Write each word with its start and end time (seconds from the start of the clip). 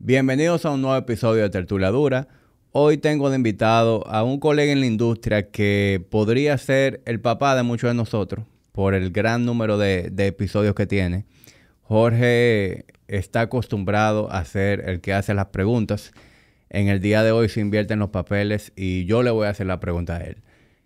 Bienvenidos 0.00 0.64
a 0.64 0.70
un 0.70 0.80
nuevo 0.80 0.96
episodio 0.96 1.42
de 1.42 1.50
Tertulia 1.50 1.88
Dura. 1.88 2.28
Hoy 2.70 2.98
tengo 2.98 3.30
de 3.30 3.36
invitado 3.36 4.06
a 4.06 4.22
un 4.22 4.38
colega 4.38 4.70
en 4.70 4.78
la 4.78 4.86
industria 4.86 5.50
que 5.50 6.06
podría 6.08 6.56
ser 6.56 7.02
el 7.04 7.20
papá 7.20 7.56
de 7.56 7.64
muchos 7.64 7.90
de 7.90 7.94
nosotros 7.94 8.46
por 8.70 8.94
el 8.94 9.10
gran 9.10 9.44
número 9.44 9.76
de, 9.76 10.10
de 10.12 10.28
episodios 10.28 10.76
que 10.76 10.86
tiene. 10.86 11.26
Jorge 11.82 12.84
está 13.08 13.40
acostumbrado 13.40 14.30
a 14.30 14.44
ser 14.44 14.88
el 14.88 15.00
que 15.00 15.14
hace 15.14 15.34
las 15.34 15.46
preguntas. 15.46 16.12
En 16.70 16.86
el 16.86 17.00
día 17.00 17.24
de 17.24 17.32
hoy 17.32 17.48
se 17.48 17.58
invierten 17.58 17.98
los 17.98 18.10
papeles 18.10 18.72
y 18.76 19.04
yo 19.04 19.24
le 19.24 19.32
voy 19.32 19.48
a 19.48 19.50
hacer 19.50 19.66
la 19.66 19.80
pregunta 19.80 20.18
a 20.18 20.20
él. 20.20 20.42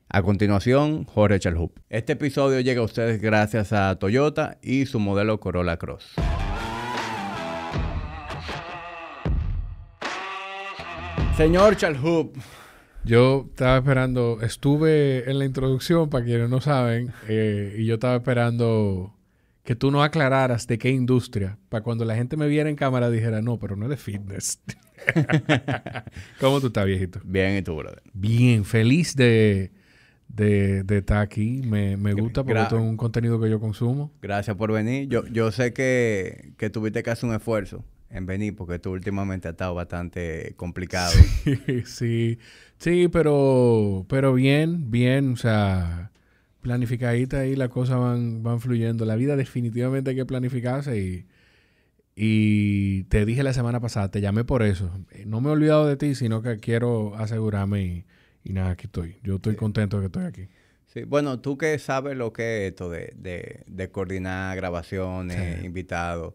A 0.08 0.22
continuación, 0.22 1.04
Jorge 1.04 1.38
Chalhup. 1.38 1.78
Este 1.90 2.14
episodio 2.14 2.60
llega 2.60 2.80
a 2.80 2.84
ustedes 2.84 3.20
gracias 3.20 3.74
a 3.74 3.94
Toyota 3.96 4.56
y 4.62 4.86
su 4.86 4.98
modelo 5.00 5.38
Corolla 5.38 5.76
Cross. 5.76 6.14
Señor 11.42 11.76
Chalhup, 11.76 12.36
Yo 13.04 13.46
estaba 13.50 13.78
esperando, 13.78 14.38
estuve 14.42 15.28
en 15.28 15.40
la 15.40 15.44
introducción, 15.44 16.08
para 16.08 16.24
quienes 16.24 16.48
no 16.48 16.60
saben, 16.60 17.12
eh, 17.26 17.74
y 17.78 17.84
yo 17.84 17.94
estaba 17.94 18.14
esperando 18.14 19.12
que 19.64 19.74
tú 19.74 19.90
no 19.90 20.04
aclararas 20.04 20.68
de 20.68 20.78
qué 20.78 20.90
industria, 20.90 21.58
para 21.68 21.82
cuando 21.82 22.04
la 22.04 22.14
gente 22.14 22.36
me 22.36 22.46
viera 22.46 22.70
en 22.70 22.76
cámara 22.76 23.10
dijera, 23.10 23.42
no, 23.42 23.58
pero 23.58 23.74
no 23.74 23.86
es 23.86 23.90
de 23.90 23.96
fitness. 23.96 24.60
¿Cómo 26.40 26.60
tú 26.60 26.68
estás, 26.68 26.86
viejito? 26.86 27.20
bien, 27.24 27.56
¿y 27.56 27.62
tú, 27.62 27.74
brother? 27.74 28.04
Bien, 28.12 28.64
feliz 28.64 29.16
de, 29.16 29.72
de, 30.28 30.84
de 30.84 30.98
estar 30.98 31.18
aquí. 31.18 31.60
Me, 31.64 31.96
me 31.96 32.12
gusta 32.12 32.44
porque 32.44 32.62
esto 32.62 32.76
es 32.76 32.82
un 32.82 32.96
contenido 32.96 33.40
que 33.40 33.50
yo 33.50 33.58
consumo. 33.58 34.12
Gracias 34.22 34.56
por 34.56 34.70
venir. 34.70 35.08
Yo, 35.08 35.26
yo 35.26 35.50
sé 35.50 35.72
que, 35.72 36.52
que 36.56 36.70
tuviste 36.70 37.02
que 37.02 37.10
hacer 37.10 37.28
un 37.28 37.34
esfuerzo 37.34 37.84
en 38.12 38.26
venir 38.26 38.54
porque 38.54 38.78
tú 38.78 38.90
últimamente 38.92 39.48
has 39.48 39.52
estado 39.54 39.74
bastante 39.74 40.54
complicado. 40.56 41.12
sí, 41.86 42.38
sí, 42.78 43.08
pero, 43.08 44.06
pero 44.08 44.34
bien, 44.34 44.90
bien, 44.90 45.32
o 45.32 45.36
sea, 45.36 46.12
planificadita 46.60 47.40
ahí 47.40 47.56
las 47.56 47.70
cosas 47.70 47.98
van, 47.98 48.42
van 48.42 48.60
fluyendo. 48.60 49.04
La 49.04 49.16
vida 49.16 49.34
definitivamente 49.36 50.10
hay 50.10 50.16
que 50.16 50.26
planificarse 50.26 50.98
y, 50.98 51.26
y 52.14 53.04
te 53.04 53.24
dije 53.24 53.42
la 53.42 53.52
semana 53.52 53.80
pasada, 53.80 54.10
te 54.10 54.20
llamé 54.20 54.44
por 54.44 54.62
eso. 54.62 54.90
No 55.26 55.40
me 55.40 55.48
he 55.48 55.52
olvidado 55.52 55.86
de 55.86 55.96
ti, 55.96 56.14
sino 56.14 56.42
que 56.42 56.58
quiero 56.58 57.14
asegurarme 57.16 57.82
y, 57.82 58.04
y 58.44 58.52
nada, 58.52 58.70
aquí 58.72 58.86
estoy. 58.86 59.16
Yo 59.22 59.36
estoy 59.36 59.56
contento 59.56 59.96
de 59.98 60.02
que 60.02 60.06
estoy 60.06 60.24
aquí. 60.24 60.48
Sí, 60.86 61.04
bueno, 61.04 61.40
tú 61.40 61.56
que 61.56 61.78
sabes 61.78 62.16
lo 62.18 62.34
que 62.34 62.66
es 62.66 62.70
esto 62.72 62.90
de, 62.90 63.14
de, 63.16 63.62
de 63.66 63.90
coordinar 63.90 64.54
grabaciones, 64.56 65.60
Sí. 65.60 65.64
invitados, 65.66 66.34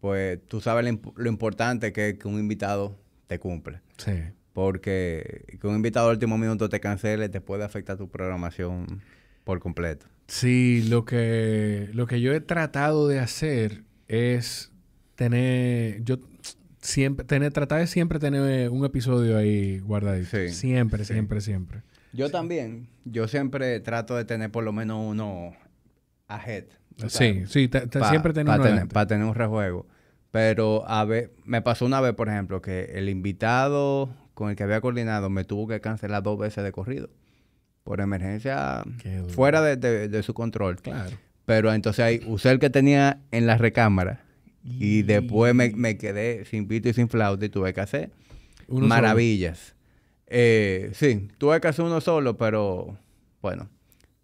pues 0.00 0.38
tú 0.46 0.60
sabes 0.60 0.84
lo, 0.84 0.90
imp- 0.90 1.12
lo 1.16 1.28
importante 1.28 1.92
que 1.92 2.10
es 2.10 2.18
que 2.18 2.28
un 2.28 2.38
invitado 2.38 2.98
te 3.26 3.38
cumple. 3.38 3.80
Sí. 3.96 4.12
Porque 4.52 5.44
que 5.60 5.66
un 5.66 5.76
invitado 5.76 6.08
al 6.08 6.14
último 6.16 6.36
minuto 6.38 6.68
te 6.68 6.80
cancele 6.80 7.28
te 7.28 7.40
puede 7.40 7.64
afectar 7.64 7.96
tu 7.96 8.08
programación 8.08 9.02
por 9.44 9.60
completo. 9.60 10.06
Sí, 10.26 10.84
lo 10.88 11.04
que, 11.04 11.88
lo 11.92 12.06
que 12.06 12.20
yo 12.20 12.32
he 12.34 12.40
tratado 12.40 13.08
de 13.08 13.18
hacer 13.18 13.84
es 14.08 14.72
tener, 15.14 16.02
yo 16.04 16.18
siempre, 16.80 17.24
tener, 17.24 17.52
tratar 17.52 17.80
de 17.80 17.86
siempre 17.86 18.18
tener 18.18 18.68
un 18.70 18.84
episodio 18.84 19.36
ahí 19.38 19.78
guardadito. 19.78 20.28
Sí, 20.36 20.48
siempre, 20.50 21.04
sí. 21.04 21.12
siempre, 21.14 21.40
siempre. 21.40 21.82
Yo 22.12 22.30
también, 22.30 22.88
yo 23.04 23.28
siempre 23.28 23.78
trato 23.80 24.16
de 24.16 24.24
tener 24.24 24.50
por 24.50 24.64
lo 24.64 24.72
menos 24.72 25.04
uno 25.06 25.52
ahead. 26.26 26.64
Sí, 27.06 27.44
sí, 27.46 27.68
Pa- 27.68 28.08
siempre 28.08 28.32
tener 28.32 28.46
pa 28.46 28.54
uno 28.54 28.62
tener, 28.64 28.72
adelante. 28.72 28.92
pa 28.94 29.06
tener 29.06 29.24
un 29.26 29.34
rejuego. 29.34 29.86
Pero 30.30 30.84
a 30.88 31.04
ver, 31.04 31.32
me 31.44 31.62
pasó 31.62 31.86
una 31.86 32.00
vez, 32.00 32.14
por 32.14 32.28
ejemplo, 32.28 32.60
que 32.60 32.84
el 32.94 33.08
invitado 33.08 34.10
con 34.34 34.50
el 34.50 34.56
que 34.56 34.62
había 34.64 34.80
coordinado 34.80 35.30
me 35.30 35.44
tuvo 35.44 35.66
que 35.68 35.80
cancelar 35.80 36.22
dos 36.22 36.38
veces 36.38 36.62
de 36.64 36.72
corrido. 36.72 37.08
Por 37.84 38.00
emergencia 38.00 38.82
fuera 39.28 39.62
de, 39.62 39.76
de- 39.76 40.08
de 40.08 40.22
su 40.22 40.34
control. 40.34 40.76
Claro. 40.80 41.16
Pero 41.46 41.72
entonces 41.72 42.04
ahí 42.04 42.20
usé 42.26 42.50
el 42.50 42.58
que 42.58 42.68
tenía 42.68 43.20
en 43.30 43.46
la 43.46 43.56
recámara. 43.56 44.24
Y 44.62 45.00
después 45.02 45.54
me, 45.54 45.70
me 45.70 45.96
quedé 45.96 46.44
sin 46.44 46.68
pito 46.68 46.90
y 46.90 46.92
sin 46.92 47.08
flauta 47.08 47.46
y 47.46 47.48
tuve 47.48 47.72
que 47.72 47.80
hacer 47.80 48.10
Uno 48.66 48.86
maravillas. 48.86 49.74
Eh, 50.26 50.90
sí, 50.92 51.28
tuve 51.38 51.58
que 51.60 51.68
hacer 51.68 51.86
uno 51.86 52.02
solo, 52.02 52.36
pero 52.36 52.98
bueno. 53.40 53.70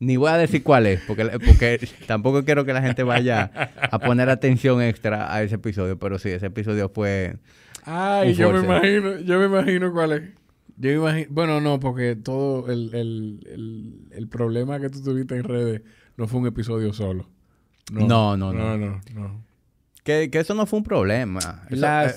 Ni 0.01 0.17
voy 0.17 0.31
a 0.31 0.37
decir 0.37 0.63
cuál 0.63 0.87
es, 0.87 1.01
porque, 1.07 1.25
porque 1.25 1.89
tampoco 2.07 2.45
quiero 2.45 2.65
que 2.65 2.73
la 2.73 2.83
gente 2.83 3.03
vaya 3.05 3.51
a 3.81 3.99
poner 3.99 4.29
atención 4.29 4.83
extra 4.83 5.33
a 5.33 5.43
ese 5.43 5.55
episodio. 5.55 5.99
Pero 5.99 6.19
sí, 6.19 6.31
ese 6.31 6.47
episodio 6.47 6.89
fue... 6.89 7.37
Ay, 7.85 8.35
yo 8.35 8.53
me 8.53 8.61
imagino, 8.61 9.19
yo 9.21 9.39
me 9.39 9.47
imagino 9.47 9.93
cuál 9.93 10.13
es. 10.13 10.23
Yo 10.77 10.91
imagino, 10.91 11.27
bueno, 11.31 11.61
no, 11.61 11.79
porque 11.79 12.17
todo 12.17 12.71
el, 12.73 12.95
el, 12.95 13.47
el, 13.47 13.95
el 14.11 14.29
problema 14.29 14.81
que 14.81 14.91
tú 14.91 15.03
tuviste 15.03 15.37
en 15.37 15.45
redes 15.45 15.83
no 16.17 16.27
fue 16.27 16.41
un 16.41 16.49
episodio 16.49 16.93
solo. 16.93 17.29
No, 17.93 18.37
no, 18.37 18.37
no. 18.37 18.53
No, 18.53 18.77
no, 18.77 19.01
no. 19.15 19.45
Que, 20.03 20.31
que 20.31 20.39
eso 20.41 20.55
no 20.55 20.67
fue 20.67 20.81
un 20.81 20.85
problema. 20.85 21.63
Eso, 21.71 21.87
eh, 21.87 22.15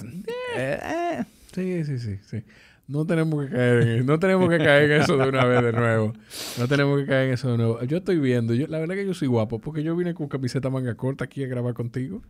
eh, 0.55 0.79
eh. 0.81 1.23
Sí, 1.53 1.83
sí, 1.85 1.99
sí, 1.99 2.19
sí. 2.27 2.43
No 2.87 3.05
tenemos 3.05 3.45
que 3.45 3.51
caer 3.51 3.87
en 3.87 4.05
no 4.05 4.17
tenemos 4.17 4.49
que 4.49 4.57
caer 4.59 4.91
en 4.91 5.01
eso 5.01 5.17
de 5.17 5.27
una 5.27 5.43
vez 5.45 5.61
de 5.61 5.73
nuevo. 5.73 6.13
No 6.57 6.67
tenemos 6.67 6.99
que 6.99 7.05
caer 7.05 7.27
en 7.27 7.33
eso 7.33 7.51
de 7.51 7.57
nuevo. 7.57 7.83
Yo 7.83 7.97
estoy 7.97 8.17
viendo, 8.17 8.53
yo, 8.53 8.67
la 8.67 8.79
verdad 8.79 8.95
que 8.95 9.05
yo 9.05 9.13
soy 9.13 9.27
guapo 9.27 9.59
porque 9.59 9.83
yo 9.83 9.95
vine 9.95 10.13
con 10.13 10.29
camiseta 10.29 10.69
manga 10.69 10.95
corta 10.95 11.25
aquí 11.25 11.43
a 11.43 11.47
grabar 11.47 11.73
contigo. 11.73 12.21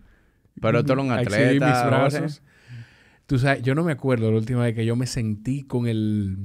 Pero 0.59 0.83
tú 0.83 0.93
eres 0.93 1.05
un 1.05 1.11
atleta, 1.11 1.65
mis 1.65 1.85
brazos. 1.85 2.41
Tú 3.27 3.37
sabes, 3.37 3.61
yo 3.61 3.75
no 3.75 3.83
me 3.83 3.91
acuerdo 3.91 4.31
la 4.31 4.37
última 4.37 4.63
vez 4.63 4.73
que 4.73 4.85
yo 4.85 4.95
me 4.95 5.05
sentí 5.05 5.63
con 5.63 5.87
el 5.87 6.37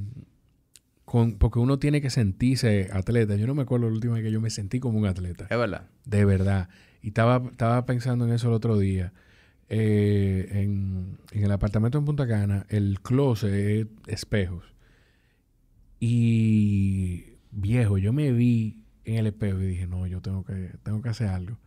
con 1.05 1.37
porque 1.37 1.59
uno 1.59 1.79
tiene 1.79 2.01
que 2.01 2.09
sentirse 2.09 2.89
atleta. 2.91 3.35
Yo 3.35 3.47
no 3.47 3.55
me 3.55 3.63
acuerdo 3.63 3.87
la 3.87 3.93
última 3.93 4.15
vez 4.15 4.23
que 4.23 4.31
yo 4.31 4.41
me 4.41 4.49
sentí 4.49 4.79
como 4.79 4.99
un 4.99 5.05
atleta. 5.05 5.47
Es 5.49 5.57
verdad. 5.57 5.87
De 6.05 6.25
verdad. 6.25 6.69
Y 7.01 7.07
estaba, 7.07 7.41
estaba 7.49 7.85
pensando 7.85 8.25
en 8.25 8.33
eso 8.33 8.47
el 8.49 8.53
otro 8.53 8.77
día. 8.77 9.13
Eh, 9.69 10.47
en, 10.51 11.17
en 11.31 11.43
el 11.43 11.51
apartamento 11.51 11.97
en 11.97 12.05
Punta 12.05 12.27
Cana, 12.27 12.65
el 12.69 12.99
closet 13.01 13.53
es 13.53 13.87
espejos. 14.07 14.65
Y 15.99 17.37
viejo, 17.51 17.97
yo 17.97 18.13
me 18.13 18.31
vi 18.31 18.83
en 19.05 19.15
el 19.15 19.27
espejo 19.27 19.61
y 19.61 19.65
dije, 19.67 19.87
no, 19.87 20.05
yo 20.07 20.21
tengo 20.21 20.43
que, 20.43 20.71
tengo 20.83 21.01
que 21.01 21.09
hacer 21.09 21.27
algo. 21.27 21.57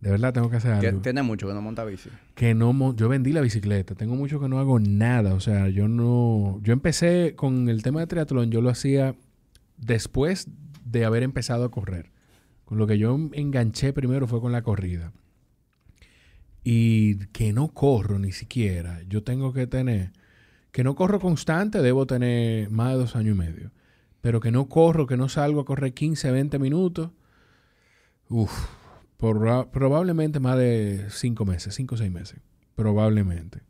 De 0.00 0.10
verdad 0.10 0.32
tengo 0.34 0.50
que 0.50 0.56
hacer 0.56 0.78
Que 0.80 0.88
algo. 0.88 1.00
Tiene 1.00 1.22
mucho 1.22 1.46
que 1.48 1.54
no 1.54 1.62
monta 1.62 1.84
bici. 1.84 2.10
Que 2.34 2.54
no, 2.54 2.72
mo- 2.72 2.94
yo 2.94 3.08
vendí 3.08 3.32
la 3.32 3.40
bicicleta. 3.40 3.94
Tengo 3.94 4.14
mucho 4.14 4.40
que 4.40 4.48
no 4.48 4.58
hago 4.58 4.78
nada. 4.78 5.34
O 5.34 5.40
sea, 5.40 5.68
yo 5.68 5.88
no, 5.88 6.60
yo 6.62 6.72
empecé 6.72 7.34
con 7.36 7.68
el 7.68 7.82
tema 7.82 8.00
de 8.00 8.06
triatlón, 8.06 8.50
yo 8.50 8.60
lo 8.60 8.68
hacía 8.70 9.14
después 9.78 10.48
de 10.84 11.04
haber 11.04 11.22
empezado 11.22 11.64
a 11.64 11.70
correr. 11.70 12.10
Con 12.64 12.78
lo 12.78 12.86
que 12.86 12.98
yo 12.98 13.16
enganché 13.32 13.92
primero 13.92 14.26
fue 14.26 14.40
con 14.40 14.52
la 14.52 14.62
corrida. 14.62 15.12
Y 16.68 17.26
que 17.28 17.52
no 17.52 17.68
corro 17.68 18.18
ni 18.18 18.32
siquiera. 18.32 19.00
Yo 19.08 19.22
tengo 19.22 19.52
que 19.52 19.68
tener, 19.68 20.10
que 20.72 20.82
no 20.82 20.96
corro 20.96 21.20
constante, 21.20 21.80
debo 21.80 22.08
tener 22.08 22.70
más 22.70 22.88
de 22.92 22.98
dos 22.98 23.14
años 23.14 23.36
y 23.36 23.38
medio. 23.38 23.70
Pero 24.20 24.40
que 24.40 24.50
no 24.50 24.68
corro, 24.68 25.06
que 25.06 25.16
no 25.16 25.28
salgo 25.28 25.60
a 25.60 25.64
correr 25.64 25.94
15, 25.94 26.28
20 26.32 26.58
minutos. 26.58 27.10
Uf, 28.28 28.50
proba- 29.16 29.70
probablemente 29.70 30.40
más 30.40 30.58
de 30.58 31.06
cinco 31.10 31.44
meses, 31.44 31.72
cinco 31.74 31.94
o 31.94 31.98
seis 31.98 32.10
meses. 32.10 32.40
Probablemente. 32.74 33.60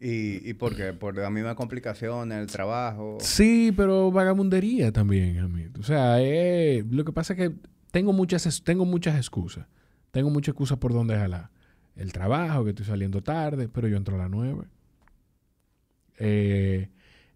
¿Y, 0.00 0.48
¿Y 0.50 0.54
por 0.54 0.74
qué? 0.74 0.92
¿Por 0.92 1.16
la 1.16 1.30
misma 1.30 1.54
complicación 1.54 2.32
el 2.32 2.48
trabajo? 2.48 3.18
Sí, 3.20 3.72
pero 3.76 4.10
vagabundería 4.10 4.90
también, 4.90 5.38
a 5.38 5.46
mí. 5.46 5.66
O 5.78 5.84
sea, 5.84 6.20
eh, 6.20 6.84
lo 6.90 7.04
que 7.04 7.12
pasa 7.12 7.34
es 7.34 7.38
que 7.38 7.52
tengo 7.92 8.12
muchas, 8.12 8.62
tengo 8.64 8.84
muchas 8.84 9.16
excusas. 9.16 9.66
Tengo 10.10 10.30
muchas 10.30 10.48
excusas 10.52 10.78
por 10.78 10.92
dónde 10.92 11.16
jalar. 11.16 11.50
El 11.96 12.12
trabajo, 12.12 12.64
que 12.64 12.70
estoy 12.70 12.86
saliendo 12.86 13.22
tarde, 13.22 13.68
pero 13.68 13.86
yo 13.88 13.96
entro 13.96 14.16
a 14.16 14.18
las 14.18 14.30
nueve. 14.30 14.64
Eh, 16.18 16.88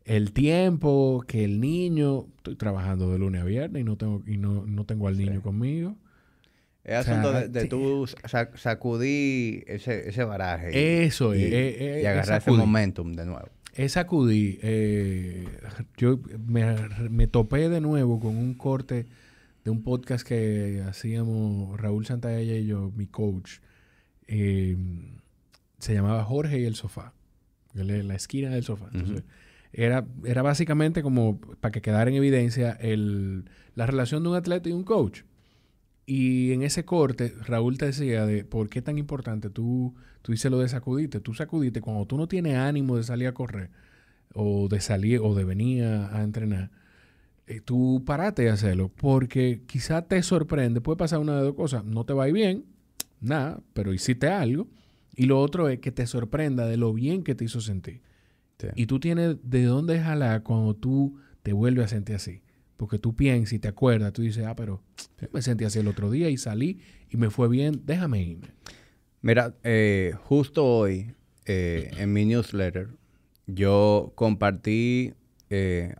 el 0.04 0.32
tiempo, 0.32 1.22
que 1.26 1.44
el 1.44 1.60
niño, 1.60 2.26
estoy 2.38 2.56
trabajando 2.56 3.12
de 3.12 3.18
lunes 3.18 3.42
a 3.42 3.44
viernes 3.44 3.82
y 3.82 3.84
no 3.84 3.96
tengo, 3.96 4.22
y 4.26 4.38
no, 4.38 4.64
no 4.66 4.84
tengo 4.84 5.08
al 5.08 5.18
niño 5.18 5.34
Sí. 5.34 5.40
conmigo. 5.40 5.96
Es 6.84 7.00
O 7.00 7.02
sea, 7.02 7.20
asunto 7.20 7.32
de, 7.32 7.48
de 7.48 7.64
tú 7.66 8.06
sac- 8.06 8.56
sacudir 8.56 9.64
ese, 9.66 10.08
ese 10.08 10.24
baraje. 10.24 11.04
Eso 11.04 11.34
y, 11.34 11.42
es. 11.42 11.52
eh, 11.52 11.76
eh, 11.98 12.00
y 12.02 12.06
agarrar 12.06 12.38
ese 12.38 12.44
sacudir. 12.46 12.60
momentum 12.60 13.12
de 13.12 13.26
nuevo. 13.26 13.48
Es 13.74 13.92
sacudí. 13.92 14.58
eh, 14.62 15.46
yo 15.98 16.18
me, 16.46 16.64
me 17.10 17.26
topé 17.26 17.68
de 17.68 17.80
nuevo 17.82 18.18
con 18.18 18.36
un 18.36 18.54
corte 18.54 19.06
de 19.64 19.70
un 19.70 19.82
podcast 19.82 20.26
que 20.26 20.82
hacíamos 20.88 21.78
Raúl 21.78 22.06
Santaella 22.06 22.56
y 22.56 22.66
yo, 22.66 22.90
mi 22.96 23.06
coach. 23.06 23.58
Eh, 24.28 24.76
se 25.78 25.94
llamaba 25.94 26.24
Jorge 26.24 26.60
y 26.60 26.64
el 26.64 26.76
sofá. 26.76 27.12
Es 27.74 27.86
La 28.04 28.14
esquina 28.14 28.50
del 28.50 28.64
sofá. 28.64 28.88
Entonces, 28.92 29.24
era, 29.72 30.06
era 30.24 30.42
básicamente 30.42 31.02
como 31.02 31.40
para 31.60 31.72
que 31.72 31.82
quedara 31.82 32.10
en 32.10 32.16
evidencia 32.16 32.72
el, 32.80 33.44
la 33.74 33.86
relación 33.86 34.22
de 34.22 34.30
un 34.30 34.36
atleta 34.36 34.68
y 34.68 34.72
un 34.72 34.84
coach. 34.84 35.22
Y 36.06 36.52
en 36.52 36.62
ese 36.62 36.84
corte, 36.84 37.34
Raúl 37.46 37.76
te 37.76 37.86
decía 37.86 38.24
de 38.24 38.44
por 38.44 38.70
qué 38.70 38.80
tan 38.80 38.96
importante 38.96 39.50
tú, 39.50 39.94
tú 40.22 40.32
dices 40.32 40.50
lo 40.50 40.58
de 40.58 40.68
sacudirte. 40.68 41.20
Tú 41.20 41.34
sacudiste 41.34 41.82
cuando 41.82 42.06
tú 42.06 42.16
no 42.16 42.28
tienes 42.28 42.56
ánimo 42.56 42.96
de 42.96 43.02
salir 43.04 43.28
a 43.28 43.34
correr 43.34 43.70
o 44.34 44.68
de 44.68 44.80
salir 44.80 45.20
o 45.22 45.34
de 45.34 45.44
venir 45.44 45.84
a, 45.84 46.22
entrenar. 46.22 46.70
Eh, 47.46 47.60
tú 47.60 48.02
parate 48.06 48.42
de 48.42 48.50
hacerlo 48.50 48.90
porque 48.96 49.62
quizá 49.66 50.02
te 50.02 50.22
sorprende. 50.22 50.80
Puede 50.80 50.96
pasar 50.96 51.18
una 51.18 51.36
de 51.36 51.42
dos 51.42 51.54
cosas. 51.54 51.84
No 51.84 52.04
te 52.04 52.14
va 52.14 52.24
a 52.24 52.28
ir 52.28 52.34
bien, 52.34 52.64
nada, 53.20 53.62
pero 53.74 53.92
hiciste 53.92 54.28
algo. 54.28 54.68
Y 55.14 55.26
lo 55.26 55.40
otro 55.40 55.68
es 55.68 55.80
que 55.80 55.90
te 55.90 56.06
sorprenda 56.06 56.66
de 56.66 56.76
lo 56.76 56.92
bien 56.92 57.22
que 57.24 57.34
te 57.34 57.44
hizo 57.44 57.60
sentir. 57.60 58.02
Y 58.74 58.86
tú 58.86 58.98
tienes 58.98 59.36
de 59.42 59.64
dónde 59.64 60.00
jalar 60.00 60.42
cuando 60.42 60.74
tú 60.74 61.16
te 61.42 61.52
vuelves 61.52 61.86
a 61.86 61.88
sentir 61.88 62.16
así. 62.16 62.42
Porque 62.76 62.98
tú 62.98 63.14
piensas 63.14 63.52
y 63.52 63.58
te 63.58 63.68
acuerdas, 63.68 64.12
tú 64.12 64.22
dices, 64.22 64.46
ah, 64.46 64.54
pero 64.54 64.82
me 65.32 65.42
sentí 65.42 65.64
así 65.64 65.78
el 65.80 65.88
otro 65.88 66.10
día 66.10 66.30
y 66.30 66.36
salí 66.36 66.80
y 67.10 67.16
me 67.16 67.30
fue 67.30 67.48
bien, 67.48 67.82
déjame 67.84 68.22
irme. 68.22 68.48
Mira, 69.20 69.56
eh, 69.64 70.14
justo 70.24 70.64
hoy 70.64 71.14
eh, 71.44 71.90
en 71.96 72.12
mi 72.12 72.24
newsletter 72.24 72.90
yo 73.46 74.12
compartí 74.14 75.14
eh, 75.50 75.94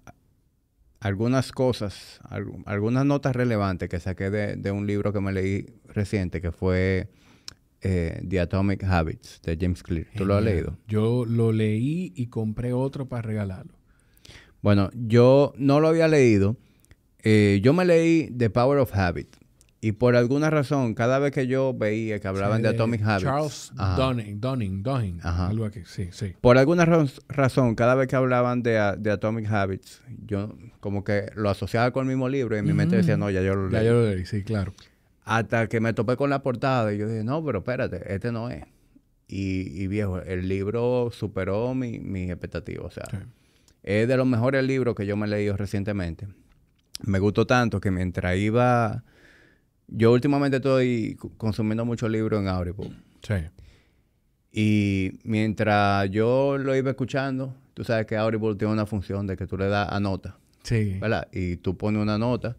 algunas 1.00 1.52
cosas, 1.52 2.20
algunas 2.66 3.04
notas 3.04 3.34
relevantes 3.34 3.88
que 3.88 4.00
saqué 4.00 4.30
de, 4.30 4.70
un 4.70 4.86
libro 4.86 5.12
que 5.12 5.20
me 5.20 5.32
leí 5.32 5.66
reciente 5.86 6.40
que 6.40 6.52
fue 6.52 7.08
The 7.80 8.40
Atomic 8.40 8.84
Habits 8.84 9.40
de 9.42 9.56
James 9.60 9.82
Clear. 9.82 10.06
¿Tú 10.16 10.24
lo 10.24 10.36
has 10.36 10.44
leído? 10.44 10.76
Yo 10.88 11.24
lo 11.24 11.52
leí 11.52 12.12
y 12.16 12.26
compré 12.26 12.72
otro 12.72 13.06
para 13.06 13.22
regalarlo. 13.22 13.74
Bueno, 14.60 14.90
yo 14.94 15.52
no 15.56 15.78
lo 15.78 15.88
había 15.88 16.08
leído 16.08 16.56
eh, 17.22 17.60
yo 17.62 17.72
me 17.72 17.84
leí 17.84 18.30
The 18.36 18.50
Power 18.50 18.78
of 18.78 18.94
Habit. 18.94 19.28
Y 19.80 19.92
por 19.92 20.16
alguna 20.16 20.50
razón, 20.50 20.94
cada 20.94 21.20
vez 21.20 21.32
que 21.32 21.46
yo 21.46 21.72
veía 21.72 22.18
que 22.18 22.26
hablaban 22.26 22.62
de, 22.62 22.68
Atomic 22.68 23.00
Habits. 23.02 23.22
Charles 23.22 23.72
Dunning, 23.96 24.40
Dunning, 24.40 24.82
Dunning. 24.82 25.20
Algo 25.22 25.66
aquí, 25.66 25.82
sí, 25.86 26.08
sí. 26.10 26.34
Por 26.40 26.58
alguna 26.58 26.84
razón, 27.28 27.74
cada 27.76 27.94
vez 27.94 28.08
que 28.08 28.16
hablaban 28.16 28.62
de, 28.62 28.78
Atomic 28.78 29.48
Habits, 29.50 30.02
yo 30.26 30.56
como 30.80 31.04
que 31.04 31.30
lo 31.36 31.48
asociaba 31.48 31.92
con 31.92 32.06
el 32.06 32.08
mismo 32.08 32.28
libro 32.28 32.56
y 32.56 32.58
en 32.58 32.64
mi 32.64 32.72
mente 32.72 32.96
decía, 32.96 33.16
no, 33.16 33.30
ya 33.30 33.40
yo 33.40 33.54
lo 33.54 33.68
leí. 33.68 33.82
Ya 33.82 33.86
yo 33.86 33.92
lo 33.94 34.10
leí, 34.10 34.26
sí, 34.26 34.42
claro. 34.42 34.72
Hasta 35.24 35.68
que 35.68 35.80
me 35.80 35.92
topé 35.92 36.16
con 36.16 36.30
la 36.30 36.42
portada 36.42 36.92
y 36.92 36.98
yo 36.98 37.06
dije, 37.06 37.22
no, 37.22 37.44
pero 37.44 37.58
espérate, 37.58 38.12
este 38.12 38.32
no 38.32 38.50
es. 38.50 38.64
Y, 39.28 39.86
viejo, 39.86 40.20
el 40.20 40.48
libro 40.48 41.10
superó 41.12 41.74
mi, 41.74 42.00
mi 42.00 42.30
expectativa. 42.30 42.84
O 42.84 42.90
sea, 42.90 43.04
es 43.82 44.08
de 44.08 44.16
los 44.16 44.26
mejores 44.26 44.64
libros 44.64 44.94
que 44.94 45.06
yo 45.06 45.16
me 45.16 45.26
he 45.26 45.30
leído 45.30 45.56
recientemente 45.56 46.26
me 47.02 47.18
gustó 47.18 47.46
tanto 47.46 47.80
que 47.80 47.90
mientras 47.90 48.36
iba... 48.36 49.04
Yo 49.88 50.12
últimamente 50.12 50.58
estoy 50.58 51.16
consumiendo 51.36 51.84
muchos 51.84 52.10
libros 52.10 52.40
en 52.40 52.48
Audible. 52.48 52.90
Sí. 53.22 53.34
Y 54.52 55.18
mientras 55.24 56.10
yo 56.10 56.58
lo 56.58 56.76
iba 56.76 56.90
escuchando, 56.90 57.54
tú 57.74 57.84
sabes 57.84 58.06
que 58.06 58.16
Audible 58.16 58.54
tiene 58.54 58.72
una 58.72 58.86
función 58.86 59.26
de 59.26 59.36
que 59.36 59.46
tú 59.46 59.56
le 59.56 59.68
das 59.68 59.88
a 59.90 59.98
nota. 60.00 60.38
Sí. 60.62 60.98
¿Verdad? 61.00 61.28
Y 61.32 61.56
tú 61.56 61.76
pones 61.76 62.02
una 62.02 62.18
nota. 62.18 62.56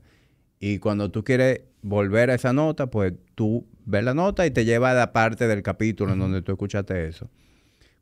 Y 0.59 0.79
cuando 0.79 1.09
tú 1.09 1.23
quieres 1.23 1.61
volver 1.81 2.31
a 2.31 2.35
esa 2.35 2.51
nota, 2.53 2.87
pues 2.87 3.13
tú 3.35 3.65
ves 3.85 4.03
la 4.03 4.13
nota 4.13 4.45
y 4.45 4.51
te 4.51 4.65
lleva 4.65 4.91
a 4.91 4.93
la 4.93 5.13
parte 5.13 5.47
del 5.47 5.61
capítulo 5.61 6.13
en 6.13 6.19
donde 6.19 6.41
tú 6.41 6.51
escuchaste 6.51 7.07
eso. 7.07 7.29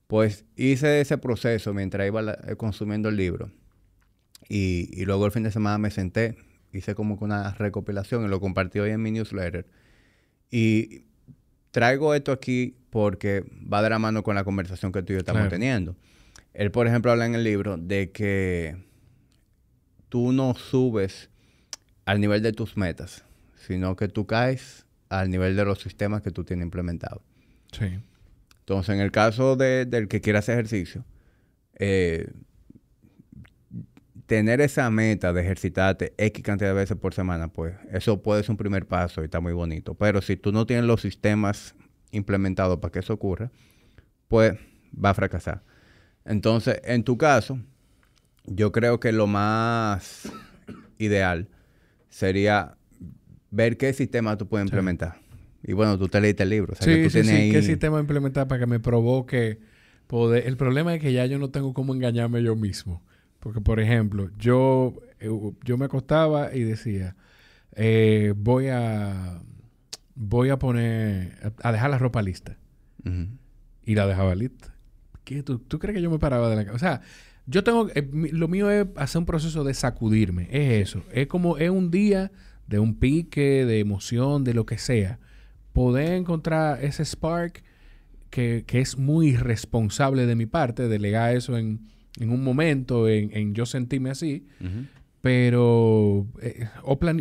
Pues 0.07 0.45
hice 0.55 1.01
ese 1.01 1.17
proceso 1.17 1.73
mientras 1.73 2.07
iba 2.07 2.33
consumiendo 2.57 3.09
el 3.09 3.17
libro. 3.17 3.51
Y, 4.49 5.03
luego 5.05 5.25
el 5.25 5.31
fin 5.31 5.43
de 5.43 5.51
semana 5.51 5.77
me 5.77 5.91
senté, 5.91 6.37
hice 6.71 6.95
como 6.95 7.17
que 7.17 7.25
una 7.25 7.53
recopilación 7.53 8.25
y 8.25 8.27
lo 8.27 8.39
compartí 8.39 8.79
hoy 8.79 8.91
en 8.91 9.01
mi 9.01 9.11
newsletter. 9.11 9.65
Y 10.49 11.03
traigo 11.71 12.13
esto 12.13 12.31
aquí 12.31 12.75
porque 12.89 13.43
va 13.71 13.81
de 13.81 13.89
la 13.89 13.99
mano 13.99 14.23
con 14.23 14.35
la 14.35 14.43
conversación 14.43 14.91
que 14.91 15.03
tú 15.03 15.13
y 15.13 15.15
yo 15.15 15.19
estamos 15.19 15.49
teniendo. 15.49 15.95
Él, 16.53 16.71
por 16.71 16.87
ejemplo, 16.87 17.11
habla 17.11 17.25
en 17.25 17.35
el 17.35 17.43
libro 17.43 17.77
de 17.77 18.11
que 18.11 18.77
tú 20.09 20.31
no 20.31 20.55
subes 20.55 21.29
al 22.05 22.19
nivel 22.19 22.41
de 22.41 22.53
tus 22.53 22.77
metas, 22.77 23.23
sino 23.67 23.95
que 23.95 24.07
tú 24.07 24.25
caes 24.25 24.85
al 25.09 25.29
nivel 25.29 25.55
de 25.55 25.65
los 25.65 25.79
sistemas 25.79 26.21
que 26.21 26.31
tú 26.31 26.43
tienes 26.43 26.63
implementados. 26.63 27.21
Sí. 27.71 27.99
Entonces, 28.59 28.95
en 28.95 29.01
el 29.01 29.11
caso 29.11 29.55
del 29.55 30.07
que 30.07 30.19
quiera 30.19 30.39
hacer 30.39 30.55
ejercicio, 30.55 31.05
eh, 31.75 32.29
tener 34.27 34.59
esa 34.61 34.89
meta 34.91 35.33
de 35.33 35.41
ejercitarte 35.41 36.13
X 36.17 36.43
cantidad 36.43 36.69
de 36.69 36.75
veces 36.75 36.97
por 36.97 37.13
semana, 37.13 37.47
pues 37.47 37.75
eso 37.91 38.21
puede 38.21 38.43
ser 38.43 38.51
un 38.51 38.57
primer 38.57 38.85
paso 38.85 39.21
y 39.21 39.25
está 39.25 39.39
muy 39.39 39.53
bonito. 39.53 39.95
Pero 39.95 40.21
si 40.21 40.35
tú 40.35 40.51
no 40.51 40.67
tienes 40.67 40.85
los 40.85 41.01
sistemas 41.01 41.75
implementados 42.11 42.77
para 42.79 42.91
que 42.91 42.99
eso 42.99 43.13
ocurra, 43.13 43.51
pues 44.27 44.53
va 44.93 45.11
a 45.11 45.13
fracasar. 45.13 45.63
Entonces, 46.25 46.81
en 46.83 47.03
tu 47.03 47.17
caso, 47.17 47.59
yo 48.45 48.73
creo 48.73 48.99
que 48.99 49.13
lo 49.13 49.27
más 49.27 50.29
ideal 50.97 51.47
sería 52.09 52.75
ver 53.49 53.77
qué 53.77 53.93
sistema 53.93 54.37
tú 54.37 54.47
puedes 54.47 54.65
implementar. 54.65 55.21
Y 55.63 55.71
bueno, 55.71 55.97
tú 55.97 56.09
te 56.09 56.19
leíste 56.19 56.43
el 56.43 56.49
libro. 56.49 56.75
sí, 56.79 57.09
sí, 57.09 57.23
sí. 57.23 57.49
¿Qué 57.51 57.61
sistema 57.61 57.99
implementar 57.99 58.47
para 58.47 58.59
que 58.59 58.67
me 58.67 58.81
provoque 58.81 59.59
poder? 60.07 60.45
El 60.47 60.57
problema 60.57 60.93
es 60.93 61.01
que 61.01 61.13
ya 61.13 61.25
yo 61.25 61.39
no 61.39 61.49
tengo 61.49 61.73
cómo 61.73 61.93
engañarme 61.93 62.43
yo 62.43 62.55
mismo. 62.57 63.01
Porque, 63.39 63.61
por 63.61 63.79
ejemplo, 63.79 64.29
yo, 64.37 64.93
eh, 65.19 65.29
yo 65.63 65.77
me 65.77 65.85
acostaba 65.85 66.55
y 66.55 66.63
decía, 66.63 67.15
eh, 67.75 68.33
voy 68.35 68.67
a 68.67 69.41
voy 70.17 70.49
a 70.49 70.57
poner, 70.57 71.53
a 71.61 71.71
dejar 71.71 71.89
la 71.89 71.97
ropa 71.97 72.21
lista. 72.21 72.57
Y 73.85 73.95
la 73.95 74.05
dejaba 74.05 74.35
lista. 74.35 74.75
¿Qué, 75.23 75.43
tú, 75.43 75.79
crees 75.79 75.95
que 75.95 76.01
yo 76.01 76.11
me 76.11 76.19
paraba 76.19 76.49
de 76.49 76.57
la 76.57 76.65
cama? 76.65 76.75
O 76.75 76.79
sea, 76.79 76.99
yo 77.45 77.63
tengo, 77.63 77.87
eh, 77.95 78.05
lo 78.33 78.49
mío 78.49 78.69
es 78.69 78.85
hacer 78.97 79.19
un 79.19 79.25
proceso 79.25 79.63
de 79.63 79.73
sacudirme. 79.73 80.49
Es 80.51 80.89
eso. 80.89 81.03
Es 81.13 81.27
como, 81.27 81.57
es 81.57 81.69
un 81.69 81.89
día 81.89 82.31
de 82.67 82.79
un 82.79 82.95
pique, 82.99 83.65
de 83.65 83.79
emoción, 83.79 84.43
de 84.43 84.53
lo 84.53 84.65
que 84.65 84.77
sea. 84.77 85.19
Poder 85.71 86.15
encontrar 86.15 86.83
ese 86.83 87.05
spark 87.05 87.63
que, 88.29 88.65
que 88.67 88.81
es 88.81 88.97
muy 88.97 89.37
responsable 89.37 90.25
de 90.25 90.35
mi 90.35 90.47
parte, 90.47 90.89
delegar 90.89 91.33
eso 91.33 91.57
en 91.57 91.87
en 92.19 92.31
un 92.31 92.43
momento 92.43 93.07
en, 93.07 93.53
yo 93.53 93.65
sentirme 93.65 94.09
así, 94.09 94.45
pero... 95.21 96.27
Eh, 96.41 96.67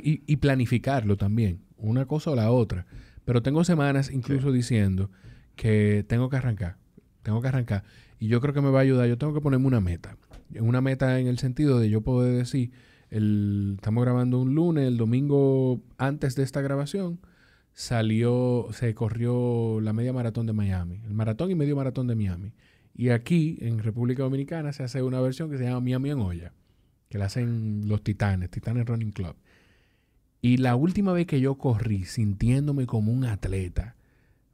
y, 0.03 0.37
planificarlo 0.37 1.17
también, 1.17 1.61
una 1.77 2.07
cosa 2.07 2.31
o 2.31 2.37
la 2.37 2.51
otra. 2.51 2.87
Pero 3.25 3.43
tengo 3.43 3.65
semanas 3.65 4.11
incluso 4.13 4.53
diciendo 4.53 5.11
que 5.57 6.05
tengo 6.09 6.31
que 6.31 6.37
arrancar, 6.37 6.77
tengo 7.23 7.41
que 7.41 7.49
arrancar. 7.49 7.85
Y 8.19 8.29
yo 8.29 8.41
creo 8.41 8.55
que 8.55 8.61
me 8.61 8.71
va 8.71 8.81
a 8.81 8.83
ayudar, 8.83 9.09
yo 9.09 9.19
tengo 9.19 9.35
que 9.35 9.41
ponerme 9.41 9.67
una 9.67 9.81
meta. 9.81 10.17
Una 10.61 10.81
meta 10.81 11.19
en 11.19 11.27
el 11.27 11.39
sentido 11.39 11.81
de 11.81 11.91
yo 11.91 12.03
poder 12.03 12.37
decir, 12.37 12.71
el, 13.11 13.75
estamos 13.77 14.05
grabando 14.05 14.41
un 14.41 14.55
lunes, 14.55 14.87
el 14.87 14.97
domingo 14.97 15.81
antes 15.99 16.37
de 16.37 16.45
esta 16.45 16.61
grabación, 16.61 17.19
salió, 17.73 18.69
se 18.73 18.95
corrió 18.95 19.81
la 19.81 19.93
media 19.93 20.13
maratón 20.13 20.47
de 20.47 20.53
Miami, 20.53 21.01
el 21.05 21.13
maratón 21.13 21.51
y 21.51 21.55
medio 21.55 21.77
maratón 21.77 22.07
de 22.07 22.15
Miami. 22.15 22.53
Y 22.99 23.11
aquí, 23.11 23.59
en 23.61 23.81
República 23.81 24.23
Dominicana, 24.23 24.73
se 24.73 24.83
hace 24.83 25.03
una 25.03 25.21
versión 25.21 25.51
que 25.51 25.59
se 25.59 25.65
llama 25.65 25.81
Miami 25.81 26.11
en 26.11 26.19
Olla, 26.19 26.53
que 27.11 27.19
la 27.19 27.27
hacen 27.27 27.83
los 27.87 28.03
Titanes, 28.03 28.51
Titanes 28.51 28.87
Running 28.87 29.13
Club. 29.13 29.37
Y 30.41 30.57
la 30.57 30.77
última 30.77 31.13
vez 31.13 31.27
que 31.27 31.41
yo 31.41 31.57
corrí 31.57 32.07
sintiéndome 32.07 32.87
como 32.87 33.13
un 33.13 33.25
atleta 33.27 33.97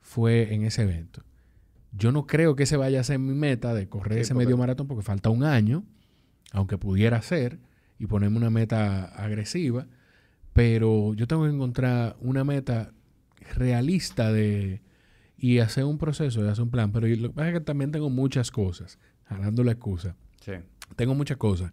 fue 0.00 0.52
en 0.54 0.64
ese 0.64 0.82
evento. 0.82 1.22
Yo 1.92 2.10
no 2.10 2.26
creo 2.26 2.56
que 2.56 2.64
ese 2.64 2.76
vaya 2.76 3.00
a 3.00 3.04
ser 3.04 3.20
mi 3.20 3.34
meta 3.34 3.74
de 3.74 3.88
correr 3.88 4.18
ese 4.18 4.34
medio 4.34 4.56
maratón 4.56 4.88
porque 4.88 5.04
falta 5.04 5.30
un 5.30 5.44
año, 5.44 5.84
aunque 6.50 6.78
pudiera 6.78 7.22
ser, 7.22 7.60
y 7.98 8.06
ponerme 8.06 8.38
una 8.38 8.50
meta 8.50 9.04
agresiva, 9.04 9.86
pero 10.52 11.14
yo 11.14 11.28
tengo 11.28 11.44
que 11.44 11.50
encontrar 11.50 12.16
una 12.20 12.42
meta 12.42 12.92
realista 13.54 14.32
de, 14.32 14.80
y 15.42 15.58
hacer 15.58 15.84
un 15.84 15.98
proceso 15.98 16.42
y 16.42 16.48
hacer 16.48 16.62
un 16.62 16.70
plan. 16.70 16.92
Pero 16.92 17.08
lo 17.08 17.28
que 17.28 17.34
pasa 17.34 17.48
es 17.48 17.54
que 17.54 17.60
también 17.60 17.90
tengo 17.90 18.08
muchas 18.08 18.52
cosas, 18.52 18.98
jalando 19.24 19.64
la 19.64 19.72
excusa. 19.72 20.14
Sí. 20.40 20.52
Tengo 20.94 21.16
muchas 21.16 21.36
cosas. 21.36 21.72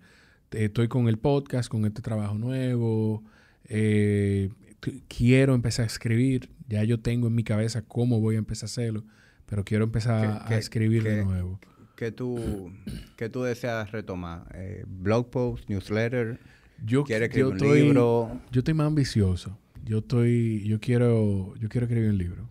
Estoy 0.49 0.87
con 0.87 1.07
el 1.07 1.19
podcast, 1.19 1.69
con 1.69 1.85
este 1.85 2.01
trabajo 2.01 2.33
nuevo. 2.33 3.23
Eh, 3.65 4.49
quiero 5.07 5.53
empezar 5.53 5.83
a 5.83 5.85
escribir. 5.85 6.49
Ya 6.67 6.83
yo 6.83 6.99
tengo 6.99 7.27
en 7.27 7.35
mi 7.35 7.43
cabeza 7.43 7.83
cómo 7.83 8.19
voy 8.19 8.35
a 8.35 8.39
empezar 8.39 8.65
a 8.65 8.71
hacerlo, 8.71 9.03
pero 9.45 9.63
quiero 9.63 9.83
empezar 9.83 10.47
a 10.47 10.57
escribir 10.57 11.03
de 11.03 11.23
nuevo. 11.23 11.59
¿Qué 11.95 12.11
tú, 12.11 12.71
qué 13.17 13.29
tú 13.29 13.43
deseas 13.43 13.91
retomar? 13.91 14.47
Eh, 14.55 14.83
¿Blog 14.87 15.29
post, 15.29 15.69
newsletter? 15.69 16.39
Yo, 16.83 17.03
¿Quieres 17.03 17.29
escribir 17.29 17.53
un 17.53 17.75
libro? 17.75 18.41
Yo 18.51 18.61
estoy 18.61 18.73
más 18.73 18.87
ambicioso. 18.87 19.59
Yo 19.85 19.99
estoy, 19.99 20.63
yo 20.67 20.79
quiero, 20.79 21.53
yo 21.57 21.69
quiero 21.69 21.85
escribir 21.85 22.09
un 22.09 22.17
libro 22.17 22.49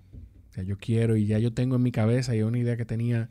yo 0.62 0.76
quiero 0.78 1.16
y 1.16 1.26
ya 1.26 1.38
yo 1.38 1.52
tengo 1.52 1.76
en 1.76 1.82
mi 1.82 1.92
cabeza 1.92 2.34
y 2.36 2.42
una 2.42 2.58
idea 2.58 2.76
que 2.76 2.84
tenía 2.84 3.30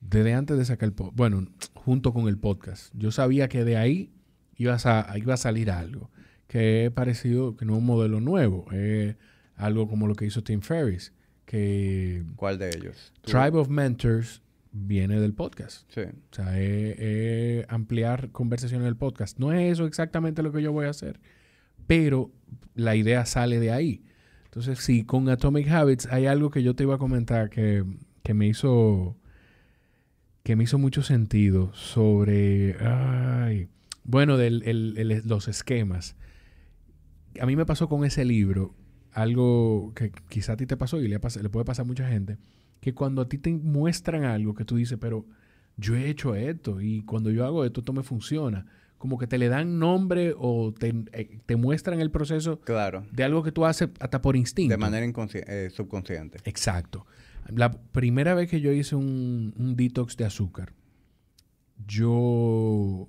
desde 0.00 0.34
antes 0.34 0.58
de 0.58 0.64
sacar 0.64 0.88
el 0.88 0.92
podcast. 0.94 1.16
Bueno, 1.16 1.46
junto 1.74 2.12
con 2.12 2.28
el 2.28 2.38
podcast. 2.38 2.92
Yo 2.96 3.10
sabía 3.12 3.48
que 3.48 3.64
de 3.64 3.76
ahí 3.76 4.10
iba 4.56 4.76
a, 4.82 5.18
iba 5.18 5.34
a 5.34 5.36
salir 5.36 5.70
algo 5.70 6.10
que 6.48 6.86
es 6.86 6.90
parecido, 6.90 7.56
que 7.56 7.64
no 7.64 7.72
es 7.74 7.78
un 7.78 7.86
modelo 7.86 8.20
nuevo. 8.20 8.70
Es 8.72 9.16
algo 9.56 9.88
como 9.88 10.06
lo 10.06 10.14
que 10.14 10.26
hizo 10.26 10.42
Tim 10.42 10.60
Ferriss, 10.60 11.12
que 11.46 12.24
¿Cuál 12.36 12.58
de 12.58 12.68
ellos? 12.70 13.12
Tú- 13.22 13.30
Tribe 13.30 13.58
of 13.58 13.68
Mentors 13.68 14.42
viene 14.72 15.20
del 15.20 15.32
podcast. 15.34 15.86
Sí. 15.92 16.00
O 16.02 16.34
sea, 16.34 16.60
es, 16.60 16.96
es 16.98 17.66
ampliar 17.68 18.30
conversaciones 18.32 18.84
del 18.84 18.96
podcast. 18.96 19.38
No 19.38 19.52
es 19.52 19.72
eso 19.72 19.86
exactamente 19.86 20.42
lo 20.42 20.52
que 20.52 20.62
yo 20.62 20.72
voy 20.72 20.86
a 20.86 20.90
hacer, 20.90 21.20
pero 21.86 22.30
la 22.74 22.96
idea 22.96 23.24
sale 23.26 23.58
de 23.60 23.70
ahí. 23.70 24.02
Entonces, 24.52 24.80
sí, 24.80 25.04
con 25.04 25.28
Atomic 25.30 25.68
Habits 25.70 26.06
hay 26.10 26.26
algo 26.26 26.50
que 26.50 26.62
yo 26.62 26.74
te 26.76 26.82
iba 26.84 26.96
a 26.96 26.98
comentar 26.98 27.48
que, 27.48 27.84
que 28.22 28.34
me 28.34 28.46
hizo 28.46 29.16
que 30.42 30.56
me 30.56 30.64
hizo 30.64 30.78
mucho 30.78 31.02
sentido 31.02 31.72
sobre 31.74 32.76
ay, 32.80 33.68
bueno, 34.04 34.36
del, 34.36 34.62
el- 34.64 35.22
los 35.24 35.48
esquemas. 35.48 36.16
A 37.40 37.46
mí 37.46 37.56
me 37.56 37.64
pasó 37.66 37.88
con 37.88 38.04
ese 38.04 38.24
libro 38.24 38.74
algo 39.12 39.92
que 39.94 40.10
quizá 40.28 40.52
a 40.54 40.56
ti 40.56 40.66
te 40.66 40.76
pasó 40.76 41.00
y 41.00 41.08
le, 41.08 41.18
le 41.18 41.48
puede 41.50 41.64
pasar 41.64 41.84
a 41.84 41.86
mucha 41.86 42.08
gente, 42.08 42.38
que 42.80 42.94
cuando 42.94 43.22
a 43.22 43.28
ti 43.28 43.38
te 43.38 43.52
muestran 43.52 44.24
algo 44.24 44.54
que 44.54 44.64
tú 44.64 44.76
dices, 44.76 44.98
pero 45.00 45.26
yo 45.76 45.94
he 45.96 46.08
hecho 46.08 46.34
esto 46.34 46.80
y 46.80 47.02
cuando 47.02 47.30
yo 47.30 47.44
hago 47.46 47.64
esto, 47.64 47.80
esto 47.80 47.92
me 47.92 48.02
funciona. 48.02 48.66
Como 49.02 49.18
que 49.18 49.26
te 49.26 49.36
le 49.36 49.48
dan 49.48 49.80
nombre 49.80 50.32
o 50.38 50.72
te, 50.72 50.94
eh, 51.10 51.40
te 51.44 51.56
muestran 51.56 51.98
el 51.98 52.12
proceso 52.12 52.60
Claro. 52.60 53.04
de 53.10 53.24
algo 53.24 53.42
que 53.42 53.50
tú 53.50 53.66
haces 53.66 53.88
hasta 53.98 54.22
por 54.22 54.36
instinto. 54.36 54.70
De 54.72 54.78
manera 54.78 55.04
eh, 55.04 55.70
subconsciente. 55.74 56.38
Exacto. 56.44 57.04
La 57.48 57.72
primera 57.72 58.34
vez 58.36 58.48
que 58.48 58.60
yo 58.60 58.70
hice 58.70 58.94
un, 58.94 59.54
un 59.58 59.74
detox 59.74 60.16
de 60.16 60.24
azúcar, 60.24 60.72
yo 61.84 63.08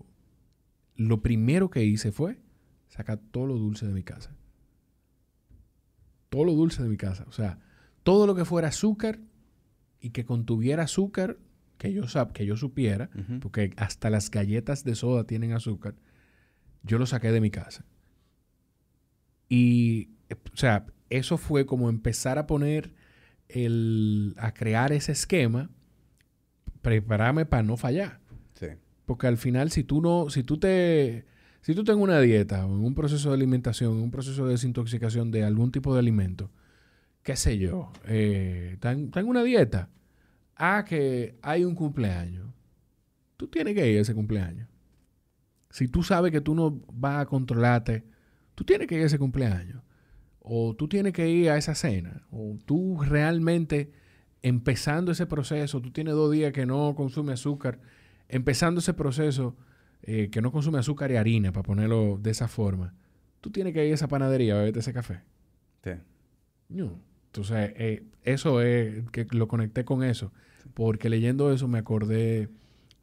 lo 0.95 1.21
primero 1.21 1.69
que 1.69 1.83
hice 1.83 2.11
fue 2.11 2.39
sacar 2.87 3.19
todo 3.29 3.45
lo 3.45 3.53
dulce 3.59 3.85
de 3.85 3.93
mi 3.93 4.01
casa. 4.01 4.35
Todo 6.29 6.45
lo 6.45 6.53
dulce 6.53 6.81
de 6.81 6.89
mi 6.89 6.97
casa. 6.97 7.23
O 7.27 7.33
sea, 7.33 7.59
todo 8.01 8.25
lo 8.25 8.33
que 8.33 8.45
fuera 8.45 8.69
azúcar 8.69 9.19
y 10.01 10.09
que 10.09 10.25
contuviera 10.25 10.85
azúcar, 10.85 11.37
que 11.83 11.91
yo, 11.91 12.03
sab- 12.03 12.31
que 12.31 12.45
yo 12.45 12.55
supiera, 12.55 13.09
porque 13.41 13.71
hasta 13.75 14.09
las 14.09 14.31
galletas 14.31 14.85
de 14.85 14.95
soda 14.95 15.25
tienen 15.25 15.51
azúcar, 15.51 15.95
yo 16.83 16.97
lo 16.97 17.05
saqué 17.05 17.29
de 17.33 17.41
mi 17.41 17.49
casa. 17.51 17.83
Y, 19.49 20.11
eh, 20.29 20.35
o 20.53 20.55
sea, 20.57 20.85
eso 21.09 21.37
fue 21.37 21.65
como 21.65 21.89
empezar 21.89 22.37
a 22.37 22.47
poner 22.47 22.93
el, 23.49 24.33
a 24.37 24.53
crear 24.53 24.93
ese 24.93 25.11
esquema, 25.11 25.69
prepararme 26.81 27.45
para 27.45 27.63
no 27.63 27.75
fallar. 27.75 28.19
Sí. 28.53 28.67
Porque 29.05 29.27
al 29.27 29.37
final, 29.37 29.69
si 29.69 29.83
tú 29.83 30.01
no, 30.01 30.29
si 30.29 30.43
tú 30.43 30.57
te, 30.57 31.25
si 31.61 31.75
tú 31.75 31.83
tengo 31.83 32.01
una 32.01 32.19
dieta 32.21 32.65
o 32.65 32.73
en 32.77 32.83
un 32.85 32.95
proceso 32.95 33.29
de 33.29 33.35
alimentación, 33.35 33.97
en 33.97 34.03
un 34.03 34.11
proceso 34.11 34.45
de 34.45 34.51
desintoxicación 34.53 35.31
de 35.31 35.43
algún 35.43 35.71
tipo 35.73 35.93
de 35.93 35.99
alimento, 35.99 36.49
qué 37.23 37.35
sé 37.35 37.57
yo, 37.57 37.91
eh, 38.05 38.77
ten- 38.79 39.11
tengo 39.11 39.29
una 39.29 39.43
dieta, 39.43 39.89
ah, 40.55 40.85
que 40.87 41.37
hay 41.41 41.63
un 41.63 41.75
cumpleaños, 41.75 42.49
tú 43.37 43.47
tienes 43.47 43.73
que 43.73 43.89
ir 43.89 43.97
a 43.97 44.01
ese 44.01 44.13
cumpleaños. 44.13 44.67
Si 45.69 45.87
tú 45.87 46.03
sabes 46.03 46.31
que 46.31 46.41
tú 46.41 46.53
no 46.53 46.81
vas 46.91 47.21
a 47.21 47.25
controlarte, 47.25 48.03
tú 48.55 48.63
tienes 48.63 48.87
que 48.87 48.95
ir 48.95 49.03
a 49.03 49.05
ese 49.07 49.19
cumpleaños. 49.19 49.81
O 50.39 50.75
tú 50.75 50.87
tienes 50.87 51.13
que 51.13 51.29
ir 51.29 51.49
a 51.49 51.57
esa 51.57 51.73
cena. 51.73 52.27
O 52.29 52.57
tú 52.65 53.01
realmente, 53.01 53.91
empezando 54.41 55.11
ese 55.11 55.25
proceso, 55.25 55.81
tú 55.81 55.91
tienes 55.91 56.13
dos 56.13 56.31
días 56.31 56.53
que 56.53 56.65
no 56.65 56.93
consume 56.95 57.33
azúcar, 57.33 57.79
empezando 58.27 58.79
ese 58.79 58.93
proceso 58.93 59.55
eh, 60.03 60.29
que 60.29 60.41
no 60.41 60.51
consume 60.51 60.79
azúcar 60.79 61.11
y 61.11 61.15
harina, 61.15 61.51
para 61.53 61.63
ponerlo 61.63 62.19
de 62.21 62.31
esa 62.31 62.47
forma, 62.47 62.93
tú 63.39 63.51
tienes 63.51 63.73
que 63.73 63.85
ir 63.85 63.91
a 63.93 63.95
esa 63.95 64.07
panadería 64.07 64.53
a 64.53 64.57
beberte 64.57 64.79
ese 64.79 64.93
café. 64.93 65.21
Sí. 65.83 65.91
No. 66.69 66.99
Entonces, 67.35 67.73
eh, 67.77 68.03
eso 68.25 68.61
es, 68.61 69.09
que 69.11 69.25
lo 69.31 69.47
conecté 69.47 69.83
con 69.85 70.03
eso, 70.03 70.31
porque 70.75 71.09
leyendo 71.09 71.51
eso 71.51 71.67
me 71.67 71.79
acordé 71.79 72.47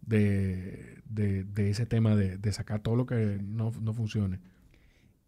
de, 0.07 0.99
de- 1.09 1.43
de 1.43 1.71
ese 1.71 1.85
tema 1.85 2.15
de, 2.15 2.39
de 2.39 2.53
sacar 2.53 2.79
todo 2.81 2.95
lo 2.95 3.07
que 3.07 3.41
no, 3.43 3.73
no 3.83 3.93
funcione. 3.93 4.39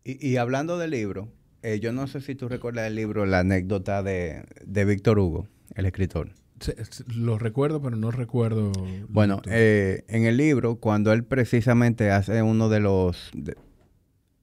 Y, 0.04 0.24
y 0.24 0.36
hablando 0.36 0.78
del 0.78 0.92
libro, 0.92 1.28
eh, 1.64 1.80
yo 1.80 1.92
no 1.92 2.06
sé 2.06 2.20
si 2.20 2.36
tú 2.36 2.48
recuerdas 2.48 2.86
el 2.86 2.94
libro 2.94 3.26
La 3.26 3.40
anécdota 3.40 4.04
de, 4.04 4.44
de 4.64 4.84
Víctor 4.84 5.18
Hugo, 5.18 5.48
el 5.74 5.86
escritor. 5.86 6.30
Se- 6.60 6.84
se- 6.84 7.02
Lo 7.12 7.40
recuerdo, 7.40 7.82
pero 7.82 7.96
no 7.96 8.12
recuerdo. 8.12 8.70
Bueno, 9.08 9.42
eh, 9.46 10.04
en 10.06 10.26
el 10.26 10.36
libro, 10.36 10.76
cuando 10.76 11.12
él 11.12 11.24
precisamente 11.24 12.12
hace 12.12 12.40
uno 12.42 12.68
de 12.68 12.78
los... 12.78 13.32
de- 13.34 13.56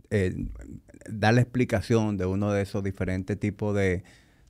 eh, 0.10 0.36
da 1.10 1.32
la 1.32 1.40
explicación 1.40 2.18
de 2.18 2.26
uno 2.26 2.52
de 2.52 2.62
esos 2.64 2.84
diferentes 2.84 3.40
tipos 3.40 3.74
de, 3.76 4.04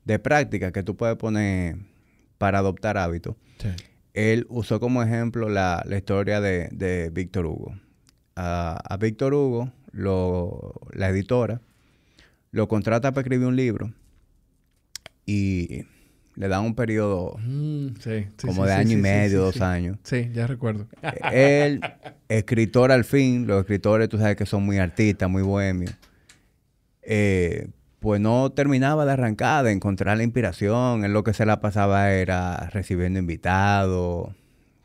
de 0.09 0.17
prácticas 0.19 0.71
que 0.71 0.81
tú 0.81 0.97
puedes 0.97 1.15
poner 1.17 1.77
para 2.39 2.57
adoptar 2.59 2.97
hábitos, 2.97 3.35
Sí. 3.59 3.69
él 4.13 4.45
usó 4.49 4.79
como 4.79 5.03
ejemplo 5.03 5.49
la, 5.49 5.83
la 5.85 5.97
historia 5.97 6.41
de, 6.41 6.69
de 6.71 7.09
Víctor 7.11 7.45
Hugo. 7.45 7.75
A, 8.35 8.79
a 8.89 8.97
Víctor 8.97 9.33
Hugo, 9.35 9.71
lo- 9.91 10.73
la 10.93 11.09
editora, 11.09 11.61
lo 12.51 12.67
contrata 12.67 13.11
para 13.11 13.21
escribir 13.21 13.45
un 13.47 13.55
libro 13.55 13.93
y 15.25 15.83
le 16.35 16.47
dan 16.47 16.63
un 16.65 16.73
periodo 16.73 17.37
Mm, 17.45 17.89
sí, 17.99 18.25
sí, 18.37 18.47
como 18.47 18.63
sí, 18.63 18.67
de 18.69 18.73
año 18.73 18.97
y 18.97 19.01
medio, 19.01 19.41
dos 19.41 19.61
años. 19.61 19.97
Sí, 20.03 20.29
ya 20.33 20.47
recuerdo. 20.47 20.87
Él, 21.31 21.81
escritor 22.29 22.91
al 22.91 23.03
fin, 23.03 23.45
los 23.45 23.59
escritores 23.61 24.09
tú 24.09 24.17
sabes 24.17 24.35
que 24.37 24.45
son 24.47 24.65
muy 24.65 24.77
artistas, 24.79 25.29
muy 25.29 25.43
bohemios, 25.43 25.93
eh, 27.03 27.67
pues 27.99 28.21
no 28.21 28.51
terminaba 28.51 29.05
de 29.05 29.11
arrancar, 29.11 29.65
de 29.65 29.71
encontrar 29.71 30.17
la 30.17 30.23
inspiración. 30.23 31.03
Él 31.03 31.13
lo 31.13 31.23
que 31.23 31.33
se 31.33 31.45
la 31.45 31.59
pasaba 31.59 32.11
era 32.11 32.69
recibiendo 32.71 33.19
invitados, 33.19 34.33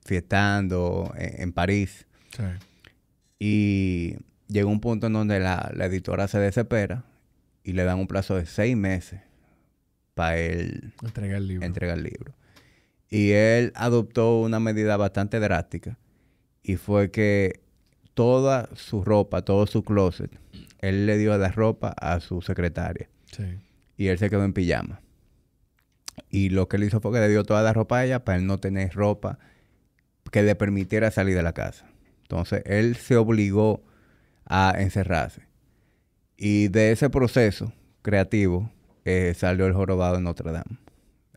fiestando 0.05 1.13
en, 1.17 1.43
en 1.43 1.53
París. 1.53 2.07
Sí. 2.37 2.43
Y 3.39 4.17
llegó 4.49 4.71
un 4.71 4.81
punto 4.81 5.07
en 5.07 5.13
donde 5.13 5.41
la, 5.41 5.71
la 5.75 5.87
editora 5.87 6.29
se 6.29 6.39
desespera 6.39 7.05
y 7.63 7.73
le 7.73 7.85
dan 7.85 7.99
un 7.99 8.07
plazo 8.07 8.37
de 8.37 8.47
seis 8.47 8.77
meses 8.77 9.21
para 10.15 10.37
él 10.37 10.93
Entregar 11.03 11.37
el 11.39 11.49
libro. 11.49 11.67
entrega 11.67 11.95
el 11.95 12.03
libro. 12.03 12.35
Y 13.11 13.31
él 13.33 13.73
adoptó 13.77 14.41
una 14.41 14.61
medida 14.61 14.97
bastante 14.97 15.39
drástica 15.41 15.99
y 16.63 16.77
fue 16.77 17.11
que 17.11 17.61
toda 18.15 18.69
su 18.75 19.05
ropa, 19.05 19.43
todo 19.43 19.67
su 19.67 19.83
closet, 19.85 20.31
él 20.89 21.07
le 21.07 21.17
dio 21.19 21.37
la 21.39 21.49
ropa 21.51 21.89
a 21.99 22.21
su 22.21 22.41
secretaria 22.43 23.09
Sí. 23.31 23.45
y 23.97 24.07
él 24.09 24.19
se 24.19 24.31
quedó 24.31 24.45
en 24.45 24.53
pijama. 24.53 25.01
Y 26.31 26.51
lo 26.51 26.69
que 26.69 26.77
él 26.77 26.85
hizo 26.85 27.01
fue 27.01 27.13
que 27.13 27.21
le 27.21 27.29
dio 27.29 27.45
toda 27.45 27.63
la 27.63 27.73
ropa 27.73 27.99
a 27.99 28.05
ella 28.05 28.25
para 28.25 28.39
él 28.39 28.47
no 28.47 28.59
tener 28.59 28.93
ropa 28.95 29.39
que 30.31 30.43
le 30.43 30.55
permitiera 30.55 31.11
salir 31.11 31.35
de 31.37 31.43
la 31.43 31.53
casa. 31.53 31.87
Entonces 32.23 32.63
él 32.67 32.97
se 32.97 33.17
obligó 33.17 33.83
a 34.47 34.75
encerrarse. 34.79 35.43
Y 36.37 36.69
de 36.69 36.93
ese 36.93 37.11
proceso 37.11 37.73
creativo 38.03 38.71
eh, 39.05 39.35
salió 39.37 39.67
el 39.67 39.73
jorobado 39.75 40.17
de 40.17 40.23
Notre 40.23 40.51
Dame 40.53 40.79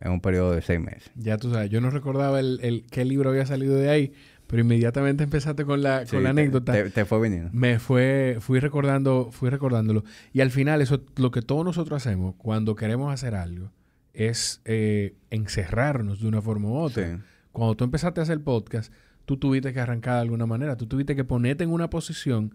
en 0.00 0.12
un 0.12 0.20
periodo 0.20 0.52
de 0.52 0.62
seis 0.62 0.80
meses. 0.80 1.10
Ya 1.16 1.36
tú 1.38 1.50
sabes, 1.52 1.70
yo 1.70 1.80
no 1.80 1.90
recordaba 1.90 2.38
el, 2.40 2.60
el- 2.62 2.86
qué 2.90 3.04
libro 3.04 3.30
había 3.30 3.46
salido 3.46 3.76
de 3.76 3.90
ahí, 3.90 4.12
pero 4.48 4.62
inmediatamente 4.62 5.22
empezaste 5.22 5.64
con 5.64 5.82
la, 5.82 6.04
Sí, 6.04 6.16
con 6.16 6.24
la 6.24 6.30
anécdota. 6.30 6.72
Te, 6.72 6.90
te 6.90 7.04
fue 7.04 7.20
viniendo. 7.20 7.50
Me 7.52 7.78
fue, 7.78 8.38
fui 8.40 8.58
recordando, 8.58 9.28
fui 9.30 9.48
recordándolo. 9.50 10.02
Y 10.32 10.40
al 10.40 10.50
final, 10.50 10.82
eso, 10.82 11.00
lo 11.16 11.30
que 11.30 11.40
todos 11.42 11.64
nosotros 11.64 12.04
hacemos 12.04 12.34
cuando 12.36 12.74
queremos 12.74 13.12
hacer 13.12 13.34
algo, 13.36 13.70
es 14.14 14.60
eh, 14.64 15.14
encerrarnos 15.30 16.20
de 16.20 16.26
una 16.28 16.42
forma 16.42 16.68
u 16.68 16.76
otra. 16.78 17.16
Sí. 17.16 17.22
Cuando 17.52 17.76
tú 17.76 17.84
empezaste 17.84 18.20
a 18.20 18.22
hacer 18.24 18.42
podcast, 18.42 18.92
tú 19.26 19.36
tuviste 19.36 19.72
que 19.72 19.80
arrancar 19.80 20.14
de 20.16 20.20
alguna 20.22 20.46
manera. 20.46 20.76
Tú 20.76 20.86
tuviste 20.86 21.14
que 21.14 21.24
ponerte 21.24 21.62
en 21.64 21.70
una 21.70 21.88
posición 21.90 22.54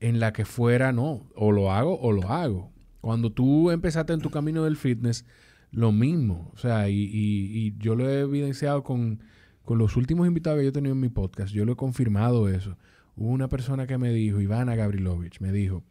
en 0.00 0.20
la 0.20 0.32
que 0.32 0.44
fuera, 0.44 0.92
no, 0.92 1.26
o 1.34 1.52
lo 1.52 1.72
hago 1.72 1.98
o 2.00 2.12
lo 2.12 2.28
hago. 2.30 2.70
Cuando 3.00 3.30
tú 3.30 3.70
empezaste 3.70 4.12
en 4.12 4.20
tu 4.20 4.30
camino 4.30 4.64
del 4.64 4.76
fitness, 4.76 5.24
lo 5.70 5.92
mismo. 5.92 6.50
O 6.54 6.58
sea, 6.58 6.88
y, 6.88 6.94
y- 7.04 7.66
y 7.68 7.74
yo 7.78 7.94
lo 7.94 8.08
he 8.08 8.20
evidenciado 8.20 8.82
con, 8.82 9.20
con 9.66 9.78
los 9.78 9.96
últimos 9.96 10.28
invitados 10.28 10.60
que 10.60 10.64
yo 10.64 10.68
he 10.70 10.72
tenido 10.72 10.94
en 10.94 11.00
mi 11.00 11.08
podcast. 11.08 11.52
Yo 11.52 11.64
lo 11.64 11.72
he 11.72 11.76
confirmado 11.76 12.48
eso. 12.48 12.78
Hubo 13.16 13.30
una 13.30 13.48
persona 13.48 13.86
que 13.86 13.98
me 13.98 14.10
dijo, 14.12 14.40
Ivana 14.40 14.76
Gavrilovich, 14.76 15.40
me 15.40 15.50
dijo, 15.50 15.82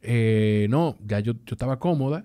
eh, 0.00 0.68
no, 0.70 0.96
ya 1.04 1.18
yo, 1.18 1.32
yo 1.32 1.54
estaba 1.54 1.80
cómoda 1.80 2.24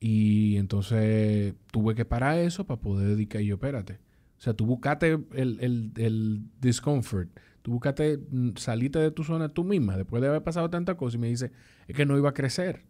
y 0.00 0.56
entonces 0.56 1.54
tuve 1.70 1.94
que 1.94 2.06
parar 2.06 2.38
eso 2.38 2.64
para 2.66 2.80
poder 2.80 3.08
dedicar. 3.08 3.42
Y 3.42 3.46
yo, 3.46 3.56
espérate. 3.56 4.00
O 4.38 4.40
sea, 4.40 4.54
tú 4.54 4.64
buscaste 4.64 5.18
el, 5.34 5.58
el, 5.60 5.92
el 5.96 6.44
discomfort. 6.62 7.28
Tú 7.60 7.72
buscaste 7.72 8.18
mm, 8.30 8.56
salirte 8.56 9.00
de 9.00 9.10
tu 9.10 9.24
zona 9.24 9.50
tú 9.50 9.64
misma 9.64 9.98
después 9.98 10.22
de 10.22 10.28
haber 10.28 10.42
pasado 10.42 10.70
tanta 10.70 10.96
cosa 10.96 11.18
y 11.18 11.20
me 11.20 11.28
dice, 11.28 11.52
es 11.86 11.94
que 11.94 12.06
no 12.06 12.16
iba 12.16 12.30
a 12.30 12.34
crecer. 12.34 12.86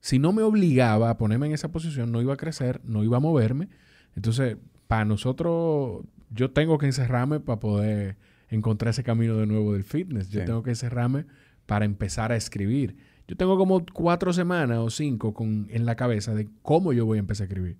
Si 0.00 0.18
no 0.18 0.34
me 0.34 0.42
obligaba 0.42 1.08
a 1.08 1.16
ponerme 1.16 1.46
en 1.46 1.52
esa 1.54 1.72
posición, 1.72 2.12
no 2.12 2.20
iba 2.20 2.34
a 2.34 2.36
crecer, 2.36 2.82
no 2.84 3.02
iba 3.02 3.16
a 3.16 3.20
moverme. 3.20 3.70
Entonces, 4.14 4.58
para 4.86 5.06
nosotros, 5.06 6.04
yo 6.30 6.50
tengo 6.50 6.78
que 6.78 6.86
encerrarme 6.86 7.40
para 7.40 7.60
poder 7.60 8.16
encontrar 8.48 8.90
ese 8.90 9.02
camino 9.02 9.36
de 9.36 9.46
nuevo 9.46 9.72
del 9.72 9.84
fitness. 9.84 10.28
Yo 10.30 10.40
Sí. 10.40 10.46
tengo 10.46 10.62
que 10.62 10.70
encerrarme 10.70 11.26
para 11.66 11.84
empezar 11.84 12.32
a 12.32 12.36
escribir. 12.36 12.96
Yo 13.28 13.36
tengo 13.36 13.58
como 13.58 13.84
cuatro 13.92 14.32
semanas 14.32 14.78
o 14.78 14.88
cinco 14.90 15.34
con, 15.34 15.66
en 15.70 15.84
la 15.84 15.96
cabeza 15.96 16.34
de 16.34 16.48
cómo 16.62 16.92
yo 16.92 17.04
voy 17.06 17.18
a 17.18 17.20
empezar 17.20 17.44
a 17.44 17.48
escribir. 17.48 17.76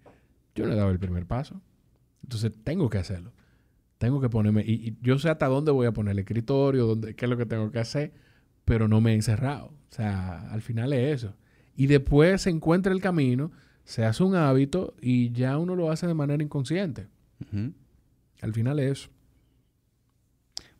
Yo 0.56 0.66
no 0.66 0.72
he 0.72 0.76
dado 0.76 0.90
el 0.90 0.98
primer 0.98 1.26
paso. 1.26 1.60
Entonces 2.22 2.52
tengo 2.64 2.90
que 2.90 2.98
hacerlo. 2.98 3.32
Tengo 3.98 4.20
que 4.20 4.28
ponerme, 4.28 4.62
y, 4.66 4.96
yo 5.02 5.18
sé 5.18 5.30
hasta 5.30 5.46
dónde 5.46 5.70
voy 5.70 5.86
a 5.86 5.92
poner 5.92 6.12
el 6.12 6.18
escritorio, 6.18 6.86
dónde, 6.86 7.14
qué 7.14 7.24
es 7.26 7.30
lo 7.30 7.36
que 7.36 7.46
tengo 7.46 7.70
que 7.70 7.78
hacer, 7.78 8.12
pero 8.64 8.88
no 8.88 9.00
me 9.00 9.12
he 9.12 9.14
encerrado. 9.14 9.66
O 9.68 9.94
sea, 9.94 10.50
al 10.50 10.60
final 10.62 10.92
es 10.92 11.22
eso. 11.22 11.34
Y 11.76 11.86
después 11.86 12.42
se 12.42 12.50
encuentra 12.50 12.92
el 12.92 13.00
camino, 13.00 13.52
se 13.84 14.04
hace 14.04 14.22
un 14.24 14.34
hábito 14.34 14.94
y 15.00 15.30
ya 15.30 15.56
uno 15.58 15.76
lo 15.76 15.90
hace 15.90 16.06
de 16.08 16.14
manera 16.14 16.42
inconsciente. 16.42 17.06
Al 18.40 18.52
final 18.52 18.78
es 18.78 18.92
eso. 18.92 19.10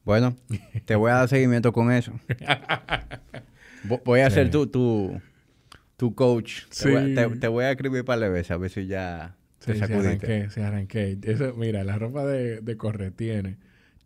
Bueno, 0.07 0.37
te 0.85 0.95
voy 0.95 1.11
a 1.11 1.15
dar 1.15 1.29
seguimiento 1.29 1.73
con 1.73 1.91
eso. 1.91 2.13
voy 4.05 4.21
a 4.21 4.31
ser 4.31 4.53
tu, 4.53 4.69
tu, 4.69 6.15
coach. 6.15 6.63
Te, 6.71 7.49
voy 7.49 7.65
a, 7.65 7.73
escribir 7.73 8.05
para 8.05 8.21
la 8.21 8.29
vez 8.29 8.53
a 8.53 8.57
ver 8.57 8.71
si 8.71 8.87
ya 8.87 9.37
te 9.59 9.75
sí, 9.75 9.83
arranqué, 9.83 10.49
se 10.49 10.63
arranqué. 10.63 11.19
Eso, 11.23 11.55
mira, 11.57 11.83
la 11.83 11.99
ropa 11.99 12.25
de, 12.25 12.61
de 12.61 12.77
correr 12.77 13.11
tiene. 13.11 13.57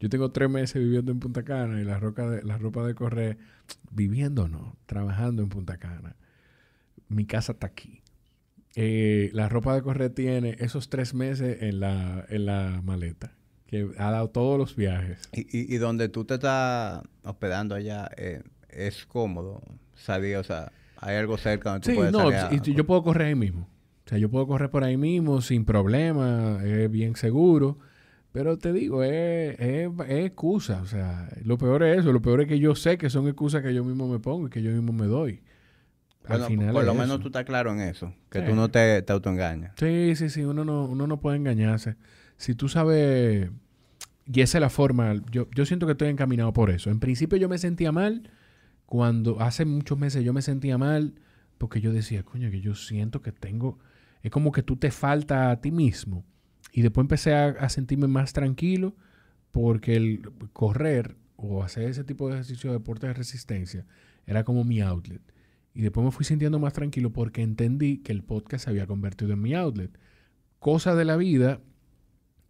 Yo 0.01 0.09
tengo 0.09 0.31
tres 0.31 0.49
meses 0.49 0.83
viviendo 0.83 1.13
en 1.13 1.21
Punta 1.21 1.43
Cana 1.43 1.79
y 1.83 1.85
la, 1.85 1.99
ropa 1.99 2.31
de, 2.31 2.43
la 2.45 2.57
ropa 2.57 2.87
de 2.87 2.95
correr, 2.95 3.37
viviendo 3.91 4.49
no, 4.49 4.79
trabajando 4.87 5.43
en 5.43 5.51
Punta 5.51 5.77
Cana. 5.77 6.17
Mi 7.11 7.27
casa 7.27 7.53
está 7.53 7.67
aquí. 7.67 8.01
Eh, 8.75 9.29
la 9.35 9.51
ropa 9.51 9.75
de 9.75 9.83
correr 9.83 10.15
tiene 10.15 10.57
esos 10.61 10.89
tres 10.89 11.13
meses 11.13 11.61
en 11.61 11.81
la, 11.81 12.25
en 12.31 12.47
la 12.47 12.81
maleta 12.83 13.37
que 13.71 13.89
ha 13.99 14.11
dado 14.11 14.29
todos 14.31 14.59
los 14.59 14.75
viajes. 14.75 15.21
Y, 15.33 15.75
y, 15.75 15.79
donde 15.79 16.09
tú 16.09 16.25
te 16.25 16.35
estás 16.35 17.03
hospedando 17.23 17.77
allá, 17.77 18.11
eh, 18.17 18.43
¿es 18.69 19.07
cómodo? 19.07 19.63
¿Sabía? 19.95 20.41
O 20.41 20.45
sea, 20.45 20.73
¿hay 20.97 21.17
algo 21.17 21.39
cerca 21.39 21.71
donde 21.71 21.89
tú 21.89 21.95
puedes 21.95 22.13
no, 22.13 22.31
y 22.51 22.75
yo 22.75 22.85
puedo 22.85 23.05
correr 23.05 23.29
ahí 23.29 23.35
mismo. 23.37 23.69
O 24.07 24.09
sea, 24.09 24.19
yo 24.19 24.29
puedo 24.29 24.49
correr 24.49 24.71
por 24.71 24.83
ahí 24.83 24.97
mismo 24.97 25.41
sin 25.41 25.65
problema, 25.65 26.59
es 26.65 26.91
bien 26.91 27.15
seguro. 27.15 27.79
Pero 28.33 28.59
te 28.59 28.73
digo, 28.73 29.05
es, 29.05 29.59
es, 29.61 29.89
excusa. 30.09 30.83
O 30.83 30.87
sea, 30.87 31.29
lo 31.45 31.57
peor 31.57 31.85
es 31.85 32.01
eso. 32.01 32.13
Lo 32.13 32.23
peor 32.23 32.41
es 32.41 32.49
que 32.49 32.59
yo 32.59 32.75
sé 32.75 32.99
que 32.99 33.09
son 33.09 33.29
excusas 33.29 33.63
que 33.63 33.73
yo 33.73 33.85
mismo 33.85 34.09
me 34.09 34.19
pongo 34.19 34.49
y 34.49 34.51
que 34.51 34.63
yo 34.63 34.71
mismo 34.73 34.93
me 34.93 35.07
doy. 35.07 35.43
Al 36.27 36.43
final 36.45 36.73
por 36.73 36.85
lo 36.85 36.95
menos 36.95 37.21
tú 37.21 37.29
estás 37.29 37.45
claro 37.45 37.73
en 37.73 37.81
eso, 37.81 38.13
que 38.31 38.43
tú 38.43 38.55
no 38.55 38.69
te, 38.69 39.03
te 39.03 39.13
autoengañas. 39.13 39.73
Sí, 39.77 40.15
sí, 40.17 40.29
sí, 40.29 40.43
uno 40.43 40.65
no, 40.65 40.85
uno 40.85 41.07
no 41.07 41.21
puede 41.21 41.37
engañarse 41.37 41.97
si 42.41 42.55
tú 42.55 42.71
sabes, 42.71 43.51
y 44.25 44.41
esa 44.41 44.57
es 44.57 44.63
la 44.63 44.71
forma, 44.71 45.15
yo, 45.31 45.47
yo 45.55 45.67
siento 45.67 45.85
que 45.85 45.93
estoy 45.93 46.09
encaminado 46.09 46.55
por 46.55 46.71
eso. 46.71 46.89
En 46.89 46.99
principio 46.99 47.37
yo 47.37 47.51
me 47.51 47.59
sentía 47.59 47.93
mal, 47.93 48.31
cuando 48.87 49.43
hace 49.43 49.67
muchos 49.67 49.99
meses 49.99 50.25
yo 50.25 50.33
me 50.33 50.41
sentía 50.41 50.79
mal, 50.79 51.17
porque 51.59 51.83
yo 51.83 51.93
decía, 51.93 52.23
coño, 52.23 52.51
que 52.51 52.63
yo 52.63 52.75
siento 52.75 53.21
que 53.21 53.31
tengo, 53.31 53.79
es 54.23 54.31
como 54.31 54.53
que 54.53 54.63
tú 54.63 54.77
te 54.77 54.91
falta 54.91 55.51
a 55.51 55.61
ti 55.61 55.71
mismo. 55.71 56.25
Y 56.73 56.81
después 56.81 57.05
empecé 57.05 57.35
a, 57.35 57.69
sentirme 57.69 58.09
más 58.09 58.33
tranquilo 58.33 58.97
porque 59.53 59.97
el 59.97 60.23
correr 60.55 61.19
o 61.37 61.63
hacer 61.63 61.91
ese 61.91 62.05
tipo 62.05 62.29
de 62.29 62.37
ejercicio 62.37 62.71
de 62.71 62.79
deporte 62.79 63.07
de 63.07 63.13
resistencia 63.13 63.85
era 64.27 64.45
como 64.45 64.65
mi 64.65 64.81
outlet. 64.81 65.21
Y 65.75 65.83
después 65.83 66.07
me 66.07 66.11
fui 66.11 66.25
sintiendo 66.25 66.59
más 66.59 66.73
tranquilo 66.73 67.13
porque 67.13 67.43
entendí 67.43 67.99
que 67.99 68.13
el 68.13 68.23
podcast 68.23 68.65
se 68.65 68.71
había 68.71 68.87
convertido 68.87 69.35
en 69.35 69.43
mi 69.43 69.53
outlet. 69.53 69.91
Cosa 70.59 70.95
de 70.95 71.05
la 71.05 71.19
vida 71.19 71.61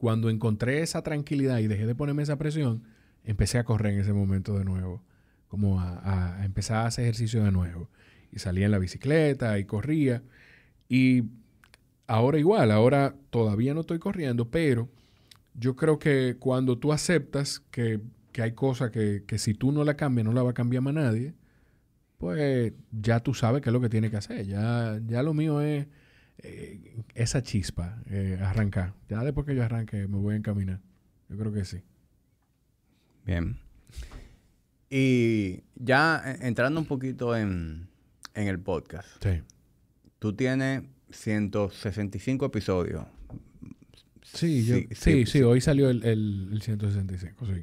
cuando 0.00 0.30
encontré 0.30 0.80
esa 0.80 1.02
tranquilidad 1.02 1.58
y 1.58 1.66
dejé 1.66 1.84
de 1.84 1.94
ponerme 1.94 2.22
esa 2.22 2.38
presión, 2.38 2.84
empecé 3.22 3.58
a 3.58 3.64
correr 3.64 3.92
en 3.92 4.00
ese 4.00 4.14
momento 4.14 4.58
de 4.58 4.64
nuevo, 4.64 5.02
como 5.46 5.78
a, 5.78 6.40
empezar 6.42 6.78
a 6.78 6.86
hacer 6.86 7.04
ejercicio 7.04 7.44
de 7.44 7.52
nuevo. 7.52 7.90
Y 8.32 8.38
salía 8.38 8.64
en 8.64 8.72
la 8.72 8.78
bicicleta 8.78 9.58
y 9.58 9.66
corría. 9.66 10.22
Y 10.88 11.24
ahora 12.06 12.38
igual, 12.38 12.70
ahora 12.70 13.14
todavía 13.28 13.74
no 13.74 13.80
estoy 13.80 13.98
corriendo, 13.98 14.50
pero 14.50 14.88
yo 15.52 15.76
creo 15.76 15.98
que 15.98 16.36
cuando 16.38 16.78
tú 16.78 16.94
aceptas 16.94 17.60
que, 17.70 18.00
hay 18.40 18.52
cosas 18.52 18.90
que, 18.90 19.24
que, 19.26 19.36
si 19.36 19.52
tú 19.52 19.70
no 19.70 19.84
la 19.84 19.98
cambias, 19.98 20.24
no 20.24 20.32
la 20.32 20.42
va 20.42 20.52
a 20.52 20.54
cambiar 20.54 20.82
más 20.82 20.94
nadie, 20.94 21.34
pues 22.16 22.72
ya 22.90 23.20
tú 23.20 23.34
sabes 23.34 23.60
qué 23.60 23.68
es 23.68 23.74
lo 23.74 23.82
que 23.82 23.90
tienes 23.90 24.10
que 24.10 24.16
hacer. 24.16 24.46
Ya, 24.46 24.98
ya 25.06 25.22
lo 25.22 25.34
mío 25.34 25.60
es 25.60 25.86
eh, 26.42 27.02
esa 27.14 27.42
chispa, 27.42 28.02
eh, 28.10 28.38
arrancar. 28.40 28.94
Ya 29.08 29.22
después 29.22 29.46
que 29.46 29.54
yo 29.54 29.62
arranque, 29.62 30.06
me 30.08 30.18
voy 30.18 30.34
a 30.34 30.36
encaminar. 30.36 30.80
Yo 31.28 31.36
creo 31.36 31.52
que 31.52 31.64
sí. 31.64 31.82
Bien. 33.24 33.58
Y 34.88 35.62
ya 35.76 36.22
eh, 36.24 36.38
entrando 36.42 36.80
un 36.80 36.86
poquito 36.86 37.36
en, 37.36 37.88
el 38.34 38.58
podcast. 38.58 39.08
Sí. 39.22 39.42
Tú 40.18 40.34
tienes 40.34 40.82
165 41.10 42.46
episodios. 42.46 43.04
Sí, 44.22 44.62
sí, 44.62 44.88
sí, 44.92 45.26
sí, 45.26 45.42
hoy 45.42 45.60
salió 45.60 45.90
el, 45.90 46.04
el, 46.04 46.60
165, 46.62 47.46
sí. 47.46 47.62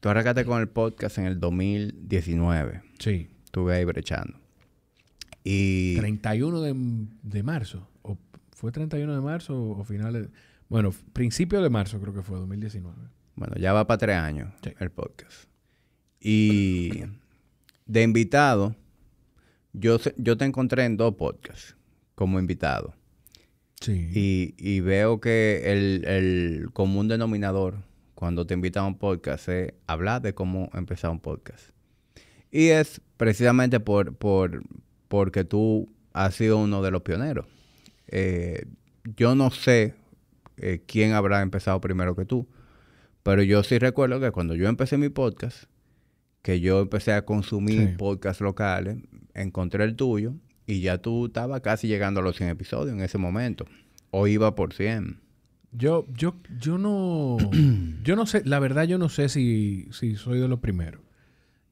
Tú 0.00 0.08
arrancaste 0.08 0.44
con 0.44 0.60
el 0.60 0.68
podcast 0.68 1.18
en 1.18 1.26
el 1.26 1.40
2019. 1.40 2.82
Sí. 2.98 3.28
Estuve 3.44 3.76
ahí 3.76 3.84
brechando. 3.84 4.45
Y 5.48 5.94
31 5.94 6.60
de, 6.60 6.74
de, 7.22 7.42
marzo. 7.44 7.88
¿O 8.02 8.18
¿Fue 8.50 8.72
31 8.72 9.14
de 9.14 9.20
marzo 9.20 9.56
o, 9.56 9.84
finales? 9.84 10.28
Bueno, 10.68 10.92
principio 11.12 11.62
de 11.62 11.70
marzo 11.70 12.00
creo 12.00 12.12
que 12.12 12.22
fue, 12.22 12.36
2019. 12.38 12.96
Bueno, 13.36 13.54
ya 13.56 13.72
va 13.72 13.86
para 13.86 13.98
tres 13.98 14.16
años 14.16 14.52
el 14.80 14.90
podcast. 14.90 15.48
Y 16.20 17.04
de 17.86 18.02
invitado, 18.02 18.74
yo, 19.72 19.98
yo 20.16 20.36
te 20.36 20.46
encontré 20.46 20.84
en 20.84 20.96
dos 20.96 21.14
podcasts 21.14 21.76
como 22.16 22.40
invitado. 22.40 22.96
Sí. 23.80 24.10
Y, 24.12 24.54
y 24.58 24.80
veo 24.80 25.20
que 25.20 25.62
el, 25.66 26.04
el, 26.06 26.72
común 26.72 27.06
denominador 27.06 27.84
cuando 28.16 28.46
te 28.48 28.54
invitan 28.54 28.82
a 28.82 28.86
un 28.88 28.98
podcast 28.98 29.48
es 29.48 29.74
hablar 29.86 30.22
de 30.22 30.34
cómo 30.34 30.70
empezar 30.74 31.12
un 31.12 31.20
podcast. 31.20 31.70
Y 32.50 32.68
es 32.68 33.00
precisamente 33.16 33.78
por, 33.78 34.16
por, 34.16 34.64
porque 35.08 35.44
tú 35.44 35.88
has 36.12 36.34
sido 36.34 36.58
uno 36.58 36.82
de 36.82 36.90
los 36.90 37.02
pioneros. 37.02 37.46
Eh, 38.08 38.66
yo 39.16 39.34
no 39.34 39.50
sé 39.50 39.94
eh, 40.56 40.82
quién 40.86 41.12
habrá 41.12 41.42
empezado 41.42 41.80
primero 41.80 42.16
que 42.16 42.24
tú, 42.24 42.46
pero 43.22 43.42
yo 43.42 43.62
sí 43.62 43.78
recuerdo 43.78 44.20
que 44.20 44.30
cuando 44.30 44.54
yo 44.54 44.68
empecé 44.68 44.96
mi 44.98 45.08
podcast, 45.08 45.64
que 46.42 46.60
yo 46.60 46.80
empecé 46.80 47.12
a 47.12 47.24
consumir 47.24 47.96
podcasts 47.96 48.40
locales, 48.40 48.98
encontré 49.34 49.84
el 49.84 49.96
tuyo 49.96 50.34
y 50.66 50.80
ya 50.80 50.98
tú 50.98 51.26
estabas 51.26 51.60
casi 51.60 51.88
llegando 51.88 52.20
a 52.20 52.22
los 52.22 52.36
100 52.36 52.50
episodios 52.50 52.94
en 52.94 53.02
ese 53.02 53.18
momento. 53.18 53.66
O 54.10 54.26
iba 54.26 54.54
por 54.54 54.72
100. 54.72 55.20
Yo, 55.72 56.06
yo, 56.14 56.36
yo 56.58 56.78
no, 56.78 57.36
yo 58.02 58.16
no 58.16 58.26
sé, 58.26 58.42
la 58.44 58.58
verdad 58.60 58.84
yo 58.84 58.96
no 58.98 59.08
sé 59.08 59.28
si, 59.28 59.88
si 59.90 60.16
soy 60.16 60.38
de 60.38 60.48
los 60.48 60.60
primeros. 60.60 61.02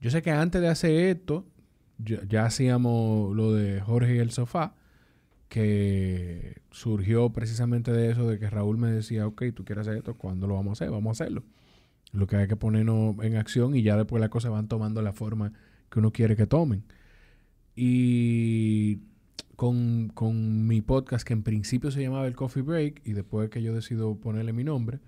Yo 0.01 0.11
sé 0.11 0.23
que 0.23 0.31
antes 0.31 0.61
de 0.61 0.69
hacer 0.69 0.91
esto, 0.91 1.47
ya, 1.99 2.45
hacíamos 2.45 3.35
lo 3.35 3.53
de 3.53 3.81
Jorge 3.81 4.17
y 4.17 4.19
el 4.19 4.31
sofá, 4.31 4.75
que 5.49 6.63
surgió 6.71 7.31
precisamente 7.31 7.93
de 7.93 8.11
eso, 8.11 8.29
de 8.29 8.39
que 8.39 8.51
Raúl 8.51 8.79
me 8.79 8.91
decía, 8.91 9.27
ok, 9.27 9.45
tú 9.55 9.65
quieres 9.65 9.87
hacer 9.87 9.99
esto, 9.99 10.15
¿cuándo 10.15 10.47
lo 10.47 10.55
vamos 10.55 10.71
a 10.71 10.85
hacer? 10.85 10.91
Vamos 10.91 11.21
a 11.21 11.25
hacerlo. 11.25 11.45
Lo 12.13 12.27
que 12.27 12.37
hay 12.37 12.49
que 12.49 12.57
ponernos 12.57 13.17
en 13.23 13.37
acción 13.37 13.77
y 13.77 13.83
ya 13.83 13.97
después 13.97 14.21
las 14.21 14.31
cosas 14.31 14.51
van 14.51 14.69
tomando 14.69 15.03
la 15.03 15.13
forma 15.13 15.53
que 15.91 16.01
uno 16.01 16.13
quiere 16.13 16.37
que 16.37 16.47
tomen. 16.47 16.85
Y 17.77 19.01
con, 19.57 20.09
con, 20.15 20.67
mi 20.67 20.81
podcast, 20.81 21.27
que 21.27 21.33
en 21.33 21.43
principio 21.43 21.91
se 21.91 22.03
llamaba 22.03 22.27
el 22.27 22.35
Coffee 22.37 22.63
Break, 22.63 23.03
y 23.05 23.13
después 23.13 23.51
que 23.51 23.63
yo 23.63 23.75
decido 23.75 24.17
ponerle 24.17 24.53
mi 24.53 24.65
nombre, 24.65 25.01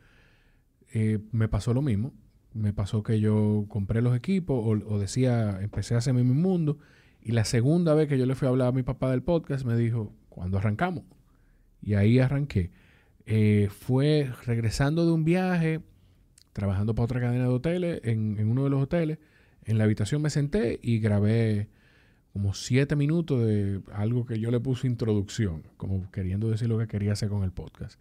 eh, 0.93 1.19
me 1.33 1.49
pasó 1.49 1.75
lo 1.75 1.83
mismo 1.83 2.13
me 2.57 2.73
pasó 2.73 3.03
que 3.03 3.21
yo 3.21 3.67
compré 3.69 4.03
los 4.03 4.17
equipos 4.17 4.83
o, 4.87 4.99
decía, 4.99 5.59
empecé 5.61 5.95
a 5.95 5.99
hacerme 5.99 6.25
mi 6.25 6.35
mundo. 6.35 6.79
Y 7.21 7.33
la 7.33 7.45
segunda 7.45 7.95
vez 7.95 8.09
que 8.09 8.19
yo 8.19 8.27
le 8.27 8.35
fui 8.35 8.47
a 8.47 8.51
hablar 8.51 8.69
a 8.69 8.73
mi 8.73 8.83
papá 8.83 9.11
del 9.11 9.23
podcast, 9.23 9.65
me 9.65 9.77
dijo, 9.77 10.13
¿cuándo 10.29 10.59
arrancamos? 10.59 11.05
Y 11.83 11.95
ahí 11.95 12.19
arranqué. 12.19 12.71
Eh, 13.27 13.69
fue 13.71 14.31
regresando 14.45 15.05
de 15.05 15.13
un 15.13 15.25
viaje, 15.25 15.81
trabajando 16.53 16.95
para 16.95 17.05
otra 17.05 17.21
cadena 17.21 17.45
de 17.45 17.51
hoteles, 17.51 18.01
en, 18.05 18.39
en, 18.39 18.49
uno 18.49 18.65
de 18.65 18.71
los 18.71 18.83
hoteles. 18.83 19.19
En 19.65 19.79
la 19.79 19.85
habitación 19.85 20.23
me 20.23 20.31
senté 20.31 20.79
y 20.83 21.01
grabé 21.01 21.69
como 22.33 22.55
siete 22.55 22.97
minutos 22.97 23.45
de 23.45 23.81
algo 23.93 24.27
que 24.27 24.39
yo 24.39 24.51
le 24.51 24.61
puse 24.61 24.87
introducción, 24.87 25.65
como 25.77 26.11
queriendo 26.11 26.49
decir 26.49 26.69
lo 26.69 26.79
que 26.79 26.87
quería 26.87 27.13
hacer 27.13 27.29
con 27.29 27.43
el 27.43 27.51
podcast. 27.51 28.01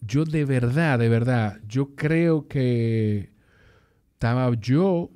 Yo 0.00 0.24
de 0.24 0.44
verdad, 0.44 0.98
de 0.98 1.08
verdad, 1.08 1.60
yo 1.66 1.94
creo 1.94 2.46
que 2.48 3.33
estaba 4.24 4.54
yo 4.58 5.10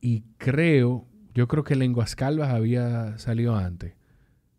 y 0.00 0.22
creo, 0.38 1.04
yo 1.34 1.46
creo 1.46 1.62
que 1.62 1.76
Lenguas 1.76 2.16
Calvas 2.16 2.48
había 2.48 3.18
salido 3.18 3.54
antes. 3.54 3.92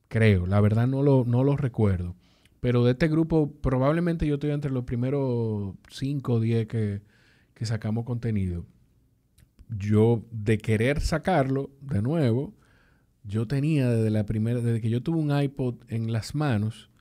Creo, 0.08 0.46
la 0.46 0.62
verdad 0.62 0.86
no 0.86 1.02
lo, 1.02 1.26
no 1.26 1.44
lo 1.44 1.58
recuerdo. 1.58 2.16
Pero 2.60 2.86
de 2.86 2.92
este 2.92 3.08
grupo, 3.08 3.52
probablemente 3.60 4.28
yo 4.28 4.36
estoy 4.36 4.52
entre 4.52 4.70
los 4.70 4.84
primeros 4.84 5.74
5 5.90 6.32
o 6.32 6.40
10 6.40 6.68
que, 6.68 7.02
que 7.56 7.66
sacamos 7.66 8.06
contenido. 8.06 8.68
Yo, 9.68 10.24
de 10.30 10.60
querer 10.60 11.02
sacarlo 11.02 11.72
de 11.82 12.04
nuevo, 12.04 12.54
yo 13.24 13.48
tenía 13.48 13.90
desde 13.90 14.12
la 14.12 14.28
primera, 14.28 14.62
desde 14.62 14.80
que 14.80 14.92
yo 14.92 15.02
tuve 15.02 15.18
un 15.18 15.36
iPod 15.36 15.78
en 15.88 16.14
las 16.14 16.36
manos, 16.36 16.92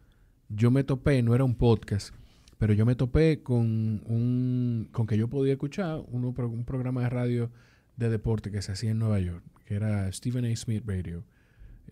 yo 0.49 0.71
me 0.71 0.83
topé, 0.83 1.23
no 1.23 1.35
era 1.35 1.45
un 1.45 1.57
podcast, 1.57 2.15
pero 2.59 2.73
yo 2.75 2.87
me 2.87 2.95
topé 2.95 3.43
con 3.43 4.03
un, 4.07 4.89
con 4.93 5.07
que 5.07 5.19
yo 5.19 5.29
podía 5.29 5.53
escuchar 5.53 6.03
un 6.09 6.65
programa 6.65 7.03
de 7.03 7.11
radio 7.11 7.51
de 7.97 8.11
deporte 8.11 8.51
que 8.51 8.63
se 8.63 8.73
hacía 8.73 8.91
en 8.91 8.99
Nueva 8.99 9.21
York, 9.21 9.43
que 9.65 9.75
era 9.75 10.11
Stephen 10.13 10.45
A. 10.45 10.55
Smith 10.57 10.85
Radio, 10.87 11.25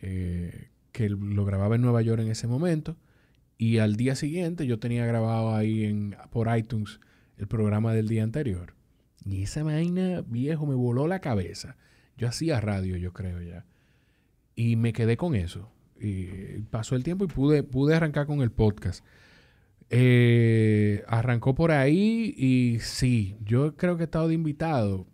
eh, 0.01 0.69
que 0.93 1.09
lo 1.09 1.45
grababa 1.45 1.75
en 1.75 1.83
Nueva 1.83 2.03
York 2.03 2.23
en 2.23 2.29
ese 2.29 2.47
momento. 2.47 2.97
Y 3.57 3.79
al 3.79 3.97
día 3.97 4.15
siguiente 4.15 4.67
yo 4.67 4.79
tenía 4.79 5.07
grabado 5.07 5.55
ahí 5.55 5.85
en, 5.85 6.17
por 6.31 6.55
iTunes 6.57 7.01
el 7.37 7.47
programa 7.47 7.93
del 7.93 8.09
día 8.09 8.23
anterior. 8.23 8.75
Y 9.25 9.43
esa 9.43 9.63
vaina, 9.63 10.23
viejo, 10.27 10.67
me 10.67 10.75
voló 10.75 11.07
la 11.07 11.21
cabeza. 11.21 11.77
Yo 12.17 12.29
hacía 12.29 12.61
radio, 12.61 12.97
yo 12.97 13.13
creo 13.13 13.41
ya. 13.41 13.65
Y 14.55 14.77
me 14.77 14.93
quedé 14.93 15.17
con 15.17 15.35
eso. 15.35 15.71
Y 15.99 16.61
pasó 16.71 16.97
el 16.97 17.05
tiempo 17.05 17.25
y 17.25 17.29
pude, 17.29 17.63
pude 17.63 17.95
arrancar 17.95 18.27
con 18.27 18.43
el 18.43 18.51
podcast. 18.51 19.05
Eh, 19.91 21.05
arrancó 21.07 21.55
por 21.55 21.71
ahí 21.71 22.35
y 22.37 22.79
sí, 22.81 23.37
yo 23.45 23.77
creo 23.77 23.97
que 23.97 24.03
he 24.03 24.07
estado 24.07 24.29
de 24.29 24.35
invitado. 24.35 25.07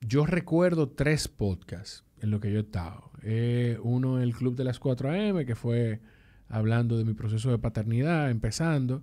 Yo 0.00 0.26
recuerdo 0.26 0.90
tres 0.90 1.28
podcasts 1.28 2.04
en 2.20 2.30
lo 2.30 2.40
que 2.40 2.52
yo 2.52 2.58
he 2.58 2.62
estado. 2.62 3.10
Eh, 3.22 3.78
uno, 3.82 4.20
el 4.20 4.34
Club 4.34 4.54
de 4.56 4.64
las 4.64 4.78
4 4.78 5.10
AM, 5.10 5.44
que 5.44 5.54
fue 5.54 6.00
hablando 6.48 6.96
de 6.96 7.04
mi 7.04 7.14
proceso 7.14 7.50
de 7.50 7.58
paternidad, 7.58 8.30
empezando. 8.30 9.02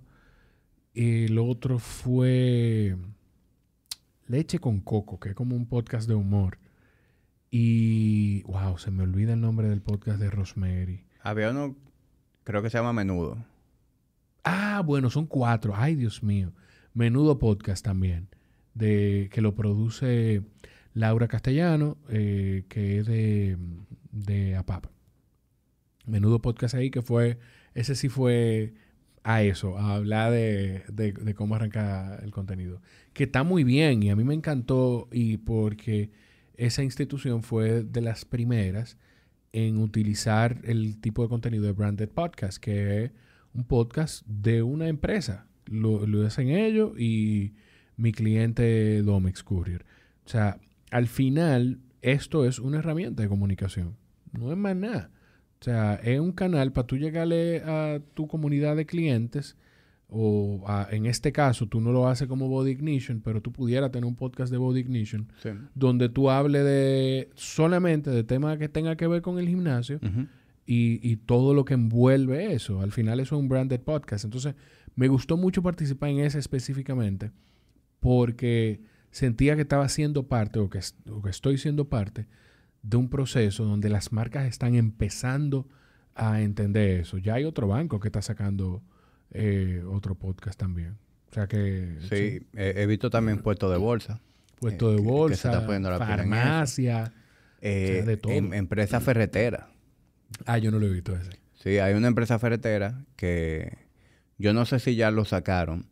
El 0.94 1.38
otro 1.38 1.78
fue 1.78 2.96
Leche 4.26 4.58
con 4.58 4.80
Coco, 4.80 5.20
que 5.20 5.30
es 5.30 5.34
como 5.34 5.54
un 5.54 5.66
podcast 5.66 6.08
de 6.08 6.14
humor. 6.14 6.58
Y, 7.50 8.42
wow, 8.42 8.78
se 8.78 8.90
me 8.90 9.02
olvida 9.02 9.34
el 9.34 9.40
nombre 9.40 9.68
del 9.68 9.82
podcast 9.82 10.18
de 10.18 10.30
Rosemary. 10.30 11.04
Había 11.22 11.50
uno, 11.50 11.76
creo 12.44 12.62
que 12.62 12.70
se 12.70 12.78
llama 12.78 12.92
Menudo. 12.92 13.44
Ah, 14.48 14.80
bueno, 14.86 15.10
son 15.10 15.26
cuatro. 15.26 15.72
Ay, 15.74 15.96
Dios 15.96 16.22
mío. 16.22 16.52
Menudo 16.94 17.36
podcast 17.38 17.84
también, 17.84 18.28
de, 18.74 19.28
que 19.32 19.40
lo 19.40 19.56
produce 19.56 20.42
Laura 20.94 21.26
Castellano, 21.26 21.98
eh, 22.08 22.64
que 22.68 22.98
es 22.98 23.06
de, 23.06 23.58
de 24.12 24.54
APAP. 24.54 24.86
Menudo 26.06 26.40
podcast 26.40 26.76
ahí 26.76 26.92
que 26.92 27.02
fue, 27.02 27.40
ese 27.74 27.96
sí 27.96 28.08
fue 28.08 28.74
a 29.24 29.42
eso, 29.42 29.78
a 29.78 29.94
hablar 29.96 30.30
de, 30.30 30.84
de, 30.92 31.34
cómo 31.34 31.56
arranca 31.56 32.16
el 32.22 32.30
contenido. 32.30 32.80
Que 33.14 33.24
está 33.24 33.42
muy 33.42 33.64
bien 33.64 34.04
y 34.04 34.10
a 34.10 34.16
mí 34.16 34.22
me 34.22 34.34
encantó 34.34 35.08
y 35.10 35.38
porque 35.38 36.12
esa 36.54 36.84
institución 36.84 37.42
fue 37.42 37.82
de 37.82 38.00
las 38.00 38.24
primeras 38.24 38.96
en 39.52 39.78
utilizar 39.78 40.60
el 40.62 41.00
tipo 41.00 41.22
de 41.24 41.28
contenido 41.28 41.64
de 41.64 41.72
Branded 41.72 42.10
Podcast, 42.10 42.58
que 42.58 43.10
un 43.56 43.64
podcast 43.64 44.24
de 44.26 44.62
una 44.62 44.88
empresa. 44.88 45.46
Lo, 45.66 46.06
lo 46.06 46.26
hacen 46.26 46.50
ellos 46.50 46.98
y 46.98 47.54
mi 47.96 48.12
cliente 48.12 49.02
Domex 49.02 49.42
Courier. 49.42 49.84
O 50.24 50.28
sea, 50.28 50.60
al 50.90 51.06
final, 51.06 51.80
esto 52.02 52.44
es 52.44 52.58
una 52.58 52.78
herramienta 52.78 53.22
de 53.22 53.28
comunicación. 53.28 53.96
No 54.32 54.52
es 54.52 54.58
más 54.58 54.76
nada. 54.76 55.10
O 55.60 55.64
sea, 55.64 55.94
es 55.96 56.20
un 56.20 56.32
canal 56.32 56.72
para 56.72 56.86
tú 56.86 56.96
llegarle 56.96 57.62
a 57.64 58.00
tu 58.14 58.28
comunidad 58.28 58.76
de 58.76 58.86
clientes 58.86 59.56
o 60.08 60.64
en 60.90 61.06
este 61.06 61.32
caso 61.32 61.66
tú 61.66 61.80
no 61.80 61.90
lo 61.90 62.06
haces 62.06 62.28
como 62.28 62.48
Body 62.48 62.70
Ignition, 62.70 63.20
pero 63.22 63.40
tú 63.40 63.50
pudieras 63.50 63.90
tener 63.90 64.04
un 64.04 64.14
podcast 64.14 64.52
de 64.52 64.58
Body 64.58 64.80
Ignition 64.80 65.26
donde 65.74 66.08
tú 66.08 66.30
hables 66.30 66.64
de 66.64 67.30
solamente 67.34 68.10
de 68.10 68.22
temas 68.22 68.56
que 68.58 68.68
tenga 68.68 68.96
que 68.96 69.08
ver 69.08 69.22
con 69.22 69.38
el 69.40 69.48
gimnasio 69.48 69.98
y, 70.66 71.00
y, 71.08 71.16
todo 71.16 71.54
lo 71.54 71.64
que 71.64 71.74
envuelve 71.74 72.52
eso. 72.52 72.80
Al 72.80 72.92
final 72.92 73.20
eso 73.20 73.36
es 73.36 73.40
un 73.40 73.48
branded 73.48 73.80
podcast. 73.80 74.24
Entonces 74.24 74.54
me 74.96 75.08
gustó 75.08 75.36
mucho 75.36 75.62
participar 75.62 76.10
en 76.10 76.20
ese 76.20 76.38
específicamente 76.38 77.30
porque 78.00 78.80
sentía 79.10 79.54
que 79.54 79.62
estaba 79.62 79.88
siendo 79.88 80.26
parte 80.26 80.58
o 80.58 80.68
que, 80.68 80.80
o 81.10 81.22
que 81.22 81.30
estoy 81.30 81.58
siendo 81.58 81.88
parte 81.88 82.26
de 82.82 82.96
un 82.96 83.08
proceso 83.08 83.64
donde 83.64 83.88
las 83.88 84.12
marcas 84.12 84.46
están 84.46 84.74
empezando 84.74 85.68
a 86.14 86.40
entender 86.40 87.00
eso. 87.00 87.18
Ya 87.18 87.34
hay 87.34 87.44
otro 87.44 87.68
banco 87.68 88.00
que 88.00 88.08
está 88.08 88.22
sacando 88.22 88.82
eh, 89.30 89.82
otro 89.88 90.14
podcast 90.14 90.58
también. 90.58 90.98
O 91.30 91.34
sea 91.34 91.46
que... 91.46 91.98
Sí, 92.08 92.46
He, 92.54 92.86
visto 92.86 93.10
también 93.10 93.38
puesto 93.38 93.70
de 93.70 93.76
bolsa. 93.76 94.20
Puesto 94.60 94.92
de 94.92 95.02
bolsa, 95.02 95.60
farmacia, 95.98 97.12
eh, 97.60 98.02
de 98.06 98.16
todo. 98.16 98.32
Em, 98.32 98.54
empresa 98.54 99.00
ferretera. 99.00 99.68
Ah, 100.44 100.58
yo 100.58 100.70
no 100.70 100.78
lo 100.78 100.86
he 100.86 100.90
visto 100.90 101.14
ese. 101.16 101.30
Sí, 101.54 101.78
hay 101.78 101.94
una 101.94 102.08
empresa 102.08 102.38
ferretera 102.38 103.04
que 103.16 103.76
yo 104.38 104.52
no 104.52 104.66
sé 104.66 104.78
si 104.78 104.96
ya 104.96 105.10
lo 105.10 105.24
sacaron, 105.24 105.86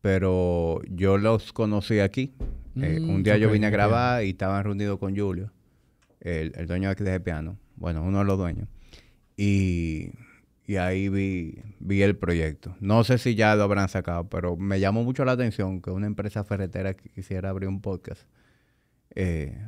pero 0.00 0.80
yo 0.88 1.18
los 1.18 1.52
conocí 1.52 2.00
aquí. 2.00 2.34
Eh, 2.80 3.00
mm, 3.00 3.10
un 3.10 3.22
día 3.22 3.36
yo 3.36 3.50
vine 3.50 3.66
a 3.66 3.70
grabar 3.70 4.24
y 4.24 4.30
estaban 4.30 4.64
reunidos 4.64 4.98
con 4.98 5.16
Julio 5.16 5.52
el, 6.22 6.52
el 6.56 6.66
dueño 6.66 6.94
de 6.94 7.20
piano, 7.20 7.58
bueno, 7.76 8.02
uno 8.02 8.20
de 8.20 8.24
los 8.24 8.38
dueños, 8.38 8.68
y, 9.36 10.10
y 10.66 10.76
ahí 10.76 11.08
vi, 11.08 11.58
vi 11.80 12.02
el 12.02 12.16
proyecto. 12.16 12.76
No 12.80 13.04
sé 13.04 13.18
si 13.18 13.34
ya 13.34 13.54
lo 13.56 13.64
habrán 13.64 13.88
sacado, 13.88 14.28
pero 14.28 14.56
me 14.56 14.80
llamó 14.80 15.04
mucho 15.04 15.24
la 15.24 15.32
atención 15.32 15.82
que 15.82 15.90
una 15.90 16.06
empresa 16.06 16.44
ferretera 16.44 16.94
que 16.94 17.08
quisiera 17.08 17.50
abrir 17.50 17.68
un 17.68 17.80
podcast. 17.80 18.22
Eh, 19.14 19.58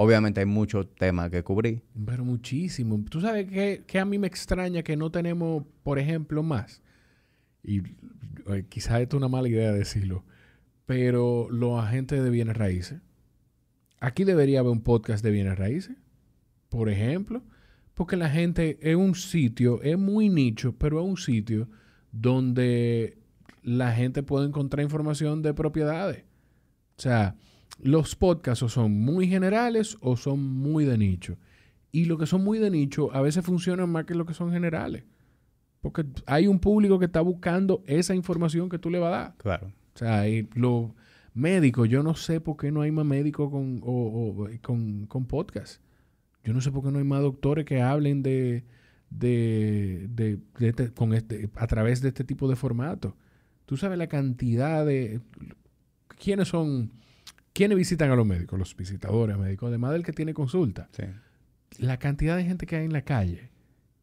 obviamente 0.00 0.38
hay 0.38 0.46
muchos 0.46 0.94
temas 0.94 1.28
que 1.28 1.42
cubrir. 1.42 1.82
Pero 2.06 2.24
muchísimo. 2.24 3.04
¿Tú 3.10 3.20
sabes 3.20 3.48
qué, 3.84 3.98
a 3.98 4.04
mí 4.04 4.16
me 4.16 4.28
extraña 4.28 4.84
que 4.84 4.96
no 4.96 5.10
tenemos, 5.10 5.64
por 5.82 5.98
ejemplo, 5.98 6.44
más? 6.44 6.82
Y 7.64 7.82
eh, 8.46 8.64
quizás 8.68 9.00
esto 9.00 9.16
es 9.16 9.18
una 9.18 9.28
mala 9.28 9.48
idea 9.48 9.72
decirlo, 9.72 10.24
pero 10.86 11.48
los 11.50 11.82
agentes 11.82 12.22
de 12.22 12.30
bienes 12.30 12.56
raíces. 12.56 13.00
Aquí 13.98 14.22
debería 14.22 14.60
haber 14.60 14.70
un 14.70 14.82
podcast 14.82 15.24
de 15.24 15.32
bienes 15.32 15.58
raíces, 15.58 15.96
por 16.68 16.88
ejemplo, 16.88 17.42
porque 17.94 18.16
la 18.16 18.30
gente 18.30 18.78
es 18.80 18.94
un 18.94 19.16
sitio, 19.16 19.82
es 19.82 19.98
muy 19.98 20.28
nicho, 20.28 20.76
pero 20.78 21.00
es 21.00 21.06
un 21.08 21.16
sitio 21.16 21.68
donde 22.12 23.18
la 23.64 23.90
gente 23.90 24.22
puede 24.22 24.46
encontrar 24.46 24.84
información 24.84 25.42
de 25.42 25.54
propiedades. 25.54 26.22
O 26.96 27.02
sea, 27.02 27.34
los 27.78 28.16
podcasts 28.16 28.62
o 28.62 28.68
son 28.68 28.92
muy 28.92 29.28
generales 29.28 29.96
o 30.00 30.16
son 30.16 30.42
muy 30.42 30.84
de 30.84 30.98
nicho. 30.98 31.38
Y 31.90 32.04
lo 32.04 32.18
que 32.18 32.26
son 32.26 32.44
muy 32.44 32.58
de 32.58 32.70
nicho 32.70 33.14
a 33.14 33.22
veces 33.22 33.44
funcionan 33.44 33.90
más 33.90 34.04
que 34.04 34.14
lo 34.14 34.26
que 34.26 34.34
son 34.34 34.52
generales. 34.52 35.04
Porque 35.80 36.04
hay 36.26 36.46
un 36.46 36.58
público 36.58 36.98
que 36.98 37.06
está 37.06 37.20
buscando 37.20 37.82
esa 37.86 38.14
información 38.14 38.68
que 38.68 38.78
tú 38.78 38.90
le 38.90 38.98
vas 38.98 39.08
a 39.08 39.18
dar. 39.18 39.34
Claro. 39.38 39.72
O 39.94 39.98
sea, 39.98 40.28
y 40.28 40.48
lo, 40.54 40.94
Médico, 41.38 41.86
yo 41.86 42.02
no 42.02 42.14
sé 42.14 42.40
por 42.40 42.56
qué 42.56 42.72
no 42.72 42.80
hay 42.80 42.90
más 42.90 43.06
médicos 43.06 43.50
con, 43.50 43.80
o, 43.84 44.48
con, 44.60 45.06
con 45.06 45.26
podcast. 45.26 45.80
Yo 46.42 46.52
no 46.52 46.60
sé 46.60 46.72
por 46.72 46.82
qué 46.82 46.90
no 46.90 46.98
hay 46.98 47.04
más 47.04 47.22
doctores 47.22 47.64
que 47.64 47.80
hablen 47.80 48.22
de, 48.24 48.64
de, 49.10 50.08
de, 50.10 50.40
este, 50.66 50.92
con 50.92 51.14
este, 51.14 51.48
a 51.54 51.66
través 51.68 52.00
de 52.02 52.08
este 52.08 52.24
tipo 52.24 52.48
de 52.48 52.56
formato. 52.56 53.16
Tú 53.66 53.76
sabes 53.76 53.98
la 53.98 54.08
cantidad 54.08 54.84
de... 54.84 55.20
¿Quiénes 56.20 56.48
son... 56.48 56.90
¿Quiénes 57.58 57.76
visitan 57.76 58.08
a 58.12 58.14
los 58.14 58.24
médicos? 58.24 58.56
Los 58.56 58.76
visitadores 58.76 59.36
médicos, 59.36 59.66
además 59.66 59.90
del 59.90 60.04
que 60.04 60.12
tiene 60.12 60.32
consulta. 60.32 60.88
La 61.80 61.98
cantidad 61.98 62.36
de 62.36 62.44
gente 62.44 62.66
que 62.66 62.76
hay 62.76 62.84
en 62.84 62.92
la 62.92 63.02
calle 63.02 63.50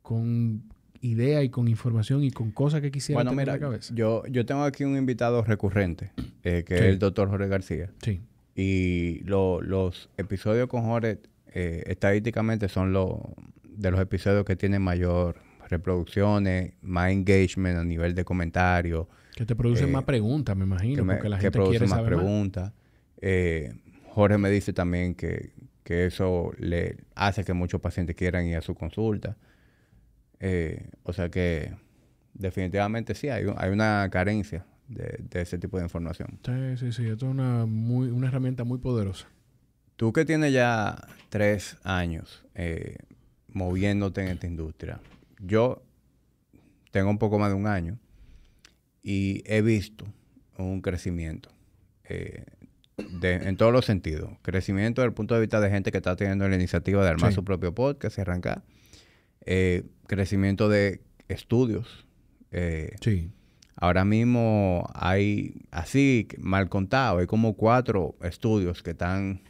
con 0.02 0.63
idea 1.00 1.41
y 1.41 1.48
con 1.48 1.70
información 1.70 2.26
y 2.26 2.32
con 2.32 2.52
cosas 2.52 2.82
que 2.82 2.91
quisiera 2.91 3.20
bueno, 3.20 3.32
tener 3.32 3.48
en 3.48 3.54
la 3.54 3.60
cabeza. 3.62 3.94
Yo, 3.96 4.24
yo 4.28 4.46
tengo 4.46 4.63
aquí 4.63 4.84
un 4.84 4.98
invitado 4.98 5.41
recurrente, 5.41 6.12
eh, 6.44 6.65
que 6.68 6.76
es 6.76 6.82
el 6.82 7.00
doctor 7.00 7.30
Jorge 7.30 7.48
García. 7.48 7.91
Sí. 8.02 8.20
Y 8.56 9.22
los 9.24 10.10
episodios 10.18 10.68
con 10.68 10.84
Jorge, 10.84 11.22
eh, 11.54 11.84
estadísticamente, 11.88 12.68
son 12.68 12.91
los 12.91 13.20
de 13.63 13.89
los 13.89 14.02
episodios 14.02 14.44
que 14.44 14.58
tienen 14.58 14.82
mayor 14.82 15.38
reproducciones, 15.70 16.74
más 16.82 17.10
engagement 17.10 17.78
a 17.78 17.86
nivel 17.86 18.15
de 18.15 18.26
comentarios. 18.26 19.08
Que 19.34 19.46
te 19.46 19.56
producen 19.56 19.88
eh, 19.88 19.91
más 19.94 20.04
preguntas, 20.04 20.58
me 20.58 20.65
imagino, 20.65 21.06
porque 21.06 21.30
la 21.30 21.39
gente 21.39 21.58
quiere 21.70 21.88
más 21.88 22.02
preguntas. 22.02 22.74
Jorge 24.09 24.38
me 24.38 24.49
dice 24.49 24.71
también 24.73 25.15
que, 25.15 25.51
que 25.83 26.05
eso 26.05 26.51
le 26.57 26.97
hace 27.13 27.43
que 27.43 27.53
muchos 27.53 27.79
pacientes 27.79 28.15
quieran 28.15 28.45
ir 28.47 28.57
a 28.57 28.61
su 28.61 28.75
consulta. 28.75 29.38
Eh, 30.39 30.89
o 31.03 31.13
sea 31.13 31.29
que 31.29 31.73
definitivamente 32.33 33.15
sí, 33.15 33.29
hay, 33.29 33.45
hay 33.55 33.69
una 33.69 34.09
carencia 34.11 34.65
de, 34.88 35.23
ese 35.31 35.57
tipo 35.57 35.77
de 35.77 35.83
información. 35.83 36.39
Sí, 36.43 36.77
sí, 36.77 36.91
sí. 36.91 37.07
Esto 37.07 37.27
es 37.27 37.31
una, 37.31 37.65
muy, 37.65 38.09
una 38.09 38.27
herramienta 38.27 38.63
muy 38.63 38.79
poderosa. 38.79 39.27
Tú 39.95 40.11
que 40.11 40.25
tienes 40.25 40.53
ya 40.53 41.07
tres 41.29 41.77
años 41.83 42.43
eh, 42.55 42.97
moviéndote 43.47 44.21
en 44.21 44.29
esta 44.29 44.47
industria, 44.47 44.99
yo 45.39 45.83
tengo 46.91 47.09
un 47.09 47.17
poco 47.17 47.39
más 47.39 47.49
de 47.49 47.55
un 47.55 47.67
año 47.67 47.97
y 49.03 49.43
he 49.45 49.61
visto 49.61 50.05
un 50.57 50.81
crecimiento. 50.81 51.49
Eh, 52.05 52.43
de- 52.97 53.36
en 53.36 53.58
todos 53.58 53.71
los 53.73 53.86
sentidos. 53.86 54.31
Crecimiento 54.41 55.01
desde 55.01 55.10
el 55.10 55.13
punto 55.13 55.36
de 55.36 55.41
vista 55.41 55.60
de 55.60 55.69
gente 55.69 55.91
que 55.91 55.97
está 55.97 56.15
teniendo 56.15 56.47
la 56.47 56.55
iniciativa 56.55 57.03
de 57.03 57.10
armar 57.10 57.31
Sí. 57.31 57.36
su 57.36 57.43
propio 57.43 57.73
podcast 57.73 58.17
y 58.17 58.21
arrancar. 58.21 58.63
Eh, 59.45 59.84
crecimiento 60.08 60.69
de 60.69 61.01
estudios. 61.27 62.05
Eh, 62.51 62.95
Sí. 63.01 63.29
ahora 63.75 64.05
mismo 64.05 64.88
hay, 64.93 65.62
así, 65.71 66.27
mal 66.38 66.69
contado, 66.69 67.19
hay 67.19 67.27
como 67.27 67.55
cuatro 67.55 68.15
estudios 68.21 68.81
que 68.81 68.91
están, 68.91 69.41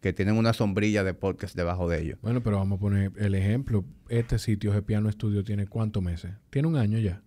que 0.00 0.12
tienen 0.12 0.36
una 0.36 0.52
sombrilla 0.52 1.04
de 1.04 1.14
podcast 1.14 1.56
debajo 1.56 1.88
de 1.88 2.02
ellos. 2.02 2.18
Bueno, 2.22 2.42
pero 2.42 2.56
vamos 2.58 2.78
a 2.78 2.80
poner 2.80 3.12
el 3.16 3.34
ejemplo. 3.34 3.84
Este 4.08 4.38
sitio, 4.38 4.72
de 4.72 4.82
Piano 4.82 5.10
Studio, 5.10 5.42
tiene 5.44 5.66
cuántos 5.66 6.02
meses? 6.02 6.32
Tiene 6.50 6.68
un 6.68 6.76
año 6.76 6.98
ya. 6.98 7.22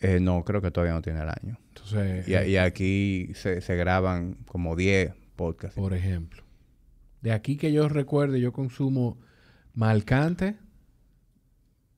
Eh, 0.00 0.18
no, 0.20 0.44
creo 0.44 0.60
que 0.62 0.70
todavía 0.70 0.94
no 0.94 1.02
tiene 1.02 1.20
el 1.20 1.28
año. 1.28 1.58
Entonces, 1.68 2.26
Y, 2.28 2.32
y 2.32 2.56
aquí 2.56 3.32
se, 3.34 3.60
se 3.60 3.76
graban 3.76 4.34
como 4.46 4.74
10 4.76 5.12
podcasts. 5.36 5.76
por 5.78 5.92
ejemplo, 5.94 6.42
de 7.20 7.32
aquí 7.32 7.56
que 7.56 7.72
yo 7.72 7.88
recuerde, 7.88 8.40
yo 8.40 8.52
consumo 8.52 9.18
Malcante. 9.74 10.56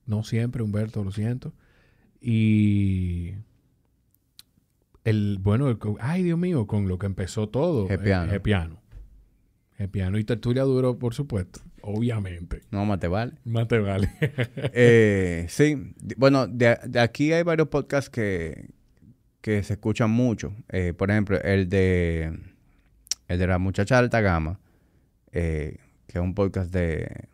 No 0.05 0.25
siempre, 0.25 0.63
Humberto, 0.65 1.05
lo 1.05 1.13
siento. 1.13 1.53
Y 2.21 3.35
el, 5.05 5.39
bueno, 5.41 5.69
el 5.69 5.79
ay 6.01 6.23
Dios 6.23 6.39
mío, 6.39 6.67
con 6.67 6.89
lo 6.89 6.99
que 6.99 7.07
empezó 7.07 7.49
todo. 7.49 7.89
Gepiano. 7.89 8.27
eh, 8.31 8.35
Gepiano. 8.35 8.81
Gepiano. 9.77 10.19
Y 10.19 10.25
Tertulia 10.25 10.63
Duro, 10.65 10.99
por 10.99 11.15
supuesto. 11.15 11.61
Obviamente. 11.83 12.63
No 12.71 12.85
más 12.85 12.99
te 13.01 13.09
vale. 13.09 13.33
Más 13.45 13.69
te 13.69 13.79
vale. 13.79 14.11
Eh, 14.75 15.47
sí, 15.49 15.95
bueno, 16.17 16.47
de, 16.47 16.79
de 16.87 17.01
aquí 17.01 17.33
hay 17.33 17.43
varios 17.43 17.69
podcasts 17.69 18.09
que, 18.11 18.71
que 19.41 19.63
se 19.63 19.75
escuchan 19.75 20.11
mucho. 20.11 20.55
Eh, 20.69 20.93
por 20.97 21.11
ejemplo, 21.11 21.41
el 21.43 21.69
de 21.69 22.39
el 23.29 23.39
de 23.39 23.47
la 23.47 23.59
muchacha 23.59 23.97
de 23.97 23.99
alta 24.01 24.21
gama, 24.21 24.61
eh, 25.33 25.79
que 26.07 26.19
es 26.19 26.23
un 26.25 26.35
podcast 26.35 26.73
de, 26.73 27.29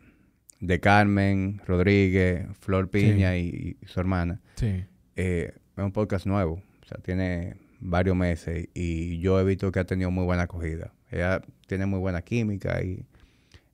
de 0.59 0.79
Carmen 0.79 1.61
Rodríguez, 1.65 2.47
Flor 2.59 2.89
Piña 2.89 3.37
y, 3.37 3.77
y 3.81 3.85
su 3.85 3.99
hermana. 3.99 4.41
sí. 4.55 4.85
Eh, 5.15 5.51
es 5.75 5.83
un 5.83 5.91
podcast 5.91 6.25
nuevo, 6.25 6.61
o 6.81 6.85
sea, 6.85 6.97
tiene 7.01 7.55
varios 7.81 8.15
meses 8.15 8.69
y 8.73 9.19
yo 9.19 9.37
he 9.39 9.43
visto 9.43 9.69
que 9.71 9.79
ha 9.79 9.83
tenido 9.85 10.11
muy 10.11 10.23
buena 10.23 10.43
acogida. 10.43 10.93
Ella 11.11 11.41
tiene 11.67 11.85
muy 11.85 11.99
buena 11.99 12.21
química 12.21 12.81
y 12.81 13.05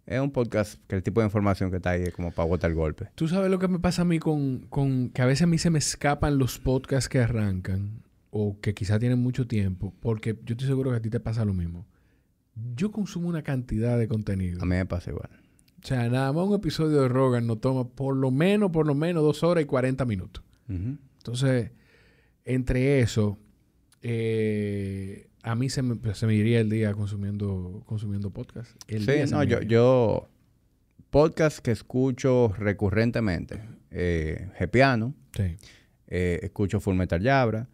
es 0.06 0.20
un 0.20 0.32
podcast 0.32 0.80
que 0.88 0.96
el 0.96 1.04
tipo 1.04 1.22
de 1.22 1.28
información 1.28 1.72
que 1.72 1.78
está 1.78 1.92
ahí 1.92 2.04
es 2.04 2.14
como 2.14 2.32
para 2.32 2.48
botar 2.48 2.70
el 2.70 2.76
golpe. 2.76 3.10
Tú 3.16 3.28
sabes 3.28 3.50
lo 3.50 3.60
que 3.60 3.68
me 3.68 3.80
pasa 3.80 4.04
a 4.04 4.06
mí 4.06 4.20
con, 4.20 4.68
con 4.70 5.10
que 5.10 5.22
a 5.22 5.26
veces 5.26 5.44
a 5.44 5.48
mí 5.48 5.58
se 5.58 5.70
me 5.70 5.80
escapan 5.80 6.38
los 6.38 6.60
podcasts 6.60 7.10
que 7.10 7.20
arrancan 7.20 8.04
o 8.30 8.60
que 8.60 8.74
quizá 8.74 9.00
tienen 9.00 9.20
mucho 9.20 9.48
tiempo, 9.48 9.94
porque 10.02 10.38
yo 10.46 10.54
estoy 10.54 10.68
seguro 10.68 10.92
que 10.92 10.98
a 10.98 11.02
ti 11.02 11.10
te 11.10 11.20
pasa 11.20 11.46
lo 11.46 11.54
mismo. 11.54 11.88
Yo 12.76 12.92
consumo 12.92 13.30
una 13.30 13.44
cantidad 13.44 13.98
de 13.98 14.08
contenido. 14.08 14.62
A 14.62 14.66
mí 14.66 14.76
me 14.76 14.86
pasa 14.86 15.12
igual. 15.12 15.30
O 15.84 15.88
sea, 15.88 16.10
nada 16.10 16.32
más 16.34 16.48
un 16.48 16.56
episodio 16.56 17.02
de 17.02 17.08
Rogan 17.08 17.48
nos 17.48 17.62
toma 17.62 17.88
por 17.88 18.16
lo 18.16 18.32
menos, 18.32 18.72
por 18.72 18.88
lo 18.88 18.96
menos 18.96 19.24
dos 19.24 19.44
horas 19.44 19.64
y 19.64 19.68
40 19.68 20.06
minutos. 20.06 20.44
Entonces, 20.68 21.72
entre 22.44 23.02
eso, 23.02 23.38
eh, 24.02 25.25
a 25.46 25.56
mí 25.56 25.70
se 25.70 25.82
me, 25.82 25.96
pues, 25.96 26.18
se 26.18 26.26
me 26.28 26.34
iría 26.34 26.60
el 26.60 26.70
día 26.70 26.94
consumiendo, 26.94 27.84
consumiendo 27.86 28.32
podcast. 28.32 28.72
El 28.88 29.06
Sí, 29.06 29.12
día 29.12 29.26
no, 29.28 29.44
yo, 29.44 29.62
yo 29.62 30.28
podcast 31.12 31.60
que 31.60 31.72
escucho 31.72 32.52
recurrentemente, 32.58 33.62
eh, 33.92 34.50
Gepiano, 34.58 35.14
Sí. 35.36 35.56
eh, 36.08 36.40
escucho 36.44 36.80
Full 36.80 36.96
Metal 36.96 37.22
Yabra, 37.22 37.70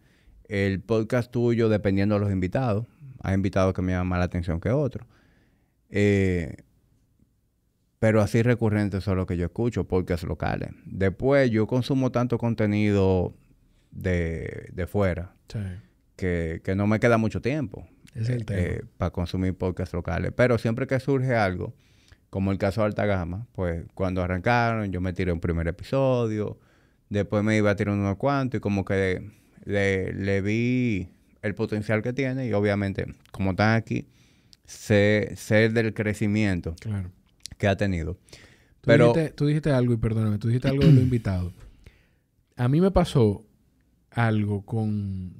el 0.48 0.80
podcast 0.80 1.30
tuyo 1.32 1.68
dependiendo 1.68 2.14
de 2.16 2.20
los 2.20 2.30
invitados, 2.30 2.86
hay 3.22 3.34
invitados 3.34 3.72
que 3.74 3.82
me 3.82 3.92
llaman 3.92 4.08
más 4.08 4.18
la 4.18 4.24
atención 4.26 4.60
que 4.60 4.70
otros, 4.70 5.06
Eh, 5.94 6.56
pero 7.98 8.20
así 8.20 8.42
recurrente 8.42 9.00
son 9.00 9.16
los 9.18 9.26
que 9.26 9.36
yo 9.36 9.44
escucho, 9.44 9.84
podcasts 9.86 10.26
locales. 10.26 10.70
Después 10.86 11.50
yo 11.50 11.66
consumo 11.66 12.10
tanto 12.10 12.36
contenido 12.38 13.34
de, 13.92 14.70
de 14.72 14.86
fuera 14.86 15.34
Sí. 15.48 15.58
Que, 16.22 16.60
que 16.62 16.76
no 16.76 16.86
me 16.86 17.00
queda 17.00 17.18
mucho 17.18 17.40
tiempo. 17.42 17.86
Es 18.14 18.28
el 18.28 18.44
tema. 18.44 18.62
para 18.96 19.10
consumir 19.10 19.54
podcasts 19.54 19.92
locales. 19.94 20.32
Pero 20.36 20.56
siempre 20.58 20.86
que 20.86 21.00
surge 21.00 21.34
algo, 21.34 21.74
como 22.30 22.52
el 22.52 22.58
caso 22.58 22.82
de 22.82 22.86
Alta 22.86 23.06
Gama, 23.06 23.46
pues 23.52 23.84
cuando 23.94 24.22
arrancaron 24.22 24.92
yo 24.92 25.00
me 25.00 25.12
tiré 25.12 25.32
un 25.32 25.40
primer 25.40 25.66
episodio, 25.66 26.58
después 27.08 27.42
me 27.42 27.56
iba 27.56 27.70
a 27.70 27.76
tirar 27.76 27.94
unos 27.94 28.16
cuantos 28.18 28.58
y 28.58 28.60
como 28.60 28.84
que 28.84 29.30
le, 29.64 30.12
le 30.12 30.40
vi 30.42 31.08
el 31.42 31.54
potencial 31.54 32.02
que 32.02 32.12
tiene 32.12 32.46
y 32.46 32.52
obviamente, 32.52 33.06
como 33.32 33.50
están 33.50 33.74
aquí, 33.76 34.06
sé, 34.64 35.32
sé 35.36 35.68
del 35.70 35.92
crecimiento 35.92 36.74
Claro. 36.80 37.10
que 37.58 37.66
ha 37.66 37.76
tenido. 37.76 38.14
Tú, 38.14 38.86
Pero 38.88 39.12
dijiste, 39.12 39.32
tú 39.32 39.46
dijiste 39.46 39.70
algo, 39.72 39.92
y 39.94 39.96
perdóname, 39.96 40.38
tú 40.38 40.48
dijiste 40.48 40.68
algo 40.68 40.84
de 40.84 40.92
los 40.92 41.02
invitados. 41.02 41.52
A 42.56 42.68
mí 42.68 42.80
me 42.80 42.90
pasó 42.90 43.44
algo 44.10 44.64
con, 44.66 45.34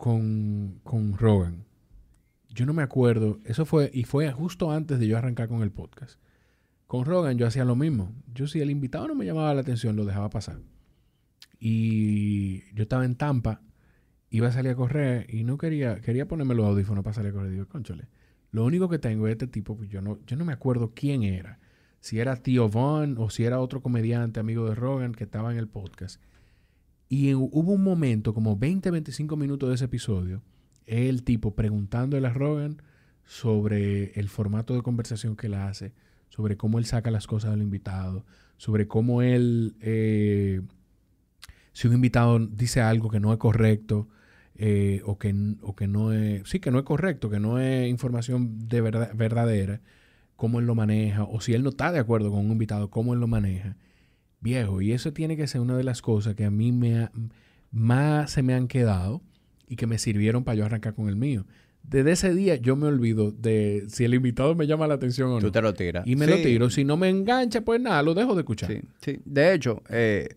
con, 0.00 0.80
con 0.82 1.16
Rogan. 1.16 1.66
Yo 2.48 2.64
no 2.64 2.72
me 2.72 2.82
acuerdo, 2.82 3.38
eso 3.44 3.66
fue, 3.66 3.90
y 3.92 4.04
fue 4.04 4.32
justo 4.32 4.72
antes 4.72 4.98
de 4.98 5.06
yo 5.06 5.18
arrancar 5.18 5.48
con 5.48 5.62
el 5.62 5.70
podcast. 5.70 6.18
Con 6.86 7.04
Rogan 7.04 7.36
yo 7.36 7.46
hacía 7.46 7.66
lo 7.66 7.76
mismo. 7.76 8.12
Yo 8.34 8.46
si 8.46 8.60
el 8.60 8.70
invitado 8.70 9.06
no 9.06 9.14
me 9.14 9.26
llamaba 9.26 9.54
la 9.54 9.60
atención, 9.60 9.96
lo 9.96 10.06
dejaba 10.06 10.30
pasar. 10.30 10.58
Y 11.60 12.62
yo 12.74 12.84
estaba 12.84 13.04
en 13.04 13.14
Tampa, 13.14 13.60
iba 14.30 14.48
a 14.48 14.52
salir 14.52 14.72
a 14.72 14.74
correr 14.74 15.26
y 15.32 15.44
no 15.44 15.58
quería, 15.58 16.00
quería 16.00 16.26
ponerme 16.26 16.54
los 16.54 16.66
audífonos 16.66 17.04
para 17.04 17.14
salir 17.14 17.32
a 17.32 17.34
correr. 17.34 17.52
Digo, 17.52 17.68
conchole, 17.68 18.08
lo 18.52 18.64
único 18.64 18.88
que 18.88 18.98
tengo 18.98 19.28
es 19.28 19.32
este 19.32 19.48
tipo, 19.48 19.76
pues 19.76 19.90
yo 19.90 20.00
no, 20.00 20.18
yo 20.26 20.36
no 20.36 20.46
me 20.46 20.54
acuerdo 20.54 20.92
quién 20.94 21.22
era. 21.22 21.58
Si 22.00 22.18
era 22.18 22.36
Tío 22.36 22.70
Von 22.70 23.16
o 23.18 23.28
si 23.28 23.44
era 23.44 23.60
otro 23.60 23.82
comediante 23.82 24.40
amigo 24.40 24.66
de 24.66 24.74
Rogan 24.74 25.12
que 25.12 25.24
estaba 25.24 25.52
en 25.52 25.58
el 25.58 25.68
podcast. 25.68 26.22
Y 27.12 27.34
hubo 27.34 27.72
un 27.72 27.82
momento, 27.82 28.32
como 28.32 28.56
20, 28.56 28.88
25 28.92 29.36
minutos 29.36 29.68
de 29.68 29.74
ese 29.74 29.86
episodio, 29.86 30.42
el 30.86 31.24
tipo 31.24 31.56
preguntándole 31.56 32.24
a 32.28 32.32
Rogan 32.32 32.80
sobre 33.24 34.12
el 34.12 34.28
formato 34.28 34.76
de 34.76 34.82
conversación 34.82 35.34
que 35.34 35.48
él 35.48 35.54
hace, 35.54 35.92
sobre 36.28 36.56
cómo 36.56 36.78
él 36.78 36.84
saca 36.84 37.10
las 37.10 37.26
cosas 37.26 37.50
del 37.50 37.62
invitado, 37.62 38.24
sobre 38.58 38.86
cómo 38.86 39.22
él, 39.22 39.74
eh, 39.80 40.60
si 41.72 41.88
un 41.88 41.94
invitado 41.94 42.38
dice 42.38 42.80
algo 42.80 43.10
que 43.10 43.18
no 43.18 43.32
es 43.32 43.40
correcto, 43.40 44.06
eh, 44.54 45.02
o, 45.04 45.18
que, 45.18 45.34
o 45.62 45.74
que 45.74 45.88
no 45.88 46.12
es, 46.12 46.48
sí, 46.48 46.60
que 46.60 46.70
no 46.70 46.78
es 46.78 46.84
correcto, 46.84 47.28
que 47.28 47.40
no 47.40 47.58
es 47.58 47.90
información 47.90 48.68
de 48.68 48.82
verdad, 48.82 49.10
verdadera, 49.16 49.80
cómo 50.36 50.60
él 50.60 50.66
lo 50.66 50.76
maneja, 50.76 51.24
o 51.24 51.40
si 51.40 51.54
él 51.54 51.64
no 51.64 51.70
está 51.70 51.90
de 51.90 51.98
acuerdo 51.98 52.30
con 52.30 52.46
un 52.46 52.52
invitado, 52.52 52.88
cómo 52.88 53.14
él 53.14 53.20
lo 53.20 53.26
maneja. 53.26 53.76
Viejo, 54.40 54.80
y 54.80 54.92
eso 54.92 55.12
tiene 55.12 55.36
que 55.36 55.46
ser 55.46 55.60
una 55.60 55.76
de 55.76 55.84
las 55.84 56.00
cosas 56.02 56.34
que 56.34 56.44
a 56.44 56.50
mí 56.50 56.72
me 56.72 56.98
ha- 57.00 57.12
más 57.70 58.30
se 58.30 58.42
me 58.42 58.54
han 58.54 58.68
quedado 58.68 59.20
y 59.68 59.76
que 59.76 59.86
me 59.86 59.98
sirvieron 59.98 60.44
para 60.44 60.56
yo 60.56 60.64
arrancar 60.64 60.94
con 60.94 61.08
el 61.08 61.16
mío. 61.16 61.44
Desde 61.82 62.12
ese 62.12 62.34
día 62.34 62.56
yo 62.56 62.76
me 62.76 62.86
olvido 62.86 63.32
de 63.32 63.84
si 63.88 64.04
el 64.04 64.14
invitado 64.14 64.54
me 64.54 64.66
llama 64.66 64.86
la 64.86 64.94
atención 64.94 65.30
o 65.32 65.38
tú 65.38 65.46
no. 65.46 65.52
te 65.52 65.62
lo 65.62 65.74
tiras. 65.74 66.06
Y 66.06 66.16
me 66.16 66.26
lo 66.26 66.36
tiro. 66.36 66.70
Si 66.70 66.84
no 66.84 66.96
me 66.96 67.08
engancha, 67.08 67.60
pues 67.62 67.80
nada, 67.80 68.02
lo 68.02 68.14
dejo 68.14 68.34
de 68.34 68.40
escuchar. 68.40 68.70
Sí, 68.70 68.80
sí. 69.00 69.18
De 69.24 69.52
hecho, 69.54 69.82
eh, 69.88 70.28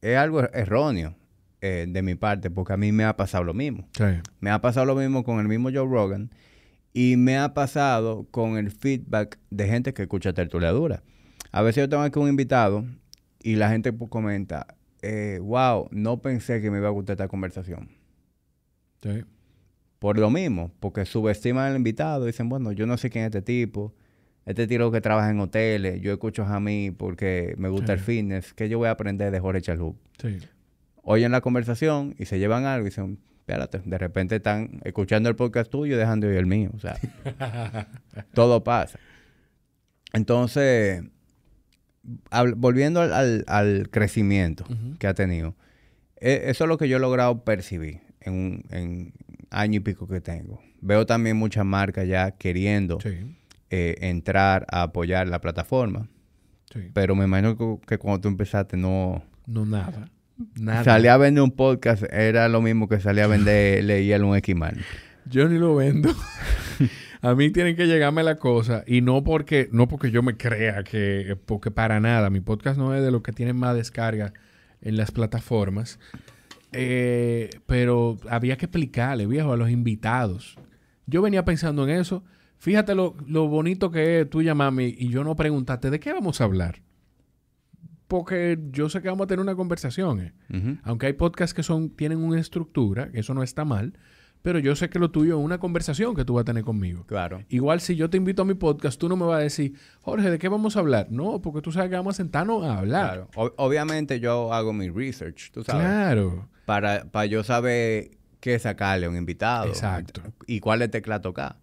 es 0.00 0.16
algo 0.16 0.40
erróneo 0.52 1.14
eh, 1.60 1.86
de 1.88 2.02
mi 2.02 2.14
parte 2.14 2.50
porque 2.50 2.72
a 2.72 2.76
mí 2.76 2.92
me 2.92 3.04
ha 3.04 3.16
pasado 3.16 3.44
lo 3.44 3.54
mismo. 3.54 3.88
Sí. 3.96 4.04
Me 4.40 4.50
ha 4.50 4.60
pasado 4.60 4.86
lo 4.86 4.94
mismo 4.94 5.24
con 5.24 5.40
el 5.40 5.48
mismo 5.48 5.70
Joe 5.72 5.86
Rogan 5.88 6.30
y 6.92 7.16
me 7.16 7.36
ha 7.38 7.52
pasado 7.54 8.26
con 8.30 8.56
el 8.56 8.70
feedback 8.70 9.38
de 9.50 9.66
gente 9.68 9.92
que 9.94 10.02
escucha 10.02 10.32
tertuliadura. 10.32 11.02
A 11.52 11.62
veces 11.62 11.82
yo 11.84 11.88
tengo 11.88 12.02
aquí 12.02 12.18
un 12.18 12.28
invitado 12.28 12.84
y 13.48 13.56
la 13.56 13.70
gente 13.70 13.94
pues, 13.94 14.10
comenta, 14.10 14.74
eh, 15.00 15.38
wow, 15.40 15.88
no 15.90 16.20
pensé 16.20 16.60
que 16.60 16.70
me 16.70 16.76
iba 16.76 16.88
a 16.88 16.90
gustar 16.90 17.14
esta 17.14 17.28
conversación. 17.28 17.88
Sí. 19.02 19.24
Por 19.98 20.18
lo 20.18 20.28
mismo, 20.28 20.70
porque 20.80 21.06
subestiman 21.06 21.70
al 21.70 21.76
invitado, 21.76 22.26
dicen, 22.26 22.50
bueno, 22.50 22.72
yo 22.72 22.86
no 22.86 22.98
sé 22.98 23.08
quién 23.08 23.24
es 23.24 23.28
este 23.28 23.40
tipo, 23.40 23.94
este 24.44 24.66
tiro 24.66 24.90
que 24.90 25.00
trabaja 25.00 25.30
en 25.30 25.40
hoteles, 25.40 25.98
yo 26.02 26.12
escucho 26.12 26.44
a 26.44 26.60
mí 26.60 26.90
porque 26.90 27.54
me 27.56 27.70
gusta 27.70 27.94
el 27.94 28.00
fitness, 28.00 28.52
¿qué 28.52 28.68
yo 28.68 28.76
voy 28.76 28.88
a 28.88 28.90
aprender 28.90 29.32
de 29.32 29.40
Jorge 29.40 29.62
Chalhub? 29.62 29.96
Sí. 30.20 30.40
oyen 31.02 31.32
la 31.32 31.40
conversación 31.40 32.14
y 32.18 32.26
se 32.26 32.38
llevan 32.38 32.66
algo 32.66 32.86
y 32.86 32.90
dicen, 32.90 33.18
espérate, 33.38 33.80
de 33.82 33.96
repente 33.96 34.36
están 34.36 34.82
escuchando 34.84 35.30
el 35.30 35.36
podcast 35.36 35.70
tuyo 35.70 35.94
y 35.94 35.98
dejando 35.98 36.26
de 36.26 36.34
oír 36.34 36.40
el 36.40 36.46
mío. 36.46 36.70
O 36.74 36.80
sea, 36.80 36.98
todo 38.34 38.62
pasa. 38.62 38.98
Entonces, 40.12 41.02
volviendo 42.56 43.00
al, 43.00 43.12
al- 43.12 43.44
al 43.48 43.88
crecimiento 43.90 44.64
que 44.98 45.06
ha 45.06 45.14
tenido, 45.14 45.54
e- 46.20 46.42
eso 46.46 46.64
es 46.64 46.68
lo 46.68 46.78
que 46.78 46.88
yo 46.88 46.96
he 46.96 47.00
logrado 47.00 47.44
percibir 47.44 48.00
en 48.20 48.32
un 48.34 48.64
en 48.70 49.12
año 49.50 49.76
y 49.76 49.80
pico 49.80 50.06
que 50.06 50.20
tengo. 50.20 50.60
Veo 50.80 51.06
también 51.06 51.36
muchas 51.36 51.64
marcas 51.64 52.06
ya 52.06 52.30
queriendo 52.32 52.98
Sí. 53.00 53.36
eh, 53.70 53.96
entrar 54.00 54.66
a 54.70 54.82
apoyar 54.82 55.28
la 55.28 55.40
plataforma, 55.40 56.08
Sí. 56.72 56.90
pero 56.92 57.14
me 57.14 57.24
imagino 57.24 57.56
que, 57.56 57.86
que 57.86 57.98
cuando 57.98 58.20
tú 58.20 58.28
empezaste 58.28 58.76
no... 58.76 59.22
No, 59.46 59.64
nada. 59.64 60.10
Nada. 60.54 60.84
Salía 60.84 61.14
a 61.14 61.16
vender 61.16 61.42
un 61.42 61.50
podcast, 61.50 62.02
era 62.12 62.48
lo 62.48 62.60
mismo 62.62 62.88
que 62.88 63.00
salía 63.00 63.24
a 63.24 63.26
vender 63.28 63.82
leía 63.84 64.24
un 64.24 64.36
esquimal. 64.36 64.76
Yo 65.24 65.48
ni 65.48 65.58
lo 65.58 65.74
vendo. 65.74 66.10
a 67.20 67.34
mí 67.34 67.50
tienen 67.50 67.76
que 67.76 67.86
llegarme 67.86 68.22
la 68.22 68.36
cosa 68.36 68.84
y 68.86 69.00
no 69.00 69.24
porque, 69.24 69.68
no 69.72 69.88
porque 69.88 70.10
yo 70.10 70.22
me 70.22 70.36
crea 70.36 70.84
que, 70.84 71.36
porque 71.46 71.70
para 71.70 72.00
nada, 72.00 72.30
mi 72.30 72.40
podcast 72.40 72.78
no 72.78 72.94
es 72.94 73.02
de 73.02 73.10
lo 73.10 73.22
que 73.22 73.32
tienen 73.32 73.56
más 73.56 73.74
descarga 73.74 74.32
en 74.80 74.96
las 74.96 75.10
plataformas. 75.10 75.98
Eh, 76.72 77.50
pero 77.66 78.18
había 78.28 78.56
que 78.56 78.66
explicarle, 78.66 79.26
viejo, 79.26 79.52
a 79.52 79.56
los 79.56 79.70
invitados. 79.70 80.56
Yo 81.06 81.22
venía 81.22 81.44
pensando 81.44 81.88
en 81.88 81.98
eso. 81.98 82.22
Fíjate 82.58 82.94
lo, 82.94 83.14
bonito 83.48 83.90
que 83.90 84.20
es 84.20 84.30
tú 84.30 84.42
llamarme 84.42 84.86
y 84.86 85.08
yo 85.08 85.24
no 85.24 85.36
preguntarte 85.36 85.90
de 85.90 85.98
qué 85.98 86.12
vamos 86.12 86.40
a 86.40 86.44
hablar. 86.44 86.82
Porque 88.06 88.58
yo 88.70 88.88
sé 88.88 89.02
que 89.02 89.08
vamos 89.08 89.24
a 89.24 89.28
tener 89.28 89.42
una 89.42 89.54
conversación. 89.54 90.20
Eh. 90.20 90.78
Aunque 90.82 91.06
hay 91.06 91.12
podcasts 91.12 91.52
que 91.52 91.62
son, 91.62 91.90
tienen 91.90 92.18
una 92.18 92.40
estructura, 92.40 93.10
que 93.10 93.20
eso 93.20 93.34
no 93.34 93.42
está 93.42 93.64
mal 93.64 93.94
pero 94.48 94.60
yo 94.60 94.74
sé 94.74 94.88
que 94.88 94.98
lo 94.98 95.10
tuyo 95.10 95.38
es 95.38 95.44
una 95.44 95.58
conversación 95.58 96.14
que 96.14 96.24
tú 96.24 96.32
vas 96.32 96.40
a 96.40 96.44
tener 96.46 96.64
conmigo. 96.64 97.04
Claro. 97.04 97.44
Igual 97.50 97.82
si 97.82 97.96
yo 97.96 98.08
te 98.08 98.16
invito 98.16 98.40
a 98.40 98.44
mi 98.46 98.54
podcast, 98.54 98.98
tú 98.98 99.06
no 99.06 99.14
me 99.14 99.26
vas 99.26 99.40
a 99.40 99.42
decir, 99.42 99.74
Jorge, 100.00 100.30
¿de 100.30 100.38
qué 100.38 100.48
vamos 100.48 100.74
a 100.74 100.78
hablar? 100.78 101.08
No, 101.10 101.42
porque 101.42 101.60
tú 101.60 101.70
sabes 101.70 101.90
que 101.90 101.96
vamos 101.96 102.14
a 102.14 102.16
sentarnos 102.16 102.64
a 102.64 102.78
hablar. 102.78 103.28
Claro. 103.34 103.52
obviamente 103.58 104.20
yo 104.20 104.54
hago 104.54 104.72
mi 104.72 104.88
research, 104.88 105.50
tú 105.52 105.64
sabes. 105.64 105.82
Claro. 105.82 106.48
Para, 106.64 107.04
para 107.10 107.26
yo 107.26 107.44
saber 107.44 108.12
qué 108.40 108.58
sacarle 108.58 109.04
a 109.04 109.10
un 109.10 109.18
invitado. 109.18 109.66
Exacto. 109.66 110.22
Y 110.46 110.60
cuál 110.60 110.80
es 110.80 110.90
tecla 110.90 111.20
tocar. 111.20 111.56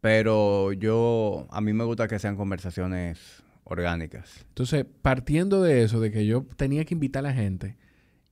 Pero 0.00 0.72
yo, 0.72 1.46
a 1.52 1.60
mí 1.60 1.72
me 1.74 1.84
gusta 1.84 2.08
que 2.08 2.18
sean 2.18 2.34
conversaciones 2.34 3.44
orgánicas. 3.62 4.44
Entonces, 4.48 4.84
partiendo 5.00 5.62
de 5.62 5.84
eso, 5.84 6.00
de 6.00 6.10
que 6.10 6.26
yo 6.26 6.44
tenía 6.56 6.84
que 6.86 6.94
invitar 6.94 7.24
a 7.24 7.28
la 7.28 7.34
gente 7.34 7.76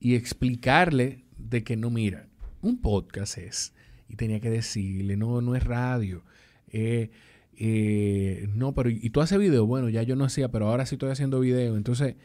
y 0.01 0.17
explicarle 0.17 1.27
de 1.37 1.63
que 1.63 1.77
no, 1.77 1.91
mira, 1.91 2.27
un 2.61 2.81
podcast 2.81 3.39
es. 3.39 3.73
Tenía 4.17 4.41
que 4.41 4.51
decirle, 4.51 5.17
no, 5.17 5.41
no 5.41 5.55
es 5.55 5.65
radio. 5.65 6.25
Eh, 6.69 7.11
eh, 7.57 8.49
no, 8.55 8.75
pero 8.75 8.91
¿y 8.91 9.11
tú 9.11 9.21
haces 9.21 9.39
video? 9.39 9.67
Bueno, 9.67 9.89
ya 9.89 10.03
yo 10.03 10.17
no 10.17 10.25
hacía, 10.25 10.51
pero 10.51 10.69
ahora 10.69 10.87
sí 10.87 10.97
estoy 10.97 11.11
haciendo 11.11 11.41
video. 11.41 11.77
Entonces, 11.77 12.17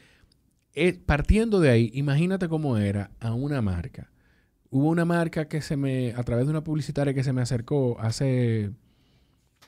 eh, 0.74 1.00
partiendo 1.06 1.60
de 1.60 1.70
ahí, 1.70 1.92
imagínate 1.94 2.48
cómo 2.48 2.78
era 2.78 3.12
a 3.20 3.34
una 3.34 3.62
marca. 3.62 4.12
Hubo 4.72 4.90
una 4.90 5.06
marca 5.06 5.48
que 5.48 5.62
se 5.62 5.78
me, 5.78 6.14
a 6.14 6.24
través 6.24 6.46
de 6.46 6.52
una 6.52 6.64
publicitaria 6.64 7.14
que 7.14 7.24
se 7.24 7.34
me 7.34 7.42
acercó 7.42 8.00
hace 8.00 8.72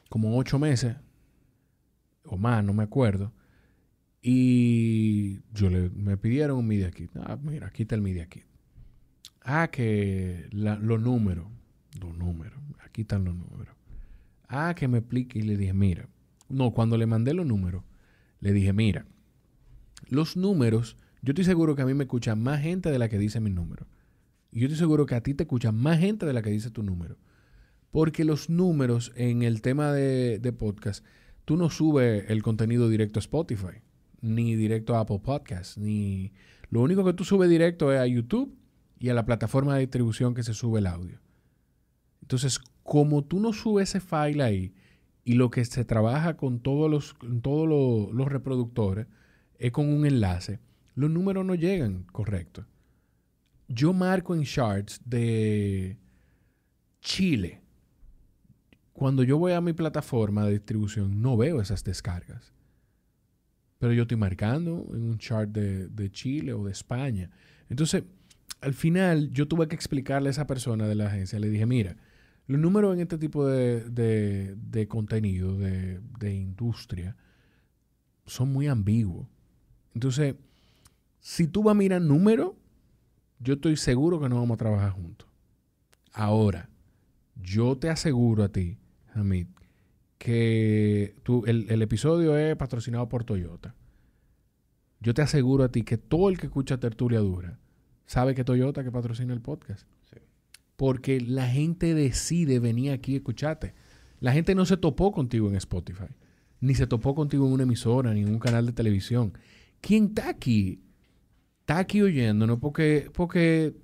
como 0.10 0.38
ocho 0.38 0.60
meses, 0.60 0.96
o 2.26 2.38
más, 2.38 2.64
no 2.64 2.74
me 2.74 2.84
acuerdo. 2.84 3.34
Y 4.22 5.40
yo 5.54 5.70
le, 5.70 5.90
me 5.90 6.18
pidieron 6.18 6.58
un 6.58 6.68
Media 6.68 6.92
Kit. 6.92 7.12
Ah, 7.16 7.38
mira, 7.42 7.68
aquí 7.68 7.84
está 7.84 7.96
el 7.96 8.02
Media 8.02 8.28
Kit. 8.28 8.46
Ah, 9.44 9.70
que 9.72 10.48
los 10.52 11.02
números. 11.02 11.48
Los 12.02 12.18
números. 12.18 12.60
Aquí 12.84 13.02
están 13.02 13.24
los 13.26 13.36
números. 13.36 13.76
Ah, 14.48 14.74
que 14.76 14.88
me 14.88 14.98
explique. 14.98 15.40
Y 15.40 15.44
le 15.44 15.56
dije, 15.56 15.74
mira. 15.74 16.10
No, 16.50 16.72
cuando 16.72 16.98
le 16.98 17.06
mandé 17.06 17.34
los 17.34 17.46
números, 17.46 17.84
le 18.40 18.52
dije, 18.52 18.74
mira. 18.74 19.06
Los 20.10 20.36
números, 20.36 20.98
yo 21.22 21.32
estoy 21.32 21.46
seguro 21.46 21.76
que 21.76 21.84
a 21.84 21.86
mí 21.86 21.94
me 21.94 22.04
escucha 22.04 22.36
más 22.36 22.62
gente 22.62 22.92
de 22.92 23.00
la 23.00 23.08
que 23.08 23.18
dice 23.18 23.40
mi 23.40 23.50
número. 23.50 23.88
Y 24.52 24.60
yo 24.60 24.66
estoy 24.66 24.80
seguro 24.80 25.06
que 25.06 25.16
a 25.16 25.24
ti 25.24 25.34
te 25.34 25.44
escucha 25.44 25.72
más 25.72 26.00
gente 26.00 26.26
de 26.26 26.34
la 26.34 26.42
que 26.42 26.50
dice 26.50 26.70
tu 26.70 26.84
número. 26.84 27.18
Porque 27.92 28.26
los 28.26 28.50
números 28.50 29.14
en 29.16 29.44
el 29.44 29.62
tema 29.62 29.94
de, 29.94 30.40
de 30.40 30.52
podcast, 30.52 31.06
tú 31.46 31.56
no 31.56 31.70
subes 31.70 32.26
el 32.30 32.44
contenido 32.44 32.90
directo 32.90 33.20
a 33.20 33.22
Spotify, 33.22 33.82
ni 34.22 34.56
directo 34.56 34.96
a 34.96 35.02
Apple 35.02 35.20
Podcasts, 35.24 35.78
ni... 35.78 36.34
Lo 36.70 36.82
único 36.82 37.04
que 37.04 37.14
tú 37.14 37.26
subes 37.26 37.50
directo 37.50 37.92
es 37.92 38.00
a 38.00 38.08
YouTube 38.08 38.56
y 38.98 39.10
a 39.10 39.14
la 39.14 39.26
plataforma 39.26 39.74
de 39.74 39.82
distribución 39.82 40.34
que 40.34 40.44
se 40.44 40.54
sube 40.54 40.80
el 40.80 40.88
audio. 40.88 41.20
Entonces, 42.32 42.62
como 42.84 43.26
tú 43.26 43.42
no 43.42 43.52
subes 43.52 43.90
ese 43.90 44.00
file 44.00 44.42
ahí 44.42 44.74
y 45.26 45.34
lo 45.34 45.52
que 45.52 45.66
se 45.66 45.84
trabaja 45.84 46.38
con 46.38 46.62
todos 46.62 46.90
los, 46.90 47.14
todos 47.42 47.68
los, 47.68 48.28
reproductores 48.30 49.08
es 49.60 49.74
con 49.74 49.90
un 49.90 50.06
enlace, 50.06 50.62
los 50.96 51.12
números 51.12 51.46
no 51.46 51.56
llegan 51.56 52.04
correctos. 52.04 52.66
Yo 53.68 53.92
marco 53.92 54.34
en 54.34 54.44
charts 54.44 55.02
de 55.04 55.98
Chile. 57.02 57.60
Cuando 58.94 59.24
yo 59.24 59.38
voy 59.38 59.52
a 59.52 59.60
mi 59.60 59.74
plataforma 59.74 60.46
de 60.46 60.54
distribución, 60.54 61.22
no 61.22 61.36
veo 61.36 61.60
esas 61.60 61.84
descargas. 61.84 62.54
Pero 63.78 63.92
yo 63.92 64.04
estoy 64.04 64.16
marcando 64.16 64.88
en 64.94 65.04
un 65.04 65.18
chart 65.18 65.50
de, 65.50 65.90
de 65.90 66.10
Chile 66.14 66.54
o 66.54 66.64
de 66.64 66.72
España. 66.72 67.30
Entonces, 67.70 68.06
al 68.62 68.74
final 68.74 69.32
yo 69.32 69.50
tuve 69.50 69.68
que 69.68 69.76
explicarle 69.76 70.30
a 70.30 70.32
esa 70.32 70.48
persona 70.48 70.88
de 70.88 70.96
la 70.96 71.08
agencia, 71.08 71.38
le 71.38 71.50
dije, 71.50 71.66
mira, 71.66 71.98
los 72.52 72.60
números 72.60 72.94
en 72.94 73.00
este 73.00 73.18
tipo 73.18 73.48
de, 73.48 74.86
contenido, 74.90 75.58
de, 75.58 76.34
industria, 76.34 77.16
son 78.26 78.52
muy 78.52 78.68
ambiguos. 78.68 79.26
Entonces, 79.94 80.36
si 81.22 81.48
tú 81.48 81.64
vas 81.64 81.72
a 81.72 81.76
mirar 81.76 82.02
números, 82.02 82.52
yo 83.40 83.54
estoy 83.54 83.78
seguro 83.78 84.20
que 84.20 84.28
no 84.28 84.36
vamos 84.36 84.56
a 84.56 84.58
trabajar 84.58 84.92
juntos. 84.92 85.30
Ahora, 86.12 86.70
yo 87.42 87.78
te 87.78 87.90
aseguro 87.90 88.44
a 88.44 88.50
ti, 88.50 88.78
Hamid, 89.14 89.48
que 90.18 91.16
el, 91.46 91.68
el, 91.70 91.82
episodio 91.82 92.36
es 92.38 92.58
patrocinado 92.58 93.08
por 93.08 93.24
Toyota. 93.24 93.76
Yo 95.00 95.14
te 95.14 95.22
aseguro 95.22 95.64
a 95.64 95.70
ti 95.70 95.84
que 95.84 95.98
todo 95.98 96.30
el 96.30 96.38
que 96.38 96.48
escucha 96.48 96.80
Tertulia 96.80 97.20
Dura 97.20 97.60
sabe 98.06 98.36
que 98.36 98.44
Toyota 98.44 98.84
que 98.84 98.92
patrocina 98.92 99.34
el 99.34 99.42
podcast. 99.42 99.88
Porque 100.76 101.22
la 101.22 101.48
gente 101.48 101.94
decide 101.94 102.60
venir 102.60 102.92
aquí 102.92 103.14
a 103.14 103.18
escucharte. 103.18 103.74
La 104.20 104.34
gente 104.34 104.56
no 104.56 104.66
se 104.66 104.78
topó 104.78 105.12
contigo 105.12 105.50
en 105.50 105.56
Spotify, 105.56 106.08
ni 106.60 106.76
se 106.76 106.88
topó 106.88 107.16
contigo 107.16 107.46
en 107.46 107.54
una 107.54 107.64
emisora, 107.64 108.14
ni 108.14 108.22
en 108.22 108.30
un 108.30 108.40
canal 108.40 108.66
de 108.66 108.74
televisión. 108.74 109.34
¿Quién 109.80 110.06
está 110.06 110.30
aquí? 110.30 110.82
Está 111.62 111.80
aquí 111.80 112.02
oyéndonos 112.02 112.60
porque, 112.60 113.10
porque 113.14 113.76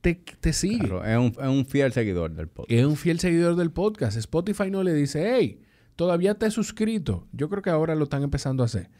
te, 0.00 0.14
te 0.14 0.52
sigue. 0.52 0.88
Claro, 0.88 1.04
es 1.04 1.18
un, 1.18 1.44
es 1.44 1.48
un, 1.48 1.66
fiel 1.66 1.92
seguidor 1.92 2.34
del 2.34 2.48
podcast. 2.48 2.70
Es 2.70 2.84
un 2.84 2.96
fiel 2.96 3.20
seguidor 3.20 3.56
del 3.56 3.70
podcast. 3.70 4.16
Spotify 4.16 4.70
no 4.70 4.82
le 4.82 4.92
dice, 4.92 5.34
hey, 5.34 5.60
todavía 5.94 6.34
te 6.34 6.46
he 6.46 6.50
suscrito. 6.50 7.26
Yo 7.32 7.48
creo 7.48 7.62
que 7.62 7.70
ahora 7.70 7.94
lo 7.94 8.04
están 8.04 8.22
empezando 8.22 8.62
a 8.62 8.66
hacer. 8.66 8.90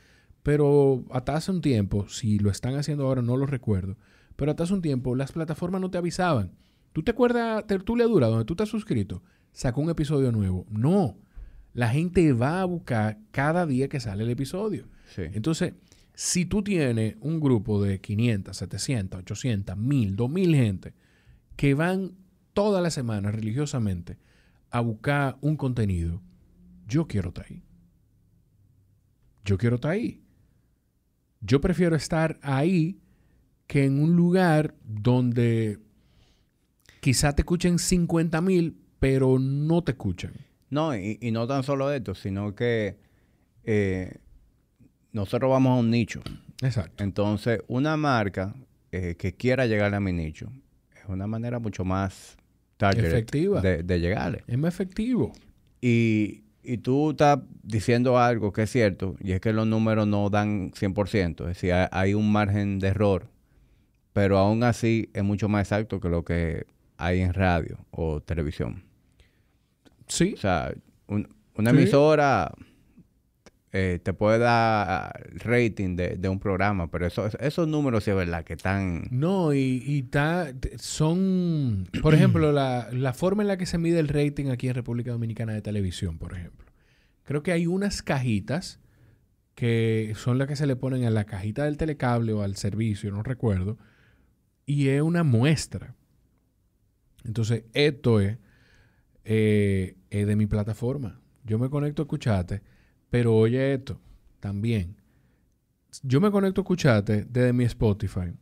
Pero 0.43 1.05
hasta 1.11 1.35
hace 1.35 1.51
un 1.51 1.61
tiempo, 1.61 2.09
si 2.09 2.39
lo 2.39 2.51
están 2.51 2.77
haciendo 2.77 3.05
ahora, 3.07 3.23
no 3.23 3.37
lo 3.37 3.47
recuerdo 3.47 3.97
pero 4.37 4.51
hasta 4.51 4.65
hace 4.65 4.75
un 4.75 4.83
tiempo 4.83 5.17
las 5.17 5.33
plataformas 5.33 5.81
no 5.81 5.91
te 5.91 5.99
avisaban. 5.99 6.53
¿Tú 6.97 7.03
te 7.03 7.11
acuerdas 7.11 7.67
Tertulia 7.67 8.07
Dura, 8.07 8.29
donde 8.29 8.47
tú 8.47 8.55
estás 8.55 8.71
suscrito? 8.71 9.23
Sacó 9.53 9.83
un 9.83 9.91
episodio 9.91 10.33
nuevo. 10.33 10.65
No. 10.71 11.19
La 11.75 11.91
gente 11.91 12.33
va 12.33 12.63
a 12.63 12.65
buscar 12.65 13.19
cada 13.33 13.67
día 13.67 13.89
que 13.89 14.01
sale 14.01 14.25
el 14.25 14.31
episodio. 14.31 14.89
Entonces, 15.19 15.75
si 16.15 16.47
tú 16.47 16.63
tienes 16.63 17.17
un 17.21 17.39
grupo 17.39 17.83
de 17.83 18.01
500, 18.01 18.57
700, 18.57 19.21
800, 19.21 19.77
1000, 19.77 20.17
2000 20.17 20.55
gente 20.55 20.95
que 21.55 21.75
van 21.75 22.13
toda 22.55 22.81
la 22.81 22.89
semana 22.89 23.31
religiosamente 23.31 24.17
a 24.71 24.81
buscar 24.81 25.37
un 25.43 25.59
contenido, 25.59 26.23
yo 26.89 27.07
quiero 27.07 27.29
estar 27.29 27.45
ahí. 27.45 27.63
Yo 29.45 29.59
quiero 29.59 29.75
estar 29.75 29.91
ahí. 29.91 30.23
Yo 31.43 31.61
prefiero 31.61 31.95
estar 31.95 32.39
ahí 32.41 33.03
que 33.67 33.85
en 33.85 34.01
un 34.01 34.17
lugar 34.17 34.75
donde 34.83 35.85
quizá 37.07 37.33
te 37.33 37.43
escuchen 37.43 37.79
50 37.79 38.41
mil, 38.41 38.77
pero 38.99 39.39
no 39.39 39.85
te 39.85 39.93
escuchan. 39.93 40.33
No, 40.71 40.93
y, 40.97 41.17
no 41.31 41.47
tan 41.47 41.63
solo 41.63 41.93
esto, 41.93 42.17
sino 42.17 42.57
que 42.57 42.97
eh, 43.63 44.17
nosotros 45.13 45.49
vamos 45.49 45.77
a 45.77 45.81
un 45.81 45.89
nicho. 45.89 46.21
Exacto. 46.63 47.05
Entonces, 47.05 47.61
una 47.69 47.97
marca 47.97 48.57
eh, 48.91 49.15
que 49.17 49.37
quiera 49.37 49.67
llegar 49.67 49.95
a 49.95 50.01
mi 50.01 50.13
nicho 50.13 50.51
es 51.01 51.09
una 51.09 51.29
manera 51.29 51.61
mucho 51.61 51.85
más 51.85 52.37
efectiva 52.81 53.61
de, 53.61 53.85
de 53.85 54.01
llegarle. 54.01 54.43
Es 54.49 54.59
más 54.59 54.75
efectivo. 54.75 55.31
Y, 55.81 56.43
y 56.65 56.79
tú 56.79 57.13
estás 57.13 57.39
diciendo 57.63 58.19
algo 58.19 58.53
que 58.53 58.63
es 58.63 58.71
cierto, 58.73 59.15
y 59.21 59.31
es 59.31 59.41
que 59.41 59.53
los 59.53 59.69
números 59.69 60.09
no 60.09 60.29
dan 60.29 60.73
100%, 60.73 61.43
es 61.43 61.47
decir, 61.47 61.73
hay 61.73 62.15
un 62.15 62.33
margen 62.33 62.81
de 62.81 62.89
error 62.89 63.31
pero 64.17 64.39
aún 64.39 64.63
así 64.63 65.11
es 65.13 65.23
mucho 65.23 65.47
más 65.47 65.67
exacto 65.67 66.01
que 66.01 66.09
lo 66.09 66.25
que 66.25 66.65
hay 66.97 67.21
en 67.21 67.35
radio 67.35 67.79
o 67.91 68.21
televisión. 68.21 68.85
Sí. 70.07 70.35
O 70.35 70.41
sea, 70.41 70.73
una 71.09 71.71
emisora 71.71 72.53
eh, 73.73 73.99
te 74.03 74.15
puede 74.15 74.39
dar 74.39 75.13
rating 75.35 75.97
de, 75.97 76.29
un 76.29 76.39
programa, 76.39 76.91
pero 76.91 77.07
eso, 77.07 77.27
esos 77.41 77.69
números 77.69 78.05
sí 78.05 78.11
es 78.11 78.17
verdad 78.17 78.43
que 78.45 78.55
están... 78.55 79.07
No, 79.11 79.53
y, 79.53 79.83
y 79.85 80.09
son, 80.79 81.87
por 82.01 82.15
ejemplo, 82.15 82.53
la, 82.53 82.89
la 82.93 83.13
forma 83.13 83.43
en 83.43 83.49
la 83.49 83.59
que 83.59 83.67
se 83.67 83.77
mide 83.77 83.99
el 83.99 84.09
rating 84.09 84.47
aquí 84.47 84.69
en 84.69 84.75
República 84.75 85.11
Dominicana 85.11 85.53
de 85.53 85.61
televisión, 85.61 86.17
por 86.17 86.33
ejemplo. 86.33 86.67
Creo 87.25 87.43
que 87.43 87.53
hay 87.53 87.67
unas 87.67 88.03
cajitas 88.03 88.81
que 89.55 90.15
son 90.17 90.39
las 90.39 90.49
que 90.49 90.57
se 90.57 90.67
le 90.67 90.77
ponen 90.77 91.05
a 91.05 91.11
la 91.11 91.25
cajita 91.25 91.65
del 91.65 91.77
telecable 91.77 92.33
o 92.33 92.43
al 92.43 92.57
servicio, 92.57 93.11
no 93.11 93.23
recuerdo, 93.23 93.79
y 94.65 94.89
es 94.89 95.03
una 95.03 95.23
muestra. 95.23 95.95
Entonces, 97.27 97.65
esto 97.73 98.21
es 98.21 98.39
eh, 99.29 99.97
es 100.09 100.27
de 100.27 100.37
mi 100.37 100.47
plataforma. 100.47 101.21
Yo 101.45 101.59
me 101.59 101.69
conecto 101.69 102.03
a 102.03 102.05
escucharte, 102.05 102.63
pero 103.11 103.37
oye 103.37 103.75
esto 103.75 104.01
también. 104.39 104.97
Yo 106.05 106.21
me 106.21 106.31
conecto 106.31 106.61
a 106.61 106.63
escucharte 106.63 107.25
desde 107.25 107.53
mi 107.53 107.65
Spotify. 107.65 108.33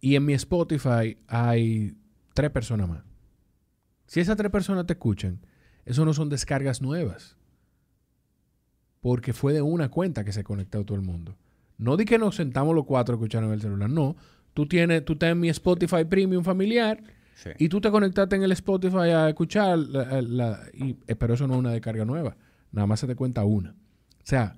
Y 0.00 0.16
en 0.16 0.24
mi 0.24 0.32
Spotify 0.32 1.18
hay 1.28 1.94
tres 2.32 2.50
personas 2.50 2.88
más. 2.88 3.02
Si 4.06 4.20
esas 4.20 4.38
tres 4.38 4.50
personas 4.50 4.86
te 4.86 4.94
escuchan, 4.94 5.40
eso 5.84 6.06
no 6.06 6.14
son 6.14 6.30
descargas 6.30 6.80
nuevas. 6.80 7.36
Porque 9.02 9.34
fue 9.34 9.52
de 9.52 9.60
una 9.60 9.90
cuenta 9.90 10.24
que 10.24 10.32
se 10.32 10.44
conectó 10.44 10.82
todo 10.86 10.96
el 10.96 11.04
mundo. 11.04 11.36
No 11.76 11.98
di 11.98 12.06
que 12.06 12.18
nos 12.18 12.36
sentamos 12.36 12.74
los 12.74 12.86
cuatro 12.86 13.14
a 13.14 13.16
escuchar 13.16 13.44
en 13.44 13.52
el 13.52 13.60
celular. 13.60 13.90
No. 13.90 14.16
Tú 14.54 14.66
tienes, 14.66 15.04
tú 15.04 15.16
tienes 15.16 15.36
mi 15.36 15.50
Spotify 15.50 16.04
Premium 16.04 16.42
familiar 16.42 17.02
Y 17.58 17.68
tú 17.68 17.80
te 17.80 17.90
conectaste 17.90 18.36
en 18.36 18.42
el 18.42 18.52
Spotify 18.52 19.10
a 19.10 19.28
escuchar, 19.28 19.78
eh, 19.92 21.14
pero 21.18 21.34
eso 21.34 21.46
no 21.46 21.54
es 21.54 21.60
una 21.60 21.72
descarga 21.72 22.04
nueva. 22.04 22.36
Nada 22.72 22.86
más 22.86 23.00
se 23.00 23.06
te 23.06 23.14
cuenta 23.14 23.44
una. 23.44 23.70
O 23.70 24.26
sea, 24.26 24.56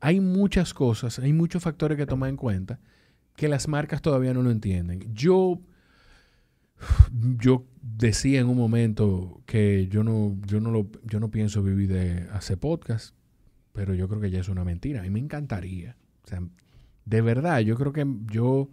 hay 0.00 0.20
muchas 0.20 0.74
cosas, 0.74 1.18
hay 1.18 1.32
muchos 1.32 1.62
factores 1.62 1.96
que 1.96 2.06
tomar 2.06 2.30
en 2.30 2.36
cuenta 2.36 2.78
que 3.36 3.48
las 3.48 3.68
marcas 3.68 4.02
todavía 4.02 4.34
no 4.34 4.42
lo 4.42 4.50
entienden. 4.50 5.12
Yo, 5.14 5.60
yo 7.38 7.66
decía 7.80 8.40
en 8.40 8.48
un 8.48 8.56
momento 8.56 9.42
que 9.46 9.88
yo 9.88 10.04
no, 10.04 10.36
yo 10.46 10.60
no, 10.60 10.70
lo, 10.70 10.90
yo 11.04 11.20
no 11.20 11.30
pienso 11.30 11.62
vivir 11.62 11.88
de 11.88 12.28
hacer 12.32 12.58
podcast, 12.58 13.14
pero 13.72 13.94
yo 13.94 14.08
creo 14.08 14.20
que 14.20 14.30
ya 14.30 14.40
es 14.40 14.48
una 14.48 14.64
mentira. 14.64 15.00
A 15.00 15.02
mí 15.02 15.10
me 15.10 15.20
encantaría. 15.20 15.96
O 16.24 16.28
sea, 16.28 16.42
de 17.04 17.20
verdad, 17.20 17.60
yo 17.60 17.76
creo 17.76 17.92
que 17.92 18.06
yo 18.26 18.70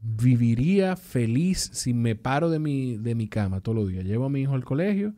viviría 0.00 0.96
feliz 0.96 1.70
si 1.72 1.92
me 1.94 2.14
paro 2.14 2.50
de 2.50 2.58
mi, 2.58 2.96
de 2.96 3.14
mi 3.14 3.28
cama 3.28 3.60
todos 3.60 3.76
los 3.76 3.88
días. 3.88 4.04
Llevo 4.04 4.26
a 4.26 4.30
mi 4.30 4.40
hijo 4.40 4.54
al 4.54 4.64
colegio 4.64 5.14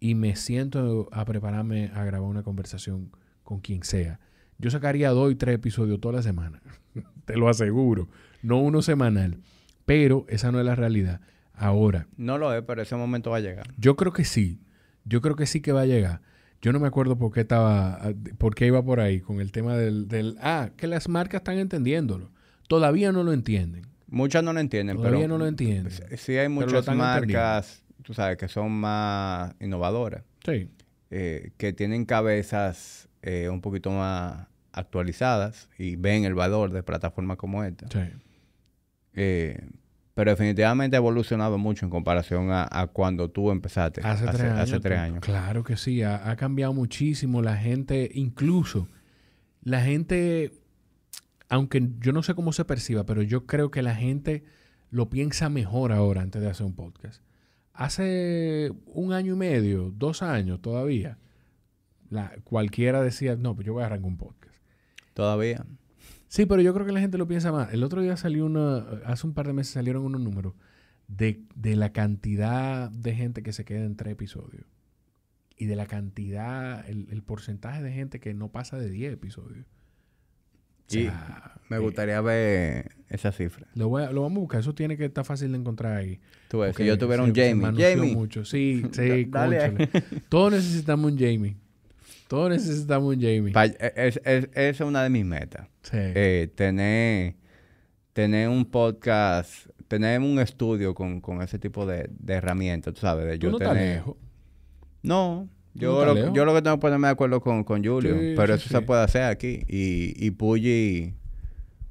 y 0.00 0.14
me 0.14 0.36
siento 0.36 1.08
a 1.12 1.24
prepararme 1.24 1.90
a 1.94 2.04
grabar 2.04 2.28
una 2.28 2.42
conversación 2.42 3.10
con 3.42 3.60
quien 3.60 3.82
sea. 3.84 4.20
Yo 4.58 4.70
sacaría 4.70 5.10
dos 5.10 5.32
y 5.32 5.34
tres 5.34 5.56
episodios 5.56 6.00
toda 6.00 6.16
la 6.16 6.22
semana. 6.22 6.60
Te 7.24 7.36
lo 7.36 7.48
aseguro. 7.48 8.08
No 8.42 8.60
uno 8.60 8.82
semanal. 8.82 9.38
Pero 9.84 10.24
esa 10.28 10.50
no 10.52 10.58
es 10.58 10.64
la 10.64 10.74
realidad. 10.74 11.20
Ahora, 11.52 12.08
No 12.16 12.38
lo 12.38 12.52
es, 12.52 12.62
pero 12.62 12.82
ese 12.82 12.96
momento 12.96 13.30
va 13.30 13.36
a 13.36 13.40
llegar. 13.40 13.66
yo 13.78 13.96
creo 13.96 14.12
que 14.12 14.24
sí. 14.24 14.60
Yo 15.04 15.20
creo 15.20 15.36
que 15.36 15.46
sí 15.46 15.60
que 15.60 15.72
va 15.72 15.82
a 15.82 15.86
llegar. 15.86 16.20
Yo 16.62 16.72
no 16.72 16.80
me 16.80 16.88
acuerdo 16.88 17.18
por 17.18 17.30
qué 17.30 17.40
estaba, 17.42 18.00
por 18.38 18.54
qué 18.54 18.66
iba 18.66 18.82
por 18.82 18.98
ahí 19.00 19.20
con 19.20 19.40
el 19.40 19.52
tema 19.52 19.76
del, 19.76 20.08
del 20.08 20.36
ah, 20.40 20.70
que 20.76 20.86
las 20.86 21.08
marcas 21.08 21.40
están 21.40 21.58
entendiéndolo. 21.58 22.30
Todavía 22.68 23.12
no 23.12 23.22
lo 23.22 23.32
entienden. 23.34 23.82
Muchas 24.14 24.42
no 24.44 24.52
lo 24.52 24.60
entienden, 24.60 24.96
Todavía 24.96 25.18
pero 25.20 25.28
no 25.28 25.38
lo 25.38 25.46
entienden. 25.46 25.92
sí- 26.16 26.36
hay 26.36 26.48
muchas 26.48 26.86
marcas, 26.94 27.82
tú 28.02 28.14
sabes, 28.14 28.36
que 28.36 28.48
son 28.48 28.70
más 28.72 29.54
innovadoras, 29.60 30.22
Sí. 30.44 30.68
eh, 31.10 31.50
que 31.56 31.72
tienen 31.72 32.04
cabezas 32.04 33.08
eh, 33.22 33.48
un 33.48 33.60
poquito 33.60 33.90
más 33.90 34.46
actualizadas 34.72 35.68
y 35.78 35.96
ven 35.96 36.24
el 36.24 36.34
valor 36.34 36.70
de 36.70 36.82
plataformas 36.82 37.36
como 37.38 37.64
esta. 37.64 37.88
Sí. 37.90 38.10
Eh, 39.14 39.58
pero 40.14 40.30
definitivamente 40.30 40.96
ha 40.96 40.98
evolucionado 40.98 41.58
mucho 41.58 41.86
en 41.86 41.90
comparación 41.90 42.50
a, 42.52 42.68
a 42.70 42.86
cuando 42.86 43.30
tú 43.30 43.50
empezaste 43.50 44.00
Hace, 44.04 44.26
tres 44.26 44.40
años. 44.42 44.58
hace 44.60 44.80
tres 44.80 44.98
tú- 44.98 45.02
años. 45.04 45.20
Claro 45.20 45.64
que 45.64 45.76
sí. 45.76 46.02
Ha, 46.02 46.30
ha 46.30 46.36
cambiado 46.36 46.72
muchísimo. 46.72 47.42
La 47.42 47.56
gente, 47.56 48.10
incluso, 48.14 48.88
la 49.62 49.80
gente, 49.80 50.52
aunque 51.48 51.90
yo 52.00 52.12
no 52.12 52.22
sé 52.22 52.34
cómo 52.34 52.52
se 52.52 52.64
perciba, 52.64 53.04
pero 53.04 53.22
yo 53.22 53.46
creo 53.46 53.70
que 53.70 53.82
la 53.82 53.94
gente 53.94 54.44
lo 54.90 55.10
piensa 55.10 55.48
mejor 55.48 55.92
ahora 55.92 56.22
antes 56.22 56.40
de 56.40 56.48
hacer 56.48 56.66
un 56.66 56.74
podcast. 56.74 57.22
Hace 57.72 58.72
un 58.86 59.12
año 59.12 59.34
y 59.34 59.36
medio, 59.36 59.90
dos 59.90 60.22
años 60.22 60.62
todavía, 60.62 61.18
la, 62.10 62.32
cualquiera 62.44 63.02
decía, 63.02 63.36
no, 63.36 63.54
pues 63.54 63.66
yo 63.66 63.72
voy 63.72 63.82
a 63.82 63.86
arrancar 63.86 64.06
un 64.06 64.16
podcast. 64.16 64.54
Todavía. 65.14 65.66
Sí, 66.28 66.46
pero 66.46 66.62
yo 66.62 66.72
creo 66.74 66.86
que 66.86 66.92
la 66.92 67.00
gente 67.00 67.18
lo 67.18 67.26
piensa 67.26 67.52
más. 67.52 67.72
El 67.72 67.82
otro 67.82 68.02
día 68.02 68.16
salió 68.16 68.46
una, 68.46 68.78
hace 69.04 69.26
un 69.26 69.34
par 69.34 69.46
de 69.46 69.52
meses 69.52 69.72
salieron 69.72 70.04
unos 70.04 70.20
números 70.20 70.54
de, 71.08 71.42
de 71.54 71.76
la 71.76 71.92
cantidad 71.92 72.90
de 72.90 73.14
gente 73.14 73.42
que 73.42 73.52
se 73.52 73.64
queda 73.64 73.84
en 73.84 73.96
tres 73.96 74.12
episodios. 74.12 74.66
Y 75.56 75.66
de 75.66 75.76
la 75.76 75.86
cantidad, 75.86 76.88
el, 76.88 77.08
el 77.10 77.22
porcentaje 77.22 77.82
de 77.82 77.92
gente 77.92 78.20
que 78.20 78.34
no 78.34 78.50
pasa 78.50 78.78
de 78.78 78.90
10 78.90 79.12
episodios. 79.12 79.66
Y 80.90 81.08
me 81.68 81.78
gustaría 81.78 82.20
ver 82.20 82.90
esa 83.08 83.32
cifra. 83.32 83.66
lo, 83.74 83.88
voy 83.88 84.02
a- 84.02 84.10
lo 84.10 84.22
vamos 84.22 84.36
a 84.38 84.40
buscar. 84.40 84.60
Eso 84.60 84.74
tiene 84.74 84.96
que 84.96 85.06
estar 85.06 85.24
fácil 85.24 85.52
de 85.52 85.58
encontrar 85.58 85.96
ahí. 85.96 86.20
Tú 86.48 86.58
ves, 86.60 86.76
si 86.76 86.84
yo 86.84 86.98
tuviera 86.98 87.22
un 87.22 87.34
se 87.34 87.48
Jamie. 87.54 87.82
Jamie. 87.96 88.14
mucho. 88.14 88.44
Sí, 88.44 88.82
sí, 88.92 89.24
Dale. 89.26 89.88
Todos 90.28 90.52
necesitamos 90.52 91.12
un 91.12 91.18
Jamie. 91.18 91.56
Todos 92.28 92.50
necesitamos 92.50 93.14
un 93.16 93.20
Jamie. 93.20 93.52
Pa- 93.52 93.66
es, 93.66 93.76
es- 93.96 94.20
es- 94.24 94.44
esa 94.54 94.84
es 94.84 94.88
una 94.88 95.02
de 95.02 95.10
mis 95.10 95.24
metas. 95.24 95.68
Sí. 95.82 95.96
Eh, 95.98 96.48
tener, 96.54 97.34
tener 98.12 98.48
un 98.48 98.64
podcast, 98.64 99.66
tener 99.88 100.20
un 100.20 100.38
estudio 100.38 100.94
con, 100.94 101.20
con 101.20 101.42
ese 101.42 101.58
tipo 101.58 101.86
de, 101.86 102.08
de 102.10 102.34
herramientas, 102.34 102.94
tú 102.94 103.00
sabes, 103.00 103.26
de 103.26 103.38
Tú 103.38 103.46
yo 103.46 103.50
no 103.52 103.58
tener... 103.58 104.02
no 105.02 105.48
yo, 105.74 106.04
lo, 106.04 106.32
yo 106.32 106.44
lo 106.44 106.54
que 106.54 106.62
tengo 106.62 106.76
que 106.76 106.80
ponerme 106.80 107.08
de 107.08 107.12
acuerdo 107.12 107.40
con, 107.40 107.64
con 107.64 107.84
Julio, 107.84 108.14
Sí, 108.18 108.34
pero 108.36 108.54
sí, 108.56 108.60
eso 108.60 108.68
sí. 108.68 108.74
se 108.74 108.80
puede 108.82 109.02
hacer 109.02 109.22
aquí. 109.24 109.60
Y, 109.68 110.14
y 110.26 110.30
Pulli, 110.30 111.14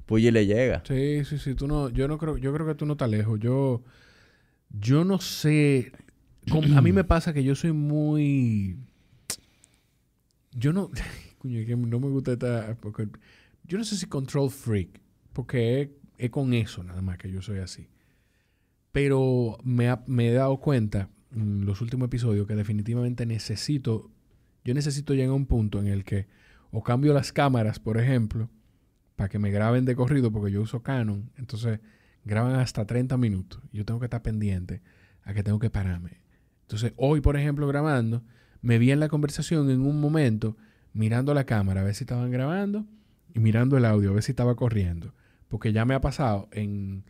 Pulli 0.05 0.31
le 0.31 0.45
llega. 0.45 0.81
Sí, 0.87 1.23
sí, 1.25 1.37
sí. 1.37 1.53
Tú 1.55 1.67
no, 1.67 1.89
yo 1.89 2.07
no 2.07 2.17
creo, 2.17 2.37
yo 2.37 2.53
creo 2.53 2.65
que 2.67 2.75
tú 2.75 2.85
no 2.85 2.93
estás 2.93 3.09
lejos. 3.09 3.39
Yo, 3.39 3.83
yo 4.79 5.03
no 5.03 5.19
sé. 5.19 5.91
con- 6.49 6.77
a 6.77 6.81
mí 6.81 6.91
me 6.91 7.03
pasa 7.03 7.33
que 7.33 7.43
yo 7.43 7.55
soy 7.55 7.71
muy. 7.73 8.77
Yo 10.51 10.73
no. 10.73 10.89
Coño, 11.39 11.65
que 11.65 11.75
no 11.75 11.99
me 11.99 12.07
gusta 12.07 12.33
esta. 12.33 12.77
porque- 12.79 13.07
yo 13.65 13.77
no 13.77 13.83
sé 13.83 13.95
si 13.97 14.05
control 14.05 14.49
freak. 14.49 14.99
Porque 15.33 15.81
es, 15.81 15.89
es 16.17 16.29
con 16.29 16.53
eso 16.53 16.83
nada 16.83 17.01
más 17.01 17.17
que 17.17 17.31
yo 17.31 17.41
soy 17.41 17.59
así. 17.59 17.87
Pero 18.91 19.57
me, 19.63 19.89
ha- 19.89 20.03
me 20.05 20.29
he 20.29 20.33
dado 20.33 20.57
cuenta 20.57 20.99
en 21.01 21.12
los 21.35 21.81
últimos 21.81 22.07
episodios 22.07 22.47
que 22.47 22.55
definitivamente 22.55 23.25
necesito. 23.25 24.11
Yo 24.63 24.73
necesito 24.73 25.13
llegar 25.13 25.31
a 25.31 25.33
un 25.33 25.45
punto 25.45 25.79
en 25.79 25.87
el 25.87 26.03
que 26.03 26.27
o 26.71 26.83
cambio 26.83 27.13
las 27.13 27.31
cámaras, 27.31 27.79
por 27.79 27.97
ejemplo, 27.97 28.49
para 29.15 29.29
que 29.29 29.39
me 29.39 29.51
graben 29.51 29.85
de 29.85 29.95
corrido, 29.95 30.31
porque 30.31 30.51
yo 30.51 30.61
uso 30.61 30.81
Canon. 30.81 31.29
Entonces, 31.37 31.79
graban 32.25 32.55
hasta 32.55 32.85
30 32.85 33.17
minutos. 33.17 33.61
Yo 33.71 33.85
tengo 33.85 33.99
que 33.99 34.07
estar 34.07 34.21
pendiente 34.21 34.81
a 35.23 35.33
que 35.33 35.43
tengo 35.43 35.59
que 35.59 35.69
pararme. 35.69 36.21
Entonces, 36.61 36.93
hoy, 36.95 37.21
por 37.21 37.37
ejemplo, 37.37 37.67
grabando, 37.67 38.23
me 38.61 38.79
vi 38.79 38.91
en 38.91 38.99
la 38.99 39.09
conversación 39.09 39.69
en 39.69 39.81
un 39.81 39.99
momento 39.99 40.57
mirando 40.93 41.33
la 41.33 41.45
cámara 41.45 41.81
a 41.81 41.83
ver 41.83 41.95
si 41.95 42.03
estaban 42.03 42.31
grabando 42.31 42.85
y 43.33 43.39
mirando 43.39 43.77
el 43.77 43.85
audio 43.85 44.11
a 44.11 44.13
ver 44.13 44.23
si 44.23 44.31
estaba 44.31 44.55
corriendo. 44.55 45.13
Porque 45.49 45.73
ya 45.73 45.85
me 45.85 45.93
ha 45.93 46.01
pasado 46.01 46.49
en 46.51 47.03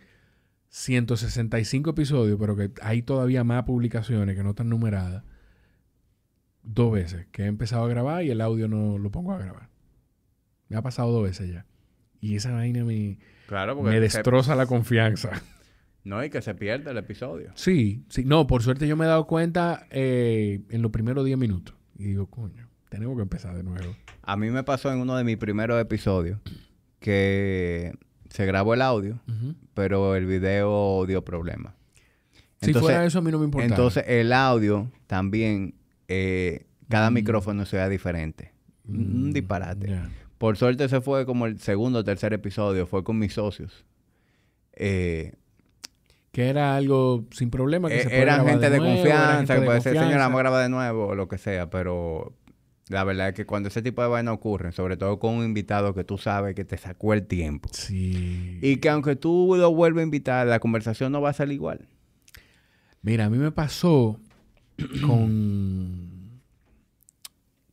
165 0.76 1.91
episodios, 1.91 2.39
pero 2.39 2.55
que 2.55 2.71
hay 2.82 3.03
todavía 3.03 3.43
más 3.43 3.63
publicaciones 3.63 4.36
que 4.36 4.43
no 4.43 4.49
están 4.49 4.69
numeradas. 4.69 5.24
Dos 6.63 6.91
veces 6.91 7.28
que 7.32 7.43
he 7.43 7.45
empezado 7.45 7.86
a 7.86 7.88
grabar 7.88 8.24
y 8.24 8.32
el 8.32 8.41
audio 8.41 8.67
no 8.67 8.97
lo 8.97 9.11
pongo 9.11 9.34
a 9.34 9.38
grabar. 9.38 9.69
Me 10.69 10.76
ha 10.76 10.82
pasado 10.82 11.11
dos 11.11 11.21
veces 11.21 11.51
ya. 11.51 11.67
Y 12.19 12.38
esa 12.38 12.53
vaina 12.53 12.84
me, 12.84 13.19
Claro, 13.45 13.80
me 13.84 13.99
destroza 13.99 14.55
la 14.55 14.65
confianza. 14.65 15.43
No, 16.03 16.24
y 16.24 16.32
que 16.32 16.41
se 16.41 16.55
pierde 16.55 16.89
el 16.89 16.97
episodio. 16.97 17.51
Sí, 17.53 18.03
sí. 18.09 18.26
No, 18.26 18.47
por 18.47 18.63
suerte 18.63 18.88
yo 18.88 18.97
me 18.97 19.05
he 19.05 19.07
dado 19.07 19.28
cuenta 19.28 19.86
eh, 19.91 20.61
en 20.69 20.82
los 20.82 20.91
primeros 20.91 21.24
10 21.24 21.38
minutos. 21.38 21.76
Y 21.95 22.05
digo, 22.05 22.26
coño, 22.26 22.67
tenemos 22.89 23.15
que 23.15 23.21
empezar 23.21 23.55
de 23.55 23.61
nuevo. 23.61 23.95
A 24.24 24.36
mí 24.38 24.49
me 24.49 24.63
pasó 24.63 24.91
en 24.91 24.99
uno 24.99 25.15
de 25.15 25.24
mis 25.24 25.38
primeros 25.38 25.80
episodios 25.80 26.39
que 26.99 27.93
se 28.34 28.46
grabó 28.48 28.74
el 28.74 28.82
audio, 28.82 29.20
pero 29.76 30.16
el 30.16 30.26
video 30.26 31.06
dio 31.06 31.24
problemas. 31.24 31.74
Si 32.62 32.74
fuera 32.74 33.06
eso, 33.06 33.20
a 33.20 33.22
mí 33.22 33.30
no 33.32 33.38
me 33.38 33.46
importa. 33.46 33.68
Entonces, 33.68 34.04
el 34.08 34.34
audio 34.34 34.90
también, 35.06 35.76
eh, 36.08 36.66
cada 36.90 37.12
Mm. 37.12 37.14
micrófono 37.14 37.66
sea 37.66 37.88
diferente. 37.90 38.54
Un 38.88 39.32
disparate. 39.34 40.00
Por 40.40 40.58
suerte, 40.58 40.86
ese 40.86 41.00
fue 41.02 41.26
como 41.28 41.46
el 41.46 41.60
segundo 41.60 42.00
o 42.00 42.04
tercer 42.04 42.34
episodio, 42.34 42.88
fue 42.88 43.04
con 43.04 43.20
mis 43.20 43.34
socios. 43.34 43.86
Eh, 44.74 45.34
Que 46.32 46.50
era 46.50 46.76
algo 46.76 47.26
sin 47.32 47.52
problema. 47.52 47.90
Que 47.90 48.00
eh, 48.02 48.04
se 48.10 48.20
eran 48.20 48.48
gente 48.48 48.70
de, 48.72 48.78
nuevo, 48.80 48.96
confianza, 48.96 49.36
gente 49.38 49.54
que 49.54 49.60
de 49.60 49.66
puede 49.68 49.82
ser, 49.82 49.92
señora, 49.92 50.06
confianza". 50.06 50.26
vamos 50.26 50.40
a 50.40 50.42
grabar 50.42 50.64
de 50.64 50.70
nuevo 50.70 51.08
o 51.10 51.16
lo 51.16 51.28
que 51.28 51.38
sea, 51.38 51.70
pero 51.70 52.34
la 52.90 53.04
verdad 53.04 53.30
es 53.30 53.34
que 53.36 53.46
cuando 53.46 53.70
ese 53.70 53.82
tipo 53.82 54.02
de 54.02 54.08
vainas 54.10 54.34
ocurren, 54.34 54.72
sobre 54.74 54.98
todo 54.98 55.20
con 55.20 55.36
un 55.36 55.46
invitado 55.46 55.94
que 55.94 56.04
tú 56.04 56.18
sabes 56.18 56.54
que 56.56 56.66
te 56.66 56.78
sacó 56.78 57.14
el 57.14 57.26
tiempo, 57.26 57.70
Sí. 57.72 58.60
y 58.62 58.78
que 58.78 58.90
aunque 58.90 59.16
tú 59.16 59.56
lo 59.58 59.74
vuelvas 59.74 60.02
a 60.02 60.04
invitar, 60.04 60.48
la 60.48 60.60
conversación 60.60 61.12
no 61.12 61.22
va 61.22 61.30
a 61.30 61.34
salir 61.34 61.56
igual. 61.56 61.88
Mira, 63.02 63.26
a 63.26 63.30
mí 63.30 63.38
me 63.38 63.52
pasó 63.52 64.20
con, 65.06 66.42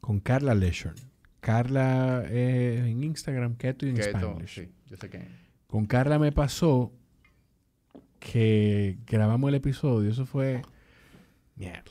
con 0.01 0.21
Carla 0.21 0.55
Leisure. 0.55 0.95
Carla 1.41 2.23
eh, 2.29 2.83
en 2.87 3.03
Instagram, 3.03 3.57
Keto 3.57 3.87
y 3.87 3.91
en 3.91 4.03
Spanish. 4.03 4.55
sí, 4.55 4.69
yo 4.89 4.97
sé 4.97 5.09
que... 5.09 5.27
Con 5.67 5.87
Carla 5.87 6.19
me 6.19 6.33
pasó 6.33 6.93
que 8.19 8.99
grabamos 9.07 9.49
el 9.49 9.55
episodio. 9.55 10.11
Eso 10.11 10.27
fue. 10.27 10.63
Mierda. 11.57 11.83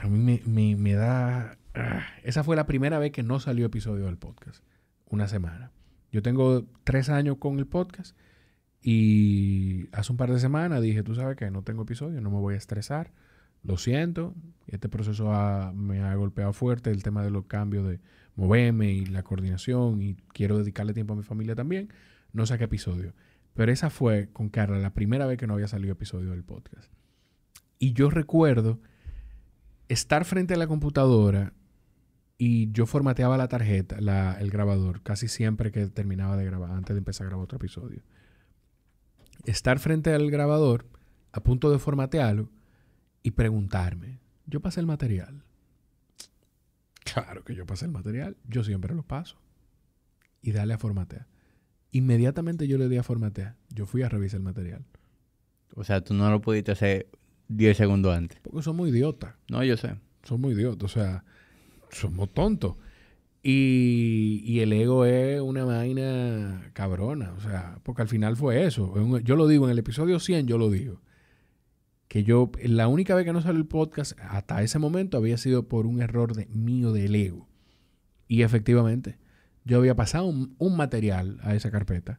a 0.00 0.06
mí 0.06 0.18
me, 0.18 0.40
me- 0.46 0.76
me 0.76 0.92
da... 0.94 1.58
ah, 1.76 2.06
esa 2.22 2.42
fue 2.44 2.56
la 2.56 2.66
primera 2.66 2.98
vez 2.98 3.12
que 3.12 3.22
no 3.22 3.40
salió 3.40 3.66
episodio 3.66 4.06
del 4.06 4.18
podcast. 4.18 4.64
Una 5.08 5.28
semana. 5.28 5.72
Yo 6.10 6.22
tengo 6.22 6.66
tres 6.84 7.08
años 7.08 7.36
con 7.38 7.58
el 7.58 7.66
podcast 7.66 8.16
y 8.82 9.88
hace 9.92 10.12
un 10.12 10.16
par 10.16 10.32
de 10.32 10.38
semanas 10.38 10.80
dije, 10.80 11.02
tú 11.02 11.14
sabes 11.14 11.36
que 11.36 11.50
no 11.50 11.62
tengo 11.62 11.82
episodio, 11.82 12.20
no 12.20 12.30
me 12.30 12.38
voy 12.38 12.54
a 12.54 12.58
estresar. 12.58 13.12
Lo 13.62 13.78
siento, 13.78 14.34
este 14.66 14.88
proceso 14.88 15.30
me 15.74 16.02
ha 16.02 16.14
golpeado 16.14 16.52
fuerte 16.52 16.90
el 16.90 17.02
tema 17.02 17.24
de 17.24 17.30
los 17.30 17.46
cambios 17.46 17.88
de 17.88 18.00
moverme 18.36 18.92
y 18.92 19.06
la 19.06 19.22
coordinación 19.24 20.00
y 20.02 20.14
quiero 20.32 20.58
dedicarle 20.58 20.94
tiempo 20.94 21.14
a 21.14 21.16
mi 21.16 21.24
familia 21.24 21.54
también. 21.54 21.92
No 22.32 22.46
saqué 22.46 22.64
episodio. 22.64 23.12
Pero 23.54 23.72
esa 23.72 23.90
fue 23.90 24.28
con 24.32 24.50
Carla 24.50 24.78
la 24.78 24.94
primera 24.94 25.26
vez 25.26 25.38
que 25.38 25.46
no 25.46 25.54
había 25.54 25.66
salido 25.66 25.92
episodio 25.92 26.30
del 26.30 26.44
podcast. 26.44 26.92
Y 27.78 27.92
yo 27.92 28.10
recuerdo 28.10 28.80
estar 29.88 30.24
frente 30.24 30.54
a 30.54 30.58
la 30.58 30.66
computadora 30.66 31.54
y 32.38 32.70
yo 32.72 32.86
formateaba 32.86 33.36
la 33.38 33.48
tarjeta, 33.48 34.00
la- 34.00 34.34
el 34.40 34.50
grabador, 34.50 35.02
casi 35.02 35.28
siempre 35.28 35.70
que 35.72 35.86
terminaba 35.86 36.36
de 36.36 36.44
grabar, 36.44 36.70
antes 36.72 36.94
de 36.94 36.98
empezar 36.98 37.26
a 37.26 37.30
grabar 37.30 37.44
otro 37.44 37.56
episodio. 37.56 38.02
Estar 39.44 39.78
frente 39.78 40.12
al 40.12 40.30
grabador, 40.30 40.86
a 41.32 41.40
punto 41.42 41.70
de 41.70 41.78
formatearlo, 41.78 42.50
y 43.22 43.32
preguntarme, 43.32 44.18
¿yo 44.46 44.60
pasé 44.60 44.80
el 44.80 44.86
material? 44.86 45.42
Claro 47.04 47.44
que 47.44 47.54
yo 47.54 47.66
pasé 47.66 47.84
el 47.86 47.92
material, 47.92 48.36
yo 48.48 48.64
siempre 48.64 48.94
lo 48.94 49.02
paso. 49.02 49.36
Y 50.42 50.52
dale 50.52 50.74
a 50.74 50.78
formatear. 50.78 51.26
Inmediatamente 51.92 52.68
yo 52.68 52.78
le 52.78 52.88
di 52.88 52.96
a 52.98 53.02
formatear, 53.02 53.56
yo 53.70 53.86
fui 53.86 54.02
a 54.02 54.08
revisar 54.08 54.38
el 54.38 54.44
material. 54.44 54.84
O 55.74 55.84
sea, 55.84 56.02
tú 56.02 56.14
no 56.14 56.28
lo 56.30 56.40
pudiste 56.40 56.72
hacer 56.72 57.08
10 57.48 57.76
segundos 57.76 58.14
antes. 58.16 58.38
Porque 58.40 58.62
somos 58.62 58.88
idiotas. 58.88 59.34
No, 59.50 59.62
yo 59.64 59.76
sé. 59.76 59.96
somos 60.24 60.52
idiotas, 60.52 60.84
o 60.84 60.88
sea, 61.00 61.24
somos 61.90 62.32
tontos. 62.32 62.76
Y, 63.48 64.58
el 64.60 64.72
ego 64.72 65.04
es 65.04 65.40
una 65.40 65.64
vaina 65.64 66.70
cabrona, 66.72 67.32
o 67.36 67.40
sea, 67.40 67.78
porque 67.84 68.02
al 68.02 68.08
final 68.08 68.36
fue 68.36 68.64
eso. 68.64 68.92
Yo 69.20 69.36
lo 69.36 69.46
digo 69.46 69.66
en 69.66 69.70
el 69.70 69.78
episodio 69.78 70.18
100, 70.18 70.48
yo 70.48 70.58
lo 70.58 70.68
digo. 70.68 71.00
Que 72.08 72.24
yo, 72.24 72.50
la 72.64 72.88
única 72.88 73.14
vez 73.14 73.24
que 73.24 73.32
no 73.32 73.42
salió 73.42 73.60
el 73.60 73.68
podcast 73.68 74.18
hasta 74.20 74.62
ese 74.62 74.80
momento 74.80 75.16
había 75.16 75.36
sido 75.36 75.68
por 75.68 75.86
un 75.86 76.02
error 76.02 76.34
de, 76.34 76.46
mío 76.46 76.92
del 76.92 77.14
ego. 77.14 77.48
Y 78.26 78.42
efectivamente, 78.42 79.18
yo 79.64 79.78
había 79.78 79.94
pasado 79.94 80.26
un, 80.26 80.56
un 80.58 80.76
material 80.76 81.38
a 81.42 81.54
esa 81.54 81.70
carpeta, 81.70 82.18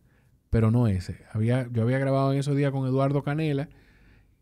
pero 0.50 0.72
no 0.72 0.88
ese. 0.88 1.26
Había, 1.34 1.68
yo 1.74 1.82
había 1.84 2.00
grabado 2.00 2.32
en 2.32 2.40
esos 2.40 2.56
días 2.56 2.72
con 2.72 2.88
Eduardo 2.88 3.24
Canela 3.24 3.68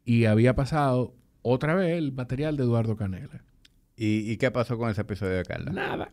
y 0.04 0.26
había 0.26 0.56
pasado 0.56 1.16
otra 1.42 1.74
vez 1.74 1.98
el 1.98 2.12
material 2.12 2.58
de 2.58 2.64
Eduardo 2.64 2.96
Canela. 2.96 3.44
¿Y, 3.98 4.32
y 4.32 4.38
qué 4.38 4.52
pasó 4.52 4.78
con 4.78 4.90
ese 4.90 5.02
episodio 5.02 5.38
de 5.38 5.44
Carla? 5.44 5.72
Nada. 5.72 6.12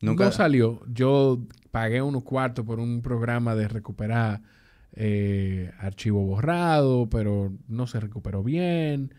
Nunca 0.00 0.24
No 0.24 0.32
salió. 0.32 0.80
Yo 0.88 1.40
pagué 1.70 2.02
unos 2.02 2.24
cuartos 2.24 2.64
por 2.64 2.80
un 2.80 3.02
programa 3.02 3.54
de 3.54 3.68
recuperar 3.68 4.40
eh, 4.94 5.70
archivo 5.78 6.24
borrado, 6.24 7.08
pero 7.10 7.52
no 7.68 7.86
se 7.86 8.00
recuperó 8.00 8.42
bien. 8.42 9.14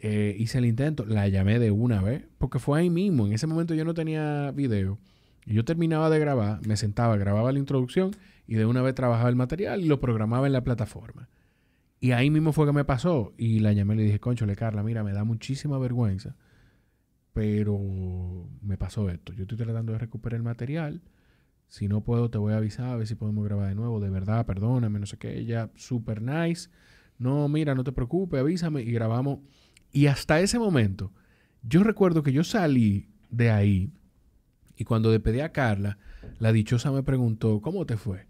Eh, 0.00 0.34
hice 0.38 0.58
el 0.58 0.64
intento, 0.64 1.04
la 1.06 1.28
llamé 1.28 1.58
de 1.58 1.70
una 1.70 2.00
vez, 2.00 2.24
porque 2.38 2.58
fue 2.58 2.80
ahí 2.80 2.90
mismo. 2.90 3.26
En 3.26 3.32
ese 3.32 3.46
momento 3.46 3.74
yo 3.74 3.84
no 3.84 3.94
tenía 3.94 4.50
video. 4.52 4.98
Y 5.44 5.54
yo 5.54 5.64
terminaba 5.64 6.10
de 6.10 6.18
grabar, 6.18 6.66
me 6.66 6.76
sentaba, 6.76 7.16
grababa 7.16 7.52
la 7.52 7.58
introducción 7.58 8.10
y 8.46 8.54
de 8.54 8.66
una 8.66 8.82
vez 8.82 8.94
trabajaba 8.94 9.28
el 9.28 9.36
material 9.36 9.80
y 9.82 9.86
lo 9.86 9.98
programaba 10.00 10.46
en 10.46 10.52
la 10.52 10.62
plataforma. 10.62 11.28
Y 12.00 12.12
ahí 12.12 12.30
mismo 12.30 12.52
fue 12.52 12.66
que 12.66 12.72
me 12.72 12.84
pasó. 12.84 13.32
Y 13.36 13.60
la 13.60 13.72
llamé 13.72 13.94
y 13.94 13.98
le 13.98 14.02
dije, 14.04 14.20
conchole, 14.20 14.56
Carla, 14.56 14.82
mira, 14.82 15.02
me 15.02 15.12
da 15.12 15.24
muchísima 15.24 15.78
vergüenza 15.78 16.36
pero 17.38 17.78
me 18.62 18.76
pasó 18.76 19.08
esto. 19.10 19.32
Yo 19.32 19.42
estoy 19.42 19.56
tratando 19.56 19.92
de 19.92 20.00
recuperar 20.00 20.38
el 20.38 20.42
material. 20.42 21.02
Si 21.68 21.86
no 21.86 22.00
puedo, 22.00 22.30
te 22.30 22.38
voy 22.38 22.52
a 22.52 22.56
avisar 22.56 22.86
a 22.86 22.96
ver 22.96 23.06
si 23.06 23.14
podemos 23.14 23.44
grabar 23.44 23.68
de 23.68 23.76
nuevo. 23.76 24.00
De 24.00 24.10
verdad, 24.10 24.44
perdóname, 24.44 24.98
no 24.98 25.06
sé 25.06 25.18
qué. 25.18 25.38
Ella, 25.38 25.70
super 25.76 26.20
nice. 26.20 26.68
No, 27.16 27.48
mira, 27.48 27.76
no 27.76 27.84
te 27.84 27.92
preocupes, 27.92 28.40
avísame. 28.40 28.82
Y 28.82 28.90
grabamos. 28.90 29.38
Y 29.92 30.06
hasta 30.06 30.40
ese 30.40 30.58
momento, 30.58 31.12
yo 31.62 31.84
recuerdo 31.84 32.24
que 32.24 32.32
yo 32.32 32.42
salí 32.42 33.08
de 33.30 33.52
ahí 33.52 33.92
y 34.76 34.82
cuando 34.82 35.12
despedí 35.12 35.38
a 35.38 35.52
Carla, 35.52 35.96
la 36.40 36.50
dichosa 36.50 36.90
me 36.90 37.04
preguntó, 37.04 37.60
¿cómo 37.60 37.86
te 37.86 37.96
fue? 37.96 38.26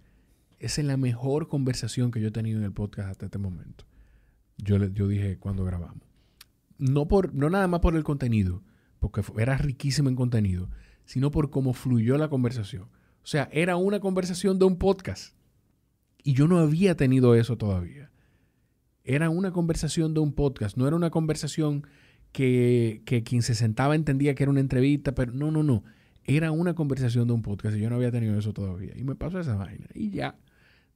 Esa 0.58 0.82
es 0.82 0.86
la 0.86 0.98
mejor 0.98 1.48
conversación 1.48 2.10
que 2.10 2.20
yo 2.20 2.28
he 2.28 2.32
tenido 2.32 2.58
en 2.58 2.64
el 2.66 2.72
podcast 2.72 3.08
hasta 3.08 3.24
este 3.24 3.38
momento. 3.38 3.86
Yo, 4.58 4.76
le, 4.76 4.92
yo 4.92 5.08
dije 5.08 5.38
cuando 5.38 5.64
grabamos. 5.64 6.06
No, 6.76 7.08
por, 7.08 7.32
no 7.32 7.48
nada 7.48 7.68
más 7.68 7.80
por 7.80 7.96
el 7.96 8.04
contenido, 8.04 8.62
porque 8.98 9.22
era 9.38 9.56
riquísimo 9.56 10.08
en 10.08 10.16
contenido, 10.16 10.70
sino 11.04 11.30
por 11.30 11.50
cómo 11.50 11.72
fluyó 11.72 12.18
la 12.18 12.28
conversación. 12.28 12.84
O 12.84 13.26
sea, 13.26 13.48
era 13.52 13.76
una 13.76 14.00
conversación 14.00 14.58
de 14.58 14.64
un 14.64 14.76
podcast. 14.76 15.34
Y 16.22 16.32
yo 16.32 16.48
no 16.48 16.58
había 16.58 16.96
tenido 16.96 17.34
eso 17.34 17.56
todavía. 17.56 18.10
Era 19.04 19.30
una 19.30 19.52
conversación 19.52 20.14
de 20.14 20.20
un 20.20 20.32
podcast, 20.32 20.76
no 20.76 20.86
era 20.86 20.96
una 20.96 21.10
conversación 21.10 21.86
que, 22.32 23.02
que 23.06 23.22
quien 23.22 23.42
se 23.42 23.54
sentaba 23.54 23.94
entendía 23.94 24.34
que 24.34 24.42
era 24.42 24.50
una 24.50 24.60
entrevista, 24.60 25.14
pero 25.14 25.32
no, 25.32 25.50
no, 25.50 25.62
no. 25.62 25.84
Era 26.24 26.50
una 26.50 26.74
conversación 26.74 27.26
de 27.26 27.32
un 27.32 27.42
podcast 27.42 27.76
y 27.76 27.80
yo 27.80 27.88
no 27.88 27.96
había 27.96 28.10
tenido 28.10 28.38
eso 28.38 28.52
todavía. 28.52 28.92
Y 28.96 29.04
me 29.04 29.14
pasó 29.14 29.40
esa 29.40 29.56
vaina. 29.56 29.86
Y 29.94 30.10
ya. 30.10 30.36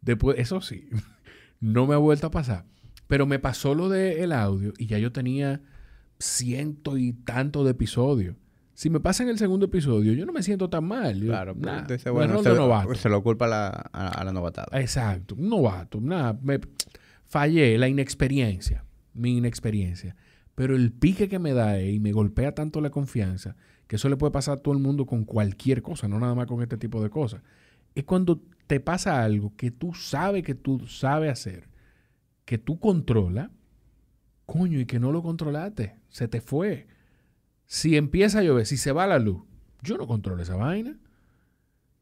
Después, 0.02 0.38
eso 0.38 0.60
sí, 0.60 0.88
no 1.60 1.86
me 1.86 1.94
ha 1.94 1.98
vuelto 1.98 2.26
a 2.26 2.30
pasar. 2.30 2.66
Pero 3.06 3.26
me 3.26 3.38
pasó 3.38 3.74
lo 3.74 3.88
del 3.88 4.32
audio 4.32 4.72
y 4.76 4.86
ya 4.86 4.98
yo 4.98 5.12
tenía 5.12 5.62
ciento 6.22 6.96
y 6.96 7.12
tanto 7.12 7.64
de 7.64 7.72
episodios. 7.72 8.36
Si 8.74 8.88
me 8.90 9.00
pasa 9.00 9.22
en 9.22 9.28
el 9.28 9.38
segundo 9.38 9.66
episodio, 9.66 10.12
yo 10.12 10.24
no 10.24 10.32
me 10.32 10.42
siento 10.42 10.68
tan 10.70 10.84
mal. 10.84 11.20
Yo, 11.20 11.26
Claro, 11.28 11.54
nah, 11.54 11.84
bueno, 12.12 12.42
se, 12.42 12.54
novato. 12.54 12.94
se 12.94 13.08
lo 13.08 13.22
culpa 13.22 13.44
a 13.44 13.48
la, 13.48 13.68
a, 13.92 14.08
a 14.08 14.24
la 14.24 14.32
novatada. 14.32 14.80
Exacto, 14.80 15.34
un 15.34 15.48
novato, 15.48 16.00
nada, 16.00 16.38
me 16.42 16.58
fallé, 17.26 17.76
la 17.78 17.88
inexperiencia, 17.88 18.84
mi 19.14 19.36
inexperiencia. 19.36 20.16
Pero 20.54 20.74
el 20.76 20.92
pique 20.92 21.28
que 21.28 21.38
me 21.38 21.52
da 21.52 21.78
eh, 21.78 21.92
y 21.92 22.00
me 22.00 22.12
golpea 22.12 22.54
tanto 22.54 22.80
la 22.80 22.90
confianza, 22.90 23.56
que 23.86 23.96
eso 23.96 24.08
le 24.08 24.16
puede 24.16 24.32
pasar 24.32 24.58
a 24.58 24.62
todo 24.62 24.74
el 24.74 24.80
mundo 24.80 25.06
con 25.06 25.24
cualquier 25.24 25.82
cosa, 25.82 26.08
no 26.08 26.18
nada 26.18 26.34
más 26.34 26.46
con 26.46 26.62
este 26.62 26.76
tipo 26.76 27.02
de 27.02 27.10
cosas. 27.10 27.42
Es 27.94 28.04
cuando 28.04 28.40
te 28.66 28.80
pasa 28.80 29.22
algo 29.22 29.52
que 29.56 29.70
tú 29.70 29.92
sabes 29.94 30.42
que 30.44 30.54
tú 30.54 30.86
sabes 30.86 31.30
hacer, 31.30 31.68
que 32.44 32.58
tú 32.58 32.78
controlas, 32.78 33.50
coño, 34.46 34.80
y 34.80 34.86
que 34.86 34.98
no 34.98 35.12
lo 35.12 35.22
controlaste, 35.22 35.96
se 36.08 36.28
te 36.28 36.40
fue. 36.40 36.86
Si 37.66 37.96
empieza 37.96 38.40
a 38.40 38.42
llover, 38.42 38.66
si 38.66 38.76
se 38.76 38.92
va 38.92 39.06
la 39.06 39.18
luz, 39.18 39.42
yo 39.82 39.96
no 39.96 40.06
controlo 40.06 40.42
esa 40.42 40.56
vaina. 40.56 40.98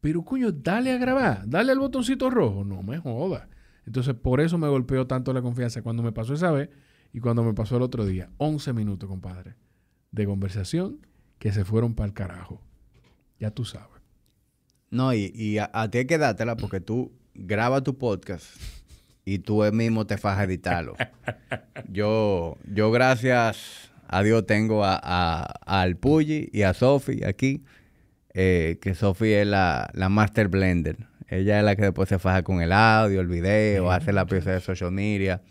Pero 0.01 0.23
coño, 0.23 0.51
dale 0.51 0.91
a 0.91 0.97
grabar, 0.97 1.43
dale 1.47 1.71
al 1.71 1.79
botoncito 1.79 2.29
rojo, 2.29 2.63
no 2.63 2.81
me 2.81 2.97
joda. 2.97 3.49
Entonces, 3.85 4.15
por 4.15 4.41
eso 4.41 4.57
me 4.57 4.67
golpeó 4.67 5.07
tanto 5.07 5.33
la 5.33 5.41
confianza 5.41 5.81
cuando 5.81 6.03
me 6.03 6.11
pasó 6.11 6.33
esa 6.33 6.51
vez 6.51 6.69
y 7.13 7.19
cuando 7.19 7.43
me 7.43 7.53
pasó 7.53 7.77
el 7.77 7.83
otro 7.83 8.05
día. 8.05 8.29
11 8.37 8.73
minutos, 8.73 9.07
compadre, 9.07 9.55
de 10.11 10.25
conversación 10.25 11.05
que 11.39 11.51
se 11.51 11.65
fueron 11.65 11.93
para 11.93 12.07
el 12.07 12.13
carajo. 12.13 12.61
Ya 13.39 13.51
tú 13.51 13.65
sabes. 13.65 14.01
No, 14.89 15.13
y, 15.13 15.57
a 15.57 15.89
ti 15.89 15.99
hay 15.99 16.05
que 16.05 16.17
dártela 16.17 16.57
porque 16.57 16.81
tú 16.81 17.11
grabas 17.33 17.83
tu 17.83 17.97
podcast 17.97 18.45
y 19.25 19.39
tú 19.39 19.63
mismo 19.71 20.05
te 20.07 20.17
fajas 20.17 20.39
a 20.39 20.43
editarlo. 20.43 20.95
yo, 21.89 22.57
yo 22.65 22.91
gracias 22.91 23.91
a 24.07 24.23
Dios 24.23 24.45
tengo 24.45 24.83
a, 24.83 24.99
a, 25.01 25.43
al 25.65 25.95
Puyi 25.97 26.49
y 26.51 26.63
a 26.63 26.73
Sophie 26.73 27.25
aquí, 27.25 27.63
eh, 28.33 28.77
que 28.81 28.95
Sophie 28.95 29.41
es 29.41 29.47
la, 29.47 29.89
la 29.93 30.09
master 30.09 30.47
blender. 30.47 30.97
Ella 31.29 31.59
es 31.59 31.65
la 31.65 31.75
que 31.77 31.83
después 31.83 32.09
se 32.09 32.19
faja 32.19 32.43
con 32.43 32.61
el 32.61 32.73
audio, 32.73 33.21
el 33.21 33.27
video, 33.27 33.83
Bien, 33.83 33.93
hace 33.93 34.11
la 34.11 34.25
pieza 34.25 34.51
de 34.51 34.59
social 34.59 34.91
media. 34.91 35.41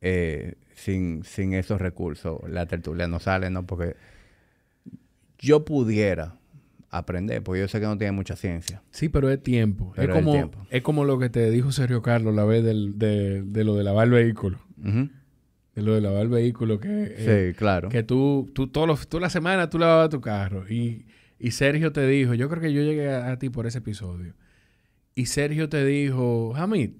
Eh, 0.00 0.54
sin, 0.74 1.24
sin 1.24 1.54
esos 1.54 1.80
recursos, 1.80 2.40
la 2.48 2.66
tertulia 2.66 3.08
no 3.08 3.18
sale, 3.18 3.50
¿no? 3.50 3.66
Porque 3.66 3.96
yo 5.38 5.64
pudiera 5.64 6.34
aprender, 6.98 7.42
porque 7.42 7.60
yo 7.60 7.68
sé 7.68 7.80
que 7.80 7.86
no 7.86 7.96
tiene 7.98 8.12
mucha 8.12 8.36
ciencia. 8.36 8.82
Sí, 8.90 9.08
pero 9.08 9.30
es 9.30 9.42
tiempo. 9.42 9.92
Pero 9.96 10.12
es, 10.12 10.18
es 10.18 10.22
como, 10.24 10.32
tiempo. 10.32 10.66
es 10.70 10.82
como 10.82 11.04
lo 11.04 11.18
que 11.18 11.28
te 11.30 11.50
dijo 11.50 11.72
Sergio 11.72 12.02
Carlos 12.02 12.34
la 12.34 12.44
vez 12.44 12.62
del- 12.64 12.98
de, 12.98 13.42
de 13.42 13.64
lo 13.64 13.74
de 13.76 13.84
lavar 13.84 14.06
el 14.06 14.12
vehículo. 14.12 14.58
De 15.74 15.82
lo 15.82 15.94
de 15.94 16.00
lavar 16.00 16.22
el 16.22 16.28
vehículo 16.28 16.78
que... 16.78 16.88
eh, 17.16 17.50
Sí, 17.52 17.58
claro. 17.58 17.88
Que 17.88 18.02
tú, 18.02 18.50
tú, 18.54 18.68
todos 18.68 18.86
los- 18.86 19.08
tú 19.08 19.18
la 19.20 19.30
semana 19.30 19.68
tú 19.70 19.78
lavabas 19.78 20.08
tu 20.10 20.20
carro. 20.20 20.68
Y, 20.70 21.06
y 21.38 21.50
Sergio 21.50 21.92
te 21.92 22.06
dijo, 22.06 22.34
yo 22.34 22.48
creo 22.48 22.60
que 22.62 22.72
yo 22.72 22.82
llegué 22.82 23.10
a, 23.10 23.32
a 23.32 23.38
ti 23.38 23.50
por 23.50 23.66
ese 23.66 23.78
episodio. 23.78 24.34
Y 25.16 25.26
Sergio 25.26 25.68
te 25.68 25.84
dijo, 25.84 26.54
Hamid, 26.56 26.90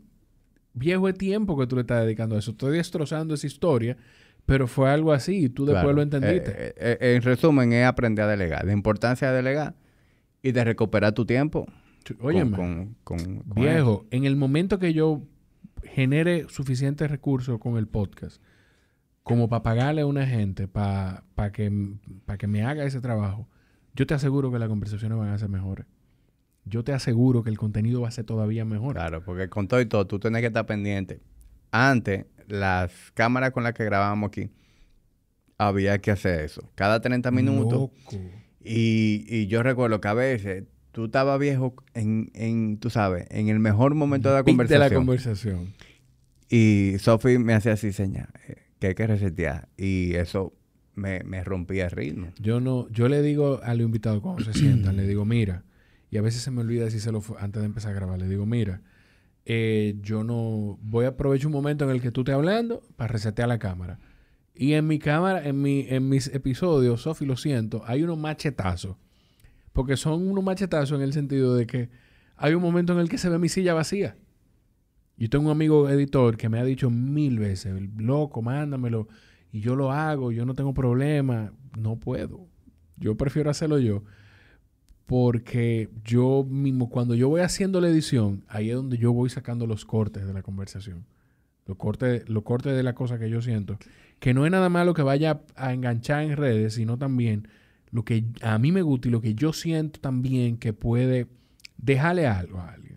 viejo 0.72 1.08
es 1.08 1.16
tiempo 1.16 1.56
que 1.58 1.66
tú 1.66 1.76
le 1.76 1.82
estás 1.82 2.02
dedicando 2.04 2.34
a 2.36 2.40
eso. 2.40 2.50
Estoy 2.52 2.76
destrozando 2.76 3.34
esa 3.34 3.46
historia, 3.46 3.96
pero 4.46 4.66
fue 4.66 4.90
algo 4.90 5.12
así 5.12 5.44
y 5.44 5.48
tú 5.48 5.64
después 5.66 5.82
Claro. 5.84 5.96
lo 5.96 6.02
entendiste. 6.02 6.50
Eh, 6.50 6.74
eh, 7.00 7.14
en 7.16 7.22
resumen, 7.22 7.72
es 7.72 7.86
aprender 7.86 8.24
a 8.24 8.28
delegar. 8.28 8.64
La 8.64 8.72
importancia 8.72 9.30
de 9.30 9.36
delegar 9.36 9.74
y 10.44 10.52
de 10.52 10.62
recuperar 10.62 11.12
tu 11.12 11.26
tiempo. 11.26 11.66
Óyeme, 12.20 12.56
con, 12.56 12.96
con- 13.02 13.38
con 13.40 13.54
viejo, 13.54 14.06
en 14.10 14.24
el 14.24 14.36
momento 14.36 14.78
que 14.78 14.92
yo 14.92 15.22
genere 15.82 16.46
suficientes 16.48 17.10
recursos 17.10 17.58
con 17.58 17.76
el 17.78 17.86
podcast 17.88 18.40
como 19.22 19.48
para 19.48 19.62
pagarle 19.62 20.02
a 20.02 20.06
una 20.06 20.26
gente 20.26 20.68
para 20.68 21.22
que, 21.52 21.72
pa 22.26 22.36
que 22.36 22.46
me 22.46 22.62
haga 22.62 22.84
ese 22.84 23.00
trabajo, 23.00 23.48
yo 23.94 24.06
te 24.06 24.12
aseguro 24.12 24.52
que 24.52 24.58
las 24.58 24.68
conversaciones 24.68 25.16
van 25.16 25.28
a 25.30 25.38
ser 25.38 25.48
mejores. 25.48 25.86
Yo 26.66 26.84
te 26.84 26.92
aseguro 26.92 27.42
que 27.42 27.48
el 27.50 27.56
contenido 27.56 28.02
va 28.02 28.08
a 28.08 28.10
ser 28.10 28.24
todavía 28.26 28.66
mejor. 28.66 28.96
Claro, 28.96 29.24
porque 29.24 29.48
con 29.48 29.66
todo 29.66 29.80
y 29.80 29.86
todo, 29.86 30.06
tú 30.06 30.18
tienes 30.18 30.40
que 30.42 30.48
estar 30.48 30.66
pendiente. 30.66 31.20
Antes, 31.70 32.26
las 32.48 32.92
cámaras 33.14 33.52
con 33.52 33.62
las 33.64 33.72
que 33.72 33.84
grabábamos 33.84 34.28
aquí, 34.28 34.50
había 35.56 35.98
que 36.00 36.10
hacer 36.10 36.40
eso. 36.40 36.70
Cada 36.74 37.00
30 37.00 37.30
minutos. 37.30 37.90
Y, 38.64 39.24
y 39.28 39.46
yo 39.46 39.62
recuerdo 39.62 40.00
que 40.00 40.08
a 40.08 40.14
veces 40.14 40.64
tú 40.92 41.06
estabas 41.06 41.38
viejo 41.38 41.74
en, 41.92 42.30
en, 42.34 42.78
tú 42.78 42.88
sabes, 42.88 43.26
en 43.30 43.48
el 43.48 43.58
mejor 43.58 43.94
momento 43.94 44.30
de 44.30 44.36
la 44.36 44.44
conversación. 44.44 44.80
De 44.80 44.88
la 44.88 44.94
conversación. 44.94 45.74
Y 46.48 46.94
Sophie 46.98 47.38
me 47.38 47.52
hacía 47.52 47.72
así 47.72 47.92
señal, 47.92 48.28
eh, 48.48 48.56
que 48.78 48.88
hay 48.88 48.94
que 48.94 49.06
resetear. 49.06 49.68
Y 49.76 50.14
eso 50.14 50.54
me, 50.94 51.20
rompía 51.42 51.86
el 51.86 51.90
ritmo. 51.90 52.28
Yo 52.38 52.60
no, 52.60 52.88
yo 52.90 53.08
le 53.08 53.22
digo 53.22 53.60
a 53.62 53.74
los 53.74 53.84
invitados 53.84 54.20
cuando 54.22 54.44
se 54.44 54.52
sientan, 54.52 54.96
le 54.96 55.06
digo, 55.06 55.24
mira, 55.24 55.64
y 56.10 56.16
a 56.16 56.22
veces 56.22 56.42
se 56.42 56.50
me 56.50 56.60
olvida 56.60 56.84
decírselo 56.84 57.22
antes 57.38 57.60
de 57.60 57.66
empezar 57.66 57.90
a 57.90 57.94
grabar, 57.94 58.20
le 58.20 58.28
digo, 58.28 58.46
mira, 58.46 58.82
eh, 59.46 59.96
yo 60.00 60.24
no 60.24 60.78
voy 60.80 61.06
a 61.06 61.08
aprovechar 61.08 61.48
un 61.48 61.52
momento 61.52 61.84
en 61.84 61.90
el 61.90 62.00
que 62.00 62.10
tú 62.10 62.20
estés 62.20 62.34
hablando 62.34 62.82
para 62.96 63.12
resetear 63.12 63.48
la 63.48 63.58
cámara. 63.58 63.98
Y 64.54 64.74
en 64.74 64.86
mi 64.86 64.98
cámara, 64.98 65.46
en, 65.46 65.60
mi, 65.60 65.86
en 65.88 66.08
mis 66.08 66.28
episodios, 66.28 67.02
Sofi, 67.02 67.26
lo 67.26 67.36
siento, 67.36 67.82
hay 67.86 68.02
unos 68.02 68.18
machetazos 68.18 68.96
porque 69.74 69.96
son 69.96 70.28
unos 70.28 70.42
machetazos 70.42 70.96
en 70.96 71.02
el 71.02 71.12
sentido 71.12 71.56
de 71.56 71.66
que 71.66 71.90
hay 72.36 72.54
un 72.54 72.62
momento 72.62 72.92
en 72.92 73.00
el 73.00 73.08
que 73.08 73.18
se 73.18 73.28
ve 73.28 73.40
mi 73.40 73.48
silla 73.48 73.74
vacía. 73.74 74.16
Yo 75.16 75.28
tengo 75.28 75.46
un 75.46 75.50
amigo 75.50 75.90
editor 75.90 76.36
que 76.36 76.48
me 76.48 76.60
ha 76.60 76.64
dicho 76.64 76.90
mil 76.90 77.40
veces, 77.40 77.74
loco, 77.96 78.40
mándamelo. 78.40 79.08
Y 79.50 79.60
yo 79.60 79.74
lo 79.74 79.90
hago, 79.90 80.30
yo 80.30 80.46
no 80.46 80.54
tengo 80.54 80.74
problema. 80.74 81.52
No 81.76 81.96
puedo. 81.96 82.46
Yo 82.96 83.16
prefiero 83.16 83.50
hacerlo 83.50 83.80
yo. 83.80 84.04
Porque 85.06 85.90
yo 86.04 86.46
mismo, 86.48 86.88
cuando 86.88 87.16
yo 87.16 87.28
voy 87.28 87.40
haciendo 87.40 87.80
la 87.80 87.88
edición, 87.88 88.44
ahí 88.46 88.70
es 88.70 88.76
donde 88.76 88.96
yo 88.96 89.12
voy 89.12 89.28
sacando 89.28 89.66
los 89.66 89.84
cortes 89.84 90.24
de 90.24 90.32
la 90.32 90.42
conversación. 90.42 91.04
Los 91.66 91.76
cortes, 91.76 92.28
los 92.28 92.44
cortes 92.44 92.76
de 92.76 92.82
la 92.84 92.94
cosa 92.94 93.18
que 93.18 93.28
yo 93.28 93.42
siento. 93.42 93.76
Que 94.24 94.32
no 94.32 94.46
es 94.46 94.50
nada 94.50 94.70
más 94.70 94.86
lo 94.86 94.94
que 94.94 95.02
vaya 95.02 95.42
a 95.54 95.74
enganchar 95.74 96.22
en 96.22 96.38
redes, 96.38 96.72
sino 96.72 96.96
también 96.96 97.46
lo 97.90 98.06
que 98.06 98.24
a 98.40 98.58
mí 98.58 98.72
me 98.72 98.80
gusta 98.80 99.08
y 99.08 99.10
lo 99.10 99.20
que 99.20 99.34
yo 99.34 99.52
siento 99.52 100.00
también 100.00 100.56
que 100.56 100.72
puede 100.72 101.26
dejarle 101.76 102.26
algo 102.26 102.58
a 102.58 102.70
alguien. 102.70 102.96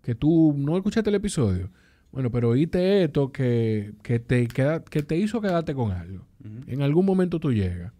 Que 0.00 0.14
tú 0.14 0.54
no 0.56 0.76
escuchaste 0.76 1.10
el 1.10 1.16
episodio. 1.16 1.72
Bueno, 2.12 2.30
pero 2.30 2.50
oíste 2.50 3.02
esto 3.02 3.32
que, 3.32 3.94
te, 4.04 4.46
queda, 4.46 4.84
que 4.84 5.02
te 5.02 5.16
hizo 5.16 5.40
quedarte 5.40 5.74
con 5.74 5.90
algo. 5.90 6.24
En 6.68 6.82
algún 6.82 7.04
momento 7.04 7.40
tú 7.40 7.52
llegas. 7.52 7.92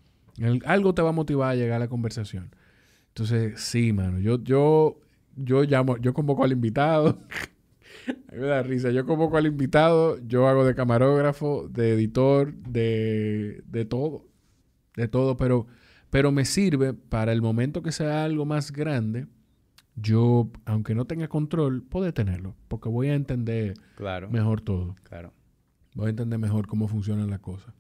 algo 0.65 0.95
te 0.95 1.03
va 1.03 1.09
a 1.09 1.13
motivar 1.13 1.51
a 1.51 1.57
llegar 1.57 1.75
a 1.79 1.81
la 1.81 1.89
conversación. 1.89 2.55
Entonces, 3.09 3.61
sí, 3.61 3.93
mano. 3.93 4.21
Yo, 4.21 4.41
yo, 4.45 5.01
yo 5.35 5.65
llamo, 5.65 5.97
yo 5.97 6.15
convoco 6.15 6.45
al 6.45 6.53
invitado. 6.53 7.19
me 8.33 8.47
da 8.47 8.63
risa. 8.63 8.91
Yo 8.91 9.07
convoco 9.07 9.37
al 9.37 9.47
invitado, 9.47 10.19
yo 10.27 10.49
hago 10.49 10.65
de 10.65 10.75
camarógrafo, 10.75 11.69
de 11.69 11.93
editor, 11.93 12.55
de, 12.55 13.63
de 13.67 13.85
todo. 13.85 14.27
De 14.97 15.09
todo, 15.09 15.37
pero 15.37 15.67
pero 16.11 16.33
me 16.33 16.45
sirve 16.45 16.93
para 16.93 17.33
el 17.33 17.41
momento 17.41 17.83
que 17.83 17.93
sea 17.93 18.25
algo 18.25 18.45
más 18.45 18.73
grande, 18.73 19.29
yo, 19.95 20.51
aunque 20.65 20.95
no 20.95 21.05
tenga 21.05 21.29
control, 21.29 21.83
puedo 21.85 22.13
tenerlo, 22.13 22.57
porque 22.69 22.89
voy 22.89 23.09
a 23.09 23.15
entender 23.15 23.75
mejor 24.31 24.61
todo. 24.61 24.97
Claro. 25.05 25.33
Voy 25.95 26.09
a 26.09 26.11
entender 26.11 26.39
mejor 26.39 26.67
cómo 26.67 26.89
funcionan 26.89 27.31
las 27.31 27.41
cosas. 27.41 27.75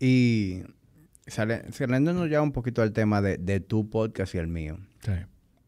Y 0.00 0.62
saliéndonos 1.26 2.28
ya 2.28 2.42
un 2.42 2.50
poquito 2.50 2.82
al 2.82 2.92
tema 2.92 3.22
de, 3.22 3.38
de, 3.38 3.60
tu 3.60 3.88
podcast 3.88 4.34
y 4.34 4.38
el 4.38 4.48
mío. 4.48 4.78
Sí. 5.04 5.12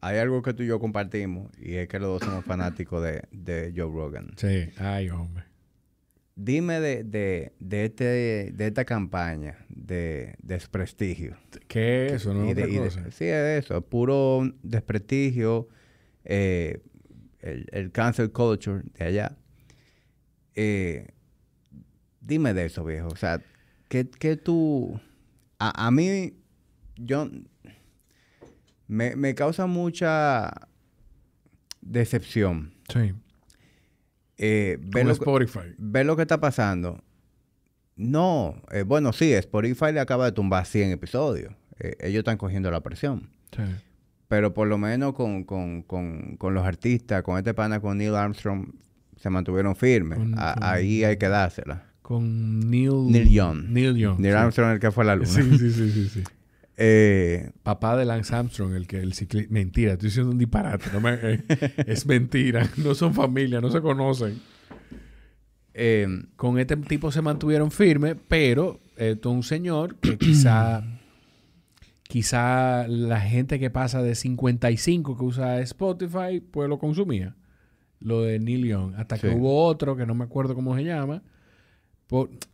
Hay 0.05 0.19
algo 0.19 0.43
que 0.43 0.53
tú 0.53 0.63
y 0.63 0.67
yo 0.67 0.79
compartimos 0.79 1.51
y 1.59 1.77
es 1.77 1.89
que 1.89 1.99
los 1.99 2.21
dos 2.21 2.29
somos 2.29 2.45
fanáticos 2.45 3.03
de, 3.03 3.23
de 3.33 3.73
Joe 3.75 3.91
Rogan. 3.91 4.33
Sí, 4.37 4.69
ay, 4.77 5.09
hombre. 5.09 5.45
Dime 6.37 6.79
de, 6.79 7.05
de, 7.05 7.55
de, 7.59 7.85
este, 7.87 8.05
de 8.53 8.67
esta 8.67 8.85
campaña 8.85 9.65
de 9.71 10.35
desprestigio. 10.43 11.39
¿Qué 11.69 12.05
es 12.05 12.13
eso? 12.13 12.35
¿No? 12.35 12.47
sí, 13.13 13.25
es 13.25 13.65
eso. 13.65 13.81
Puro 13.81 14.43
desprestigio. 14.63 15.69
Eh, 16.27 16.83
el, 17.41 17.67
el, 17.73 17.91
cancel 17.91 18.31
culture 18.31 18.83
de 18.99 19.05
allá. 19.07 19.39
Eh, 20.55 21.15
dime 22.21 22.53
de 22.53 22.67
eso, 22.67 22.85
viejo. 22.85 23.09
O 23.09 23.17
sea, 23.17 23.41
¿qué, 23.89 24.07
qué 24.11 24.37
tú... 24.37 25.01
A, 25.59 25.87
a, 25.87 25.91
mí, 25.91 26.35
yo... 26.97 27.31
Me, 28.87 29.17
me 29.17 29.35
causa 29.35 29.67
mucha 29.67 30.53
decepción. 31.81 32.75
Sí 32.93 33.13
eh, 34.39 34.79
ver, 34.81 35.07
lo 35.07 35.13
Spotify. 35.13 35.75
ver 35.79 36.07
lo 36.07 36.17
que 36.17 36.23
está 36.23 36.41
pasando. 36.41 37.03
No, 37.97 38.61
eh, 38.73 38.83
bueno, 38.83 39.13
sí, 39.13 39.33
Spotify 39.33 39.93
le 39.93 40.01
acaba 40.01 40.25
de 40.25 40.33
tumbar 40.33 40.67
100 40.67 40.91
episodios. 40.91 41.55
Eh, 41.79 41.97
ellos 42.01 42.21
están 42.21 42.37
cogiendo 42.37 42.71
la 42.71 42.81
presión. 42.81 43.31
Pero 44.27 44.53
por 44.53 44.67
lo 44.67 44.79
menos 44.79 45.15
con, 45.15 45.47
los 46.41 46.65
artistas, 46.65 47.23
con 47.23 47.39
este 47.39 47.55
pana, 47.55 47.81
con 47.81 47.99
Neil 47.99 48.17
Armstrong, 48.17 48.67
se 49.17 49.31
mantuvieron 49.31 49.77
firmes. 49.77 50.19
ahí 50.37 51.05
hay 51.05 51.17
que 51.17 51.29
dársela. 51.29 51.85
Con 52.03 52.69
Neil... 52.69 53.07
Neil 53.07 53.31
Young. 53.31 53.69
Neil 53.69 53.97
Young. 53.97 54.19
Neil 54.19 54.35
Armstrong, 54.35 54.73
el 54.73 54.81
que 54.81 54.91
fue 54.91 55.05
a 55.05 55.07
la 55.07 55.17
luna. 55.17 55.29
Sí, 55.29 55.59
sí, 55.59 55.71
sí, 55.71 55.91
sí. 55.93 56.09
sí. 56.09 56.25
Eh, 56.77 57.53
Papá 57.63 57.97
de 57.97 58.05
Lance 58.05 58.35
Armstrong, 58.35 58.75
el 58.75 58.87
que 58.87 58.99
el 58.99 59.15
ciclista. 59.15 59.53
Mentira, 59.53 59.93
estoy 59.93 60.09
diciendo 60.09 60.33
un 60.33 60.39
disparate. 60.39 60.91
Eh, 61.23 61.43
es 61.87 62.07
mentira. 62.07 62.69
No 62.77 62.95
son 62.95 63.15
familia, 63.15 63.61
no 63.61 63.71
se 63.71 63.81
conocen. 63.81 64.41
Eh, 65.73 66.07
con 66.37 66.59
este 66.59 66.77
tipo 66.77 67.11
se 67.11 67.23
mantuvieron 67.23 67.71
firmes, 67.71 68.17
pero 68.29 68.81
esto 68.97 69.31
es 69.31 69.35
un 69.37 69.43
señor 69.43 69.97
que 69.97 70.19
quizá. 70.19 70.83
quizá 72.03 72.87
la 72.89 73.21
gente 73.21 73.59
que 73.59 73.71
pasa 73.71 74.03
de 74.03 74.15
55 74.15 75.17
que 75.17 75.25
usa 75.25 75.61
Spotify, 75.61 76.41
pues 76.41 76.69
lo 76.69 76.79
consumía. 76.79 77.37
Lo 78.01 78.23
de 78.23 78.39
Neil 78.39 78.67
Young. 78.67 78.95
Hasta 78.97 79.19
que 79.19 79.29
hubo 79.31 79.65
otro 79.65 79.97
que 79.97 80.07
no 80.07 80.15
me 80.15 80.25
acuerdo 80.25 80.55
cómo 80.55 80.77
se 80.77 80.85
llama 80.85 81.23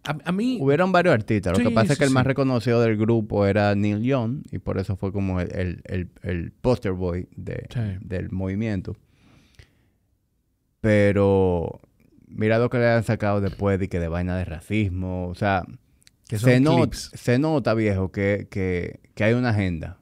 a, 0.05 0.33
mí... 0.33 0.59
Hubieron 0.61 0.93
varios 0.93 1.15
artistas. 1.15 1.57
Lo 1.57 1.65
que 1.65 1.75
pasa 1.75 1.93
es 1.93 1.99
que 1.99 2.05
el 2.05 2.11
más 2.11 2.27
reconocido 2.27 2.81
del 2.81 2.97
grupo 2.97 3.47
era 3.47 3.75
Neil 3.75 4.03
Young. 4.03 4.43
Y 4.51 4.59
por 4.59 4.79
eso 4.79 4.97
fue 4.97 5.13
como 5.13 5.41
el, 5.41 5.83
el, 5.85 6.53
poster 6.61 6.93
boy 6.93 7.29
del 7.37 8.31
movimiento. 8.31 8.97
Pero... 10.81 11.81
Mira 12.29 12.61
lo 12.61 12.71
que 12.71 12.79
le 12.79 12.89
han 12.89 13.03
sacado 13.03 13.41
después 13.41 13.81
de 13.81 13.89
que 13.89 13.99
de 13.99 14.09
vaina 14.09 14.37
de 14.37 14.45
racismo. 14.45 15.29
O 15.29 15.35
sea... 15.35 15.65
Que 16.29 16.39
se, 16.39 16.63
se 16.93 17.39
nota, 17.41 17.75
viejo, 17.75 18.13
que, 18.13 18.47
que, 18.49 19.25
hay 19.25 19.33
una 19.33 19.51
agenda. 19.51 19.99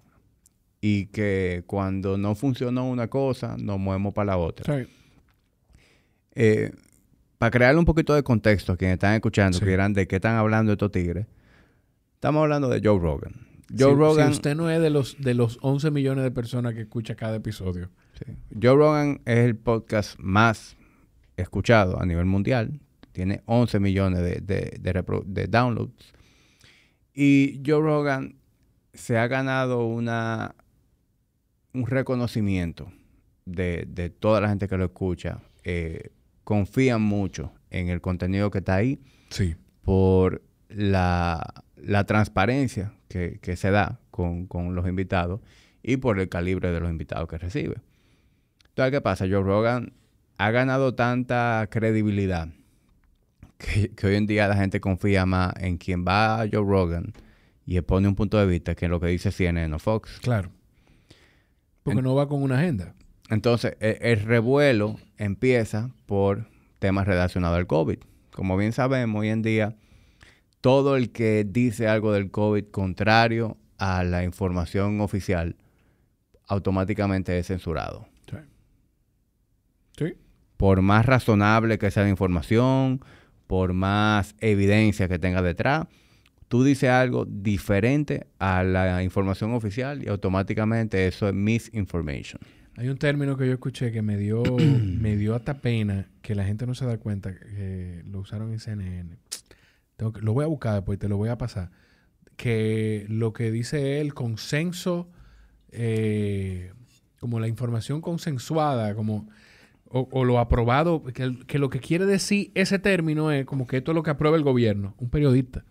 Y 0.82 1.06
que 1.06 1.64
cuando 1.66 2.18
no 2.18 2.34
funcionó 2.34 2.86
una 2.86 3.08
cosa, 3.08 3.56
nos 3.58 3.78
movemos 3.78 4.12
para 4.12 4.32
la 4.32 4.36
otra. 4.36 4.86
Eh, 6.34 6.70
para 7.38 7.50
crearle 7.50 7.78
un 7.78 7.84
poquito 7.84 8.14
de 8.14 8.22
contexto 8.22 8.72
a 8.72 8.76
quienes 8.76 8.94
están 8.94 9.14
escuchando, 9.14 9.58
que 9.60 9.66
dirán 9.66 9.92
de 9.94 10.06
qué 10.08 10.16
están 10.16 10.36
hablando 10.36 10.72
estos 10.72 10.90
tigres, 10.90 11.26
estamos 12.14 12.42
hablando 12.42 12.68
de 12.68 12.80
Joe 12.82 12.98
Rogan. 12.98 13.46
Joe 13.76 13.94
Rogan. 13.94 14.28
Si 14.28 14.38
usted 14.38 14.56
no 14.56 14.70
es 14.70 14.80
de 14.80 14.90
los, 14.90 15.16
de 15.20 15.34
los 15.34 15.58
11 15.60 15.90
millones 15.90 16.24
de 16.24 16.30
personas 16.30 16.74
que 16.74 16.82
escucha 16.82 17.14
cada 17.14 17.36
episodio. 17.36 17.90
Joe 18.60 18.74
Rogan 18.74 19.20
es 19.24 19.38
el 19.38 19.56
podcast 19.56 20.18
más 20.18 20.76
escuchado 21.36 22.00
a 22.00 22.06
nivel 22.06 22.24
mundial. 22.24 22.80
Tiene 23.12 23.42
11 23.46 23.78
millones 23.78 24.20
de, 24.20 24.40
de, 24.40 25.46
downloads. 25.48 26.12
Y 27.14 27.62
Joe 27.64 27.82
Rogan 27.82 28.36
se 28.94 29.18
ha 29.18 29.28
ganado 29.28 29.86
una, 29.86 30.54
un 31.72 31.86
reconocimiento 31.86 32.90
de, 33.44 33.84
de 33.88 34.10
toda 34.10 34.40
la 34.40 34.48
gente 34.48 34.66
que 34.66 34.76
lo 34.76 34.84
escucha. 34.84 35.40
Eh, 35.62 36.10
confían 36.48 37.02
mucho 37.02 37.52
en 37.68 37.90
el 37.90 38.00
contenido 38.00 38.50
que 38.50 38.60
está 38.60 38.76
ahí. 38.76 38.98
Sí. 39.28 39.54
Por 39.82 40.40
la, 40.70 41.44
transparencia 42.06 42.94
que, 43.08 43.38
se 43.54 43.70
da 43.70 44.00
con, 44.10 44.48
los 44.74 44.88
invitados 44.88 45.42
y 45.82 45.98
por 45.98 46.18
el 46.18 46.30
calibre 46.30 46.72
de 46.72 46.80
los 46.80 46.88
invitados 46.88 47.28
que 47.28 47.36
recibe. 47.36 47.76
Entonces, 48.70 48.92
¿qué 48.92 49.00
pasa? 49.02 49.26
Joe 49.26 49.42
Rogan 49.42 49.92
ha 50.38 50.50
ganado 50.50 50.94
tanta 50.94 51.68
credibilidad 51.70 52.48
que, 53.58 53.92
hoy 54.06 54.14
en 54.14 54.26
día 54.26 54.48
la 54.48 54.56
gente 54.56 54.80
confía 54.80 55.26
más 55.26 55.52
en 55.58 55.76
quien 55.76 56.02
va 56.02 56.40
a 56.40 56.48
Joe 56.50 56.64
Rogan 56.64 57.12
y 57.66 57.76
expone 57.76 58.08
un 58.08 58.14
punto 58.14 58.38
de 58.38 58.46
vista 58.46 58.74
que 58.74 58.86
en 58.86 58.92
lo 58.92 59.00
que 59.00 59.08
dice 59.08 59.32
CNN 59.32 59.74
o 59.74 59.78
Fox. 59.78 60.18
Claro. 60.22 60.50
Porque 61.82 62.00
no 62.00 62.14
va 62.14 62.26
con 62.26 62.42
una 62.42 62.58
agenda. 62.58 62.94
Entonces, 63.28 63.76
e, 63.80 63.98
el, 64.00 64.20
revuelo 64.20 64.96
empieza 65.16 65.90
por 66.06 66.46
temas 66.78 67.06
relacionados 67.06 67.58
al 67.58 67.66
COVID. 67.66 67.98
como 68.32 68.56
bien 68.56 68.72
sabemos, 68.72 69.20
hoy 69.20 69.28
en 69.28 69.42
día, 69.42 69.76
todo 70.60 70.96
el 70.96 71.10
que 71.10 71.44
dice 71.44 71.88
algo 71.88 72.12
del 72.12 72.30
COVID 72.30 72.66
contrario 72.66 73.56
a 73.78 74.04
la 74.04 74.24
información 74.24 75.00
oficial, 75.00 75.56
automáticamente 76.46 77.38
es 77.38 77.48
censurado. 77.48 78.08
Sí. 78.30 78.36
Sí. 79.98 80.14
Por 80.56 80.82
más 80.82 81.04
razonable 81.04 81.78
que 81.78 81.90
sea 81.90 82.04
la 82.04 82.08
información, 82.10 83.00
por 83.46 83.72
más 83.72 84.36
evidencia 84.40 85.08
que 85.08 85.18
tenga 85.18 85.42
detrás, 85.42 85.86
tú 86.48 86.64
dices 86.64 86.90
algo 86.90 87.24
diferente 87.24 88.26
a 88.38 88.62
la 88.62 89.02
información 89.02 89.52
oficial 89.52 90.02
y 90.02 90.08
automáticamente 90.08 91.06
eso 91.06 91.28
es 91.28 91.34
misinformation. 91.34 92.40
Hay 92.78 92.88
un 92.88 92.96
término 92.96 93.36
que 93.36 93.44
yo 93.44 93.52
escuché 93.52 93.90
que 93.90 94.02
me 94.02 94.16
dio, 94.16 94.42
me 94.56 95.16
dio 95.16 95.34
hasta 95.34 95.54
pena 95.60 96.08
que 96.22 96.36
la 96.36 96.44
gente 96.44 96.64
no 96.64 96.74
se 96.74 96.86
da 96.86 96.96
cuenta 96.98 97.34
que 97.34 98.02
lo 98.06 98.20
usaron 98.20 98.52
en 98.52 98.60
CNN. 98.60 99.16
Tengo 99.96 100.12
que- 100.12 100.20
lo 100.22 100.32
voy 100.32 100.44
a 100.44 100.46
buscar 100.48 100.74
después, 100.74 100.96
te 100.98 101.08
lo 101.08 101.16
voy 101.16 101.28
a 101.28 101.36
pasar. 101.36 101.72
Que 102.36 103.04
lo 103.08 103.32
que 103.32 103.50
dice 103.50 104.00
él, 104.00 104.14
consenso, 104.14 105.10
eh, 105.72 106.72
como 107.18 107.40
la 107.40 107.48
información 107.48 108.00
consensuada, 108.00 108.94
como 108.94 109.28
o, 109.90 110.06
o 110.12 110.24
lo 110.24 110.38
aprobado, 110.38 111.02
que, 111.02 111.36
que 111.48 111.58
lo 111.58 111.70
que 111.70 111.80
quiere 111.80 112.06
decir 112.06 112.52
ese 112.54 112.78
término 112.78 113.32
es 113.32 113.44
como 113.44 113.66
que 113.66 113.78
esto 113.78 113.90
es 113.90 113.94
lo 113.96 114.04
que 114.04 114.10
aprueba 114.10 114.36
el 114.36 114.44
gobierno, 114.44 114.94
un 114.98 115.10
periodista. 115.10 115.64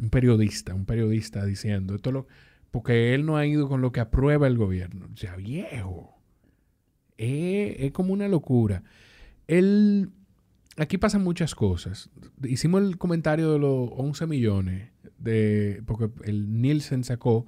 Un 0.00 0.08
periodista, 0.10 0.72
un 0.74 0.86
periodista 0.86 1.44
diciendo 1.44 1.96
esto 1.96 2.10
es 2.10 2.14
lo 2.14 2.26
porque 2.70 3.14
él 3.14 3.24
no 3.24 3.36
ha 3.36 3.46
ido 3.46 3.68
con 3.68 3.80
lo 3.80 3.92
que 3.92 4.00
aprueba 4.00 4.46
el 4.46 4.56
gobierno. 4.56 5.08
O 5.12 5.16
sea, 5.16 5.36
viejo. 5.36 6.18
Es, 7.16 7.76
es 7.78 7.92
como 7.92 8.12
una 8.12 8.28
locura. 8.28 8.82
Él, 9.46 10.10
aquí 10.76 10.98
pasan 10.98 11.24
muchas 11.24 11.54
cosas. 11.54 12.10
Hicimos 12.42 12.82
el 12.82 12.98
comentario 12.98 13.52
de 13.52 13.58
los 13.58 13.90
11 13.92 14.26
millones, 14.26 14.90
de, 15.18 15.82
porque 15.86 16.10
el 16.24 16.60
Nielsen 16.60 17.04
sacó 17.04 17.46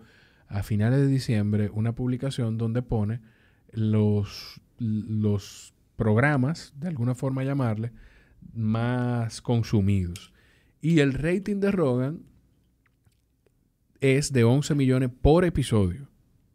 a 0.48 0.62
finales 0.62 1.00
de 1.00 1.06
diciembre 1.06 1.70
una 1.72 1.94
publicación 1.94 2.58
donde 2.58 2.82
pone 2.82 3.20
los, 3.72 4.60
los 4.78 5.74
programas, 5.96 6.72
de 6.76 6.88
alguna 6.88 7.14
forma 7.14 7.44
llamarle, 7.44 7.92
más 8.54 9.40
consumidos. 9.42 10.32
Y 10.80 11.00
el 11.00 11.12
rating 11.12 11.60
de 11.60 11.70
Rogan 11.70 12.22
es 14.00 14.32
de 14.32 14.44
11 14.44 14.74
millones 14.74 15.10
por 15.20 15.44
episodio. 15.44 16.08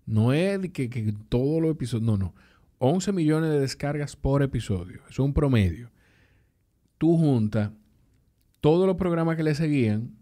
No 0.06 0.34
es 0.34 0.60
que, 0.72 0.90
que 0.90 1.14
todos 1.30 1.62
los 1.62 1.72
episodios, 1.72 2.06
no, 2.06 2.18
no. 2.18 2.34
11 2.80 3.12
millones 3.14 3.50
de 3.50 3.60
descargas 3.60 4.16
por 4.16 4.44
episodio. 4.44 5.02
Es 5.10 5.20
un 5.20 5.34
promedio. 5.34 5.92
Tú 6.98 7.18
juntas 7.18 7.72
todos 8.62 8.88
los 8.88 8.96
programas 8.98 9.38
que 9.38 9.44
le 9.44 9.56
seguían, 9.56 10.16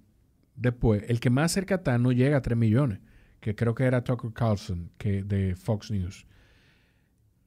después, 0.55 1.03
el 1.07 1.19
que 1.19 1.29
más 1.29 1.51
cerca 1.51 1.75
está 1.75 1.97
no 1.97 2.11
llega 2.11 2.37
a 2.37 2.41
3 2.41 2.57
millones, 2.57 2.99
que 3.39 3.55
creo 3.55 3.75
que 3.75 3.85
era 3.85 4.03
Tucker 4.03 4.31
Carlson, 4.33 4.91
que, 4.97 5.23
de 5.23 5.55
Fox 5.55 5.91
News. 5.91 6.25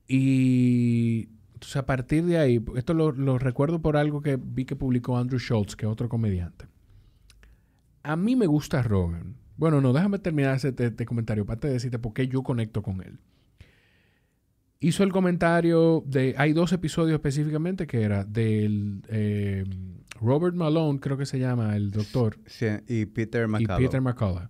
Y 0.08 1.28
entonces, 1.52 1.76
a 1.76 1.86
partir 1.86 2.24
de 2.24 2.38
ahí, 2.38 2.64
esto 2.76 2.94
lo, 2.94 3.12
lo 3.12 3.38
recuerdo 3.38 3.80
por 3.80 3.96
algo 3.96 4.20
que 4.20 4.38
vi 4.40 4.64
que 4.64 4.76
publicó 4.76 5.16
Andrew 5.16 5.38
Schultz, 5.38 5.76
que 5.76 5.86
es 5.86 5.92
otro 5.92 6.08
comediante. 6.08 6.66
A 8.02 8.16
mí 8.16 8.36
me 8.36 8.46
gusta 8.46 8.82
Rogan. 8.82 9.36
Bueno, 9.56 9.80
no, 9.80 9.92
déjame 9.92 10.18
terminar 10.18 10.54
este, 10.56 10.86
este 10.86 11.06
comentario 11.06 11.46
para 11.46 11.60
te 11.60 11.68
decirte 11.68 11.98
por 11.98 12.12
qué 12.12 12.28
yo 12.28 12.42
conecto 12.42 12.82
con 12.82 13.00
él. 13.02 13.18
Hizo 14.80 15.02
el 15.02 15.10
comentario 15.12 16.02
de. 16.06 16.34
Hay 16.36 16.52
dos 16.52 16.72
episodios 16.72 17.14
específicamente 17.14 17.86
que 17.86 18.02
era 18.02 18.24
del 18.24 19.02
eh, 19.08 19.64
Robert 20.20 20.54
Malone, 20.54 21.00
creo 21.00 21.16
que 21.16 21.24
se 21.24 21.38
llama, 21.38 21.74
el 21.76 21.90
doctor, 21.90 22.38
Sí, 22.44 22.66
y 22.86 23.06
Peter 23.06 23.44
y 23.44 23.50
McCullough. 23.50 23.78
Peter 23.78 24.00
McCullough. 24.02 24.48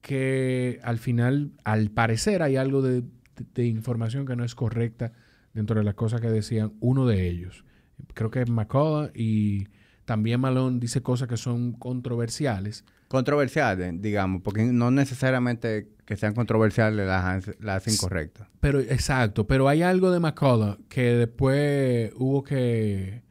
Que 0.00 0.80
al 0.82 0.98
final, 0.98 1.52
al 1.64 1.90
parecer, 1.90 2.42
hay 2.42 2.56
algo 2.56 2.82
de, 2.82 3.02
de- 3.02 3.06
de 3.54 3.66
información 3.66 4.26
que 4.26 4.34
no 4.36 4.44
es 4.44 4.54
correcta 4.56 5.12
dentro 5.54 5.78
de 5.78 5.84
las 5.84 5.94
cosas 5.94 6.20
que 6.20 6.28
decían 6.28 6.72
uno 6.80 7.06
de 7.06 7.28
ellos. 7.28 7.64
Creo 8.12 8.30
que 8.30 8.42
es 8.42 8.50
McCullough 8.50 9.10
y 9.14 9.68
también 10.04 10.40
Malone 10.40 10.80
dice 10.80 11.00
cosas 11.00 11.28
que 11.28 11.36
son 11.36 11.72
controversiales. 11.72 12.84
Controversiales, 13.14 14.02
digamos, 14.02 14.42
porque 14.42 14.64
no 14.64 14.90
necesariamente 14.90 15.88
que 16.04 16.16
sean 16.16 16.34
controversiales 16.34 17.06
las, 17.06 17.48
las 17.60 17.76
hacen 17.76 17.96
correctas. 17.96 18.48
Pero, 18.58 18.80
exacto, 18.80 19.46
pero 19.46 19.68
hay 19.68 19.82
algo 19.82 20.10
de 20.10 20.18
McCullough 20.18 20.78
que 20.88 21.14
después 21.14 22.10
hubo 22.16 22.42
que, 22.42 23.22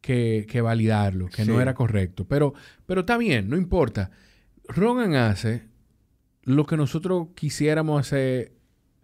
que, 0.00 0.46
que 0.48 0.62
validarlo, 0.62 1.26
que 1.28 1.44
no 1.44 1.60
era 1.60 1.74
correcto. 1.74 2.26
Pero, 2.26 2.54
pero 2.86 3.00
está 3.00 3.18
bien, 3.18 3.50
no 3.50 3.58
importa. 3.58 4.10
Rogan 4.66 5.14
hace 5.14 5.64
lo 6.44 6.64
que 6.64 6.78
nosotros 6.78 7.28
quisiéramos 7.34 8.00
hacer 8.00 8.54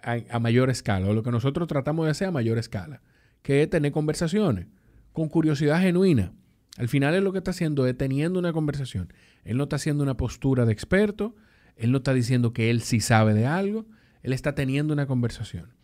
a, 0.02 0.16
a 0.30 0.38
mayor 0.38 0.70
escala, 0.70 1.08
o 1.08 1.12
lo 1.12 1.22
que 1.22 1.30
nosotros 1.30 1.68
tratamos 1.68 2.06
de 2.06 2.12
hacer 2.12 2.28
a 2.28 2.30
mayor 2.30 2.56
escala, 2.56 3.02
que 3.42 3.62
es 3.62 3.68
tener 3.68 3.92
conversaciones 3.92 4.66
con 5.12 5.28
curiosidad 5.28 5.82
genuina. 5.82 6.32
Al 6.78 6.88
final 6.88 7.14
es 7.14 7.22
lo 7.22 7.32
que 7.32 7.38
está 7.38 7.52
haciendo 7.52 7.86
es 7.86 7.96
teniendo 7.96 8.38
una 8.38 8.52
conversación. 8.52 9.12
Él 9.44 9.56
no 9.56 9.64
está 9.64 9.76
haciendo 9.76 10.02
una 10.02 10.16
postura 10.16 10.66
de 10.66 10.72
experto, 10.72 11.34
él 11.76 11.92
no 11.92 11.98
está 11.98 12.12
diciendo 12.14 12.52
que 12.52 12.70
él 12.70 12.82
sí 12.82 13.00
sabe 13.00 13.34
de 13.34 13.46
algo, 13.46 13.86
él 14.22 14.32
está 14.32 14.54
teniendo 14.54 14.92
una 14.92 15.06
conversación. 15.06 15.74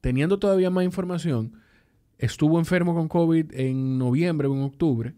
Teniendo 0.00 0.38
todavía 0.38 0.70
más 0.70 0.84
información, 0.84 1.54
estuvo 2.18 2.58
enfermo 2.58 2.94
con 2.94 3.08
COVID 3.08 3.52
en 3.54 3.98
noviembre 3.98 4.48
o 4.48 4.54
en 4.54 4.62
octubre 4.62 5.14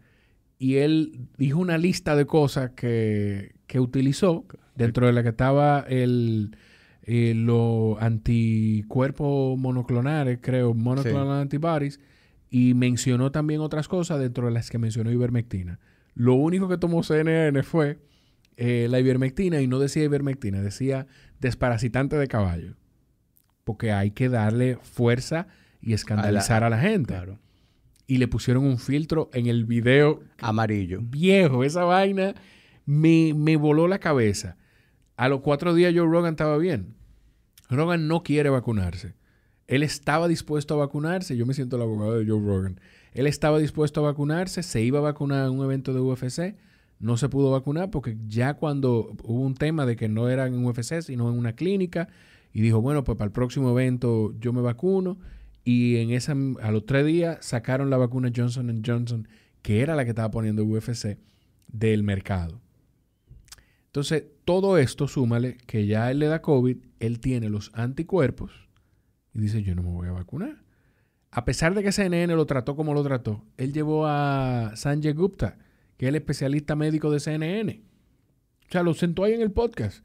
y 0.59 0.77
él 0.77 1.29
dijo 1.37 1.59
una 1.59 1.79
lista 1.79 2.15
de 2.17 2.27
cosas 2.27 2.71
que, 2.73 3.55
que 3.67 3.81
utilizó, 3.81 4.45
dentro 4.75 5.07
de 5.07 5.13
la 5.13 5.23
que 5.23 5.31
estaba 5.31 5.81
el, 5.89 6.57
eh, 7.03 7.35
los 7.35 8.01
anticuerpos 8.01 9.59
monoclonales, 9.59 10.39
creo, 10.41 10.75
monoclonal 10.75 11.43
antibodies, 11.43 12.01
y 12.51 12.75
mencionó 12.75 13.33
también 13.33 13.61
otras 13.61 13.89
cosas 13.89 14.21
dentro 14.21 14.47
de 14.47 14.53
las 14.53 14.71
que 14.71 14.79
mencionó 14.79 15.11
ivermectina. 15.11 15.81
Lo 16.15 16.35
único 16.35 16.69
que 16.69 16.79
tomó 16.79 17.03
CNN 17.03 17.63
fue 17.63 17.99
eh, 18.57 18.87
la 18.89 19.01
ivermectina 19.01 19.61
y 19.61 19.67
no 19.67 19.79
decía 19.79 20.05
ivermectina, 20.05 20.63
decía 20.63 21.07
desparasitante 21.41 22.17
de 22.17 22.29
caballo. 22.29 22.77
Porque 23.65 23.93
hay 23.93 24.11
que 24.13 24.29
darle 24.29 24.79
fuerza 24.83 25.49
y 25.81 25.93
escandalizar 25.95 26.63
a 26.65 26.71
la, 26.71 26.79
gente. 26.79 27.15
Claro. 27.15 27.39
Y 28.07 28.19
le 28.19 28.29
pusieron 28.29 28.65
un 28.65 28.79
filtro 28.79 29.31
en 29.33 29.47
el 29.47 29.65
video 29.65 30.23
Amarillo. 30.39 31.01
viejo. 31.03 31.65
Esa 31.65 31.85
vaina 31.85 32.35
me, 32.87 33.33
me 33.35 33.57
voló 33.57 33.89
la 33.89 33.99
cabeza. 33.99 34.57
A 35.17 35.29
los 35.29 35.41
cuatro 35.41 35.75
días 35.75 35.95
Joe 35.97 36.07
Rogan 36.07 36.33
estaba 36.33 36.59
bien. 36.59 36.95
Rogan 37.71 38.07
no 38.07 38.23
quiere 38.23 38.51
vacunarse. 38.51 39.15
Él 39.67 39.83
estaba 39.83 40.29
dispuesto 40.29 40.75
a 40.75 40.79
vacunarse. 40.79 41.37
Yo 41.37 41.47
me 41.47 41.55
siento 41.55 41.77
el 41.77 41.83
abogado 41.83 42.19
de 42.19 42.27
Joe 42.27 42.41
Rogan. 42.41 42.81
Él 43.13 43.27
estaba 43.27 43.59
dispuesto 43.59 44.01
a 44.01 44.11
vacunarse. 44.11 44.63
Se 44.63 44.83
iba 44.83 44.99
a 44.99 45.03
vacunar 45.03 45.47
en 45.47 45.59
un 45.59 45.65
evento 45.65 45.95
de 45.95 46.01
UFC. 46.01 46.57
No 46.99 47.17
se 47.17 47.29
pudo 47.29 47.51
vacunar 47.51 47.91
porque 47.91 48.17
ya 48.27 48.55
cuando 48.55 49.17
hubo 49.25 49.41
un 49.41 49.55
tema 49.55 49.87
de 49.87 49.97
que 49.97 50.09
no 50.09 50.29
era 50.29 50.47
en 50.47 50.65
UFC, 50.65 51.01
sino 51.03 51.31
en 51.31 51.39
una 51.39 51.55
clínica, 51.55 52.09
y 52.53 52.61
dijo, 52.61 52.81
bueno, 52.81 53.03
pues 53.03 53.19
para 53.19 53.27
el 53.27 53.33
próximo 53.33 53.71
evento 53.71 54.35
yo 54.39 54.53
me 54.53 54.61
vacuno. 54.61 55.19
Y 55.65 55.97
en 55.97 56.11
esa, 56.11 56.37
a 56.63 56.71
los 56.71 56.87
tres 56.87 57.07
días 57.07 57.39
sacaron 57.41 57.91
la 57.91 57.97
vacuna 57.97 58.31
Johnson 58.35 58.83
Johnson, 58.85 59.29
que 59.63 59.81
era 59.81 59.97
la 59.97 60.05
que 60.05 60.11
estaba 60.11 60.31
poniendo 60.31 60.65
UFC, 60.65 61.19
del 61.69 62.03
mercado. 62.03 62.61
Entonces, 63.87 64.25
todo 64.45 64.77
esto, 64.77 65.09
súmale 65.09 65.57
que 65.67 65.87
ya 65.87 66.11
él 66.11 66.19
le 66.19 66.27
da 66.27 66.43
COVID, 66.43 66.77
él 67.01 67.21
tiene 67.21 67.49
los 67.49 67.71
anticuerpos 67.75 68.64
y 69.35 69.41
dice, 69.41 69.63
yo 69.63 69.75
no 69.75 69.83
me 69.83 69.91
voy 69.91 70.09
a 70.09 70.13
vacunar. 70.13 70.63
A 71.31 71.45
pesar 71.45 71.75
de 71.75 71.83
que 71.83 71.91
CNN 71.91 72.35
lo 72.37 72.47
trató 72.47 72.77
como 72.77 72.95
lo 72.95 73.03
trató, 73.03 73.45
él 73.57 73.73
llevó 73.73 74.07
a 74.07 74.73
Sanjay 74.77 75.13
Gupta, 75.13 75.59
que 75.97 76.07
es 76.07 76.09
el 76.11 76.15
especialista 76.15 76.77
médico 76.77 77.11
de 77.11 77.19
CNN. 77.19 77.83
O 78.69 78.73
sea, 78.73 78.83
lo 78.83 78.95
sentó 78.95 79.25
ahí 79.25 79.35
en 79.35 79.41
el 79.41 79.51
podcast. 79.51 80.05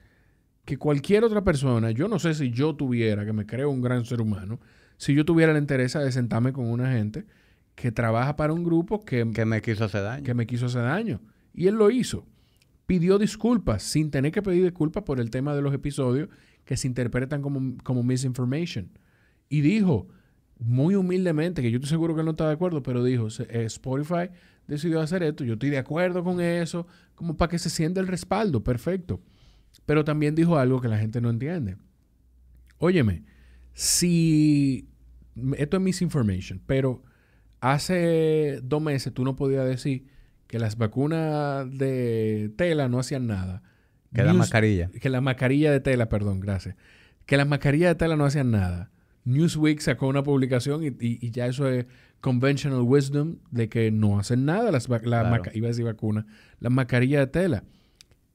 Que 0.65 0.77
cualquier 0.77 1.23
otra 1.23 1.43
persona, 1.43 1.91
yo 1.91 2.07
no 2.07 2.19
sé 2.19 2.34
si 2.34 2.51
yo 2.51 2.75
tuviera, 2.75 3.25
que 3.25 3.34
me 3.34 3.45
creo 3.45 3.69
un 3.69 3.82
gran 3.82 4.05
ser 4.05 4.21
humano, 4.21 4.59
si 4.97 5.13
yo 5.13 5.23
tuviera 5.23 5.53
la 5.53 5.59
interés 5.59 5.93
de 5.93 6.11
sentarme 6.11 6.51
con 6.51 6.65
una 6.65 6.91
gente 6.91 7.25
que 7.75 7.91
trabaja 7.91 8.36
para 8.36 8.51
un 8.51 8.63
grupo 8.63 9.05
que, 9.05 9.32
Que 9.34 9.45
me 9.45 9.61
quiso 9.61 9.86
hacer 9.86 10.03
daño. 10.03 10.23
que 10.23 10.34
me 10.34 10.45
quiso 10.45 10.65
hacer 10.65 10.82
daño. 10.82 11.21
Y 11.53 11.67
él 11.67 11.75
lo 11.75 11.89
hizo. 11.91 12.25
Pidió 12.86 13.17
disculpas 13.17 13.84
sin 13.84 14.11
tener 14.11 14.32
que 14.32 14.41
pedir 14.41 14.63
disculpas 14.63 15.03
por 15.03 15.19
el 15.19 15.30
tema 15.30 15.55
de 15.55 15.61
los 15.61 15.73
episodios 15.73 16.27
que 16.65 16.75
se 16.75 16.88
interpretan 16.88 17.41
como, 17.41 17.77
como 17.84 18.03
misinformation. 18.03 18.89
Y 19.50 19.62
dijo, 19.62 20.08
muy 20.60 20.95
humildemente, 20.95 21.62
que 21.62 21.72
yo 21.72 21.78
estoy 21.78 21.89
seguro 21.89 22.14
que 22.14 22.22
él 22.22 22.26
no 22.26 22.32
está 22.32 22.47
de 22.47 22.54
acuerdo, 22.54 22.84
pero 22.84 23.04
dijo, 23.04 23.28
eh, 23.50 23.66
Spotify 23.66 24.30
decidió 24.68 25.02
hacer 25.02 25.24
esto, 25.24 25.43
yo 25.43 25.54
estoy 25.54 25.70
de 25.70 25.80
acuerdo 25.80 26.24
con 26.24 26.39
eso, 26.39 26.86
como 27.16 27.36
para 27.36 27.50
que 27.50 27.60
se 27.60 27.70
sienta 27.70 28.00
el 28.00 28.08
respaldo, 28.08 28.64
perfecto. 28.64 29.22
Pero 29.86 30.04
también 30.04 30.36
dijo 30.36 30.58
algo 30.58 30.82
que 30.82 30.88
la 30.88 31.00
gente 31.00 31.22
no 31.22 31.30
entiende. 31.30 31.78
Óyeme, 32.78 33.24
si 33.74 34.88
esto 35.58 35.78
es 35.78 35.84
misinformation, 35.84 36.62
pero 36.66 37.04
hace 37.62 38.60
dos 38.64 38.82
meses 38.82 39.14
tú 39.14 39.24
no 39.24 39.36
podías 39.36 39.66
decir 39.66 40.08
que 40.47 40.60
las 40.60 40.78
vacunas 40.78 41.68
de 41.78 42.52
tela 42.58 42.89
no 42.89 43.00
hacían 43.00 43.28
nada. 43.28 43.62
Que 44.14 44.24
la 44.24 44.34
mascarilla. 44.34 44.89
Que 44.89 45.10
la 45.10 45.22
mascarilla 45.22 45.72
de 45.72 45.80
tela, 45.80 46.10
perdón, 46.10 46.39
gracias. 46.39 46.76
Que 47.26 47.38
las 47.38 47.47
mascarillas 47.47 47.91
de 47.91 47.95
tela 47.95 48.16
no 48.16 48.26
hacían 48.26 48.52
nada. 48.52 48.91
Newsweek 49.26 49.80
sacó 49.80 50.07
una 50.07 50.24
publicación 50.24 50.84
y, 50.84 51.32
ya 51.32 51.47
eso 51.47 51.67
es 51.67 51.86
conventional 52.22 52.82
wisdom 52.82 53.38
de 53.51 53.70
que 53.70 53.91
no 53.91 54.20
hacen 54.20 54.45
nada 54.45 54.72
las 54.72 54.89
la 54.89 55.41
iba 55.53 55.67
a 55.67 55.70
decir 55.70 55.86
vacuna, 55.86 56.26
las 56.59 56.72
mascarillas 56.72 57.22
de 57.22 57.28
tela. 57.28 57.63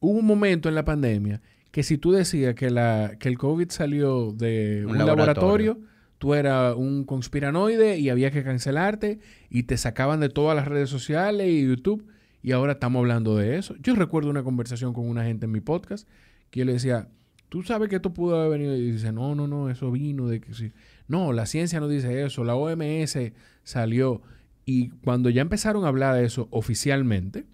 Hubo 0.01 0.19
un 0.19 0.27
momento 0.27 0.69
en 0.69 0.75
la 0.75 0.85
pandemia 0.85 1.41
que 1.71 1.83
si 1.83 1.99
tú 1.99 2.13
decías 2.13 2.55
que, 2.55 2.71
la, 2.71 3.17
que 3.19 3.29
el 3.29 3.37
COVID 3.37 3.71
salió 3.71 4.33
de 4.33 4.85
un, 4.87 4.99
laboratorio 4.99 5.81
tú 6.19 6.35
eras 6.35 6.75
un 6.77 7.05
conspiranoide 7.05 7.99
y 7.99 8.09
había 8.09 8.31
que 8.31 8.43
cancelarte 8.43 9.19
y 9.51 9.65
te 9.65 9.77
sacaban 9.77 10.21
de 10.21 10.29
todas 10.29 10.57
las 10.57 10.67
redes 10.67 10.89
sociales 10.89 11.49
y 11.49 11.67
YouTube 11.67 12.07
y 12.43 12.53
ahora 12.53 12.73
estamos 12.73 13.01
hablando 13.01 13.37
de 13.37 13.59
eso. 13.59 13.75
Yo 13.81 13.95
recuerdo 13.95 14.31
una 14.31 14.43
conversación 14.43 14.93
con 14.93 15.09
una 15.09 15.25
gente 15.25 15.47
en 15.47 15.53
mi 15.53 15.61
podcast 15.61 16.09
que 16.51 16.61
yo 16.61 16.67
le 16.67 16.75
decía, 16.75 17.09
tú 17.55 17.63
sabes 17.63 17.89
que 17.89 17.95
esto 17.95 18.13
pudo 18.13 18.35
haber 18.35 18.59
venido 18.59 18.75
y 18.75 18.91
dice, 18.91 19.13
no, 19.13 19.37
no, 19.37 19.47
no, 19.47 19.71
eso 19.71 19.93
vino 19.93 20.27
de 20.27 20.41
que 20.41 20.55
sí. 20.55 20.73
No, 21.07 21.33
la 21.33 21.47
ciencia 21.47 21.79
no 21.79 21.87
dice 21.87 22.25
eso, 22.25 22.43
la 22.43 22.57
OMS 22.57 23.17
salió 23.63 24.23
y 24.65 24.89
cuando 24.89 25.31
ya 25.31 25.43
empezaron 25.43 25.85
a 25.85 25.89
hablar 25.89 26.17
de 26.17 26.25
eso 26.25 26.49
oficialmente, 26.51 27.45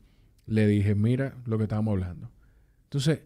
le 0.47 0.67
dije, 0.67 0.95
mira 0.95 1.35
lo 1.45 1.59
que 1.59 1.65
estábamos 1.65 1.93
hablando. 1.93 2.31
Entonces, 2.85 3.21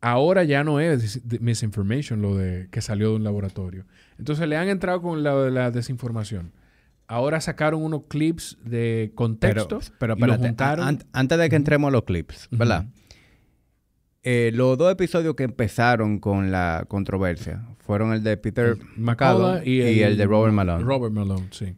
ahora 0.00 0.44
ya 0.44 0.62
no 0.62 0.78
es 0.78 1.20
misinformation 1.40 2.22
lo 2.22 2.36
de 2.36 2.68
que 2.70 2.80
salió 2.80 3.10
de 3.10 3.16
un 3.16 3.24
laboratorio. 3.24 3.84
Entonces 4.16 4.46
le 4.46 4.56
han 4.56 4.68
entrado 4.68 5.02
con 5.02 5.24
la, 5.24 5.34
la 5.50 5.72
desinformación. 5.72 6.52
Ahora 7.08 7.40
sacaron 7.40 7.82
unos 7.82 8.02
clips 8.06 8.56
de 8.64 9.10
contexto 9.16 9.80
pero, 9.98 10.16
pero 10.16 10.34
antes 11.12 11.38
de 11.38 11.48
que 11.48 11.56
entremos 11.56 11.88
a 11.88 11.90
los 11.90 12.04
clips, 12.04 12.46
¿verdad? 12.52 12.86
Eh, 14.26 14.50
los 14.54 14.78
dos 14.78 14.90
episodios 14.90 15.34
que 15.34 15.42
empezaron 15.42 16.18
con 16.18 16.50
la 16.50 16.86
controversia 16.88 17.62
fueron 17.80 18.14
el 18.14 18.22
de 18.22 18.38
Peter 18.38 18.78
McCullough 18.96 19.66
y, 19.66 20.00
el, 20.00 20.16
de 20.16 20.24
Robert 20.24 20.54
Malone. 20.54 20.82
Robert 20.82 21.12
Malone, 21.12 21.48
sí. 21.50 21.76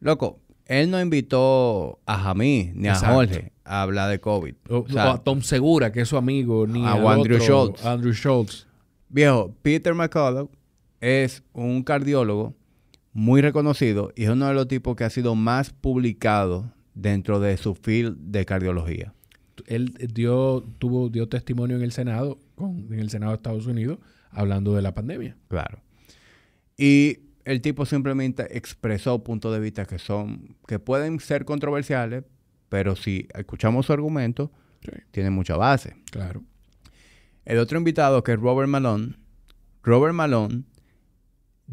Loco, 0.00 0.38
él 0.66 0.90
no 0.90 1.00
invitó 1.00 1.98
a 2.04 2.18
Jamí 2.18 2.72
ni 2.74 2.88
a 2.88 2.94
Jorge 2.94 3.52
a 3.64 3.80
hablar 3.80 4.10
de 4.10 4.20
COVID. 4.20 4.54
O, 4.68 4.84
a 4.98 5.16
Tom 5.24 5.40
Segura, 5.40 5.90
que 5.90 6.02
es 6.02 6.08
su 6.10 6.18
amigo, 6.18 6.66
ni 6.66 6.84
a 6.84 6.92
Andrew 6.92 7.40
Schultz. 7.40 7.82
Andrew 7.86 8.12
Schultz. 8.12 8.66
Viejo, 9.08 9.54
Peter 9.62 9.94
McCullough 9.94 10.50
es 11.00 11.42
un 11.54 11.82
cardiólogo 11.82 12.54
muy 13.14 13.40
reconocido 13.40 14.12
y 14.14 14.24
es 14.24 14.30
uno 14.30 14.46
de 14.46 14.52
los 14.52 14.68
tipos 14.68 14.94
que 14.94 15.04
ha 15.04 15.10
sido 15.10 15.34
más 15.34 15.70
publicado 15.70 16.70
dentro 16.92 17.40
de 17.40 17.56
su 17.56 17.74
field 17.74 18.18
de 18.18 18.44
cardiología. 18.44 19.14
Él 19.66 19.94
dio, 20.12 20.64
tuvo, 20.78 21.08
dio 21.08 21.28
testimonio 21.28 21.76
en 21.76 21.82
el 21.82 21.92
Senado, 21.92 22.38
con, 22.54 22.86
en 22.92 22.98
el 23.00 23.10
Senado 23.10 23.32
de 23.32 23.36
Estados 23.36 23.66
Unidos, 23.66 23.98
hablando 24.30 24.74
de 24.74 24.82
la 24.82 24.94
pandemia. 24.94 25.36
Claro. 25.48 25.80
Y 26.76 27.18
el 27.44 27.60
tipo 27.60 27.86
simplemente 27.86 28.56
expresó 28.56 29.24
puntos 29.24 29.52
de 29.52 29.60
vista 29.60 29.86
que 29.86 29.98
son, 29.98 30.56
que 30.66 30.78
pueden 30.78 31.18
ser 31.20 31.44
controversiales, 31.44 32.24
pero 32.68 32.94
si 32.94 33.26
escuchamos 33.34 33.86
su 33.86 33.92
argumento, 33.92 34.52
tiene 35.10 35.30
mucha 35.30 35.56
base. 35.56 35.96
Claro. 36.10 36.42
El 37.44 37.58
otro 37.58 37.78
invitado, 37.78 38.22
que 38.22 38.32
es 38.32 38.38
Robert 38.38 38.68
Malone, 38.68 39.14
Robert 39.82 40.14
Malone 40.14 40.64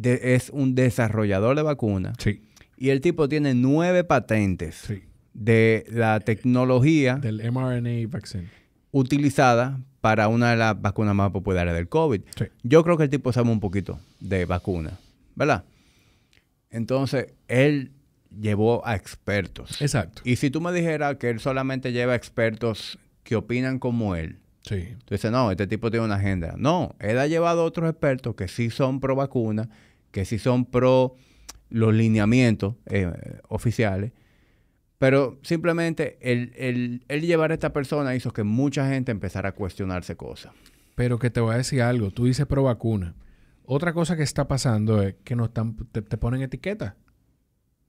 es 0.01 0.49
un 0.49 0.75
desarrollador 0.75 1.55
de 1.55 1.63
vacunas. 1.63 2.15
Sí. 2.19 2.41
Y 2.77 2.89
el 2.89 3.01
tipo 3.01 3.29
tiene 3.29 3.53
nueve 3.53 4.03
patentes 4.03 4.89
de 5.35 5.85
la 5.89 6.19
tecnología 6.19 7.17
del 7.17 7.43
mRNA 7.51 8.07
vaccine 8.07 8.49
utilizada 8.91 9.79
para 10.01 10.29
una 10.29 10.51
de 10.51 10.57
las 10.57 10.81
vacunas 10.81 11.13
más 11.13 11.29
populares 11.31 11.73
del 11.73 11.89
COVID. 11.89 12.21
Yo 12.63 12.83
creo 12.83 12.97
que 12.97 13.03
el 13.03 13.09
tipo 13.09 13.33
sabe 13.33 13.51
un 13.51 13.59
poquito 13.59 13.99
de 14.21 14.45
vacuna. 14.45 14.97
¿verdad? 15.35 15.65
Entonces, 16.71 17.33
él 17.47 17.91
llevó 18.37 18.85
a 18.85 18.95
expertos. 18.95 19.81
Exacto. 19.81 20.21
Y 20.25 20.37
si 20.37 20.49
tú 20.49 20.61
me 20.61 20.71
dijeras 20.71 21.17
que 21.17 21.29
él 21.29 21.39
solamente 21.39 21.91
lleva 21.91 22.15
expertos 22.15 22.97
que 23.23 23.35
opinan 23.35 23.79
como 23.79 24.15
él, 24.15 24.39
sí. 24.61 24.95
tú 25.05 25.15
dices, 25.15 25.31
no, 25.31 25.51
este 25.51 25.67
tipo 25.67 25.91
tiene 25.91 26.05
una 26.05 26.15
agenda. 26.15 26.55
No, 26.57 26.95
él 26.99 27.19
ha 27.19 27.27
llevado 27.27 27.61
a 27.61 27.65
otros 27.65 27.89
expertos 27.89 28.35
que 28.35 28.47
sí 28.47 28.69
son 28.69 28.99
pro 28.99 29.15
vacuna, 29.15 29.69
que 30.11 30.25
sí 30.25 30.39
son 30.39 30.65
pro 30.65 31.15
los 31.69 31.93
lineamientos 31.93 32.75
eh, 32.85 33.11
oficiales, 33.47 34.11
pero 34.97 35.39
simplemente 35.43 36.17
el, 36.21 36.53
el, 36.55 37.03
el, 37.07 37.21
llevar 37.21 37.51
a 37.51 37.55
esta 37.55 37.73
persona 37.73 38.15
hizo 38.15 38.31
que 38.31 38.43
mucha 38.43 38.87
gente 38.89 39.11
empezara 39.11 39.49
a 39.49 39.51
cuestionarse 39.53 40.15
cosas. 40.15 40.53
Pero 40.95 41.19
que 41.19 41.29
te 41.29 41.41
voy 41.41 41.53
a 41.53 41.57
decir 41.57 41.81
algo, 41.81 42.11
tú 42.11 42.25
dices 42.25 42.45
pro 42.45 42.63
vacuna. 42.63 43.15
Otra 43.65 43.93
cosa 43.93 44.15
que 44.15 44.23
está 44.23 44.47
pasando 44.47 45.01
es 45.01 45.15
que 45.23 45.35
nos 45.35 45.49
están, 45.49 45.75
te, 45.75 46.01
ponen 46.01 46.41
etiquetas. 46.41 46.93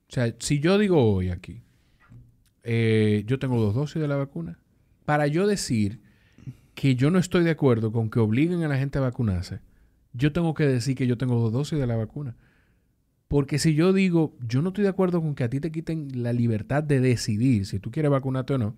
O 0.09 0.13
sea, 0.13 0.33
si 0.39 0.59
yo 0.59 0.77
digo 0.77 1.13
hoy 1.13 1.29
aquí, 1.29 1.61
eh, 2.63 3.23
yo 3.25 3.39
tengo 3.39 3.61
dos 3.61 3.75
dosis 3.75 4.01
de 4.01 4.07
la 4.07 4.15
vacuna, 4.15 4.59
para 5.05 5.27
yo 5.27 5.47
decir 5.47 6.01
que 6.75 6.95
yo 6.95 7.11
no 7.11 7.19
estoy 7.19 7.43
de 7.43 7.51
acuerdo 7.51 7.91
con 7.91 8.09
que 8.09 8.19
obliguen 8.19 8.63
a 8.63 8.67
la 8.67 8.77
gente 8.77 8.97
a 8.97 9.01
vacunarse, 9.01 9.61
yo 10.13 10.33
tengo 10.33 10.53
que 10.53 10.65
decir 10.65 10.95
que 10.95 11.07
yo 11.07 11.17
tengo 11.17 11.39
dos 11.39 11.53
dosis 11.53 11.79
de 11.79 11.87
la 11.87 11.95
vacuna. 11.95 12.35
Porque 13.27 13.59
si 13.59 13.73
yo 13.73 13.91
digo, 13.91 14.35
yo 14.47 14.61
no 14.61 14.69
estoy 14.69 14.83
de 14.83 14.89
acuerdo 14.89 15.21
con 15.21 15.35
que 15.35 15.43
a 15.43 15.49
ti 15.49 15.59
te 15.59 15.71
quiten 15.71 16.23
la 16.23 16.31
libertad 16.33 16.83
de 16.83 16.99
decidir 16.99 17.65
si 17.65 17.79
tú 17.79 17.91
quieres 17.91 18.11
vacunarte 18.11 18.53
o 18.53 18.57
no, 18.57 18.75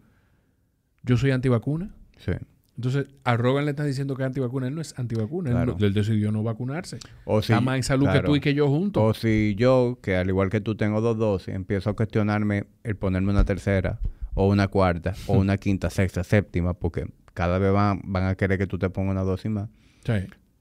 yo 1.03 1.17
soy 1.17 1.31
antivacuna. 1.31 1.93
Sí. 2.17 2.31
Entonces, 2.79 3.07
a 3.25 3.35
Rogan 3.35 3.65
le 3.65 3.71
estás 3.71 3.85
diciendo 3.85 4.15
que 4.15 4.23
es 4.23 4.27
antivacuna. 4.27 4.67
Él 4.67 4.75
no 4.75 4.79
es 4.79 4.97
antivacuna. 4.97 5.63
Él, 5.63 5.93
decidió 5.93 6.31
no 6.31 6.43
vacunarse. 6.43 6.99
O 7.25 7.39
Está 7.39 7.59
más 7.59 7.75
en 7.75 7.83
salud 7.83 8.07
que 8.09 8.21
tú 8.21 8.37
y 8.37 8.39
que 8.39 8.53
yo 8.53 8.69
juntos. 8.69 9.03
O 9.03 9.13
si 9.13 9.53
yo, 9.57 9.99
que 10.01 10.15
al 10.15 10.29
igual 10.29 10.49
que 10.49 10.61
tú 10.61 10.75
tengo 10.75 11.01
dos 11.01 11.17
dosis, 11.17 11.53
empiezo 11.53 11.89
a 11.89 11.93
cuestionarme 11.93 12.67
el 12.83 12.95
ponerme 12.95 13.31
una 13.31 13.43
tercera, 13.43 13.99
o 14.33 14.47
una 14.47 14.69
cuarta, 14.69 15.13
o 15.27 15.33
una 15.37 15.57
quinta, 15.57 15.89
sexta, 15.89 16.23
séptima, 16.23 16.73
porque 16.73 17.11
cada 17.33 17.59
vez 17.59 17.73
van, 17.73 17.99
van 18.05 18.27
a 18.27 18.35
querer 18.35 18.57
que 18.57 18.65
tú 18.65 18.79
te 18.79 18.89
pongas 18.89 19.11
una 19.11 19.23
dosis 19.23 19.51
más. 19.51 19.69
Sí. 20.05 20.13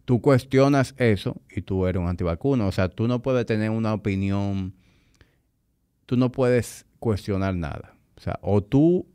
Tú 0.08 0.22
cuestionas 0.22 0.94
eso 0.96 1.36
y 1.54 1.60
tú 1.60 1.86
eres 1.86 2.00
un 2.00 2.08
antivacuna. 2.08 2.64
O 2.64 2.72
sea, 2.72 2.88
tú 2.88 3.06
no 3.06 3.20
puedes 3.20 3.44
tener 3.44 3.68
una 3.68 3.92
opinión... 3.92 4.72
Tú 6.06 6.16
no 6.16 6.32
puedes 6.32 6.86
cuestionar 6.98 7.54
nada. 7.54 7.94
O 8.16 8.20
sea, 8.22 8.38
o 8.40 8.62
tú 8.62 9.06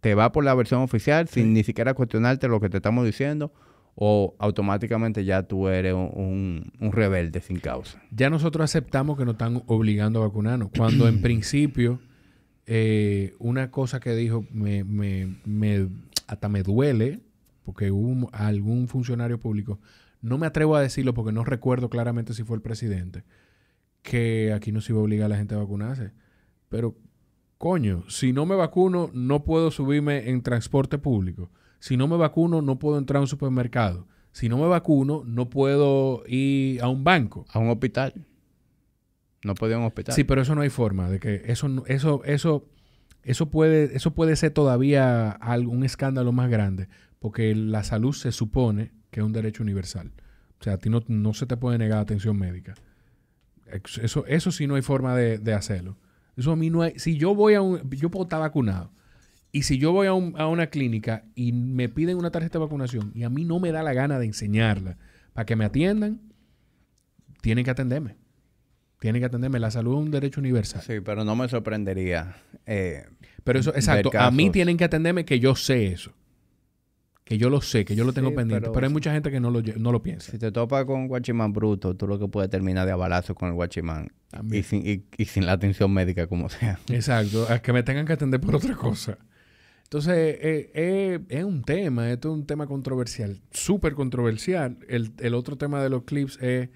te 0.00 0.14
va 0.14 0.30
por 0.30 0.44
la 0.44 0.54
versión 0.54 0.82
oficial 0.82 1.26
sin 1.26 1.52
ni 1.52 1.64
siquiera 1.64 1.94
cuestionarte 1.94 2.46
lo 2.46 2.60
que 2.60 2.68
te 2.68 2.76
estamos 2.76 3.04
diciendo 3.04 3.52
o 3.96 4.36
automáticamente 4.38 5.24
ya 5.24 5.42
tú 5.42 5.66
eres 5.66 5.94
un, 5.94 6.70
rebelde 6.78 7.40
sin 7.40 7.58
causa. 7.58 8.00
Ya 8.12 8.30
nosotros 8.30 8.62
aceptamos 8.62 9.18
que 9.18 9.24
nos 9.24 9.34
están 9.34 9.64
obligando 9.66 10.22
a 10.22 10.28
vacunarnos, 10.28 10.70
cuando 10.78 11.08
en 11.08 11.20
principio 11.22 11.98
eh, 12.66 13.34
una 13.40 13.72
cosa 13.72 13.98
que 13.98 14.14
dijo 14.14 14.46
me, 14.52 14.84
me, 14.84 15.40
me, 15.44 15.88
hasta 16.28 16.48
me 16.48 16.62
duele, 16.62 17.18
porque 17.64 17.90
hubo 17.90 18.28
algún 18.32 18.88
funcionario 18.88 19.38
público, 19.38 19.80
no 20.20 20.38
me 20.38 20.46
atrevo 20.46 20.76
a 20.76 20.80
decirlo 20.80 21.14
porque 21.14 21.32
no 21.32 21.44
recuerdo 21.44 21.90
claramente 21.90 22.34
si 22.34 22.44
fue 22.44 22.56
el 22.56 22.62
presidente, 22.62 23.24
que 24.02 24.52
aquí 24.52 24.72
no 24.72 24.80
se 24.80 24.92
iba 24.92 25.00
a 25.00 25.04
obligar 25.04 25.26
a 25.26 25.28
la 25.30 25.36
gente 25.36 25.54
a 25.54 25.58
vacunarse. 25.58 26.12
Pero 26.68 26.96
coño, 27.58 28.04
si 28.08 28.32
no 28.32 28.46
me 28.46 28.54
vacuno, 28.54 29.10
no 29.12 29.44
puedo 29.44 29.70
subirme 29.70 30.30
en 30.30 30.42
transporte 30.42 30.98
público. 30.98 31.50
Si 31.78 31.96
no 31.96 32.08
me 32.08 32.16
vacuno, 32.16 32.62
no 32.62 32.78
puedo 32.78 32.98
entrar 32.98 33.18
a 33.18 33.22
un 33.22 33.26
supermercado. 33.26 34.06
Si 34.32 34.48
no 34.48 34.56
me 34.56 34.66
vacuno, 34.66 35.22
no 35.26 35.50
puedo 35.50 36.22
ir 36.26 36.80
a 36.82 36.88
un 36.88 37.04
banco. 37.04 37.44
A 37.50 37.58
un 37.58 37.68
hospital. 37.68 38.14
No 39.44 39.54
puedo 39.54 39.72
ir 39.72 39.76
a 39.76 39.78
un 39.80 39.86
hospital. 39.86 40.14
Sí, 40.14 40.24
pero 40.24 40.42
eso 40.42 40.54
no 40.54 40.62
hay 40.62 40.70
forma 40.70 41.10
de 41.10 41.20
que 41.20 41.42
eso, 41.46 41.68
eso, 41.86 42.22
eso, 42.24 42.64
eso 43.24 43.50
puede, 43.50 43.96
eso 43.96 44.12
puede 44.12 44.36
ser 44.36 44.52
todavía 44.52 45.30
algún 45.30 45.84
escándalo 45.84 46.32
más 46.32 46.48
grande, 46.48 46.88
porque 47.22 47.54
la 47.54 47.82
salud 47.84 48.12
se 48.12 48.32
supone 48.32 48.92
que 49.10 49.20
es 49.20 49.26
un 49.26 49.32
derecho 49.32 49.62
universal. 49.62 50.12
O 50.60 50.62
sea, 50.62 50.74
a 50.74 50.76
ti 50.76 50.90
no, 50.90 51.02
no 51.08 51.32
se 51.32 51.46
te 51.46 51.56
puede 51.56 51.78
negar 51.78 52.00
atención 52.00 52.36
médica. 52.36 52.74
Eso, 54.02 54.26
eso 54.26 54.52
sí 54.52 54.66
no 54.66 54.74
hay 54.74 54.82
forma 54.82 55.16
de 55.16 55.54
hacerlo. 55.54 55.96
Eso 56.36 56.52
a 56.52 56.56
mí 56.56 56.70
no 56.70 56.82
hay. 56.82 56.98
Si 56.98 57.16
yo 57.16 57.34
voy 57.34 57.54
a 57.54 57.62
un. 57.62 57.90
Yo 57.90 58.10
puedo 58.10 58.24
estar 58.24 58.40
vacunado. 58.40 58.90
Y 59.50 59.64
si 59.64 59.78
yo 59.78 59.92
voy 59.92 60.06
a, 60.06 60.14
una 60.14 60.68
clínica 60.68 61.24
y 61.34 61.52
me 61.52 61.90
piden 61.90 62.16
una 62.16 62.30
tarjeta 62.30 62.58
de 62.58 62.64
vacunación 62.64 63.12
y 63.14 63.22
a 63.24 63.28
mí 63.28 63.44
no 63.44 63.60
me 63.60 63.70
da 63.70 63.82
la 63.82 63.92
gana 63.92 64.18
de 64.18 64.24
enseñarla 64.24 64.96
para 65.34 65.44
que 65.44 65.56
me 65.56 65.66
atiendan, 65.66 66.22
tienen 67.42 67.62
que 67.62 67.70
atenderme. 67.70 68.16
Tienen 68.98 69.20
que 69.20 69.26
atenderme. 69.26 69.58
La 69.58 69.70
salud 69.70 69.98
es 69.98 70.04
un 70.06 70.10
derecho 70.10 70.40
universal. 70.40 70.80
Sí, 70.80 71.00
pero 71.04 71.22
no 71.24 71.36
me 71.36 71.48
sorprendería. 71.50 72.36
Eh, 72.64 73.04
pero 73.44 73.58
eso, 73.58 73.74
exacto. 73.74 74.10
A 74.18 74.30
mí 74.30 74.48
tienen 74.48 74.78
que 74.78 74.84
atenderme 74.84 75.26
que 75.26 75.38
yo 75.38 75.54
sé 75.54 75.88
eso. 75.88 76.14
Que 77.24 77.38
yo 77.38 77.50
lo 77.50 77.60
sé, 77.60 77.84
que 77.84 77.94
yo 77.94 78.04
lo 78.04 78.12
tengo 78.12 78.30
Sí, 78.30 78.36
pendiente. 78.36 78.62
pero- 78.62 78.72
Pero, 78.72 78.86
hay 78.86 78.92
mucha 78.92 79.12
gente 79.12 79.30
que 79.30 79.38
no 79.38 79.50
lo, 79.50 79.62
no 79.62 79.92
lo 79.92 80.02
piensa. 80.02 80.32
Si 80.32 80.38
te 80.38 80.50
topas 80.50 80.84
con 80.84 81.00
un 81.00 81.08
guachimán 81.08 81.52
bruto, 81.52 81.94
tú 81.94 82.06
lo 82.08 82.18
que 82.18 82.26
puedes 82.26 82.50
terminar 82.50 82.84
de 82.86 82.92
abalazo 82.92 83.34
con 83.34 83.48
el 83.48 83.54
guachimán. 83.54 84.08
Y 84.50 84.62
sin, 84.64 84.84
y, 84.86 85.04
y 85.16 85.24
sin 85.26 85.46
la 85.46 85.52
atención 85.52 85.92
médica, 85.92 86.26
como 86.26 86.48
sea. 86.48 86.78
Exacto, 86.88 87.46
a 87.48 87.60
que 87.60 87.72
me 87.72 87.82
tengan 87.84 88.06
que 88.06 88.14
atender 88.14 88.40
por 88.40 88.56
otra 88.56 88.74
cosa. 88.74 89.18
Entonces, 89.84 90.14
eh, 90.40 90.70
eh, 90.74 91.20
es 91.28 91.44
un 91.44 91.62
tema, 91.62 92.10
esto 92.10 92.30
es 92.30 92.34
un 92.34 92.46
tema 92.46 92.66
controversial, 92.66 93.40
súper 93.50 93.92
controversial. 93.94 94.78
El, 94.88 95.12
el 95.18 95.34
otro 95.34 95.56
tema 95.56 95.82
de 95.82 95.90
los 95.90 96.04
clips 96.04 96.38
es 96.42 96.70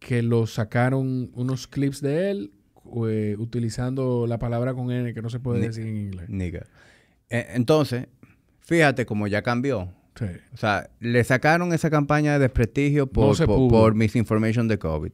que 0.00 0.22
lo 0.22 0.46
sacaron 0.46 1.30
unos 1.34 1.66
clips 1.66 2.00
de 2.00 2.30
él 2.30 2.52
eh, 3.06 3.36
utilizando 3.38 4.26
la 4.26 4.38
palabra 4.38 4.72
con 4.74 4.90
N 4.90 5.12
que 5.14 5.22
no 5.22 5.28
se 5.30 5.40
puede 5.40 5.60
decir 5.60 5.86
en 5.86 5.96
inglés. 5.96 6.28
Nigga. 6.30 6.66
Entonces, 7.28 8.06
fíjate 8.64 9.06
cómo 9.06 9.26
ya 9.26 9.42
cambió. 9.42 9.92
Sí. 10.16 10.26
O 10.52 10.56
sea, 10.56 10.90
le 11.00 11.24
sacaron 11.24 11.72
esa 11.72 11.90
campaña 11.90 12.34
de 12.34 12.38
desprestigio 12.40 13.06
por, 13.06 13.36
se 13.36 13.46
por, 13.46 13.94
misinformation 13.94 14.68
de 14.68 14.78
COVID. 14.78 15.12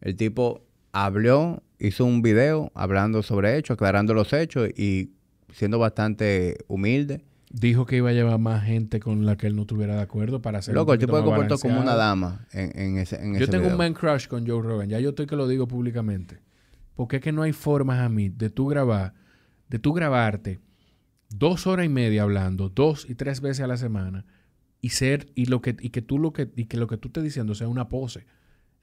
El 0.00 0.16
tipo 0.16 0.62
habló, 0.92 1.62
hizo 1.78 2.04
un 2.04 2.22
video 2.22 2.72
hablando 2.74 3.22
sobre 3.22 3.56
hechos, 3.56 3.74
aclarando 3.74 4.14
los 4.14 4.32
hechos 4.32 4.70
y 4.76 5.10
siendo 5.52 5.78
bastante 5.78 6.56
humilde. 6.66 7.24
Dijo 7.50 7.86
que 7.86 7.96
iba 7.96 8.10
a 8.10 8.12
llevar 8.12 8.38
más 8.38 8.64
gente 8.64 9.00
con 9.00 9.24
la 9.24 9.36
que 9.36 9.46
él 9.46 9.56
no 9.56 9.62
estuviera 9.62 9.96
de 9.96 10.02
acuerdo 10.02 10.42
para 10.42 10.58
hacer 10.58 10.74
Loco, 10.74 10.92
el 10.92 10.98
tipo 10.98 11.16
se 11.16 11.22
se 11.22 11.24
comportó 11.24 11.58
como 11.58 11.80
una 11.80 11.94
dama 11.94 12.46
en, 12.52 12.78
en 12.78 12.98
ese, 12.98 13.16
en 13.16 13.32
Yo 13.34 13.44
ese 13.44 13.46
tengo 13.52 13.64
video. 13.64 13.74
un 13.74 13.78
man 13.78 13.94
crush 13.94 14.28
con 14.28 14.46
Joe 14.46 14.62
Rogan. 14.62 14.88
Ya 14.88 15.00
yo 15.00 15.10
estoy 15.10 15.26
que 15.26 15.36
lo 15.36 15.48
digo 15.48 15.66
públicamente. 15.66 16.40
Porque 16.94 17.16
es 17.16 17.22
que 17.22 17.32
no 17.32 17.42
hay 17.42 17.52
formas 17.52 18.00
a 18.00 18.08
mí 18.08 18.28
de 18.28 18.50
tú 18.50 18.66
grabar, 18.66 19.14
de 19.68 19.78
tú 19.78 19.92
grabarte 19.92 20.58
dos 21.28 21.66
horas 21.66 21.86
y 21.86 21.88
media 21.88 22.22
hablando, 22.22 22.68
dos 22.68 23.06
y 23.08 23.14
tres 23.14 23.40
veces 23.40 23.64
a 23.64 23.66
la 23.66 23.76
semana, 23.76 24.24
y 24.80 24.90
ser, 24.90 25.26
y 25.34 25.46
lo 25.46 25.60
que, 25.60 25.76
y 25.80 25.90
que 25.90 26.02
tú 26.02 26.18
lo 26.18 26.32
que, 26.32 26.50
y 26.56 26.66
que 26.66 26.76
lo 26.76 26.86
que 26.86 26.96
tú 26.96 27.08
estés 27.08 27.24
diciendo 27.24 27.54
sea 27.54 27.68
una 27.68 27.88
pose. 27.88 28.26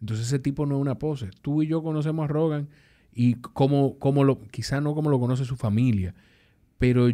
Entonces 0.02 0.28
ese 0.28 0.40
tipo 0.40 0.66
no 0.66 0.76
es 0.76 0.82
una 0.82 1.00
pose. 1.00 1.30
Tú 1.42 1.64
y 1.64 1.68
yo 1.68 1.82
conocemos 1.82 2.26
a 2.26 2.28
Rogan 2.28 2.68
y 3.14 3.36
como, 3.36 3.98
como 3.98 4.24
lo, 4.26 4.42
quizá 4.48 4.82
no 4.82 4.94
como 4.94 5.10
lo 5.10 5.20
conoce 5.20 5.46
su 5.46 5.56
familia, 5.56 6.14
pero 6.78 7.08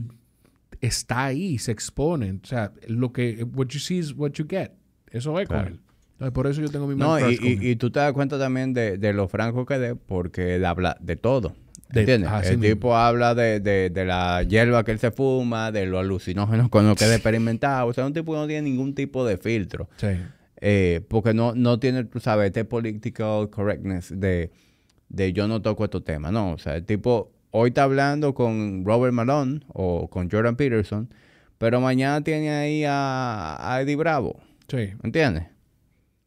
está 0.81 1.25
ahí, 1.25 1.59
se 1.59 1.71
expone. 1.71 2.39
O 2.43 2.45
sea, 2.45 2.73
lo 2.87 3.13
que, 3.13 3.43
what 3.53 3.67
you 3.67 3.79
see 3.79 3.99
is 3.99 4.13
what 4.15 4.31
you 4.31 4.45
get. 4.49 4.71
Eso 5.11 5.39
es 5.39 5.47
Claro. 5.47 5.65
con 5.65 5.73
él. 5.73 5.79
Entonces, 6.13 6.33
por 6.33 6.47
eso 6.47 6.61
yo 6.61 6.69
tengo 6.69 6.87
mi 6.87 6.95
No, 6.95 7.19
y, 7.19 7.37
y- 7.61 7.75
tú 7.75 7.91
te 7.91 7.99
das 7.99 8.13
cuenta 8.13 8.37
también 8.39 8.73
de, 8.73 8.97
de 8.97 9.13
lo 9.13 9.27
franco 9.27 9.65
que 9.65 9.75
es, 9.89 9.95
porque 10.07 10.55
él 10.55 10.65
habla 10.65 10.97
de 10.99 11.15
todo. 11.15 11.55
De- 11.91 11.99
¿Entiendes? 12.01 12.29
el 12.45 12.57
mismo. 12.57 12.73
tipo 12.75 12.95
habla 12.95 13.35
de, 13.35 13.59
de, 13.59 13.89
de 13.89 14.05
la 14.05 14.43
hierba 14.43 14.83
que 14.83 14.91
él 14.91 14.99
se 14.99 15.11
fuma, 15.11 15.71
de 15.71 15.85
los 15.85 15.99
alucinógenos 15.99 16.69
con 16.69 16.87
los 16.87 16.97
que 16.97 17.05
es 17.05 17.11
experimentado. 17.11 17.87
O 17.87 17.93
sea, 17.93 18.05
un 18.05 18.13
tipo 18.13 18.31
que 18.33 18.39
no 18.39 18.47
tiene 18.47 18.63
ningún 18.69 18.93
tipo 18.95 19.25
de 19.25 19.37
filtro. 19.37 19.89
Sí. 19.97 20.07
Eh, 20.63 21.01
porque 21.09 21.33
no, 21.33 21.53
no 21.55 21.79
tiene, 21.79 22.03
tú 22.05 22.19
sabes, 22.19 22.47
este 22.47 22.65
political 22.65 23.49
correctness 23.49 24.13
de, 24.15 24.51
de 25.09 25.33
yo 25.33 25.47
no 25.47 25.61
toco 25.61 25.83
estos 25.83 26.03
temas. 26.03 26.31
No, 26.31 26.51
o 26.53 26.57
sea, 26.57 26.75
el 26.75 26.85
tipo 26.85 27.31
hoy 27.51 27.69
está 27.69 27.83
hablando 27.83 28.33
con 28.33 28.85
Robert 28.85 29.13
Malone 29.13 29.61
o 29.69 30.07
con 30.09 30.29
Jordan 30.29 30.55
Peterson, 30.55 31.09
pero 31.57 31.81
mañana 31.81 32.23
tiene 32.23 32.49
ahí 32.51 32.83
a, 32.87 33.57
a 33.59 33.81
Eddie 33.81 33.95
Bravo. 33.95 34.39
Sí. 34.67 34.91
¿Entiendes? 35.03 35.45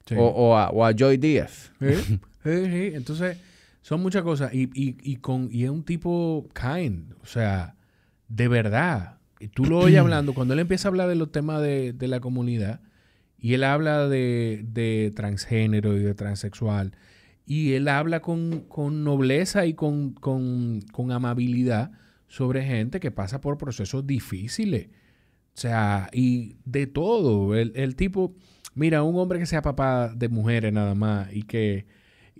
sí. 0.06 0.14
O, 0.18 0.24
o 0.26 0.56
a, 0.56 0.68
o 0.70 0.84
a 0.84 0.92
Joy 0.92 1.16
Díaz. 1.16 1.70
Sí, 1.80 1.94
sí, 1.94 2.64
sí. 2.66 2.90
Entonces, 2.94 3.38
son 3.84 4.00
muchas 4.00 4.22
cosas. 4.22 4.54
Y, 4.54 4.62
y, 4.74 4.96
y, 5.02 5.16
con, 5.16 5.50
y 5.52 5.64
es 5.64 5.70
un 5.70 5.84
tipo 5.84 6.48
kind. 6.54 7.12
O 7.22 7.26
sea, 7.26 7.76
de 8.28 8.48
verdad. 8.48 9.18
Y 9.38 9.48
tú 9.48 9.66
lo 9.66 9.78
oyes 9.80 10.00
hablando, 10.00 10.32
cuando 10.32 10.54
él 10.54 10.60
empieza 10.60 10.88
a 10.88 10.90
hablar 10.90 11.06
de 11.06 11.16
los 11.16 11.30
temas 11.30 11.60
de, 11.60 11.92
de 11.92 12.08
la 12.08 12.20
comunidad, 12.20 12.80
y 13.38 13.52
él 13.52 13.62
habla 13.62 14.08
de, 14.08 14.64
de 14.66 15.12
transgénero 15.14 15.98
y 15.98 16.02
de 16.02 16.14
transexual, 16.14 16.96
y 17.44 17.74
él 17.74 17.88
habla 17.88 18.20
con, 18.20 18.60
con 18.60 19.04
nobleza 19.04 19.66
y 19.66 19.74
con, 19.74 20.14
con, 20.14 20.80
con 20.90 21.12
amabilidad 21.12 21.92
sobre 22.26 22.64
gente 22.64 23.00
que 23.00 23.10
pasa 23.10 23.42
por 23.42 23.58
procesos 23.58 24.06
difíciles. 24.06 24.86
O 25.54 25.60
sea, 25.60 26.08
y 26.10 26.56
de 26.64 26.86
todo. 26.86 27.54
El, 27.54 27.72
el 27.76 27.96
tipo, 27.96 28.34
mira, 28.74 29.02
un 29.02 29.14
hombre 29.18 29.40
que 29.40 29.46
sea 29.46 29.60
papá 29.60 30.10
de 30.16 30.30
mujeres 30.30 30.72
nada 30.72 30.94
más 30.94 31.30
y 31.34 31.42
que, 31.42 31.84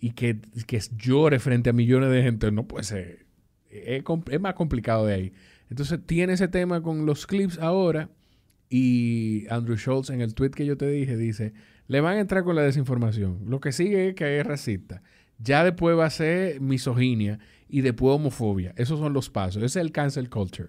y 0.05 0.11
que, 0.11 0.39
que 0.67 0.79
llore 0.99 1.39
frente 1.39 1.71
a 1.71 1.73
millones 1.73 2.11
de 2.11 2.23
gente, 2.23 2.53
no 2.53 2.69
puede 2.69 2.85
ser. 2.85 3.25
Es, 3.71 4.03
más 4.39 4.53
complicado 4.53 5.07
de 5.07 5.15
ahí. 5.15 5.33
Entonces 5.71 5.99
tiene 6.05 6.35
ese 6.35 6.47
tema 6.47 6.83
con 6.83 7.07
los 7.07 7.27
clips 7.27 7.59
ahora 7.59 8.11
y 8.69 9.47
Andrew 9.49 9.79
Schultz 9.79 10.11
en 10.11 10.21
el 10.21 10.35
tweet 10.35 10.51
que 10.51 10.67
yo 10.67 10.77
te 10.77 10.87
dije 10.89 11.17
dice, 11.17 11.55
le 11.87 12.03
van 12.03 12.19
a 12.19 12.21
entrar 12.21 12.45
con 12.45 12.55
la 12.55 12.61
desinformación. 12.61 13.45
Lo 13.47 13.61
que 13.61 13.73
sigue 13.73 14.11
es 14.11 14.15
que 14.15 14.39
es 14.39 14.47
racista. 14.47 15.03
Ya 15.39 15.65
después 15.65 15.97
va 15.97 16.05
a 16.05 16.11
ser 16.11 16.61
misoginia 16.61 17.39
y 17.67 17.81
después 17.81 18.15
homofobia. 18.15 18.75
Esos 18.77 18.99
son 19.01 19.15
los 19.15 19.31
pasos. 19.31 19.63
Ese 19.63 19.79
es 19.81 19.87
el 19.87 19.91
cancel 19.91 20.29
culture. 20.29 20.69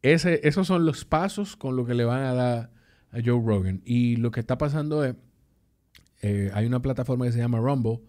Ese, 0.00 0.40
esos 0.48 0.66
son 0.66 0.86
los 0.86 1.04
pasos 1.04 1.56
con 1.56 1.76
lo 1.76 1.84
que 1.84 1.92
le 1.92 2.06
van 2.06 2.22
a 2.22 2.32
dar 2.32 2.70
a 3.10 3.18
Joe 3.22 3.38
Rogan. 3.44 3.82
Y 3.84 4.16
lo 4.16 4.30
que 4.30 4.40
está 4.40 4.56
pasando 4.56 5.04
es, 5.04 5.14
eh, 6.22 6.50
hay 6.54 6.64
una 6.64 6.80
plataforma 6.80 7.26
que 7.26 7.32
se 7.32 7.38
llama 7.38 7.58
Rumble 7.58 8.00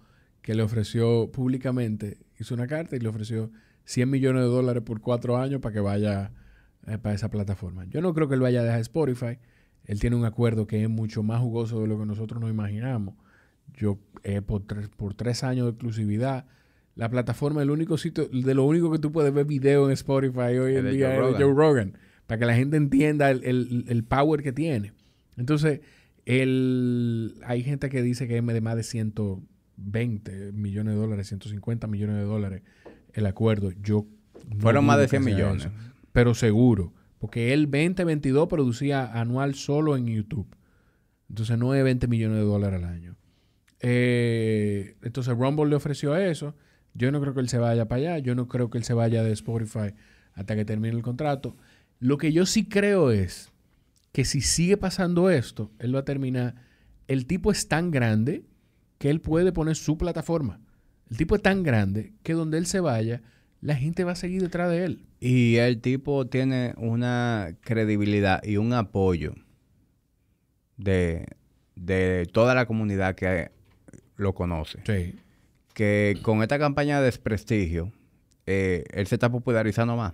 que 0.48 0.56
le 0.56 0.64
ofreció 0.64 1.30
públicamente, 1.30 2.20
hizo 2.39 2.54
una 2.56 2.68
carta 2.68 2.95
y 2.95 3.00
le 3.00 3.10
ofreció 3.10 3.52
100 3.84 4.10
millones 4.10 4.43
de 4.43 4.48
dólares 4.48 4.82
por 4.82 5.02
cuatro 5.02 5.36
años 5.36 5.60
para 5.60 5.74
que 5.74 5.82
vaya 5.82 6.32
eh, 6.88 6.98
para 6.98 7.14
esa 7.14 7.30
plataforma. 7.30 7.84
Yo 7.89 8.00
no 8.00 8.14
creo 8.14 8.30
que 8.30 8.36
él 8.36 8.39
vaya 8.39 8.62
a 8.62 8.64
dejar 8.64 8.80
Spotify. 8.80 9.39
Él 9.84 10.00
tiene 10.00 10.16
un 10.16 10.24
acuerdo 10.24 10.66
que 10.66 10.82
es 10.82 10.89
mucho 10.89 11.22
más 11.22 11.41
jugoso 11.41 11.82
de 11.82 11.88
lo 11.88 12.00
que 12.00 12.06
nosotros 12.06 12.39
nos 12.39 12.50
imaginamos. 12.50 13.16
Yo, 13.74 14.00
eh, 14.24 14.41
por, 14.41 14.66
tres, 14.66 14.88
por 14.88 15.16
tres 15.16 15.43
años 15.43 15.66
de 15.66 15.72
exclusividad, 15.72 16.45
la 16.95 17.10
plataforma, 17.10 17.62
el 17.62 17.70
único 17.70 17.98
sitio, 17.98 18.30
de 18.30 18.54
lo 18.56 18.64
único 18.64 18.89
que 18.89 19.00
tú 19.00 19.12
puedes 19.12 19.34
ver 19.34 19.43
video 19.45 19.88
en 19.88 19.91
Spotify 19.91 20.58
hoy 20.60 20.78
en 20.78 20.86
día 20.91 21.10
Joe 21.10 21.16
es 21.32 21.38
de. 21.39 21.43
Joe 21.43 21.54
Rogan, 21.54 21.98
para 22.26 22.39
que 22.39 22.45
la 22.45 22.56
gente 22.56 22.78
entienda 22.78 23.30
el, 23.32 23.43
el- 23.43 23.84
el 23.89 24.04
power 24.06 24.41
que 24.43 24.54
tiene. 24.54 24.93
Entonces, 25.36 25.82
el, 26.26 27.36
hay 27.45 27.64
gente 27.64 27.89
que 27.89 28.02
dice 28.02 28.30
que 28.30 28.38
es 28.38 28.45
de 28.45 28.62
más 28.62 28.78
de 28.78 28.84
120 29.78 30.51
millones 30.53 30.93
de 30.95 30.99
dólares, 30.99 31.28
150 31.28 31.88
millones 31.88 32.17
de 32.17 32.23
dólares 32.23 32.63
el 33.13 33.25
acuerdo. 33.25 33.71
Yo 33.82 34.05
no 34.49 34.59
Fueron 34.59 34.86
más 34.86 34.99
de 34.99 35.07
100 35.07 35.23
que 35.23 35.30
sea 35.30 35.36
millones. 35.36 35.65
eso, 35.65 35.73
pero 36.11 36.34
seguro, 36.34 36.93
porque 37.19 37.53
él 37.53 37.65
2022 37.65 38.47
producía 38.47 39.19
anual 39.19 39.55
solo 39.55 39.95
en 39.97 40.07
YouTube. 40.07 40.47
Entonces 41.30 41.57
no 41.57 41.73
es 41.73 41.84
20 41.84 42.07
millones 42.07 42.38
de 42.38 42.43
dólares 42.43 42.84
al 42.84 42.89
año. 42.89 43.15
Eh, 43.80 44.95
entonces 45.03 45.36
Rumble 45.36 45.67
le 45.67 45.75
ofreció 45.75 46.15
eso. 46.15 46.55
Yo 46.93 47.11
no 47.11 47.21
creo 47.21 47.34
que 47.34 47.41
él 47.41 47.49
se 47.49 47.57
vaya 47.57 47.88
para 47.88 47.99
allá. 47.99 48.19
Yo 48.19 48.34
no 48.34 48.47
creo 48.47 48.69
que 48.69 48.78
él 48.78 48.84
se 48.84 48.93
vaya 48.93 49.23
de 49.23 49.32
Spotify 49.34 49.93
hasta 50.34 50.55
que 50.55 50.65
termine 50.65 50.95
el 50.95 51.03
contrato. 51.03 51.57
Lo 51.99 52.17
que 52.17 52.32
yo 52.32 52.45
sí 52.45 52.67
creo 52.67 53.11
es 53.11 53.51
que 54.13 54.25
si 54.25 54.41
sigue 54.41 54.78
pasando 54.78 55.30
esto, 55.30 55.71
él 55.80 55.93
va 55.93 55.99
a 55.99 56.05
terminar. 56.05 56.55
El 57.07 57.25
tipo 57.25 57.51
es 57.51 57.67
tan 57.67 57.91
grande 57.91 58.45
que 58.98 59.10
él 59.10 59.22
puede 59.22 59.52
poner 59.52 59.76
su 59.76 59.98
plataforma. 59.98 60.60
El 61.10 61.18
tipo 61.18 61.36
es 61.36 61.41
tan 61.41 61.64
grande 61.64 62.14
que 62.24 62.34
donde 62.34 62.58
él 62.58 62.66
se 62.66 62.80
vaya, 62.80 63.22
la 63.62 63.76
gente 63.76 64.04
va 64.04 64.12
a 64.12 64.16
seguir 64.16 64.41
detrás 64.41 64.70
de 64.70 64.86
él. 64.86 65.06
Y 65.20 65.56
el 65.56 65.82
tipo 65.82 66.28
tiene 66.28 66.74
una 66.78 67.56
credibilidad 67.62 68.43
y 68.43 68.58
un 68.58 68.74
apoyo 68.74 69.34
de, 70.78 71.26
de 71.76 72.28
toda 72.32 72.54
la 72.54 72.66
comunidad 72.66 73.16
que 73.16 73.52
lo 74.16 74.34
conoce. 74.34 74.80
Sí. 74.86 75.16
Que 75.74 76.18
con 76.22 76.41
esta 76.41 76.60
campaña 76.60 77.00
de 77.00 77.06
desprestigio, 77.06 77.91
eh, 78.45 78.84
él 78.91 79.08
se 79.08 79.16
está 79.16 79.30
popularizando 79.32 79.95
más. 79.95 80.14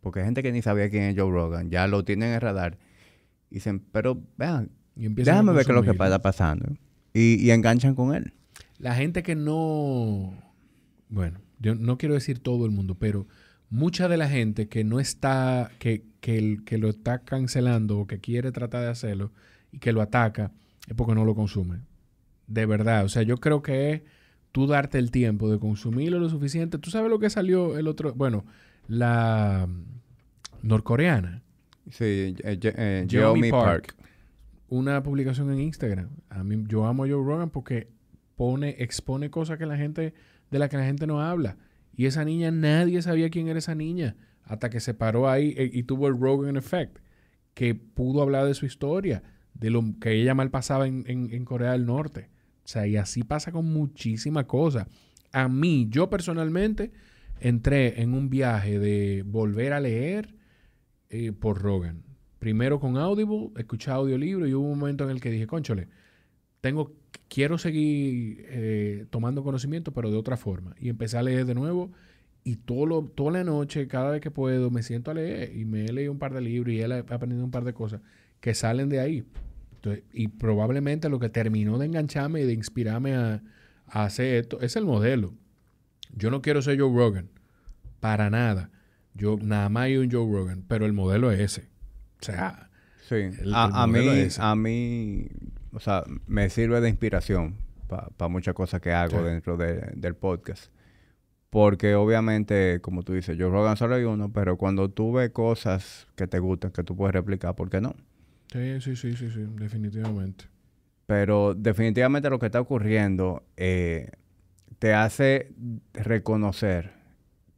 Porque 0.00 0.20
hay 0.20 0.26
gente 0.26 0.42
que 0.42 0.52
ni 0.52 0.60
sabía 0.60 0.90
quién 0.90 1.04
es 1.04 1.16
Joe 1.16 1.30
Rogan, 1.30 1.70
ya 1.70 1.86
lo 1.86 2.04
tienen 2.04 2.28
en 2.28 2.34
el 2.34 2.40
radar. 2.40 2.78
Y 3.50 3.54
dicen, 3.54 3.80
pero 3.80 4.22
vean, 4.36 4.70
déjame 4.94 5.52
ver 5.52 5.64
qué 5.64 5.72
es 5.72 5.76
lo 5.76 5.82
que 5.82 5.92
está 5.92 6.20
pasando. 6.20 6.76
Y, 7.14 7.36
y 7.42 7.50
enganchan 7.52 7.94
con 7.94 8.14
él. 8.14 8.32
La 8.78 8.94
gente 8.94 9.22
que 9.22 9.34
no, 9.36 10.34
bueno, 11.08 11.38
yo 11.60 11.74
no 11.74 11.96
quiero 11.96 12.14
decir 12.14 12.40
todo 12.40 12.66
el 12.66 12.72
mundo, 12.72 12.96
pero 12.98 13.26
mucha 13.70 14.08
de 14.08 14.16
la 14.16 14.28
gente 14.28 14.68
que 14.68 14.84
no 14.84 15.00
está, 15.00 15.70
que, 15.78 16.04
que, 16.20 16.36
el- 16.38 16.64
que 16.64 16.76
lo 16.76 16.88
está 16.90 17.20
cancelando 17.20 17.98
o 18.00 18.06
que 18.06 18.18
quiere 18.18 18.52
tratar 18.52 18.82
de 18.82 18.88
hacerlo 18.90 19.32
y 19.72 19.78
que 19.78 19.92
lo 19.92 20.02
ataca, 20.02 20.52
es 20.88 20.94
porque 20.94 21.14
no 21.14 21.24
lo 21.24 21.34
consume. 21.34 21.78
De 22.46 22.66
verdad. 22.66 23.04
O 23.04 23.08
sea, 23.08 23.22
yo 23.22 23.38
creo 23.38 23.62
que 23.62 23.92
es 23.92 24.02
tú 24.52 24.66
darte 24.66 24.98
el 24.98 25.10
tiempo 25.10 25.50
de 25.50 25.58
consumirlo 25.58 26.18
lo 26.18 26.28
suficiente. 26.28 26.78
Tú 26.78 26.90
sabes 26.90 27.10
lo 27.10 27.18
que 27.18 27.30
salió 27.30 27.78
el 27.78 27.86
otro, 27.88 28.12
bueno, 28.14 28.44
la 28.86 29.66
norcoreana. 30.62 31.42
Sí, 31.90 32.04
eh, 32.04 32.58
eh, 32.62 33.04
Park. 33.50 33.94
Park. 33.94 33.96
Una 34.76 35.02
publicación 35.02 35.50
en 35.52 35.60
Instagram. 35.60 36.10
A 36.28 36.42
mí, 36.44 36.64
yo 36.68 36.86
amo 36.86 37.04
a 37.04 37.08
Joe 37.08 37.24
Rogan 37.24 37.50
porque 37.50 37.88
pone, 38.36 38.76
expone 38.78 39.30
cosas 39.30 39.58
que 39.58 39.66
la 39.66 39.76
gente, 39.76 40.14
de 40.50 40.58
las 40.58 40.68
que 40.68 40.76
la 40.76 40.84
gente 40.84 41.06
no 41.06 41.20
habla. 41.20 41.56
Y 41.96 42.06
esa 42.06 42.24
niña, 42.24 42.50
nadie 42.50 43.00
sabía 43.02 43.30
quién 43.30 43.48
era 43.48 43.58
esa 43.58 43.74
niña. 43.74 44.16
Hasta 44.42 44.70
que 44.70 44.80
se 44.80 44.94
paró 44.94 45.28
ahí 45.28 45.54
eh, 45.56 45.70
y 45.72 45.84
tuvo 45.84 46.08
el 46.08 46.18
Rogan 46.18 46.56
Effect. 46.56 46.98
Que 47.54 47.74
pudo 47.74 48.22
hablar 48.22 48.46
de 48.46 48.54
su 48.54 48.66
historia. 48.66 49.22
de 49.54 49.70
lo 49.70 49.82
que 50.00 50.12
ella 50.12 50.34
mal 50.34 50.50
pasaba 50.50 50.88
en, 50.88 51.04
en 51.06 51.44
Corea 51.44 51.72
del 51.72 51.86
Norte. 51.86 52.28
O 52.64 52.68
sea, 52.68 52.86
y 52.86 52.96
así 52.96 53.22
pasa 53.22 53.52
con 53.52 53.72
muchísimas 53.72 54.46
cosas. 54.46 54.88
A 55.32 55.48
mí, 55.48 55.86
yo 55.90 56.10
personalmente, 56.10 56.92
entré 57.40 58.00
en 58.00 58.14
un 58.14 58.30
viaje 58.30 58.78
de 58.78 59.22
volver 59.26 59.72
a 59.72 59.80
leer 59.80 60.34
eh, 61.10 61.32
por 61.32 61.60
Rogan. 61.60 62.02
Primero 62.44 62.78
con 62.78 62.98
Audible, 62.98 63.52
escuché 63.56 63.90
audiolibro 63.90 64.46
y 64.46 64.52
hubo 64.52 64.68
un 64.68 64.78
momento 64.78 65.04
en 65.04 65.08
el 65.08 65.18
que 65.18 65.30
dije, 65.30 65.46
conchole, 65.46 65.88
tengo, 66.60 66.92
quiero 67.26 67.56
seguir 67.56 68.44
eh, 68.50 69.06
tomando 69.08 69.42
conocimiento, 69.42 69.94
pero 69.94 70.10
de 70.10 70.18
otra 70.18 70.36
forma. 70.36 70.74
Y 70.78 70.90
empecé 70.90 71.16
a 71.16 71.22
leer 71.22 71.46
de 71.46 71.54
nuevo 71.54 71.90
y 72.44 72.56
todo 72.56 72.84
lo, 72.84 73.02
toda 73.04 73.32
la 73.32 73.44
noche, 73.44 73.88
cada 73.88 74.10
vez 74.10 74.20
que 74.20 74.30
puedo, 74.30 74.70
me 74.70 74.82
siento 74.82 75.10
a 75.10 75.14
leer 75.14 75.56
y 75.56 75.64
me 75.64 75.86
he 75.86 75.92
leído 75.94 76.12
un 76.12 76.18
par 76.18 76.34
de 76.34 76.42
libros 76.42 76.74
y 76.74 76.82
he 76.82 76.84
aprendido 76.84 77.42
un 77.42 77.50
par 77.50 77.64
de 77.64 77.72
cosas 77.72 78.02
que 78.40 78.52
salen 78.52 78.90
de 78.90 79.00
ahí. 79.00 79.24
y 80.12 80.28
probablemente 80.28 81.08
lo 81.08 81.18
que 81.18 81.30
terminó 81.30 81.78
de 81.78 81.86
engancharme 81.86 82.42
y 82.42 82.44
de 82.44 82.52
inspirarme 82.52 83.14
a, 83.14 83.42
a 83.86 84.04
hacer 84.04 84.34
esto 84.34 84.60
es 84.60 84.76
el 84.76 84.84
modelo. 84.84 85.32
Yo 86.14 86.30
no 86.30 86.42
quiero 86.42 86.60
ser 86.60 86.78
Joe 86.78 86.94
Rogan, 86.94 87.30
para 88.00 88.28
nada. 88.28 88.70
Yo 89.14 89.38
nada 89.40 89.70
más 89.70 89.84
hay 89.84 89.96
un 89.96 90.10
Joe 90.10 90.30
Rogan, 90.30 90.62
pero 90.68 90.84
el 90.84 90.92
modelo 90.92 91.32
es 91.32 91.40
ese. 91.40 91.73
O 92.28 92.32
sea, 92.32 92.70
sí. 93.08 93.30
a, 93.52 93.86
mí, 93.86 94.28
a 94.38 94.54
mí, 94.56 95.28
o 95.72 95.80
sea, 95.80 96.04
me 96.26 96.48
sirve 96.50 96.80
de 96.80 96.88
inspiración 96.88 97.56
para 97.86 98.28
muchas 98.28 98.54
cosas 98.54 98.80
que 98.80 98.92
hago 98.92 99.22
dentro 99.22 99.56
del 99.56 100.14
podcast. 100.14 100.72
Porque 101.50 101.94
obviamente, 101.94 102.80
como 102.80 103.04
tú 103.04 103.12
dices, 103.12 103.36
Joe 103.38 103.48
Rogan 103.48 103.76
solo 103.76 103.94
hay 103.94 104.02
uno, 104.02 104.32
pero 104.32 104.56
cuando 104.56 104.90
tú 104.90 105.12
ves 105.12 105.30
cosas 105.30 106.08
que 106.16 106.26
te 106.26 106.40
gustan, 106.40 106.72
que 106.72 106.82
tú 106.82 106.96
puedes 106.96 107.14
replicar, 107.14 107.54
¿por 107.54 107.70
qué 107.70 107.80
no? 107.80 107.94
Sí, 108.52 108.80
sí, 108.80 108.96
sí, 108.96 109.16
sí, 109.16 109.30
sí, 109.30 109.46
definitivamente. 109.56 110.46
Pero 111.06 111.54
definitivamente 111.54 112.28
lo 112.30 112.38
que 112.38 112.46
está 112.46 112.60
ocurriendo 112.60 113.44
eh, 113.56 114.10
te 114.80 114.94
hace 114.94 115.52
reconocer 115.92 116.92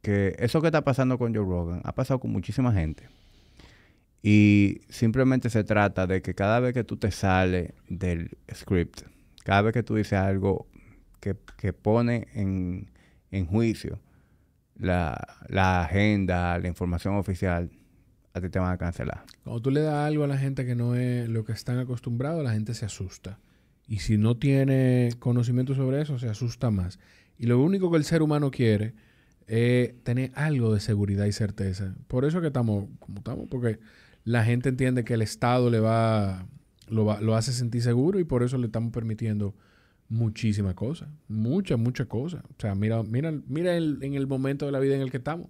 que 0.01 0.35
eso 0.39 0.61
que 0.61 0.67
está 0.67 0.83
pasando 0.83 1.17
con 1.17 1.33
Joe 1.33 1.45
Rogan 1.45 1.81
ha 1.83 1.93
pasado 1.93 2.19
con 2.19 2.31
muchísima 2.31 2.71
gente. 2.73 3.09
Y 4.29 4.81
simplemente 4.89 5.49
se 5.49 5.63
trata 5.63 6.05
de 6.05 6.21
que 6.21 6.35
cada 6.35 6.59
vez 6.59 6.73
que 6.73 6.83
tú 6.83 6.97
te 6.97 7.11
sales 7.11 7.71
del 7.87 8.37
script, 8.53 9.03
cada 9.45 9.61
vez 9.61 9.73
que 9.73 9.83
tú 9.83 9.95
dices 9.95 10.19
algo 10.19 10.67
que, 11.21 11.71
pone 11.71 12.27
en, 12.33 13.45
juicio 13.45 14.01
la, 14.75 15.15
la, 15.47 15.85
agenda, 15.85 16.59
la 16.59 16.67
información 16.67 17.15
oficial, 17.15 17.71
a 18.33 18.41
ti 18.41 18.49
te 18.49 18.59
van 18.59 18.73
a 18.73 18.77
cancelar. 18.77 19.23
Cuando 19.45 19.61
tú 19.61 19.71
le 19.71 19.79
das 19.79 20.05
algo 20.05 20.25
a 20.25 20.27
la 20.27 20.37
gente 20.37 20.65
que 20.65 20.75
no 20.75 20.95
es 20.95 21.29
lo 21.29 21.45
que 21.45 21.53
están 21.53 21.79
acostumbrados, 21.79 22.43
la 22.43 22.51
gente 22.51 22.73
se 22.73 22.83
asusta. 22.83 23.39
Y 23.87 23.99
si 23.99 24.17
no 24.17 24.35
tiene 24.35 25.11
conocimiento 25.19 25.73
sobre 25.73 26.01
eso, 26.01 26.19
se 26.19 26.27
asusta 26.27 26.69
más. 26.69 26.99
Y 27.37 27.45
lo 27.45 27.61
único 27.61 27.89
que 27.89 27.95
el 27.95 28.03
ser 28.03 28.21
humano 28.21 28.51
quiere 28.51 28.93
es 29.47 29.93
tener 30.03 30.33
algo 30.35 30.73
de 30.73 30.81
seguridad 30.81 31.23
y 31.27 31.31
certeza. 31.31 31.95
Por 32.09 32.25
eso 32.25 32.41
que 32.41 32.47
estamos 32.47 32.89
como 32.99 33.19
estamos, 33.19 33.47
porque 33.49 33.79
la 34.27 34.43
gente 34.43 34.67
entiende 34.67 35.05
que 35.05 35.13
el 35.13 35.21
Estado 35.21 35.69
le 35.69 35.79
va 35.79 36.45
lo, 36.89 37.17
lo 37.21 37.35
hace 37.35 37.53
sentir 37.53 37.81
seguro 37.81 38.19
y 38.19 38.25
por 38.25 38.43
eso 38.43 38.57
le 38.57 38.65
estamos 38.65 38.91
permitiendo 38.91 39.55
muchísimas 40.09 40.73
cosas. 40.73 41.07
Muchas, 41.29 41.79
muchas 41.79 42.07
cosas. 42.07 42.43
O 42.43 42.55
sea, 42.59 42.75
mira, 42.75 43.03
mira, 43.03 43.31
mira 43.47 43.77
en 43.77 44.13
el 44.13 44.27
momento 44.27 44.65
de 44.65 44.73
la 44.73 44.79
vida 44.79 44.95
en 44.95 45.01
el 45.01 45.11
que 45.11 45.17
estamos. 45.17 45.47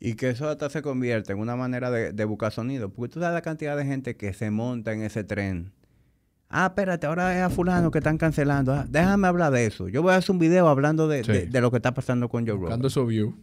Y 0.00 0.16
que 0.16 0.28
eso 0.28 0.50
hasta 0.50 0.68
se 0.68 0.82
convierte 0.82 1.32
en 1.32 1.38
una 1.38 1.56
manera 1.56 1.90
de, 1.90 2.12
de 2.12 2.24
buscar 2.26 2.52
sonido. 2.52 2.90
Porque 2.90 3.14
tú 3.14 3.20
sabes 3.20 3.32
la 3.32 3.40
cantidad 3.40 3.74
de 3.74 3.86
gente 3.86 4.16
que 4.18 4.34
se 4.34 4.50
monta 4.50 4.92
en 4.92 5.00
ese 5.00 5.24
tren 5.24 5.72
Ah, 6.50 6.66
espérate, 6.66 7.06
ahora 7.06 7.36
es 7.36 7.42
a 7.42 7.50
fulano 7.50 7.90
que 7.90 7.98
están 7.98 8.16
cancelando. 8.16 8.72
Ah, 8.72 8.86
déjame 8.88 9.28
hablar 9.28 9.52
de 9.52 9.66
eso. 9.66 9.88
Yo 9.88 10.02
voy 10.02 10.12
a 10.12 10.16
hacer 10.16 10.30
un 10.30 10.38
video 10.38 10.68
hablando 10.68 11.06
de, 11.06 11.48
lo 11.52 11.70
que 11.70 11.76
está 11.76 11.92
pasando 11.92 12.28
con 12.28 12.46
Joe 12.46 12.54
Rogan. 12.54 12.62
Buscando 12.62 12.90
su 12.90 13.04
view. 13.04 13.34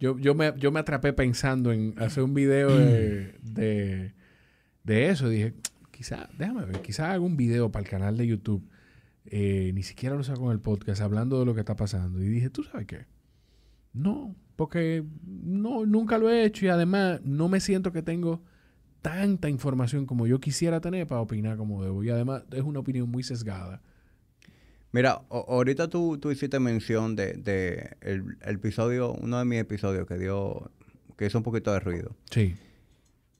Yo, 0.00 0.18
yo, 0.18 0.34
me, 0.34 0.54
yo 0.56 0.72
me 0.72 0.80
atrapé 0.80 1.12
pensando 1.12 1.72
en 1.72 1.94
hacer 1.98 2.22
un 2.22 2.32
video 2.32 2.74
de, 2.74 4.14
de, 4.82 5.08
eso. 5.10 5.28
Dije, 5.28 5.54
quizá, 5.90 6.30
déjame 6.38 6.64
ver, 6.64 6.80
quizá 6.80 7.12
haga 7.12 7.20
un 7.20 7.36
video 7.36 7.70
para 7.70 7.84
el 7.84 7.90
canal 7.90 8.16
de 8.16 8.26
YouTube. 8.26 8.66
Eh, 9.26 9.72
ni 9.74 9.82
siquiera 9.82 10.16
lo 10.16 10.24
saco 10.24 10.46
en 10.46 10.52
el 10.52 10.60
podcast 10.60 11.02
hablando 11.02 11.38
de 11.38 11.44
lo 11.44 11.52
que 11.52 11.60
está 11.60 11.76
pasando. 11.76 12.22
Y 12.22 12.28
dije, 12.28 12.48
¿tú 12.48 12.64
sabes 12.64 12.86
qué? 12.86 13.04
No, 13.92 14.34
porque 14.56 15.04
no, 15.22 15.84
nunca 15.84 16.16
lo 16.16 16.30
he 16.30 16.44
hecho 16.44 16.64
y 16.64 16.68
además 16.68 17.20
no 17.22 17.48
me 17.48 17.60
siento 17.60 17.92
que 17.92 18.02
tengo 18.02 18.42
tanta 19.02 19.50
información 19.50 20.06
como 20.06 20.26
yo 20.26 20.40
quisiera 20.40 20.80
tener 20.80 21.06
para 21.06 21.20
opinar 21.20 21.58
como 21.58 21.84
debo. 21.84 22.02
Y 22.02 22.08
además 22.08 22.44
es 22.52 22.62
una 22.62 22.80
opinión 22.80 23.10
muy 23.10 23.22
sesgada. 23.22 23.82
Mira, 24.92 25.22
ahorita 25.30 25.88
tú, 25.88 26.18
tú, 26.18 26.32
hiciste 26.32 26.58
mención 26.58 27.14
de, 27.14 27.96
el, 28.00 28.36
episodio, 28.42 29.12
uno 29.12 29.38
de 29.38 29.44
mis 29.44 29.60
episodios 29.60 30.06
que 30.06 30.18
dio, 30.18 30.70
que 31.16 31.26
hizo 31.26 31.38
un 31.38 31.44
poquito 31.44 31.72
de 31.72 31.78
ruido. 31.78 32.16
Sí. 32.30 32.56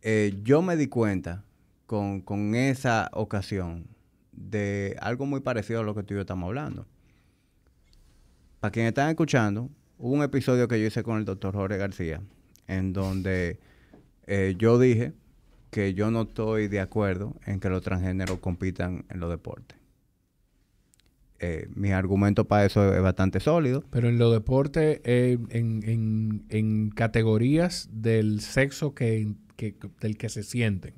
Eh, 0.02 0.38
yo 0.44 0.62
me 0.62 0.76
di 0.76 0.86
cuenta 0.86 1.44
con, 1.86 2.20
con, 2.20 2.54
esa 2.54 3.10
ocasión 3.12 3.88
de 4.32 4.96
algo 5.00 5.26
muy 5.26 5.40
parecido 5.40 5.80
a 5.80 5.82
lo 5.82 5.94
que 5.94 6.04
tú 6.04 6.14
y 6.14 6.18
yo 6.18 6.20
estamos 6.20 6.46
hablando. 6.46 6.86
Para 8.60 8.70
quienes 8.70 8.90
están 8.90 9.08
escuchando, 9.10 9.70
hubo 9.98 10.14
un 10.14 10.22
episodio 10.22 10.68
que 10.68 10.80
yo 10.80 10.86
hice 10.86 11.02
con 11.02 11.18
el 11.18 11.24
doctor 11.24 11.54
Jorge 11.54 11.78
García, 11.78 12.20
en 12.68 12.92
donde 12.92 13.58
eh, 14.26 14.54
yo 14.56 14.78
dije 14.78 15.14
que 15.70 15.94
yo 15.94 16.12
no 16.12 16.22
estoy 16.22 16.68
de 16.68 16.78
acuerdo 16.78 17.34
en 17.44 17.58
que 17.58 17.68
los 17.68 17.82
transgéneros 17.82 18.38
compitan 18.38 19.04
en 19.08 19.18
los 19.18 19.30
deportes. 19.30 19.79
Eh, 21.40 21.68
mi 21.74 21.90
argumento 21.92 22.46
para 22.46 22.66
eso 22.66 22.94
es 22.94 23.00
bastante 23.00 23.40
sólido. 23.40 23.82
Pero 23.90 24.08
en 24.08 24.18
los 24.18 24.32
deportes, 24.32 25.00
eh, 25.04 25.38
en, 25.50 26.90
categorías 26.94 27.88
del 27.92 28.40
sexo 28.40 28.94
que, 28.94 29.32
del 30.00 30.18
que 30.18 30.28
se 30.28 30.42
sienten. 30.42 30.94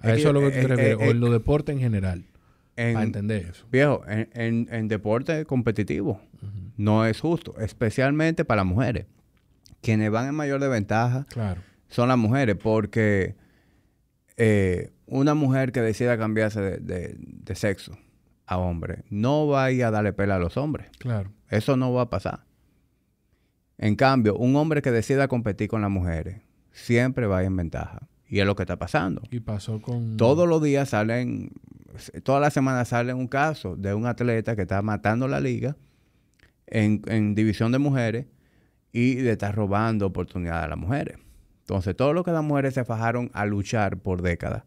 A 0.00 0.12
eso 0.12 0.28
es 0.28 0.34
lo 0.34 0.40
que 0.40 0.50
te 0.50 0.60
eh, 0.60 0.68
refieres. 0.68 0.98
o 0.98 1.10
en 1.10 1.20
los 1.20 1.32
deportes 1.32 1.74
en 1.74 1.80
general. 1.80 2.24
para 2.74 3.02
entender 3.02 3.46
eso. 3.50 3.66
Viejo, 3.70 4.02
en, 4.06 4.68
en, 4.70 4.88
deporte 4.88 5.44
competitivo 5.46 6.20
no 6.76 7.06
es 7.06 7.20
justo, 7.20 7.58
especialmente 7.58 8.44
para 8.44 8.62
las 8.62 8.66
mujeres. 8.66 9.06
Quienes 9.82 10.10
van 10.10 10.28
en 10.28 10.34
mayor 10.34 10.60
desventaja 10.60 11.26
claro. 11.30 11.62
son 11.88 12.08
las 12.08 12.18
mujeres, 12.18 12.56
porque 12.56 13.34
eh, 14.42 14.90
una 15.06 15.34
mujer 15.34 15.70
que 15.70 15.82
decida 15.82 16.16
cambiarse 16.16 16.60
de, 16.60 17.54
sexo 17.54 17.98
a 18.50 18.58
hombre 18.58 19.04
no 19.10 19.46
va 19.46 19.66
a 19.66 19.90
darle 19.90 20.12
pela 20.12 20.36
a 20.36 20.38
los 20.40 20.56
hombres. 20.56 20.88
Claro. 20.98 21.30
Eso 21.48 21.76
no 21.76 21.92
va 21.92 22.02
a 22.02 22.10
pasar. 22.10 22.40
En 23.78 23.94
cambio, 23.94 24.36
un 24.36 24.56
hombre 24.56 24.82
que 24.82 24.90
decida 24.90 25.28
competir 25.28 25.68
con 25.68 25.82
las 25.82 25.90
mujeres 25.90 26.42
siempre 26.72 27.26
va 27.26 27.38
a 27.38 27.42
ir 27.42 27.46
en 27.46 27.56
ventaja. 27.56 28.08
Y 28.28 28.40
es 28.40 28.46
lo 28.46 28.56
que 28.56 28.64
está 28.64 28.76
pasando. 28.76 29.22
Y 29.30 29.40
pasó 29.40 29.80
con... 29.80 30.16
Todos 30.16 30.48
los 30.48 30.60
días 30.62 30.88
salen, 30.88 31.52
todas 32.24 32.40
las 32.40 32.52
semanas 32.52 32.88
sale 32.88 33.14
un 33.14 33.28
caso 33.28 33.76
de 33.76 33.94
un 33.94 34.06
atleta 34.06 34.56
que 34.56 34.62
está 34.62 34.82
matando 34.82 35.28
la 35.28 35.40
liga 35.40 35.76
en, 36.66 37.02
en 37.06 37.36
división 37.36 37.70
de 37.70 37.78
mujeres 37.78 38.26
y 38.92 39.14
le 39.14 39.30
está 39.30 39.52
robando 39.52 40.06
oportunidades 40.06 40.64
a 40.64 40.68
las 40.68 40.78
mujeres. 40.78 41.18
Entonces, 41.60 41.94
todo 41.94 42.12
lo 42.12 42.24
que 42.24 42.32
las 42.32 42.42
mujeres 42.42 42.74
se 42.74 42.84
fajaron 42.84 43.30
a 43.32 43.46
luchar 43.46 43.98
por 43.98 44.22
décadas, 44.22 44.64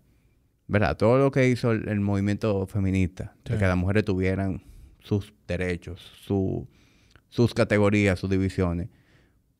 ¿verdad? 0.67 0.97
Todo 0.97 1.17
lo 1.17 1.31
que 1.31 1.49
hizo 1.49 1.71
el, 1.71 1.99
movimiento 1.99 2.65
feminista, 2.67 3.35
de 3.45 3.57
que 3.57 3.65
las 3.65 3.77
mujeres 3.77 4.05
tuvieran 4.05 4.63
sus 4.99 5.33
derechos, 5.47 6.01
sus 7.29 7.53
categorías, 7.53 8.19
sus 8.19 8.29
divisiones. 8.29 8.89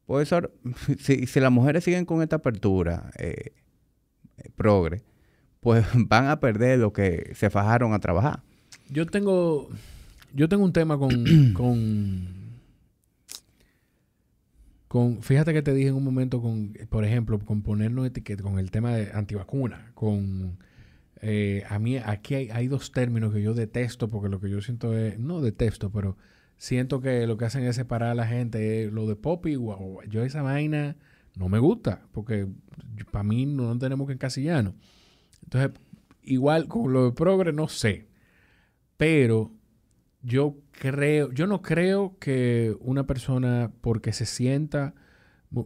Pues 0.05 0.30
si, 0.99 1.27
si 1.27 1.39
las 1.39 1.51
mujeres 1.51 1.84
siguen 1.84 2.05
con 2.05 2.21
esta 2.21 2.38
apertura 2.38 3.11
eh, 3.17 3.51
progre, 4.55 5.03
pues 5.59 5.85
van 5.95 6.27
a 6.27 6.39
perder 6.39 6.80
lo 6.80 6.93
que 6.93 7.31
se 7.35 7.49
fajaron 7.49 7.93
a 7.93 7.99
trabajar. 7.99 8.41
Yo 8.89 9.05
tengo, 9.05 9.69
yo 10.34 10.49
tengo 10.49 10.63
un 10.63 10.73
tema 10.73 10.97
con 10.97 12.43
fíjate 15.21 15.53
que 15.53 15.61
te 15.61 15.73
dije 15.73 15.89
en 15.89 15.95
un 15.95 16.03
momento 16.03 16.41
con, 16.41 16.73
por 16.89 17.03
ejemplo, 17.03 17.39
con 17.39 17.63
ponernos 17.63 18.05
etiqueta, 18.05 18.43
con 18.43 18.59
el 18.59 18.69
tema 18.69 18.91
de 18.91 19.11
antivacuna, 19.13 19.91
con 19.95 20.59
eh, 21.26 21.64
a 21.70 21.80
mí 21.80 21.95
aquí 21.98 22.36
hay, 22.36 22.68
dos 22.68 22.91
términos 22.91 23.34
que 23.34 23.41
yo 23.41 23.54
detesto 23.54 24.10
porque 24.10 24.28
lo 24.28 24.41
que 24.41 24.50
yo 24.50 24.60
siento 24.60 24.98
es, 24.98 25.18
no 25.18 25.40
detesto, 25.40 25.90
pero 25.90 26.18
siento 26.58 27.00
que 27.00 27.26
lo 27.28 27.38
que 27.38 27.45
hacen 27.45 27.64
es 27.64 27.78
separar 27.78 28.10
a 28.10 28.16
la 28.16 28.28
gente, 28.28 28.91
lo 28.91 29.08
de 29.08 29.16
pop 29.16 29.45
y 29.45 29.54
Yo 30.10 30.24
esa 30.24 30.41
vaina 30.41 30.98
no 31.38 31.48
me 31.48 31.60
gusta 31.60 32.02
porque 32.12 32.50
para 33.10 33.24
mí 33.24 33.45
no, 33.45 33.78
tenemos 33.78 34.06
que 34.06 34.14
encasillarnos. 34.14 34.74
Entonces, 35.44 35.72
igual 36.24 36.68
con 36.68 36.91
lo 36.91 37.06
de 37.06 37.12
progre 37.14 37.54
no 37.54 37.70
sé, 37.70 38.10
pero 38.98 39.54
yo 40.24 40.58
creo, 40.72 41.32
yo 41.32 41.48
no 41.48 41.62
creo 41.62 42.18
que 42.20 42.76
una 42.82 43.08
persona 43.08 43.72
porque 43.80 44.12
se 44.12 44.26
sienta, 44.26 44.94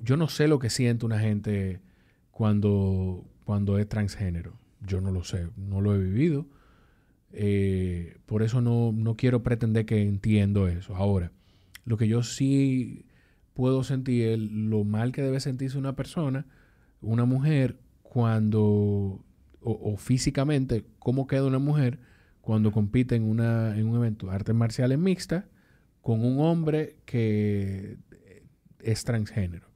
yo 0.03 0.17
no 0.17 0.27
sé 0.27 0.47
lo 0.47 0.59
que 0.59 0.69
siente 0.69 1.07
una 1.07 1.19
gente 1.19 1.81
cuando, 2.29 3.25
cuando 3.43 3.79
es 3.79 3.89
transgénero. 3.89 4.66
Yo 4.81 5.01
no 5.01 5.11
lo 5.11 5.23
sé, 5.23 5.47
no 5.55 5.81
lo 5.81 5.95
he 5.95 5.97
vivido. 5.97 6.47
Eh, 7.31 8.17
por 8.25 8.43
eso 8.43 8.61
no, 8.61 8.91
no 8.91 9.15
quiero 9.15 9.43
pretender 9.43 9.85
que 9.85 10.01
entiendo 10.01 10.67
eso. 10.67 10.95
Ahora, 10.95 11.31
lo 11.85 11.97
que 11.97 12.07
yo 12.07 12.23
sí 12.23 13.05
puedo 13.53 13.83
sentir 13.83 14.27
es 14.27 14.39
lo 14.39 14.83
mal 14.83 15.11
que 15.11 15.21
debe 15.21 15.39
sentirse 15.39 15.77
una 15.77 15.95
persona, 15.95 16.45
una 17.01 17.25
mujer, 17.25 17.77
cuando, 18.17 19.23
o, 19.61 19.97
físicamente, 19.97 20.85
cómo 20.99 21.27
queda 21.27 21.45
una 21.45 21.59
mujer 21.59 21.99
cuando 22.41 22.71
compite 22.71 23.15
en, 23.15 23.23
una, 23.23 23.77
en 23.77 23.87
un 23.87 23.95
evento 23.97 24.27
de 24.27 24.33
artes 24.33 24.55
marciales 24.55 24.97
mixtas 24.97 25.45
con 26.01 26.23
un 26.23 26.39
hombre 26.39 26.95
que 27.05 27.97
es 28.79 29.03
transgénero. 29.03 29.67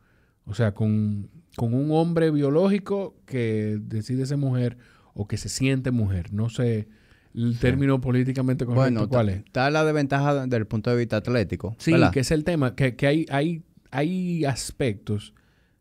O 0.45 0.53
sea, 0.53 0.73
con, 0.73 1.29
con 1.55 1.73
un 1.73 1.91
hombre 1.91 2.31
biológico 2.31 3.15
que 3.25 3.77
decide 3.81 4.25
ser 4.25 4.37
mujer 4.37 4.77
o 5.13 5.27
que 5.27 5.37
se 5.37 5.49
siente 5.49 5.91
mujer. 5.91 6.33
No 6.33 6.49
sé 6.49 6.87
el 7.33 7.57
término 7.59 8.01
políticamente 8.01 8.65
correcto 8.65 8.81
Bueno, 8.81 9.07
cuál 9.07 9.29
es. 9.29 9.37
está 9.37 9.69
la 9.69 9.85
desventaja 9.85 10.43
desde 10.45 10.57
el 10.57 10.67
punto 10.67 10.89
de 10.89 10.97
vista 10.97 11.17
atlético. 11.17 11.75
Sí, 11.79 11.91
¿verdad? 11.93 12.11
que 12.11 12.19
es 12.21 12.31
el 12.31 12.43
tema, 12.43 12.75
que, 12.75 12.95
que 12.95 13.07
hay, 13.07 13.25
hay, 13.29 13.63
hay 13.91 14.43
aspectos 14.45 15.33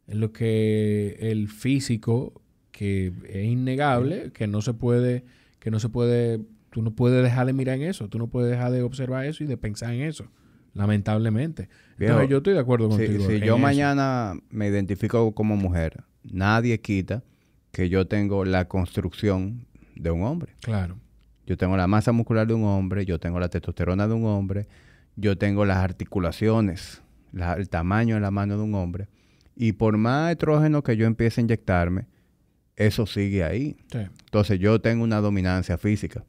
en 0.07 0.21
los 0.21 0.31
que 0.31 1.17
el 1.21 1.49
físico, 1.49 2.41
que 2.71 3.13
es 3.29 3.45
innegable, 3.47 4.31
que 4.33 4.47
no 4.47 4.63
se 4.63 4.75
puede, 4.75 5.25
que 5.59 5.71
no 5.73 5.81
se 5.81 5.89
puede, 5.89 6.41
tú 6.71 6.83
no 6.83 6.93
puedes 6.95 7.23
dejar 7.23 7.47
de 7.47 7.53
mirar 7.53 7.77
en 7.77 7.83
eso, 7.83 8.09
tú 8.09 8.19
no 8.19 8.29
puedes 8.29 8.51
dejar 8.51 8.71
de 8.73 8.83
observar 8.83 9.27
eso 9.27 9.43
y 9.45 9.47
de 9.49 9.57
pensar 9.57 9.93
en 9.93 10.03
eso, 10.03 10.27
lamentablemente. 10.75 11.69
Viejo, 11.99 12.13
Entonces 12.15 12.31
yo 12.31 12.37
estoy 12.39 12.55
de 12.55 12.61
acuerdo 12.61 12.91
Si, 12.91 12.97
contigo. 13.07 13.27
si 13.29 13.35
en 13.37 13.41
yo 13.41 13.55
eso. 13.55 13.59
mañana 13.59 14.35
me 14.51 14.69
identifico 14.69 15.33
como 15.35 15.57
mujer, 15.57 16.05
nadie 16.25 16.81
quita 16.81 17.23
que 17.73 17.89
yo 17.89 18.07
tengo 18.07 18.45
la 18.45 18.67
construcción 18.67 19.67
de 19.97 20.11
un 20.11 20.23
hombre. 20.23 20.55
Claro. 20.61 20.97
Yo 21.47 21.57
tengo 21.57 21.77
la 21.77 21.87
masa 21.87 22.13
muscular 22.13 22.47
de 22.47 22.55
un 22.55 22.65
hombre, 22.65 23.05
yo 23.05 23.19
tengo 23.19 23.41
la 23.41 23.49
testosterona 23.49 24.07
de 24.07 24.15
un 24.15 24.25
hombre, 24.27 24.67
yo 25.17 25.37
tengo 25.37 25.65
las 25.65 25.79
articulaciones, 25.79 27.03
la- 27.33 27.55
el 27.55 27.69
tamaño 27.69 28.15
de 28.17 28.21
la 28.21 28.31
mano 28.31 28.57
de 28.57 28.63
un 28.63 28.75
hombre. 28.75 29.09
Y 29.57 29.73
por 29.73 29.97
más 29.99 30.31
estrógeno 30.31 30.83
que 30.83 30.97
yo 30.97 31.07
empiece 31.07 31.41
a 31.41 31.45
inyectarme, 31.45 32.07
eso 32.77 33.05
sigue 33.07 33.45
ahí. 33.45 33.77
Sí. 33.93 33.99
Entonces 34.25 34.59
yo 34.59 34.81
tengo 34.81 35.05
una 35.05 35.21
dominancia 35.21 35.77
física. 35.77 36.25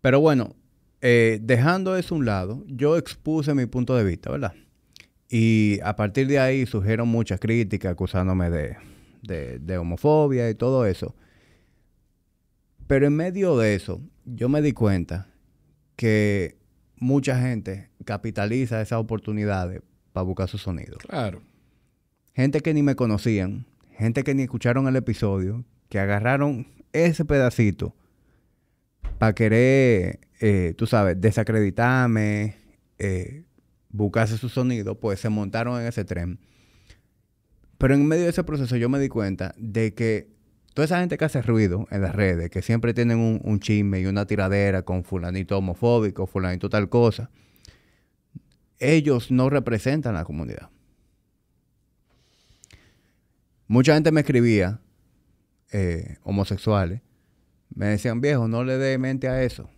Pero 0.00 0.20
bueno, 0.20 0.54
eh, 1.00 1.38
dejando 1.42 1.96
eso 1.96 2.14
a 2.14 2.18
un 2.18 2.24
lado, 2.26 2.64
yo 2.68 2.96
expuse 2.96 3.54
mi 3.54 3.66
punto 3.66 3.96
de 3.96 4.04
vista, 4.04 4.30
¿verdad? 4.30 4.52
Y 5.28 5.78
a 5.82 5.96
partir 5.96 6.26
de 6.28 6.38
ahí 6.38 6.64
surgieron 6.66 7.08
muchas 7.08 7.40
críticas 7.40 7.92
acusándome 7.92 8.50
de, 8.50 8.76
de- 9.22 9.58
de 9.58 9.78
homofobia 9.78 10.48
y 10.50 10.54
todo 10.54 10.86
eso. 10.86 11.14
Pero 12.86 13.06
en 13.06 13.16
medio 13.16 13.56
de 13.58 13.74
eso, 13.74 14.00
yo 14.24 14.48
me 14.48 14.62
di 14.62 14.72
cuenta 14.72 15.28
que 15.96 16.56
mucha 16.96 17.38
gente 17.40 17.90
capitaliza 18.04 18.80
esas 18.80 18.98
oportunidades 18.98 19.82
para 20.12 20.24
buscar 20.24 20.48
su 20.48 20.58
sonido. 20.58 20.96
Claro. 20.98 21.42
Gente 22.34 22.60
que 22.60 22.72
ni 22.72 22.82
me 22.82 22.94
conocían, 22.96 23.66
gente 23.92 24.24
que 24.24 24.34
ni 24.34 24.42
escucharon 24.44 24.86
el 24.88 24.96
episodio, 24.96 25.64
que 25.88 25.98
agarraron 25.98 26.66
ese 26.92 27.24
pedacito 27.24 27.94
para 29.18 29.34
querer, 29.34 30.20
eh, 30.40 30.74
tú 30.76 30.86
sabes, 30.86 31.20
desacreditarme, 31.20 32.54
eh, 32.98 33.44
buscarse 33.90 34.38
su 34.38 34.48
sonido, 34.48 34.98
pues 34.98 35.20
se 35.20 35.28
montaron 35.28 35.80
en 35.80 35.86
ese 35.88 36.04
tren. 36.04 36.38
Pero 37.78 37.94
en 37.94 38.06
medio 38.06 38.24
de 38.24 38.30
ese 38.30 38.44
proceso 38.44 38.76
yo 38.76 38.88
me 38.88 38.98
di 38.98 39.08
cuenta 39.08 39.54
de 39.56 39.94
que 39.94 40.28
toda 40.74 40.84
esa 40.84 41.00
gente 41.00 41.16
que 41.16 41.24
hace 41.24 41.42
ruido 41.42 41.86
en 41.90 42.02
las 42.02 42.14
redes, 42.14 42.50
que 42.50 42.60
siempre 42.60 42.92
tienen 42.92 43.18
un, 43.18 43.60
chisme 43.60 44.00
y 44.00 44.06
una 44.06 44.26
tiradera 44.26 44.82
con 44.82 45.04
fulanito 45.04 45.56
homofóbico, 45.56 46.26
fulanito 46.26 46.68
tal 46.68 46.88
cosa, 46.88 47.30
ellos 48.80 49.30
no 49.30 49.48
representan 49.48 50.16
a 50.16 50.20
la 50.20 50.24
comunidad. 50.24 50.70
Mucha 53.68 53.94
gente 53.94 54.12
me 54.12 54.20
escribía, 54.20 54.80
eh, 55.72 56.16
homosexuales, 56.22 57.02
me 57.74 57.86
decían, 57.86 58.20
viejo, 58.20 58.48
no 58.48 58.64
le 58.64 58.78
dé 58.78 58.98
mente 58.98 59.28
a 59.28 59.42
eso, 59.42 59.68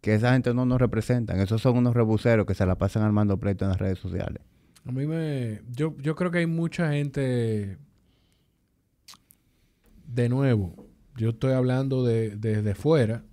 que 0.00 0.14
esa 0.14 0.32
gente 0.34 0.52
no 0.52 0.66
nos 0.66 0.80
representan, 0.80 1.40
esos 1.40 1.62
son 1.62 1.78
unos 1.78 1.94
rebuseros 1.94 2.46
que 2.46 2.54
se 2.54 2.66
la 2.66 2.76
pasan 2.76 3.02
armando 3.02 3.38
pleito 3.38 3.64
en 3.64 3.70
las 3.70 3.78
redes 3.78 3.98
sociales. 3.98 4.42
A 4.84 4.92
mí 4.92 5.06
me... 5.06 5.60
Yo, 5.70 5.96
yo 5.98 6.14
creo 6.16 6.30
que 6.30 6.38
hay 6.38 6.46
mucha 6.46 6.92
gente... 6.92 7.76
De 10.06 10.28
nuevo, 10.28 10.88
yo 11.16 11.30
estoy 11.30 11.52
hablando 11.52 12.04
de- 12.04 12.34
desde 12.36 12.74
fuera, 12.74 13.24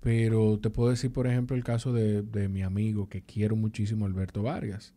pero 0.00 0.58
te 0.58 0.70
puedo 0.70 0.90
decir, 0.90 1.12
por 1.12 1.26
ejemplo, 1.28 1.54
el 1.56 1.62
caso 1.62 1.92
de, 1.92 2.22
de 2.22 2.48
mi 2.48 2.62
amigo 2.62 3.08
que 3.08 3.22
quiero 3.22 3.54
muchísimo, 3.54 4.06
Alberto 4.06 4.42
Vargas. 4.42 4.92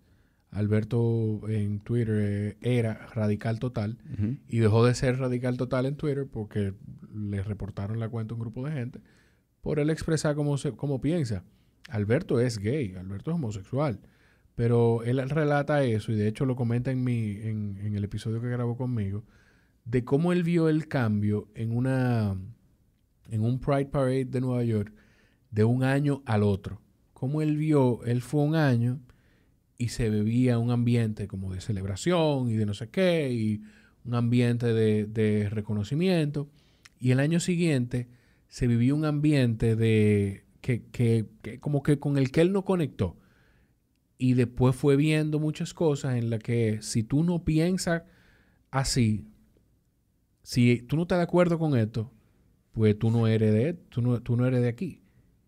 Alberto 0.49 1.41
en 1.49 1.80
Twitter 1.80 2.15
eh, 2.19 2.57
era 2.61 3.07
radical 3.14 3.60
total 3.60 3.97
y 4.47 4.60
dejó 4.60 4.85
de 4.85 4.93
ser 4.93 5.18
radical 5.18 5.57
total 5.57 5.88
en 5.88 5.95
Twitter 5.95 6.27
porque 6.31 6.73
le 7.11 7.41
reportaron 7.41 7.99
la 7.99 8.07
cuenta 8.10 8.34
a 8.34 8.35
un 8.35 8.41
grupo 8.41 8.64
de 8.65 8.72
gente 8.72 9.01
por 9.61 9.80
él 9.80 9.89
expresar 9.89 10.35
cómo, 10.35 10.57
se, 10.60 10.73
cómo 10.73 11.01
piensa. 11.01 11.43
Alberto 11.89 12.39
es 12.39 12.60
gay, 12.60 12.93
Alberto 12.93 13.31
es 13.31 13.35
homosexual, 13.35 13.99
pero 14.55 15.03
él 15.03 15.30
relata 15.30 15.84
eso 15.84 16.11
y 16.11 16.15
de 16.15 16.27
hecho 16.27 16.45
lo 16.45 16.55
comenta 16.55 16.91
en, 16.91 17.03
mi, 17.03 17.31
en, 17.31 17.95
el 17.95 18.03
episodio 18.03 18.41
que 18.41 18.49
grabó 18.49 18.77
conmigo, 18.77 19.23
de 19.85 20.03
cómo 20.03 20.31
él 20.31 20.43
vio 20.43 20.69
el 20.69 20.88
cambio 20.88 21.47
en, 21.55 21.75
una, 21.75 22.38
en 23.30 23.41
un 23.41 23.59
Pride 23.59 23.88
Parade 23.88 24.25
de 24.25 24.41
Nueva 24.41 24.63
York 24.63 24.93
de 25.51 25.63
un 25.63 25.84
año 25.84 26.21
al 26.25 26.43
otro. 26.43 26.81
Cómo 27.13 27.41
él 27.41 27.57
vio, 27.57 28.03
él 28.05 28.21
fue 28.21 28.41
un 28.41 28.55
año 28.55 28.99
y 29.77 29.89
se 29.89 30.09
bebía 30.09 30.59
un 30.59 30.71
ambiente 30.71 31.27
como 31.27 31.53
de 31.53 31.61
celebración 31.61 32.49
y 32.49 32.55
de 32.55 32.65
no 32.65 32.73
sé 32.73 32.89
qué, 32.89 33.31
y 33.31 33.61
un 34.05 34.15
ambiente 34.15 34.67
de, 34.67 35.05
de 35.05 35.49
reconocimiento. 35.49 36.49
Y 36.99 37.11
el 37.11 37.19
año 37.19 37.39
siguiente 37.39 38.07
se 38.47 38.67
vivió 38.67 38.95
un 38.95 39.05
ambiente 39.05 39.75
de 39.75 40.45
que, 40.61 40.84
que, 40.91 41.25
que 41.41 41.59
como 41.59 41.84
que 41.84 41.99
con 41.99 42.17
el 42.17 42.31
que 42.31 42.41
él 42.41 42.53
no 42.53 42.63
conectó. 42.63 43.17
Y 44.24 44.36
después 44.36 44.74
fue 44.74 44.95
viendo 44.95 45.38
muchas 45.38 45.74
cosas 45.74 46.16
en 46.16 46.30
las 46.30 46.40
que 46.40 46.82
si 46.82 47.04
tú 47.04 47.26
no 47.26 47.44
piensas 47.44 48.04
así, 48.72 49.28
si 50.44 50.82
tú 50.84 50.95
no 50.95 51.02
estás 51.02 51.18
de 51.18 51.26
acuerdo 51.26 51.60
con 51.60 51.78
esto, 51.78 52.10
pues 52.72 52.98
tú 52.98 53.12
no 53.12 53.28
eres 53.28 53.54
de, 53.54 53.74
tú 53.74 54.02
no, 54.02 54.22
tú 54.22 54.38
no 54.38 54.48
eres 54.48 54.62
de 54.62 54.70
aquí. 54.70 55.02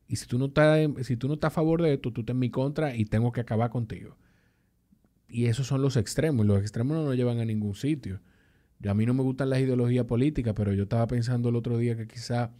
Y 0.09 0.17
si 0.17 0.27
tú, 0.27 0.37
no 0.37 0.47
estás, 0.47 0.89
si 1.03 1.15
tú 1.15 1.29
no 1.29 1.35
estás 1.35 1.53
a 1.53 1.55
favor 1.55 1.81
de 1.81 1.93
esto, 1.93 2.11
tú 2.11 2.19
estás 2.19 2.33
en 2.33 2.39
mi 2.39 2.49
contra 2.49 2.93
y 2.97 3.05
tengo 3.05 3.31
que 3.31 3.39
acabar 3.39 3.69
contigo. 3.69 4.17
Y 5.29 5.45
esos 5.45 5.67
son 5.67 5.81
los 5.81 5.95
extremos. 5.95 6.45
Los 6.45 6.59
extremos 6.59 6.97
no 6.97 7.05
nos 7.05 7.15
llevan 7.15 7.39
a 7.39 7.45
ningún 7.45 7.75
sitio. 7.75 8.19
A 8.85 8.93
mí 8.93 9.05
no 9.05 9.13
me 9.13 9.23
gustan 9.23 9.51
las 9.51 9.59
ideologías 9.59 10.03
políticas, 10.03 10.53
pero 10.53 10.73
yo 10.73 10.83
estaba 10.83 11.07
pensando 11.07 11.47
el 11.47 11.55
otro 11.55 11.77
día 11.77 11.95
que 11.95 12.07
quizá, 12.07 12.51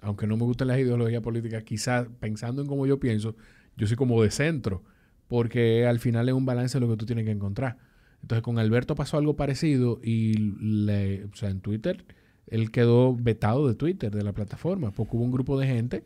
aunque 0.00 0.26
no 0.26 0.38
me 0.38 0.44
gustan 0.44 0.68
las 0.68 0.78
ideologías 0.78 1.20
políticas, 1.20 1.62
quizá 1.64 2.08
pensando 2.20 2.62
en 2.62 2.68
cómo 2.68 2.86
yo 2.86 2.98
pienso, 2.98 3.36
yo 3.76 3.86
soy 3.86 3.98
como 3.98 4.22
de 4.22 4.30
centro, 4.30 4.82
porque 5.28 5.86
al 5.86 6.00
final 6.00 6.28
es 6.28 6.34
un 6.34 6.46
balance 6.46 6.80
lo 6.80 6.88
que 6.88 6.96
tú 6.96 7.06
tienes 7.06 7.24
que 7.24 7.30
encontrar. 7.30 7.76
Entonces 8.22 8.42
con 8.42 8.58
Alberto 8.58 8.94
pasó 8.94 9.16
algo 9.16 9.36
parecido 9.36 10.00
y 10.02 10.34
le, 10.34 11.24
o 11.24 11.36
sea, 11.36 11.50
en 11.50 11.60
Twitter 11.60 12.04
él 12.50 12.70
quedó 12.70 13.14
vetado 13.14 13.68
de 13.68 13.74
Twitter, 13.74 14.14
de 14.14 14.24
la 14.24 14.32
plataforma, 14.32 14.90
porque 14.90 15.16
hubo 15.16 15.24
un 15.24 15.30
grupo 15.30 15.58
de 15.58 15.66
gente 15.66 16.04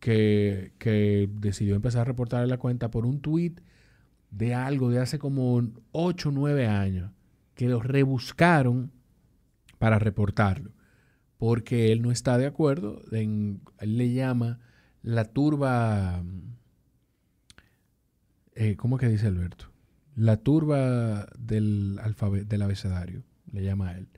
que, 0.00 0.72
que 0.78 1.28
decidió 1.32 1.76
empezar 1.76 2.02
a 2.02 2.04
reportarle 2.04 2.46
la 2.46 2.58
cuenta 2.58 2.90
por 2.90 3.06
un 3.06 3.20
tweet 3.20 3.56
de 4.30 4.54
algo 4.54 4.90
de 4.90 5.00
hace 5.00 5.18
como 5.18 5.62
8 5.92 6.28
o 6.28 6.32
9 6.32 6.66
años, 6.66 7.10
que 7.54 7.68
lo 7.68 7.80
rebuscaron 7.80 8.90
para 9.78 9.98
reportarlo, 9.98 10.72
porque 11.38 11.92
él 11.92 12.02
no 12.02 12.10
está 12.10 12.38
de 12.38 12.46
acuerdo, 12.46 13.02
en, 13.12 13.60
él 13.78 13.98
le 13.98 14.12
llama 14.12 14.60
la 15.02 15.24
turba, 15.24 16.22
eh, 18.54 18.76
¿cómo 18.76 18.98
que 18.98 19.08
dice 19.08 19.26
Alberto? 19.26 19.66
La 20.16 20.36
turba 20.38 21.26
del, 21.38 21.98
alfabe- 22.02 22.44
del 22.44 22.62
abecedario, 22.62 23.22
le 23.52 23.62
llama 23.64 23.88
a 23.90 23.98
él. 23.98 24.08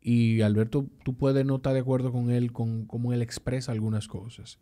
Y 0.00 0.40
Alberto, 0.42 0.88
tú 1.04 1.16
puedes 1.16 1.44
no 1.46 1.56
estar 1.56 1.74
de 1.74 1.80
acuerdo 1.80 2.12
con 2.12 2.30
él, 2.30 2.52
con 2.52 2.86
cómo 2.86 3.12
él 3.12 3.22
expresa 3.22 3.72
algunas 3.72 4.08
cosas. 4.08 4.58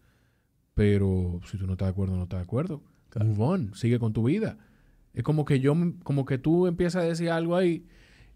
Pero 0.75 1.41
si 1.51 1.59
tú 1.59 1.67
no 1.67 1.73
estás 1.73 1.87
de 1.87 1.91
acuerdo, 1.93 2.17
no 2.17 2.25
estás 2.25 2.39
de 2.41 2.45
acuerdo. 2.45 2.83
Move 3.19 3.43
on, 3.43 3.75
sigue 3.75 3.99
con 3.99 4.13
tu 4.13 4.25
vida. 4.25 4.59
Es 5.15 5.23
como 5.25 5.45
que 5.45 5.61
yo, 5.61 5.75
como 6.05 6.25
que 6.25 6.39
tú 6.39 6.67
empiezas 6.67 7.03
a 7.03 7.07
decir 7.07 7.31
algo 7.31 7.57
ahí 7.57 7.85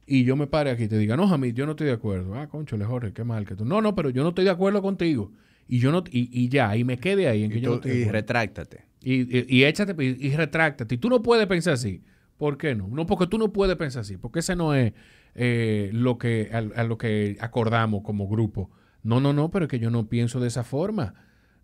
y 0.07 0.25
yo 0.25 0.37
me 0.37 0.47
pare 0.47 0.71
aquí 0.71 0.85
y 0.85 0.89
te 0.89 0.99
diga, 0.99 1.17
no, 1.17 1.29
Jamil, 1.29 1.55
yo 1.55 1.65
no 1.67 1.73
estoy 1.73 1.87
de 1.87 1.93
acuerdo. 1.93 2.35
Ah, 2.35 2.49
concho, 2.49 2.77
Jorge, 2.85 3.13
qué 3.13 3.23
mal 3.25 3.47
que 3.47 3.55
tú. 3.55 3.65
No, 3.65 3.81
no, 3.81 3.95
pero 3.95 4.11
yo 4.11 4.23
no 4.23 4.31
estoy 4.31 4.45
de 4.45 4.51
acuerdo 4.51 4.83
contigo. 4.83 5.33
Y 5.69 5.79
yo 5.79 5.93
no, 5.93 6.03
y, 6.11 6.29
y 6.39 6.49
ya, 6.49 6.77
y 6.77 6.85
me 6.85 6.99
quede 6.99 7.29
ahí 7.29 7.45
en 7.45 7.51
que 7.51 7.59
Y, 7.59 7.61
yo 7.61 7.71
no 7.71 7.75
estoy 7.77 7.93
de 7.93 8.01
y 8.01 8.09
retráctate. 8.09 8.85
Y, 9.05 9.39
y, 9.39 9.47
y 9.49 9.65
échate 9.65 9.95
y, 10.03 10.27
y 10.27 10.35
retráctate. 10.35 10.95
Y 10.95 10.99
tú 10.99 11.11
no 11.11 11.23
puedes 11.23 11.47
pensar 11.47 11.75
así. 11.75 12.03
¿Por 12.39 12.57
qué 12.59 12.75
no? 12.75 12.89
No, 12.89 13.07
porque 13.07 13.27
tú 13.27 13.39
no 13.39 13.53
puedes 13.53 13.77
pensar 13.77 14.01
así. 14.01 14.17
Porque 14.17 14.41
ese 14.41 14.57
no 14.57 14.75
es 14.75 14.93
eh, 15.35 15.91
lo 15.93 16.19
que, 16.19 16.51
a, 16.53 16.81
a 16.81 16.85
lo 16.85 16.97
que 16.97 17.37
acordamos 17.41 18.03
como 18.03 18.29
grupo 18.29 18.71
No, 19.03 19.21
no, 19.21 19.33
no, 19.33 19.51
pero 19.51 19.67
es 19.67 19.71
que 19.71 19.79
yo 19.79 19.91
no 19.91 20.09
pienso 20.09 20.41
de 20.41 20.49
esa 20.49 20.65
forma. 20.65 21.15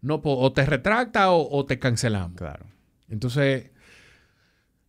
No, 0.02 0.20
o 0.22 0.52
te 0.52 0.64
retracta 0.64 1.30
o, 1.32 1.64
te 1.66 1.78
cancelamos. 1.78 2.36
Claro. 2.36 2.66
Entonces, 3.08 3.70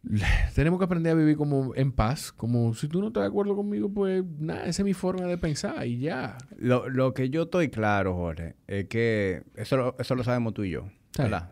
tenemos 0.56 0.80
que 0.80 0.86
aprender 0.86 1.14
a 1.14 1.16
vivir 1.16 1.38
como 1.38 1.74
en 1.76 1.92
paz. 1.92 2.32
Como 2.32 2.74
si 2.74 2.88
tú 2.88 3.02
no 3.02 3.08
estás 3.08 3.24
de 3.24 3.28
acuerdo 3.28 3.56
conmigo, 3.56 3.92
pues 3.92 4.24
nada, 4.40 4.66
esa 4.66 4.82
es 4.82 4.86
mi 4.86 4.94
forma 4.94 5.26
de 5.26 5.38
pensar 5.38 5.86
y 5.88 6.00
ya. 6.00 6.38
Lo, 6.58 7.14
que 7.14 7.30
yo 7.30 7.44
estoy 7.44 7.70
claro, 7.70 8.16
Jorge, 8.16 8.56
es 8.68 8.88
que 8.88 9.44
eso, 9.56 9.78
lo, 9.78 9.96
eso 10.00 10.16
lo 10.16 10.24
sabemos 10.24 10.54
tú 10.54 10.64
y 10.64 10.72
yo. 10.72 10.90
¿verdad? 11.18 11.52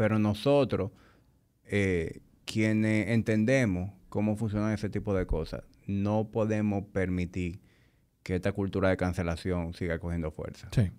Pero 0.00 0.18
nosotros, 0.18 0.92
eh, 1.66 2.22
quienes 2.46 3.08
entendemos 3.08 3.92
cómo 4.08 4.34
funcionan 4.34 4.72
ese 4.72 4.88
tipo 4.88 5.14
de 5.14 5.26
cosas, 5.26 5.62
no 5.86 6.30
podemos 6.32 6.86
permitir 6.86 7.60
que 8.22 8.36
esta 8.36 8.52
cultura 8.52 8.88
de 8.88 8.96
cancelación 8.96 9.74
siga 9.74 9.98
cogiendo 9.98 10.30
fuerza. 10.30 10.70
Sí. 10.72 10.90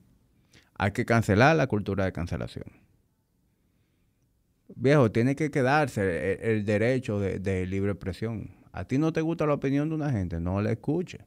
Hay 0.76 0.92
que 0.92 1.04
cancelar 1.04 1.56
la 1.56 1.66
cultura 1.66 2.06
de 2.06 2.12
cancelación. 2.12 2.66
Viejo, 4.76 5.12
tiene 5.12 5.36
que 5.36 5.50
quedarse 5.50 6.38
el, 6.40 6.64
derecho 6.64 7.20
de, 7.20 7.66
libre 7.66 7.94
expresión. 7.94 8.52
A 8.72 8.86
ti 8.86 9.00
no 9.00 9.12
te 9.12 9.22
gusta 9.22 9.48
la 9.48 9.56
opinión 9.56 9.90
de 9.90 9.96
una 9.96 10.12
gente, 10.12 10.40
no 10.40 10.62
la 10.62 10.74
escuche. 10.74 11.26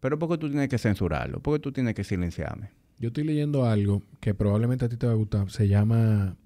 Pero 0.00 0.18
¿por 0.18 0.30
qué 0.30 0.38
tú 0.38 0.48
tienes 0.48 0.70
que 0.70 0.78
censurarlo? 0.78 1.40
¿Por 1.40 1.58
qué 1.58 1.62
tú 1.62 1.72
tienes 1.72 1.94
que 1.94 2.04
silenciarme? 2.04 2.70
Yo 2.98 3.08
estoy 3.08 3.24
leyendo 3.24 3.66
algo 3.66 4.00
que 4.18 4.32
probablemente 4.32 4.86
a 4.86 4.88
ti 4.88 4.96
te 4.96 5.06
va 5.06 5.12
a 5.12 5.16
gustar. 5.16 5.50
Se 5.50 5.68
llama 5.68 6.38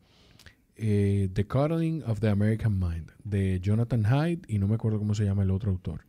eh, 0.81 1.29
The 1.33 1.47
Cuddling 1.47 2.03
of 2.05 2.21
the 2.21 2.29
American 2.29 2.79
Mind, 2.79 3.11
de 3.23 3.61
Jonathan 3.61 4.05
Hyde, 4.05 4.43
y 4.49 4.59
no 4.59 4.67
me 4.67 4.77
acuerdo 4.77 4.99
cómo 4.99 5.15
se 5.15 5.25
llama 5.25 5.43
el 5.43 5.51
otro 5.51 5.71
autor. 5.71 6.07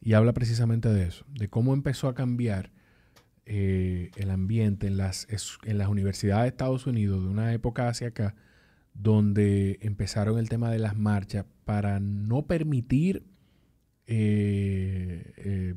Y 0.00 0.12
habla 0.12 0.34
precisamente 0.34 0.88
de 0.90 1.06
eso, 1.06 1.24
de 1.28 1.48
cómo 1.48 1.72
empezó 1.72 2.08
a 2.08 2.14
cambiar 2.14 2.70
eh, 3.46 4.10
el 4.16 4.30
ambiente 4.30 4.86
en 4.86 4.98
las, 4.98 5.26
en 5.64 5.78
las 5.78 5.88
universidades 5.88 6.42
de 6.44 6.48
Estados 6.48 6.86
Unidos 6.86 7.22
de 7.22 7.28
una 7.30 7.54
época 7.54 7.88
hacia 7.88 8.08
acá, 8.08 8.34
donde 8.92 9.78
empezaron 9.80 10.38
el 10.38 10.48
tema 10.48 10.70
de 10.70 10.78
las 10.78 10.96
marchas 10.96 11.46
para 11.64 11.98
no 11.98 12.46
permitir 12.46 13.24
eh, 14.06 15.74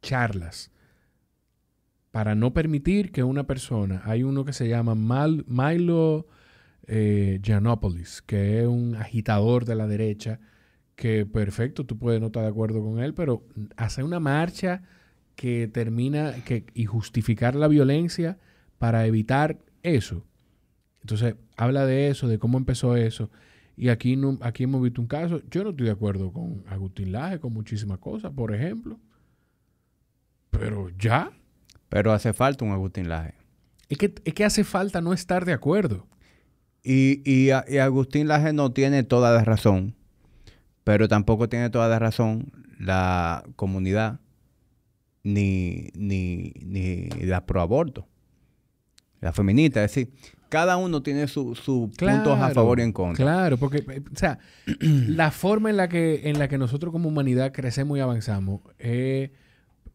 charlas 0.00 0.70
para 2.12 2.34
no 2.34 2.52
permitir 2.52 3.10
que 3.10 3.24
una 3.24 3.46
persona, 3.46 4.02
hay 4.04 4.22
uno 4.22 4.44
que 4.44 4.52
se 4.52 4.68
llama 4.68 4.94
Milo 4.94 6.26
eh, 6.94 7.40
que 8.26 8.60
es 8.60 8.66
un 8.66 8.96
agitador 8.96 9.64
de 9.64 9.74
la 9.74 9.86
derecha, 9.86 10.40
que 10.94 11.24
perfecto, 11.24 11.86
tú 11.86 11.96
puedes 11.96 12.20
no 12.20 12.26
estar 12.26 12.42
de 12.42 12.50
acuerdo 12.50 12.82
con 12.82 12.98
él, 13.02 13.14
pero 13.14 13.44
hacer 13.76 14.04
una 14.04 14.20
marcha 14.20 14.82
que 15.34 15.68
termina 15.68 16.34
que, 16.44 16.66
y 16.74 16.84
justificar 16.84 17.54
la 17.54 17.66
violencia 17.68 18.38
para 18.76 19.06
evitar 19.06 19.58
eso. 19.82 20.26
Entonces, 21.00 21.36
habla 21.56 21.86
de 21.86 22.08
eso, 22.08 22.28
de 22.28 22.38
cómo 22.38 22.58
empezó 22.58 22.94
eso. 22.94 23.30
Y 23.74 23.88
aquí, 23.88 24.16
no, 24.16 24.38
aquí 24.42 24.64
hemos 24.64 24.82
visto 24.82 25.00
un 25.00 25.06
caso. 25.06 25.40
Yo 25.50 25.64
no 25.64 25.70
estoy 25.70 25.86
de 25.86 25.92
acuerdo 25.92 26.30
con 26.30 26.62
Agustín 26.68 27.10
Laje, 27.10 27.40
con 27.40 27.54
muchísimas 27.54 27.98
cosas, 28.00 28.32
por 28.32 28.54
ejemplo. 28.54 29.00
Pero 30.50 30.90
ya. 30.98 31.32
Pero 31.88 32.12
hace 32.12 32.34
falta 32.34 32.66
un 32.66 32.72
Agustín 32.72 33.08
Laje. 33.08 33.34
Es 33.88 33.96
que, 33.96 34.14
es 34.24 34.34
que 34.34 34.44
hace 34.44 34.62
falta 34.62 35.00
no 35.00 35.14
estar 35.14 35.46
de 35.46 35.54
acuerdo. 35.54 36.06
Y, 36.82 37.22
y, 37.24 37.50
Agustín 37.50 38.28
Laje 38.28 38.52
no 38.52 38.72
tiene 38.72 39.04
toda 39.04 39.32
la 39.32 39.44
razón, 39.44 39.94
pero 40.84 41.08
tampoco 41.08 41.48
tiene 41.48 41.70
toda 41.70 41.88
la 41.88 41.98
razón 41.98 42.52
la 42.78 43.44
comunidad 43.54 44.18
ni, 45.22 45.90
ni, 45.94 46.52
ni 46.64 47.08
la 47.20 47.46
proaborto, 47.46 48.08
la 49.20 49.32
feminista. 49.32 49.84
Es 49.84 49.94
decir, 49.94 50.12
cada 50.48 50.76
uno 50.76 51.02
tiene 51.02 51.28
sus 51.28 51.60
puntos 51.60 52.38
a 52.38 52.50
favor 52.50 52.80
y 52.80 52.82
en 52.82 52.92
contra. 52.92 53.24
Claro, 53.24 53.56
porque, 53.56 53.84
o 54.12 54.16
sea, 54.16 54.38
la 54.80 55.30
forma 55.30 55.70
en 55.70 55.76
la 55.76 55.88
que, 55.88 56.28
en 56.28 56.38
la 56.38 56.48
que 56.48 56.58
nosotros 56.58 56.92
como 56.92 57.08
humanidad 57.08 57.52
crecemos 57.52 57.96
y 57.96 58.00
avanzamos 58.00 58.60
es 58.78 59.30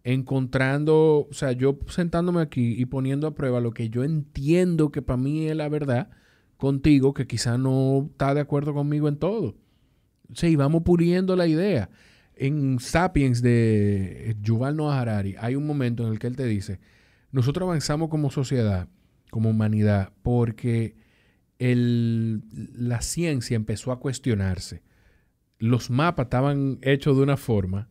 encontrando, 0.04 1.28
o 1.30 1.34
sea, 1.34 1.52
yo 1.52 1.78
sentándome 1.90 2.42
aquí 2.42 2.74
y 2.78 2.86
poniendo 2.86 3.28
a 3.28 3.36
prueba 3.36 3.60
lo 3.60 3.72
que 3.72 3.90
yo 3.90 4.06
entiendo 4.06 4.90
que 4.90 5.02
para 5.02 5.18
mí 5.18 5.48
es 5.48 5.56
la 5.56 5.68
verdad 5.68 6.10
contigo, 6.58 7.14
que 7.14 7.28
quizá 7.28 7.58
no 7.58 8.08
está 8.12 8.34
de 8.34 8.42
acuerdo 8.42 8.74
conmigo 8.74 9.08
en 9.08 9.18
todo. 9.18 9.56
Sí, 10.34 10.56
vamos 10.56 10.84
puliendo 10.84 11.36
la 11.36 11.48
idea. 11.48 11.90
En 12.36 12.80
Sapiens 12.80 13.42
de 13.42 14.36
Yuval 14.42 14.76
Noah 14.76 15.00
Harari 15.00 15.36
hay 15.40 15.56
un 15.56 15.66
momento 15.66 16.06
en 16.06 16.14
el 16.14 16.20
que 16.20 16.28
él 16.28 16.36
te 16.36 16.46
dice, 16.46 16.80
nosotros 17.32 17.68
avanzamos 17.68 18.10
como 18.10 18.30
sociedad, 18.30 18.88
como 19.32 19.50
humanidad, 19.50 20.14
porque 20.22 20.96
el, 21.60 22.44
la 22.76 23.02
ciencia 23.02 23.56
empezó 23.56 23.92
a 23.92 24.00
cuestionarse. 24.00 24.84
Los 25.60 25.90
mapas 25.90 26.26
estaban 26.26 26.78
hechos 26.82 27.18
de 27.18 27.24
una 27.24 27.38
forma 27.38 27.90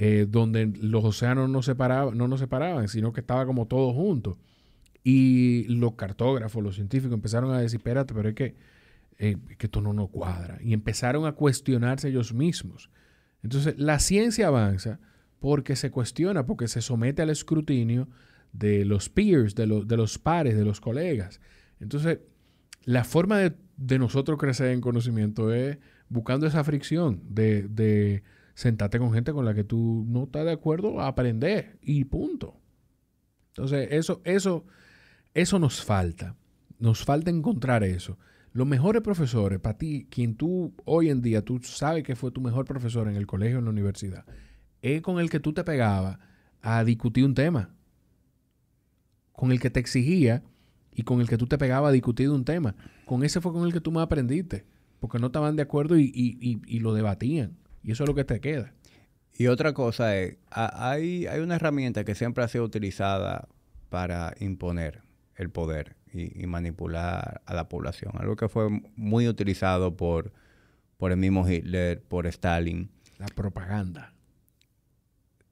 eh, 0.00 0.26
donde 0.28 0.66
los 0.66 1.04
océanos 1.04 1.50
no, 1.50 1.60
separaban, 1.60 2.16
no 2.16 2.28
nos 2.28 2.40
separaban, 2.40 2.88
sino 2.88 3.12
que 3.12 3.20
estaba 3.20 3.44
como 3.44 3.66
todo 3.66 3.92
junto. 3.92 4.38
Y 5.04 5.64
los 5.68 5.94
cartógrafos, 5.94 6.62
los 6.62 6.74
científicos 6.74 7.14
empezaron 7.14 7.52
a 7.52 7.60
decir, 7.60 7.78
espérate, 7.78 8.14
pero 8.14 8.28
es 8.28 8.34
que, 8.34 8.56
eh, 9.18 9.36
que 9.56 9.66
esto 9.66 9.80
no 9.80 9.92
nos 9.92 10.10
cuadra. 10.10 10.58
Y 10.60 10.72
empezaron 10.72 11.26
a 11.26 11.32
cuestionarse 11.32 12.08
ellos 12.08 12.34
mismos. 12.34 12.90
Entonces, 13.42 13.74
la 13.78 13.98
ciencia 13.98 14.48
avanza 14.48 15.00
porque 15.40 15.76
se 15.76 15.90
cuestiona, 15.90 16.46
porque 16.46 16.68
se 16.68 16.82
somete 16.82 17.22
al 17.22 17.30
escrutinio 17.30 18.08
de 18.52 18.84
los 18.84 19.08
peers, 19.08 19.54
de, 19.54 19.66
de 19.84 19.96
los 19.96 20.18
pares, 20.18 20.56
de 20.56 20.64
los 20.64 20.80
colegas. 20.80 21.40
Entonces, 21.80 22.18
la 22.84 23.04
forma 23.04 23.38
de, 23.38 23.54
de, 23.76 23.98
nosotros 23.98 24.38
crecer 24.38 24.68
en 24.68 24.80
conocimiento 24.80 25.52
es 25.52 25.78
buscando 26.08 26.46
esa 26.46 26.64
fricción 26.64 27.22
de, 27.28 27.68
de 27.68 28.22
sentarte 28.54 28.98
con 28.98 29.12
gente 29.12 29.32
con 29.32 29.44
la 29.44 29.54
que 29.54 29.64
tú 29.64 30.04
no 30.08 30.24
estás 30.24 30.44
de 30.44 30.52
acuerdo 30.52 31.00
aprender 31.00 31.78
y 31.82 32.04
punto. 32.04 32.56
Entonces, 33.50 33.88
eso, 33.92 34.20
eso, 34.24 34.64
eso 35.34 35.58
nos 35.58 35.84
falta. 35.84 36.36
Nos 36.78 37.04
falta 37.04 37.30
encontrar 37.30 37.84
eso. 37.84 38.18
Los 38.52 38.66
mejores 38.66 39.02
profesores, 39.02 39.58
para 39.60 39.78
ti, 39.78 40.06
quien 40.10 40.34
tú 40.34 40.74
hoy 40.84 41.10
en 41.10 41.22
día, 41.22 41.42
tú 41.42 41.60
sabes 41.62 42.02
que 42.02 42.16
fue 42.16 42.30
tu 42.30 42.40
mejor 42.40 42.64
profesor 42.64 43.08
en 43.08 43.16
el 43.16 43.26
colegio, 43.26 43.58
en 43.58 43.64
la 43.64 43.70
universidad, 43.70 44.24
es 44.80 45.02
con 45.02 45.20
el 45.20 45.28
que 45.30 45.40
tú 45.40 45.52
te 45.52 45.64
pegabas 45.64 46.18
a 46.62 46.82
discutir 46.84 47.24
un 47.24 47.34
tema. 47.34 47.70
Con 49.32 49.52
el 49.52 49.60
que 49.60 49.70
te 49.70 49.80
exigía 49.80 50.42
y 50.92 51.02
con 51.02 51.20
el 51.20 51.28
que 51.28 51.38
tú 51.38 51.46
te 51.46 51.58
pegabas 51.58 51.90
a 51.90 51.92
discutir 51.92 52.30
un 52.30 52.44
tema. 52.44 52.74
Con 53.04 53.22
ese 53.22 53.40
fue 53.40 53.52
con 53.52 53.64
el 53.64 53.72
que 53.72 53.80
tú 53.80 53.92
más 53.92 54.04
aprendiste. 54.04 54.64
Porque 54.98 55.20
no 55.20 55.26
estaban 55.26 55.54
de 55.54 55.62
acuerdo 55.62 55.96
y, 55.96 56.10
y 56.12 56.80
lo 56.80 56.92
debatían. 56.92 57.56
Y 57.84 57.92
eso 57.92 58.02
es 58.02 58.08
lo 58.08 58.16
que 58.16 58.24
te 58.24 58.40
queda. 58.40 58.72
Y 59.38 59.46
otra 59.46 59.72
cosa 59.72 60.16
es, 60.16 60.36
hay, 60.50 61.26
hay 61.26 61.40
una 61.40 61.54
herramienta 61.54 62.04
que 62.04 62.16
siempre 62.16 62.42
ha 62.42 62.48
sido 62.48 62.64
utilizada 62.64 63.46
para 63.88 64.34
imponer 64.40 65.07
el 65.38 65.50
poder 65.50 65.96
y, 66.12 66.46
manipular 66.46 67.42
a 67.46 67.54
la 67.54 67.68
población. 67.68 68.12
Algo 68.18 68.36
que 68.36 68.48
fue 68.48 68.68
muy 68.96 69.28
utilizado 69.28 69.96
por, 69.96 70.32
por 70.96 71.12
el 71.12 71.16
mismo 71.16 71.48
Hitler, 71.48 72.02
por 72.02 72.26
Stalin. 72.26 72.90
La 73.18 73.26
propaganda. 73.26 74.12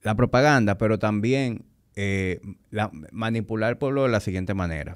La 0.02 0.14
propaganda, 0.14 0.76
pero 0.76 0.98
también 0.98 1.64
eh, 1.94 2.40
manipular 3.12 3.70
al 3.70 3.78
pueblo 3.78 4.02
de 4.02 4.08
la 4.08 4.20
siguiente 4.20 4.54
manera. 4.54 4.94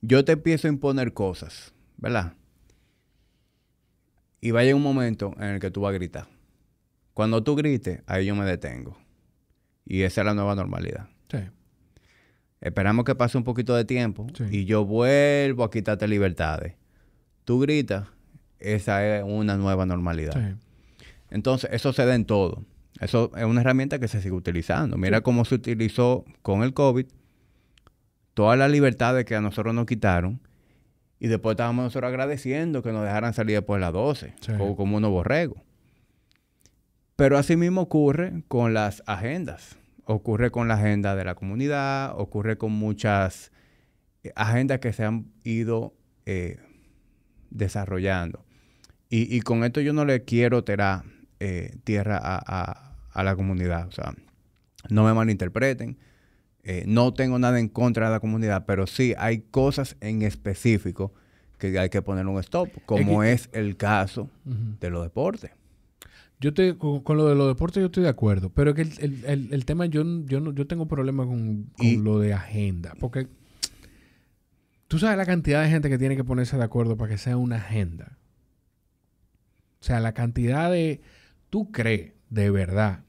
Yo 0.00 0.24
te 0.24 0.32
empiezo 0.32 0.68
a 0.68 0.70
imponer 0.70 1.12
cosas, 1.12 1.74
¿verdad? 1.96 2.34
Y 4.40 4.52
vaya 4.52 4.76
un 4.76 4.82
momento 4.82 5.34
en 5.38 5.54
el 5.54 5.60
que 5.60 5.70
tú 5.70 5.80
vas 5.82 5.90
a 5.90 5.94
gritar. 5.94 6.28
Cuando 7.12 7.42
tú 7.42 7.56
grites, 7.56 8.02
ahí 8.06 8.26
yo 8.26 8.36
me 8.36 8.44
detengo. 8.44 8.96
Y 9.84 10.02
esa 10.02 10.20
es 10.20 10.26
la 10.26 10.34
nueva 10.34 10.54
normalidad. 10.54 11.08
Esperamos 12.60 13.04
que 13.04 13.14
pase 13.14 13.36
un 13.36 13.44
poquito 13.44 13.74
de 13.74 13.84
tiempo 13.84 14.26
y 14.50 14.64
yo 14.64 14.84
vuelvo 14.84 15.64
a 15.64 15.70
quitarte 15.70 16.08
libertades. 16.08 16.74
Tú 17.44 17.60
gritas, 17.60 18.06
esa 18.58 19.06
es 19.06 19.24
una 19.26 19.56
nueva 19.56 19.84
normalidad. 19.84 20.32
Sí. 20.32 20.56
Entonces, 21.30 21.70
eso 21.72 21.92
se 21.92 22.06
da 22.06 22.14
en 22.14 22.24
todo. 22.24 22.62
Eso 23.00 23.32
es 23.36 23.44
una 23.44 23.60
herramienta 23.60 23.98
que 23.98 24.08
se 24.08 24.22
sigue 24.22 24.34
utilizando. 24.34 24.96
Mira 24.96 25.20
cómo 25.20 25.44
se 25.44 25.56
utilizó 25.56 26.24
con 26.42 26.62
el 26.62 26.72
COVID. 26.72 27.06
Todas 28.34 28.58
las 28.58 28.70
libertades 28.70 29.24
que 29.24 29.34
a 29.34 29.40
nosotros 29.40 29.74
nos 29.74 29.86
quitaron 29.86 30.40
y 31.20 31.28
después 31.28 31.54
estábamos 31.54 31.84
nosotros 31.84 32.08
agradeciendo 32.08 32.82
que 32.82 32.92
nos 32.92 33.04
dejaran 33.04 33.34
salir 33.34 33.56
después 33.56 33.78
de 33.78 33.80
las 33.80 33.92
12, 33.92 34.34
como 34.76 34.96
unos 34.96 35.10
borregos. 35.10 35.58
Pero 37.16 37.38
así 37.38 37.56
mismo 37.56 37.82
ocurre 37.82 38.42
con 38.48 38.74
las 38.74 39.02
agendas. 39.06 39.76
Ocurre 40.04 40.50
con 40.50 40.68
la 40.68 40.74
agenda 40.74 41.16
de 41.16 41.24
la 41.24 41.34
comunidad, 41.34 42.18
ocurre 42.18 42.58
con 42.58 42.72
muchas 42.72 43.52
eh, 44.22 44.32
agendas 44.36 44.80
que 44.80 44.92
se 44.92 45.04
han 45.04 45.32
ido 45.44 45.94
eh, 46.26 46.58
desarrollando. 47.50 48.44
Y, 49.16 49.42
con 49.42 49.62
esto 49.62 49.80
yo 49.80 49.92
no 49.92 50.04
le 50.04 50.24
quiero 50.24 50.64
tirar 50.64 51.04
eh, 51.38 51.76
tierra 51.84 52.18
a, 52.20 52.96
a, 53.12 53.22
la 53.22 53.36
comunidad. 53.36 53.86
O 53.86 53.92
sea, 53.92 54.12
no 54.88 55.04
me 55.04 55.14
malinterpreten. 55.14 55.96
Eh, 56.64 56.84
no 56.86 57.12
tengo 57.12 57.38
nada 57.38 57.60
en 57.60 57.68
contra 57.68 58.06
de 58.06 58.12
la 58.12 58.20
comunidad, 58.20 58.64
pero 58.66 58.86
sí 58.86 59.14
hay 59.18 59.42
cosas 59.50 59.96
en 60.00 60.22
específico 60.22 61.12
que 61.58 61.78
hay 61.78 61.90
que 61.90 62.02
poner 62.02 62.26
un 62.26 62.40
stop, 62.40 62.70
como 62.86 63.22
es, 63.22 63.50
el 63.52 63.76
caso 63.76 64.30
de 64.44 64.90
los 64.90 65.02
deportes. 65.02 65.50
Yo 66.40 66.50
estoy, 66.50 66.76
con, 66.76 67.16
lo 67.16 67.28
de 67.28 67.34
los 67.34 67.48
deportes 67.48 67.80
yo 67.80 67.86
estoy 67.86 68.02
de 68.02 68.08
acuerdo, 68.08 68.50
pero 68.50 68.70
es 68.72 68.76
que 68.76 69.06
el, 69.26 69.64
tema, 69.64 69.86
yo, 69.86 70.02
yo, 70.24 70.40
no, 70.40 70.52
yo 70.52 70.66
tengo 70.66 70.86
problemas 70.86 71.26
con, 71.26 71.70
lo 72.02 72.18
de 72.18 72.34
agenda, 72.34 72.94
porque 73.00 73.28
tú 74.88 74.98
sabes 74.98 75.16
la 75.16 75.26
cantidad 75.26 75.62
de 75.62 75.70
gente 75.70 75.88
que 75.88 75.98
tiene 75.98 76.16
que 76.16 76.24
ponerse 76.24 76.56
de 76.56 76.64
acuerdo 76.64 76.96
para 76.96 77.10
que 77.10 77.18
sea 77.18 77.36
una 77.36 77.56
agenda. 77.56 78.18
O 79.80 79.84
sea, 79.84 80.00
la 80.00 80.12
cantidad 80.12 80.70
de... 80.70 81.02
¿Tú 81.50 81.70
crees 81.70 82.14
de 82.30 82.50
verdad 82.50 83.04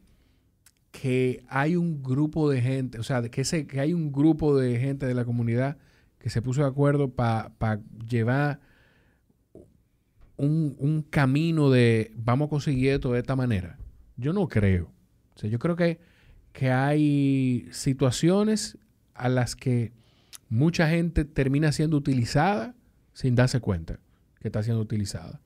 que 0.92 1.44
hay 1.50 1.76
un 1.76 2.04
grupo 2.04 2.50
de 2.50 2.62
gente, 2.62 3.00
o 3.00 3.04
sea, 3.04 3.22
que, 3.22 3.44
que 3.68 3.80
hay 3.80 3.94
un 3.94 4.12
grupo 4.12 4.58
de 4.58 4.80
gente 4.80 5.06
de 5.06 5.14
la 5.14 5.26
comunidad 5.26 5.78
que 6.20 6.30
se 6.30 6.42
puso 6.42 6.62
de 6.62 6.68
acuerdo 6.68 7.10
para 7.10 7.82
llevar 8.08 8.62
un, 10.38 11.06
camino 11.10 11.70
de 11.70 12.12
vamos 12.16 12.48
a 12.48 12.50
conseguir 12.50 12.92
esto 12.92 13.14
de 13.14 13.20
esta 13.20 13.36
manera? 13.36 13.78
Yo 14.18 14.34
no 14.34 14.48
creo. 14.48 14.92
O 15.36 15.40
sea, 15.40 15.50
yo 15.50 15.60
creo 15.60 15.76
que, 15.76 16.00
que 16.52 16.72
hay 16.72 17.68
situaciones 17.72 18.78
a 19.14 19.30
las 19.30 19.56
que 19.56 19.94
mucha 20.50 20.90
gente 20.90 21.26
termina 21.26 21.72
siendo 21.72 21.98
utilizada 21.98 22.76
sin 23.14 23.36
darse 23.36 23.60
cuenta 23.60 24.00
que 24.40 24.48
está 24.48 24.64
siendo 24.64 24.82
utilizada. 24.82 25.42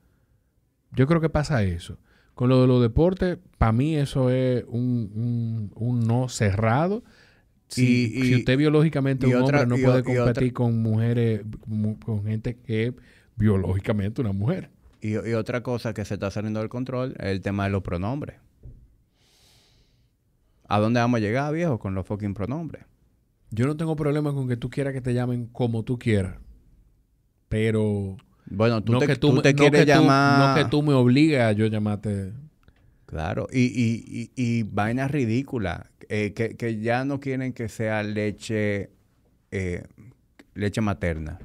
Yo 0.91 1.07
creo 1.07 1.22
que 1.22 1.30
pasa 1.30 1.64
eso. 1.64 1.98
Con 2.34 2.49
lo 2.49 2.61
de 2.61 2.68
los 2.68 2.82
deportes, 2.82 3.38
para 3.57 3.72
mí 3.72 3.95
eso 3.95 4.30
es 4.30 4.64
un, 4.68 5.72
no 6.06 6.30
cerrado. 6.30 7.03
Si, 7.68 8.36
usted 8.36 8.57
biológicamente 8.57 9.28
es 9.28 9.36
un 9.36 9.41
hombre, 9.41 9.66
no 9.68 9.78
puede 9.78 10.03
competir 10.03 10.53
con 10.53 10.82
mujeres, 10.82 11.41
con 12.03 12.24
gente 12.24 12.56
que 12.56 12.88
es 12.88 12.94
biológicamente 13.36 14.22
una 14.22 14.32
mujer. 14.32 14.70
Y, 15.02 15.16
otra 15.16 15.64
cosa 15.64 15.94
que 15.94 16.04
se 16.06 16.16
está 16.16 16.30
saliendo 16.30 16.60
del 16.60 16.70
control 16.70 17.16
es 17.20 17.28
el 17.28 17.42
tema 17.42 17.66
de 17.66 17.70
los 17.70 17.84
pronombres. 17.84 18.38
¿A 20.68 20.80
dónde 20.80 21.00
vamos 21.00 21.18
a 21.18 21.22
llegar, 21.22 21.54
viejo, 21.54 21.80
con 21.80 21.96
los 21.96 22.06
fucking 22.06 22.34
pronombres? 22.34 22.86
Yo 23.52 23.66
no 23.66 23.76
tengo 23.76 23.96
problema 23.96 24.34
con 24.34 24.48
que 24.48 24.58
tú 24.58 24.70
quieras 24.70 24.94
que 24.94 25.02
te 25.02 25.14
llamen 25.14 25.48
como 25.48 25.84
tú 25.84 25.98
quieras. 25.98 26.36
Pero. 27.48 28.18
Bueno, 28.46 28.84
tú, 28.84 29.00
te, 29.00 29.16
tú, 29.16 29.42
te 29.42 29.56
quieres 29.56 29.86
llamar. 29.86 30.58
no 30.58 30.64
que 30.64 30.70
tú 30.70 30.84
me 30.84 30.94
obligues 30.94 31.42
a 31.42 31.52
yo 31.54 31.66
llamarte. 31.68 32.34
Claro, 33.06 33.48
y, 33.52 33.62
y, 33.62 34.32
y, 34.36 34.64
vaina 34.64 35.08
ridícula. 35.08 35.90
Eh, 36.10 36.34
que, 36.34 36.80
ya 36.80 37.06
no 37.06 37.20
quieren 37.20 37.54
que 37.54 37.70
sea 37.70 38.04
leche. 38.04 38.92
Eh, 39.52 39.84
leche 40.54 40.82
materna. 40.82 41.40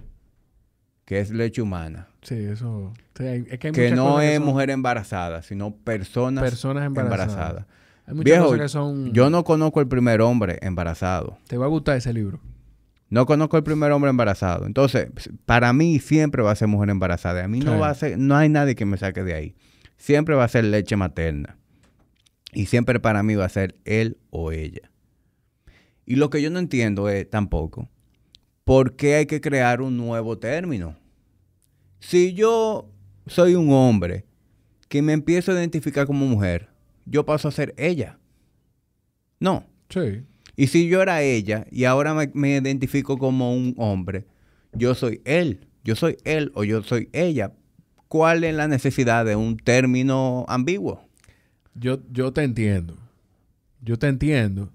Que 1.07 1.21
es 1.21 1.31
leche 1.31 1.63
humana. 1.63 2.09
Sí, 2.23 2.35
eso. 2.35 2.93
Que, 3.15 3.93
no 3.95 4.21
es 4.21 4.41
mujer 4.41 4.71
embarazada, 4.71 5.43
sino 5.43 5.75
personas, 5.77 6.43
personas 6.43 6.85
embarazadas. 6.85 7.67
Hay 8.07 8.15
muchas 8.15 8.43
cosas 8.43 8.61
que 8.61 8.69
son... 8.69 9.13
Yo 9.13 9.31
no 9.31 9.45
conozco 9.45 9.81
el 9.81 9.87
primer 9.87 10.21
hombre 10.21 10.59
embarazado. 10.63 11.39
Te 11.47 11.57
va 11.57 11.67
a 11.67 11.69
gustar 11.69 11.97
ese 11.97 12.13
libro. 12.13 12.41
No 13.09 13.27
conozco 13.27 13.57
el 13.57 13.63
primer 13.63 13.93
hombre 13.93 14.11
embarazado. 14.11 14.67
Entonces, 14.67 15.09
para 15.47 15.73
mí 15.73 16.01
siempre 16.01 16.43
va 16.43 16.51
a 16.51 16.57
ser 16.57 16.67
mujer 16.69 16.91
embarazada. 16.91 17.45
A 17.45 17.49
mí 17.49 17.61
no 17.61 17.79
va 17.79 17.91
a 17.91 17.95
ser, 17.95 18.19
no 18.19 18.37
hay 18.37 18.49
nadie 18.49 18.75
que 18.75 18.85
me 18.85 18.97
saque 18.97 19.23
de 19.23 19.35
ahí. 19.35 19.55
Siempre 19.97 20.35
va 20.35 20.45
a 20.45 20.49
ser 20.49 20.65
leche 20.65 20.97
materna. 20.97 21.57
Y 22.53 22.67
siempre 22.67 22.99
para 22.99 23.23
mí 23.23 23.37
va 23.37 23.45
a 23.45 23.49
ser 23.49 23.77
él 23.85 24.19
o 24.31 24.51
ella. 24.51 24.91
Y 26.05 26.17
lo 26.17 26.31
que 26.31 26.43
yo 26.43 26.51
no 26.51 26.59
entiendo 26.59 27.09
es 27.09 27.31
tampoco, 27.31 27.89
¿por 28.65 28.97
qué 28.97 29.15
hay 29.15 29.27
que 29.27 29.41
crear 29.41 29.81
un 29.81 29.97
nuevo 29.97 30.39
término? 30.39 30.97
Si 32.01 32.35
yo 32.35 32.91
soy 33.27 33.55
un 33.55 33.73
hombre 33.73 34.25
que 34.89 35.03
me 35.03 35.13
empiezo 35.13 35.53
a 35.53 35.55
identificar 35.55 36.07
como 36.07 36.27
mujer, 36.27 36.69
yo 37.07 37.25
paso 37.25 37.49
a 37.49 37.53
ser 37.53 37.75
ella. 37.77 38.19
No. 39.41 39.67
Sí. 39.89 40.23
Y 40.57 40.69
si 40.69 40.89
yo 40.89 41.03
era 41.03 41.23
ella 41.23 41.67
y 41.71 41.85
ahora 41.85 42.15
me, 42.33 42.57
identifico 42.57 43.19
como 43.19 43.55
un 43.55 43.75
hombre, 43.77 44.27
yo 44.73 44.95
soy 44.95 45.21
él. 45.25 45.67
Yo 45.83 45.97
soy 45.97 46.17
él 46.25 46.53
o 46.55 46.65
yo 46.65 46.83
soy 46.83 47.09
ella. 47.13 47.53
¿Cuál 48.09 48.45
es 48.45 48.55
la 48.55 48.69
necesidad 48.69 49.25
de 49.25 49.37
un 49.37 49.57
término 49.57 50.45
ambiguo? 50.49 51.03
Yo, 51.75 51.99
yo 52.11 52.33
te 52.33 52.43
entiendo. 52.45 52.97
Yo 53.83 53.99
te 53.99 54.07
entiendo. 54.07 54.71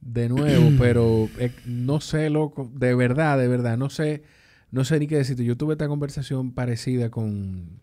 De 0.00 0.28
nuevo, 0.28 0.70
pero 0.78 1.28
eh, 1.38 1.52
no 1.66 2.00
sé, 2.00 2.30
loco. 2.30 2.70
De 2.72 2.94
verdad, 2.94 3.36
de 3.36 3.48
verdad, 3.48 3.76
no 3.76 3.90
sé 3.90 4.22
no 4.72 4.84
sé 4.84 4.98
ni 4.98 5.06
qué 5.06 5.16
decirte. 5.16 5.44
Yo 5.44 5.56
tuve 5.56 5.74
esta 5.74 5.86
conversación 5.86 6.52
parecida 6.52 7.10
con 7.10 7.80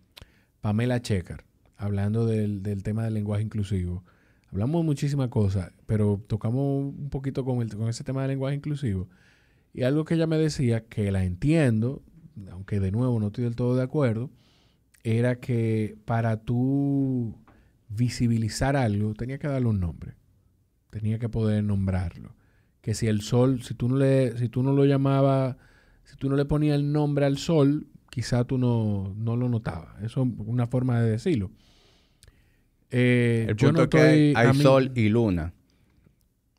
Pamela 0.59 1.01
Checar, 1.01 1.45
hablando 1.77 2.25
del, 2.25 2.63
tema 2.83 3.05
del 3.05 3.13
lenguaje 3.13 3.43
inclusivo. 3.43 4.03
Hablamos 4.51 4.81
de 4.81 4.85
muchísimas 4.85 5.29
cosas, 5.29 5.71
pero 5.85 6.19
tocamos 6.27 6.83
un 6.83 7.09
poquito 7.11 7.45
con, 7.45 7.61
el, 7.61 7.73
con 7.75 7.87
ese 7.87 8.03
tema 8.03 8.23
del 8.23 8.31
lenguaje 8.31 8.55
inclusivo. 8.55 9.07
Y 9.71 9.83
algo 9.83 10.03
que 10.03 10.15
ella 10.15 10.25
me 10.25 10.39
decía, 10.39 10.83
que 10.85 11.11
la 11.11 11.23
entiendo, 11.23 12.01
aunque 12.51 12.79
de 12.79 12.91
nuevo 12.91 13.19
no 13.19 13.27
estoy 13.27 13.43
del 13.43 13.55
todo 13.55 13.75
de 13.75 13.83
acuerdo, 13.83 14.31
era 15.03 15.35
que 15.35 15.95
para 16.05 16.37
tú 16.37 17.35
visibilizar 17.87 18.75
algo, 18.75 19.13
tenía 19.13 19.37
que 19.37 19.47
darle 19.47 19.67
un 19.67 19.79
nombre. 19.79 20.15
Tenía 20.89 21.19
que 21.19 21.29
poder 21.29 21.63
nombrarlo. 21.63 22.33
Que 22.81 22.95
si 22.95 23.05
el 23.05 23.21
sol, 23.21 23.61
si 23.61 23.75
tú 23.75 23.89
no, 23.89 23.97
le, 23.97 24.35
si 24.39 24.49
tú 24.49 24.63
no 24.63 24.73
lo 24.73 24.85
llamabas 24.85 25.55
si 26.09 26.15
tú 26.15 26.27
no 26.27 26.35
le 26.35 26.45
ponías 26.45 26.75
el 26.75 26.91
nombre 26.91 27.25
al 27.27 27.37
sol, 27.37 27.85
quizá 28.09 28.43
tú 28.43 28.57
no, 28.57 29.13
lo 29.15 29.47
notabas. 29.47 30.01
Eso 30.01 30.23
es 30.23 30.29
una 30.39 30.65
forma 30.65 30.99
de 31.01 31.11
decirlo. 31.11 31.51
Eh, 32.89 33.45
el 33.47 33.55
punto 33.55 33.83
es 33.83 33.89
que 33.89 34.33
hay, 34.35 34.55
sol 34.55 34.91
y 34.95 35.09
luna. 35.09 35.53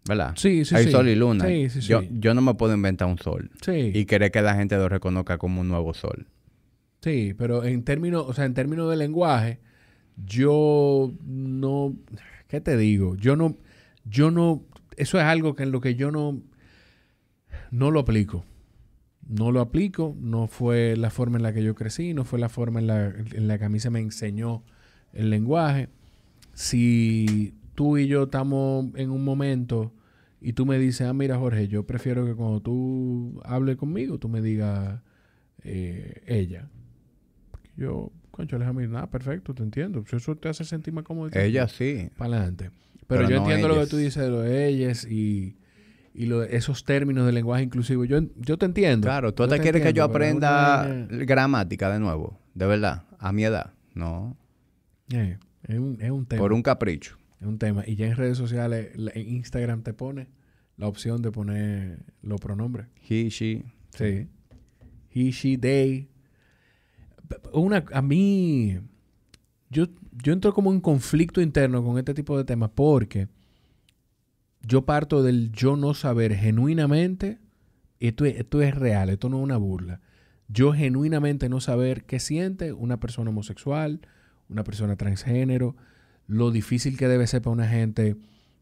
¿Verdad? 0.07 0.35
Sí, 0.37 0.65
sí, 0.65 0.77
hay 0.77 0.89
sol 0.89 1.09
y 1.09 1.17
luna. 1.17 1.49
yo, 1.49 2.03
yo 2.13 2.33
no 2.33 2.43
me 2.43 2.55
puedo 2.55 2.75
inventar 2.75 3.09
un 3.09 3.19
sol. 3.19 3.51
Sí. 3.61 3.91
Y 3.93 4.05
querer 4.05 4.31
que 4.31 4.41
la 4.41 4.55
gente 4.55 4.77
lo 4.77 4.89
reconozca 4.89 5.37
como 5.37 5.63
un 5.63 5.69
nuevo 5.69 5.95
sol. 5.95 6.29
Sí, 7.03 7.35
pero 7.37 7.65
en 7.65 7.83
términos, 7.83 8.27
o 8.29 8.33
sea, 8.33 8.45
en 8.45 8.55
términos 8.55 8.89
de 8.89 8.97
lenguaje, 8.97 9.59
yo 10.25 11.13
no, 11.25 11.97
¿qué 12.47 12.61
te 12.61 12.77
digo? 12.77 13.17
Yo 13.17 13.35
no, 13.35 13.57
yo 14.05 14.31
no, 14.31 14.63
eso 14.97 15.19
es 15.19 15.25
algo 15.25 15.57
que 15.57 15.65
en 15.65 15.73
lo 15.73 15.81
que 15.81 15.97
yo 15.97 16.13
no, 16.13 16.41
no 17.73 17.91
lo 17.91 17.99
aplico 17.99 18.45
no 19.31 19.53
lo 19.53 19.61
aplico, 19.61 20.17
no 20.19 20.49
fue 20.49 20.97
la 20.97 21.11
forma 21.11 21.37
en 21.37 21.45
la 21.45 21.53
que 21.53 21.63
yo 21.63 21.77
crecí, 21.77 22.15
no 22.15 22.25
fue 22.25 22.41
la 22.41 22.49
forma 22.49 22.81
en 22.81 22.87
la, 23.47 23.59
que 23.59 23.65
a 23.65 23.69
mí 23.69 23.79
se 23.79 23.89
me 23.89 24.01
enseñó 24.01 24.65
el 25.13 25.31
lenguaje. 25.31 25.89
Si 26.53 27.55
tú 27.77 27.97
y 27.97 28.09
yo 28.09 28.25
estamos 28.25 28.87
en 28.97 29.11
un 29.11 29.25
momento 29.25 29.93
y 30.41 30.55
tú 30.55 30.67
me 30.67 30.79
dices, 30.79 31.07
ah, 31.07 31.13
mira 31.15 31.39
Jorge, 31.39 31.69
yo 31.69 31.87
prefiero 31.87 32.27
que 32.27 32.35
cuando 32.35 32.61
tú 32.61 33.41
hables 33.45 33.77
conmigo, 33.77 34.19
tú 34.19 34.29
me 34.29 34.43
digas 34.43 35.01
eh, 35.63 36.23
ella. 36.27 36.69
Yo, 37.77 38.11
concho, 38.33 38.59
mí, 38.59 38.89
nada, 38.89 39.09
perfecto, 39.11 39.55
te 39.55 39.63
entiendo. 39.63 40.05
Eso 40.11 40.37
te 40.37 40.49
hace 40.49 40.65
sentir 40.65 40.93
más 40.93 41.05
cómodo. 41.05 41.31
Ella 41.35 41.69
sí. 41.69 42.11
Para 42.17 42.37
adelante. 42.37 42.71
Pero, 43.07 43.29
yo 43.29 43.37
entiendo 43.37 43.69
lo 43.69 43.79
que 43.79 43.87
tú 43.87 43.97
dices 43.97 44.25
de 44.25 44.31
los 44.31 44.45
ellas 44.45 45.05
y 45.05 45.57
y 46.21 46.27
lo, 46.27 46.43
esos 46.43 46.85
términos 46.85 47.25
de 47.25 47.33
lenguaje 47.33 47.63
inclusivo. 47.63 48.05
Yo, 48.05 48.21
yo 48.37 48.59
te 48.59 48.67
entiendo. 48.67 49.07
Claro, 49.07 49.33
tú 49.33 49.49
te, 49.49 49.59
quieres 49.59 49.83
que 49.83 49.95
yo 49.95 50.05
aprenda 50.05 50.87
gramática 51.09 51.91
de 51.91 51.99
nuevo, 51.99 52.39
de 52.53 52.67
verdad, 52.67 53.05
a 53.19 53.33
mi 53.33 53.45
edad. 53.45 53.73
No. 53.95 54.37
Eh, 55.11 55.39
es, 55.67 55.79
un, 55.79 55.97
es, 55.99 56.11
un, 56.11 56.27
tema. 56.27 56.43
Por 56.43 56.53
un 56.53 56.63
capricho. 56.63 57.17
Es 57.41 57.47
un 57.47 57.57
tema. 57.57 57.85
Y 57.87 57.97
ya 57.97 58.05
en 58.05 58.17
redes 58.17 58.37
sociales, 58.37 58.91
en 59.15 59.29
Instagram 59.31 59.83
te 59.83 59.95
pone 59.95 60.29
la 60.77 60.89
opción 60.89 61.23
de 61.23 61.33
poner 61.33 62.05
los 62.21 62.39
pronombres. 62.39 62.89
He, 63.09 63.31
she. 63.31 63.65
Sí. 63.97 64.29
He, 65.09 65.31
she, 65.31 65.57
they. 65.57 66.11
Una, 67.55 67.83
a 67.95 68.03
mí, 68.03 68.79
yo, 69.71 69.87
yo 70.23 70.35
entro 70.35 70.53
como 70.53 70.71
en 70.71 70.83
conflicto 70.83 71.41
interno 71.41 71.83
con 71.83 71.97
este 71.97 72.13
tipo 72.13 72.37
de 72.37 72.45
temas 72.45 72.73
porque 72.75 73.29
yo 74.71 74.83
parto 74.83 75.25
del 75.25 75.51
yo 75.51 75.77
no 75.77 75.95
saber 75.95 76.33
genuinamente, 76.37 77.41
esto, 77.99 78.25
esto 78.25 78.63
es 78.63 78.73
real, 78.73 79.11
esto 79.11 79.29
no 79.29 79.39
es 79.39 79.43
una 79.43 79.57
burla. 79.57 80.01
Yo 80.47 80.73
genuinamente 80.73 81.49
no 81.49 81.61
saber 81.61 82.05
qué 82.05 82.21
siente 82.21 82.73
una 82.73 83.01
persona 83.01 83.31
homosexual, 83.31 84.01
una 84.49 84.63
persona 84.63 84.95
transgénero, 84.95 85.75
lo 86.29 86.53
difícil 86.53 86.97
que 86.97 87.09
debe 87.09 87.27
ser 87.27 87.43
para 87.43 87.53
una 87.53 87.67
gente 87.67 88.17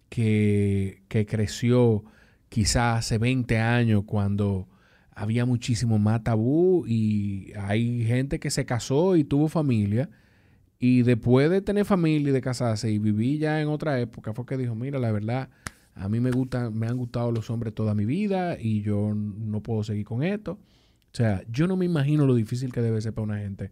que, 0.08 1.02
que 1.08 1.26
creció 1.26 2.04
quizás 2.48 3.00
hace 3.00 3.18
20 3.18 3.58
años 3.58 4.04
cuando 4.06 4.66
había 5.14 5.44
muchísimo 5.44 5.98
más 5.98 6.24
tabú 6.24 6.86
y 6.86 7.52
hay 7.54 8.06
gente 8.06 8.40
que 8.40 8.50
se 8.50 8.64
casó 8.64 9.14
y 9.14 9.24
tuvo 9.24 9.48
familia 9.48 10.08
y 10.78 11.02
después 11.02 11.50
de 11.50 11.60
tener 11.60 11.84
familia 11.84 12.30
y 12.30 12.32
de 12.32 12.40
casarse 12.40 12.90
y 12.90 12.98
vivir 12.98 13.40
ya 13.40 13.60
en 13.60 13.68
otra 13.68 14.00
época 14.00 14.32
fue 14.32 14.46
que 14.46 14.56
dijo, 14.56 14.74
mira, 14.74 14.98
la 14.98 15.12
verdad, 15.12 15.50
a 15.98 16.08
mí 16.08 16.20
me 16.20 16.30
gustan, 16.30 16.78
me 16.78 16.86
han 16.86 16.96
gustado 16.96 17.32
los 17.32 17.50
hombres 17.50 17.74
toda 17.74 17.94
mi 17.94 18.04
vida 18.04 18.56
y 18.60 18.82
yo 18.82 19.12
no 19.14 19.62
puedo 19.62 19.82
seguir 19.82 20.04
con 20.04 20.22
esto. 20.22 20.52
O 20.52 21.16
sea, 21.16 21.42
yo 21.50 21.66
no 21.66 21.76
me 21.76 21.84
imagino 21.84 22.26
lo 22.26 22.34
difícil 22.34 22.72
que 22.72 22.80
debe 22.80 23.00
ser 23.00 23.12
para 23.12 23.24
una 23.24 23.38
gente 23.38 23.70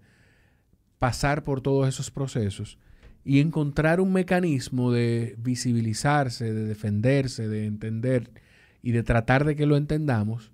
pasar 0.98 1.44
por 1.44 1.60
todos 1.60 1.88
esos 1.88 2.10
procesos 2.10 2.78
y 3.24 3.40
encontrar 3.40 4.00
un 4.00 4.12
mecanismo 4.12 4.92
de 4.92 5.34
visibilizarse, 5.38 6.52
de 6.52 6.64
defenderse, 6.64 7.48
de 7.48 7.66
entender 7.66 8.30
y 8.82 8.92
de 8.92 9.02
tratar 9.02 9.44
de 9.44 9.56
que 9.56 9.66
lo 9.66 9.76
entendamos, 9.76 10.52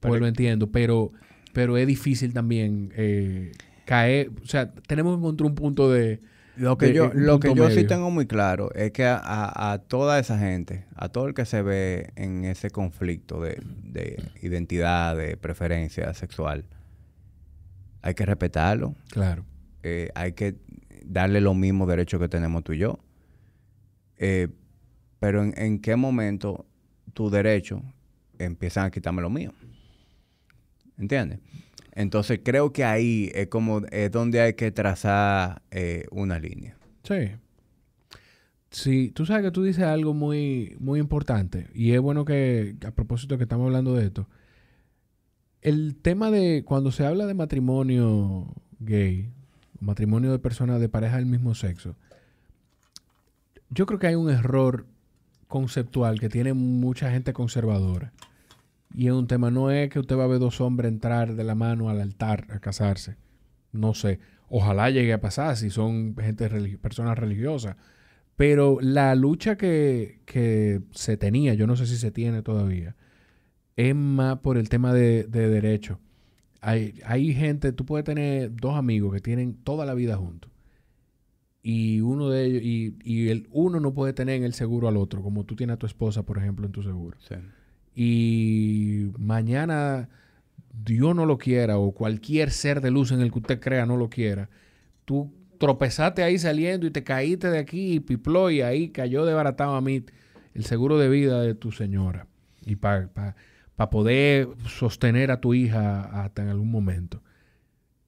pues 0.00 0.20
lo 0.20 0.26
entiendo, 0.26 0.70
pero, 0.70 1.12
pero 1.52 1.76
es 1.76 1.86
difícil 1.86 2.32
también 2.32 2.92
eh, 2.96 3.52
caer, 3.84 4.30
o 4.42 4.46
sea, 4.46 4.72
tenemos 4.72 5.14
que 5.14 5.18
encontrar 5.20 5.48
un 5.48 5.54
punto 5.54 5.90
de... 5.90 6.20
Lo 6.58 6.76
que 6.76 6.92
yo, 6.92 7.10
lo 7.14 7.40
que 7.40 7.54
yo 7.54 7.70
sí 7.70 7.84
tengo 7.84 8.10
muy 8.10 8.26
claro 8.26 8.70
es 8.74 8.90
que 8.90 9.04
a, 9.06 9.80
toda 9.86 10.18
esa 10.18 10.38
gente, 10.38 10.84
a 10.94 11.08
todo 11.08 11.28
el 11.28 11.34
que 11.34 11.44
se 11.44 11.62
ve 11.62 12.12
en 12.16 12.44
ese 12.44 12.70
conflicto 12.70 13.40
de, 13.40 13.62
de 13.84 14.22
identidad, 14.42 15.16
de 15.16 15.36
preferencia 15.36 16.12
sexual, 16.14 16.64
hay 18.02 18.14
que 18.14 18.26
respetarlo. 18.26 18.94
Claro. 19.10 19.44
Eh, 19.82 20.10
hay 20.14 20.32
que 20.32 20.56
darle 21.04 21.40
los 21.40 21.56
mismos 21.56 21.88
derechos 21.88 22.20
que 22.20 22.28
tenemos 22.28 22.64
tú 22.64 22.72
y 22.72 22.78
yo. 22.78 22.98
Eh, 24.16 24.48
pero 25.20 25.42
en, 25.42 25.80
qué 25.80 25.96
momento 25.96 26.66
tu 27.12 27.30
derecho 27.30 27.82
empiezan 28.38 28.86
a 28.86 28.90
quitarme 28.90 29.22
lo 29.22 29.30
mío. 29.30 29.52
¿Entiendes? 30.96 31.40
Entonces 31.98 32.38
creo 32.44 32.72
que 32.72 32.84
ahí 32.84 33.28
es 33.34 33.48
como 33.48 33.80
es 33.90 34.12
donde 34.12 34.40
hay 34.40 34.54
que 34.54 34.70
trazar 34.70 35.62
eh, 35.72 36.06
una 36.12 36.38
línea. 36.38 36.76
Sí. 37.02 37.32
Sí, 38.70 39.10
tú 39.10 39.26
sabes 39.26 39.42
que 39.42 39.50
tú 39.50 39.64
dices 39.64 39.82
algo 39.82 40.14
muy, 40.14 40.76
muy 40.78 41.00
importante 41.00 41.66
y 41.74 41.94
es 41.94 42.00
bueno 42.00 42.24
que 42.24 42.76
a 42.86 42.92
propósito 42.92 43.36
que 43.36 43.42
estamos 43.42 43.66
hablando 43.66 43.96
de 43.96 44.04
esto, 44.04 44.28
el 45.60 45.96
tema 45.96 46.30
de 46.30 46.62
cuando 46.64 46.92
se 46.92 47.04
habla 47.04 47.26
de 47.26 47.34
matrimonio 47.34 48.46
gay, 48.78 49.32
matrimonio 49.80 50.30
de 50.30 50.38
personas 50.38 50.80
de 50.80 50.88
pareja 50.88 51.16
del 51.16 51.26
mismo 51.26 51.56
sexo, 51.56 51.96
yo 53.70 53.86
creo 53.86 53.98
que 53.98 54.06
hay 54.06 54.14
un 54.14 54.30
error 54.30 54.86
conceptual 55.48 56.20
que 56.20 56.28
tiene 56.28 56.52
mucha 56.52 57.10
gente 57.10 57.32
conservadora. 57.32 58.12
Y 58.94 59.06
es 59.06 59.12
un 59.12 59.26
tema, 59.26 59.50
no 59.50 59.70
es 59.70 59.90
que 59.90 59.98
usted 59.98 60.16
va 60.16 60.24
a 60.24 60.28
ver 60.28 60.38
dos 60.38 60.60
hombres 60.60 60.90
entrar 60.90 61.34
de 61.34 61.44
la 61.44 61.54
mano 61.54 61.90
al 61.90 62.00
altar 62.00 62.46
a 62.50 62.58
casarse. 62.58 63.16
No 63.72 63.94
sé. 63.94 64.18
Ojalá 64.48 64.90
llegue 64.90 65.12
a 65.12 65.20
pasar 65.20 65.56
si 65.56 65.70
son 65.70 66.16
gente 66.16 66.48
personas 66.78 67.18
religiosas. 67.18 67.76
Pero 68.36 68.78
la 68.80 69.14
lucha 69.14 69.56
que, 69.56 70.20
que, 70.24 70.82
se 70.92 71.16
tenía, 71.16 71.54
yo 71.54 71.66
no 71.66 71.76
sé 71.76 71.86
si 71.86 71.96
se 71.96 72.12
tiene 72.12 72.42
todavía, 72.42 72.94
es 73.76 73.94
más 73.94 74.38
por 74.38 74.58
el 74.58 74.68
tema 74.68 74.94
de, 74.94 75.24
de 75.24 75.48
derecho. 75.48 75.98
Hay, 76.60 77.00
hay 77.04 77.34
gente, 77.34 77.72
tú 77.72 77.84
puedes 77.84 78.04
tener 78.04 78.54
dos 78.54 78.76
amigos 78.76 79.12
que 79.12 79.20
tienen 79.20 79.54
toda 79.54 79.84
la 79.86 79.94
vida 79.94 80.16
juntos. 80.16 80.50
Y 81.62 82.00
uno 82.00 82.30
de 82.30 82.44
ellos, 82.46 82.62
y, 82.62 82.96
y, 83.02 83.28
el 83.30 83.48
uno 83.50 83.80
no 83.80 83.92
puede 83.92 84.12
tener 84.12 84.36
en 84.36 84.44
el 84.44 84.54
seguro 84.54 84.88
al 84.88 84.96
otro, 84.96 85.22
como 85.22 85.44
tú 85.44 85.56
tienes 85.56 85.74
a 85.74 85.78
tu 85.78 85.86
esposa, 85.86 86.22
por 86.24 86.38
ejemplo, 86.38 86.64
en 86.64 86.72
tu 86.72 86.82
seguro. 86.82 87.18
Y 88.00 89.10
mañana 89.18 90.08
Dios 90.84 91.16
no 91.16 91.26
lo 91.26 91.36
quiera, 91.36 91.78
o 91.78 91.90
cualquier 91.90 92.52
ser 92.52 92.80
de 92.80 92.92
luz 92.92 93.10
en 93.10 93.20
el 93.20 93.32
que 93.32 93.40
usted 93.40 93.60
crea 93.60 93.86
no 93.86 93.96
lo 93.96 94.08
quiera, 94.08 94.48
tú 95.04 95.32
tropezaste 95.58 96.22
ahí 96.22 96.38
saliendo 96.38 96.86
y 96.86 96.92
te 96.92 97.02
caíste 97.02 97.50
de 97.50 97.58
aquí 97.58 97.94
y 97.94 98.00
pipló 98.00 98.52
y 98.52 98.62
ahí 98.62 98.90
cayó 98.90 99.26
de 99.26 99.34
baratado 99.34 99.74
a 99.74 99.80
mí 99.80 100.04
el 100.54 100.64
seguro 100.64 100.96
de 100.96 101.08
vida 101.08 101.42
de 101.42 101.56
tu 101.56 101.72
señora. 101.72 102.28
Y 102.64 102.76
para 102.76 103.08
para 103.74 103.90
poder 103.90 104.48
sostener 104.68 105.32
a 105.32 105.40
tu 105.40 105.54
hija 105.54 106.22
hasta 106.22 106.42
en 106.42 106.50
algún 106.50 106.70
momento. 106.70 107.20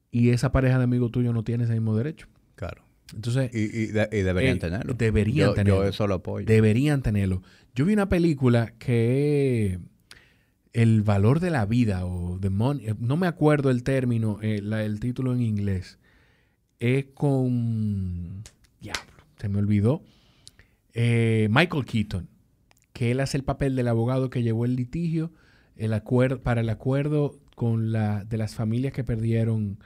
Y 0.09 0.29
esa 0.29 0.53
pareja 0.53 0.77
de 0.77 0.85
amigos 0.85 1.11
tuyos 1.11 1.33
no 1.33 1.43
tiene 1.43 1.65
ese 1.65 1.73
mismo 1.73 1.97
derecho. 1.97 2.27
Claro. 2.55 2.83
Entonces, 3.13 3.53
y, 3.53 3.87
deberían 3.87 4.57
eh, 4.57 4.59
tenerlo. 4.59 4.93
Deberían 4.93 5.53
tenerlo. 5.53 5.83
Yo 5.83 5.89
eso 5.89 6.07
lo 6.07 6.15
apoyo. 6.15 6.45
Deberían 6.45 7.01
tenerlo. 7.01 7.41
Yo 7.75 7.85
vi 7.85 7.93
una 7.93 8.09
película 8.09 8.73
que 8.79 9.79
El 10.73 11.01
valor 11.01 11.39
de 11.39 11.49
la 11.49 11.65
vida 11.65 12.05
o 12.05 12.39
The 12.39 12.49
Money, 12.49 12.87
eh, 12.87 12.95
no 12.99 13.17
me 13.17 13.27
acuerdo 13.27 13.69
el 13.69 13.83
término, 13.83 14.39
eh, 14.41 14.61
el 14.61 14.99
título 14.99 15.33
en 15.33 15.41
inglés. 15.41 15.99
Es 16.79 17.05
con. 17.13 18.43
Diablo, 18.79 19.13
se 19.39 19.49
me 19.49 19.59
olvidó. 19.59 20.01
Michael 20.93 21.85
Keaton, 21.85 22.29
que 22.91 23.11
él 23.11 23.19
hace 23.19 23.37
el 23.37 23.43
papel 23.43 23.75
del 23.75 23.87
abogado 23.87 24.29
que 24.29 24.43
llevó 24.43 24.65
el 24.65 24.75
litigio 24.75 25.31
el 25.81 25.93
acuerdo, 25.93 26.41
para 26.41 26.61
el 26.61 26.69
acuerdo 26.69 27.39
con 27.55 27.91
la, 27.91 28.23
de 28.23 28.37
las 28.37 28.55
familias 28.55 28.93
que 28.93 29.03
perdieron 29.03 29.79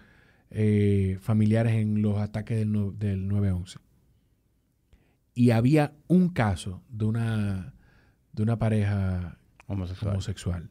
eh, 0.57 1.17
familiares 1.19 1.73
en 1.73 2.01
los 2.01 2.17
ataques 2.17 2.57
del, 2.57 2.71
del 2.97 3.29
9-11. 3.29 3.77
Y 5.33 5.51
había 5.51 5.93
un 6.07 6.29
caso 6.29 6.81
de 6.87 7.03
una, 7.03 7.73
de 8.31 8.43
una 8.43 8.57
pareja 8.57 9.37
homosexual. 9.67 10.69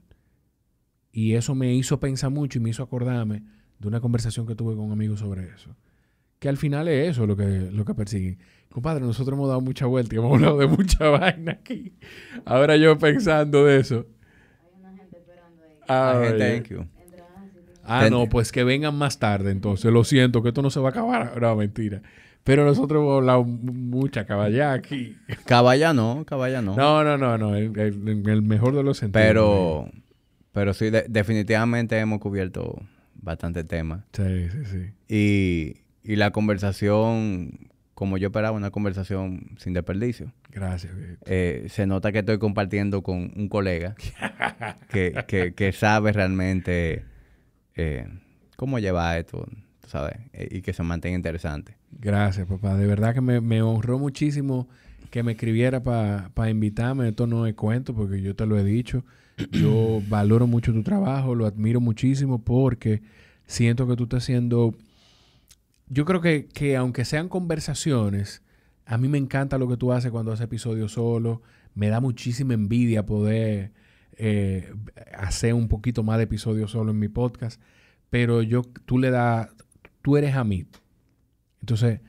Y 1.12 1.34
eso 1.34 1.54
me 1.54 1.74
hizo 1.74 2.00
pensar 2.00 2.30
mucho 2.30 2.58
y 2.58 2.62
me 2.62 2.70
hizo 2.70 2.82
acordarme 2.82 3.42
de 3.78 3.88
una 3.88 4.00
conversación 4.00 4.46
que 4.46 4.54
tuve 4.54 4.74
con 4.74 4.86
un 4.86 4.92
amigo 4.92 5.18
sobre 5.18 5.48
eso. 5.50 5.76
Que 6.38 6.48
al 6.48 6.56
final 6.56 6.88
es 6.88 7.10
eso 7.10 7.26
lo 7.26 7.36
que, 7.36 7.70
lo 7.70 7.84
que 7.84 7.94
persiguen. 7.94 8.38
Compadre, 8.70 9.04
nosotros 9.04 9.36
hemos 9.36 9.48
dado 9.48 9.60
mucha 9.60 9.84
vuelta 9.84 10.14
y 10.14 10.18
hemos 10.18 10.32
hablado 10.32 10.56
de 10.56 10.66
mucha 10.66 11.08
vaina 11.10 11.52
aquí. 11.52 11.92
Ahora 12.46 12.78
yo 12.78 12.96
pensando 12.98 13.66
de 13.66 13.80
eso, 13.80 14.06
Ah, 15.86 16.32
thank 16.38 16.68
you. 16.68 16.86
Ah, 17.86 18.08
no, 18.10 18.28
pues 18.28 18.52
que 18.52 18.64
vengan 18.64 18.96
más 18.96 19.18
tarde 19.18 19.50
entonces. 19.50 19.92
Lo 19.92 20.04
siento, 20.04 20.42
que 20.42 20.48
esto 20.48 20.62
no 20.62 20.70
se 20.70 20.80
va 20.80 20.88
a 20.88 20.90
acabar. 20.90 21.34
No, 21.40 21.56
mentira. 21.56 22.02
Pero 22.42 22.64
nosotros 22.64 23.00
hemos 23.00 23.16
hablado 23.16 23.44
mucha 23.44 24.26
caballá 24.26 24.72
aquí. 24.72 25.16
Caballá 25.46 25.94
no, 25.94 26.24
caballá 26.26 26.60
no. 26.60 26.76
No, 26.76 27.02
no, 27.02 27.16
no, 27.16 27.38
no. 27.38 27.56
En 27.56 27.78
el, 27.78 28.42
mejor 28.42 28.74
de 28.74 28.82
los 28.82 28.98
sentidos. 28.98 29.26
Pero, 29.26 29.90
pero 30.52 30.74
sí, 30.74 30.90
definitivamente 31.08 31.98
hemos 31.98 32.20
cubierto 32.20 32.82
bastante 33.14 33.64
tema. 33.64 34.04
Sí, 34.12 34.48
sí, 34.50 34.64
sí. 34.66 34.90
Y, 35.08 36.10
y 36.12 36.16
la 36.16 36.32
conversación 36.32 37.70
como 37.94 38.18
yo 38.18 38.28
esperaba, 38.28 38.56
una 38.56 38.70
conversación 38.70 39.56
sin 39.58 39.72
desperdicio. 39.72 40.32
Gracias. 40.50 40.92
Eh, 41.26 41.66
se 41.70 41.86
nota 41.86 42.12
que 42.12 42.18
estoy 42.20 42.38
compartiendo 42.38 43.02
con 43.02 43.32
un 43.36 43.48
colega 43.48 43.94
que, 44.90 45.72
sabe 45.72 46.12
realmente 46.12 47.04
eh, 47.76 48.06
cómo 48.56 48.78
llevar 48.78 49.18
esto, 49.18 49.46
¿sabes? 49.86 50.16
Eh, 50.32 50.48
y 50.50 50.62
que 50.62 50.72
se 50.72 50.82
mantenga 50.82 51.16
interesante. 51.16 51.76
Gracias, 51.92 52.46
papá. 52.46 52.76
De 52.76 52.86
verdad 52.86 53.14
que 53.14 53.20
me, 53.20 53.62
honró 53.62 53.98
muchísimo 53.98 54.68
que 55.10 55.22
me 55.22 55.32
escribiera 55.32 55.82
para 55.82 56.50
invitarme. 56.50 57.08
Esto 57.08 57.26
no 57.26 57.46
es 57.46 57.54
cuento 57.54 57.94
porque 57.94 58.20
yo 58.20 58.34
te 58.34 58.46
lo 58.46 58.58
he 58.58 58.64
dicho. 58.64 59.04
Yo 59.50 60.00
valoro 60.08 60.46
mucho 60.46 60.72
tu 60.72 60.82
trabajo, 60.82 61.34
lo 61.34 61.46
admiro 61.46 61.80
muchísimo 61.80 62.42
porque 62.42 63.02
siento 63.46 63.86
que 63.86 63.96
tú 63.96 64.04
estás 64.04 64.24
haciendo 64.24 64.74
yo 65.88 66.04
creo 66.04 66.20
que, 66.20 66.46
que, 66.46 66.76
aunque 66.76 67.04
sean 67.04 67.28
conversaciones, 67.28 68.42
a 68.86 68.98
mí 68.98 69.08
me 69.08 69.18
encanta 69.18 69.58
lo 69.58 69.68
que 69.68 69.76
tú 69.76 69.92
haces 69.92 70.10
cuando 70.10 70.32
haces 70.32 70.44
episodios 70.44 70.92
solo. 70.92 71.42
Me 71.74 71.88
da 71.88 72.00
muchísima 72.00 72.54
envidia 72.54 73.04
poder 73.04 73.72
eh, 74.16 74.72
hacer 75.16 75.54
un 75.54 75.68
poquito 75.68 76.02
más 76.02 76.18
de 76.18 76.24
episodios 76.24 76.70
solo 76.70 76.92
en 76.92 76.98
mi 76.98 77.08
podcast. 77.08 77.60
Pero 78.10 78.42
yo, 78.42 78.62
tú 78.84 78.98
le 78.98 79.10
das, 79.10 79.48
tú 80.02 80.16
eres 80.16 80.34
a 80.34 80.44
mí. 80.44 80.66
Entonces, 81.60 82.00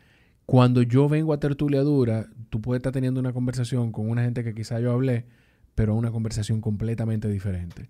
cuando 0.45 0.82
yo 0.82 1.10
vengo 1.10 1.34
a 1.34 1.40
tertulia 1.40 1.82
dura, 1.82 2.27
tú 2.49 2.61
puedes 2.61 2.80
estar 2.80 2.94
teniendo 2.94 3.19
una 3.19 3.34
conversación 3.34 3.91
con 3.91 4.10
una 4.10 4.23
gente 4.23 4.44
que 4.44 4.53
quizá 4.53 4.80
yo 4.80 4.91
hablé, 4.91 5.26
pero 5.73 5.95
una 5.95 6.11
conversación 6.11 6.61
completamente 6.61 7.27
diferente. 7.27 7.90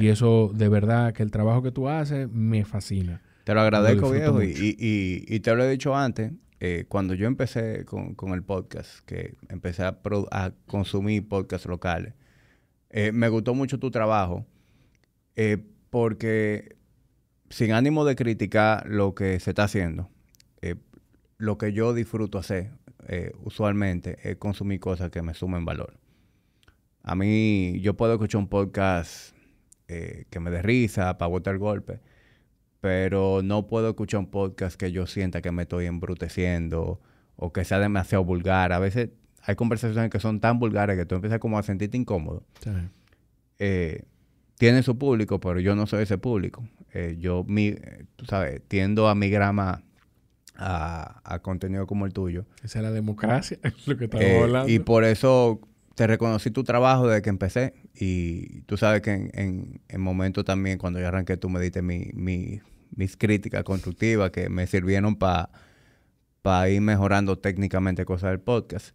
Y 0.00 0.08
eso, 0.08 0.50
de 0.52 0.68
verdad, 0.68 1.12
que 1.12 1.22
el 1.22 1.30
trabajo 1.30 1.62
que 1.62 1.70
tú 1.70 1.88
haces 1.88 2.28
me 2.30 2.64
fascina. 2.64 3.22
Te 3.44 3.54
lo 3.54 3.60
agradezco, 3.60 4.10
viejo. 4.10 4.42
Y, 4.42 5.40
te 5.40 5.54
lo 5.54 5.62
he 5.62 5.70
dicho 5.70 5.96
antes, 5.96 6.32
eh, 6.58 6.86
cuando 6.88 7.14
yo 7.14 7.26
empecé 7.26 7.84
con, 7.84 8.16
el 8.34 8.42
podcast, 8.42 9.04
que 9.06 9.36
empecé 9.48 9.84
a, 9.84 10.52
consumir 10.66 11.28
podcasts 11.28 11.68
locales, 11.68 12.14
eh, 12.96 13.12
me 13.12 13.28
gustó 13.28 13.54
mucho 13.54 13.78
tu 13.78 13.90
trabajo, 13.90 14.46
eh, 15.36 15.58
porque 15.90 16.76
sin 17.50 17.72
ánimo 17.72 18.04
de 18.04 18.16
criticar 18.16 18.86
lo 18.88 19.14
que 19.14 19.38
se 19.40 19.50
está 19.50 19.64
haciendo, 19.64 20.10
lo 21.38 21.58
que 21.58 21.72
yo 21.72 21.92
disfruto 21.92 22.38
hacer 22.38 22.70
usualmente 23.44 24.16
es 24.28 24.36
consumir 24.36 24.80
cosas 24.80 25.10
que 25.10 25.22
me 25.22 25.34
sumen 25.34 25.64
valor. 25.64 25.98
A 27.02 27.14
mí, 27.14 27.78
yo 27.82 27.94
puedo 27.94 28.14
escuchar 28.14 28.40
un 28.40 28.48
podcast 28.48 29.36
que 29.86 30.40
me 30.40 30.50
dé 30.50 30.62
risa 30.62 31.18
para 31.18 31.28
botar 31.28 31.58
golpe 31.58 32.00
pero 32.86 33.40
no 33.42 33.66
puedo 33.66 33.88
escuchar 33.88 34.20
un 34.20 34.30
podcast 34.30 34.78
que 34.78 34.92
yo 34.92 35.08
sienta 35.08 35.42
que 35.42 35.50
me 35.50 35.62
estoy 35.62 35.86
embruteciendo 35.86 37.00
o 37.34 37.52
que 37.52 37.64
sea 37.64 37.80
demasiado 37.80 38.24
vulgar. 38.24 38.72
A 38.72 38.78
veces 38.78 39.10
hay 39.46 39.54
conversaciones 39.56 40.10
que 40.10 40.20
son 40.20 40.40
tan 40.40 40.58
vulgares 40.58 40.96
que 40.98 41.06
tú 41.06 41.14
empiezas 41.14 41.38
como 41.38 41.58
a 41.58 41.62
sentirte 41.62 41.96
incómodo. 41.96 42.42
Sí. 42.62 42.70
Eh, 43.58 44.02
tiene 44.58 44.82
su 44.82 44.98
público, 44.98 45.38
pero 45.40 45.60
yo 45.60 45.74
no 45.76 45.86
soy 45.86 46.02
ese 46.02 46.18
público. 46.18 46.66
Eh, 46.92 47.16
yo, 47.18 47.44
mi, 47.46 47.74
tú 48.16 48.24
sabes, 48.26 48.62
tiendo 48.68 49.08
a 49.08 49.14
migrar 49.14 49.52
más 49.52 49.80
a, 50.56 51.20
a 51.24 51.38
contenido 51.40 51.86
como 51.86 52.06
el 52.06 52.12
tuyo. 52.12 52.46
Esa 52.64 52.78
es 52.78 52.82
la 52.82 52.90
democracia, 52.90 53.58
es 53.62 53.74
lo 53.86 53.96
que 53.96 54.04
estamos 54.04 54.24
Eh, 54.26 54.40
hablando. 54.42 54.68
y 54.72 54.78
por 54.78 55.04
eso 55.04 55.60
te 55.94 56.06
reconocí 56.06 56.50
tu 56.50 56.64
trabajo 56.64 57.06
desde 57.08 57.22
que 57.22 57.28
empecé. 57.30 57.74
Y 57.94 58.62
tú 58.62 58.76
sabes 58.76 59.02
que 59.02 59.12
en, 59.12 59.30
en, 59.34 59.80
en 59.88 60.00
momentos 60.00 60.44
también, 60.44 60.78
cuando 60.78 60.98
yo 61.00 61.06
arranqué, 61.08 61.36
tú 61.36 61.48
me 61.50 61.60
diste 61.60 61.82
mi, 61.82 62.10
mi- 62.14 62.60
mis 62.94 63.16
críticas 63.16 63.62
constructivas 63.64 64.30
que 64.30 64.48
me 64.48 64.66
sirvieron 64.66 65.16
para 65.16 66.68
ir 66.70 66.80
mejorando 66.80 67.36
técnicamente 67.38 68.04
cosas 68.04 68.30
del 68.30 68.40
podcast. 68.40 68.94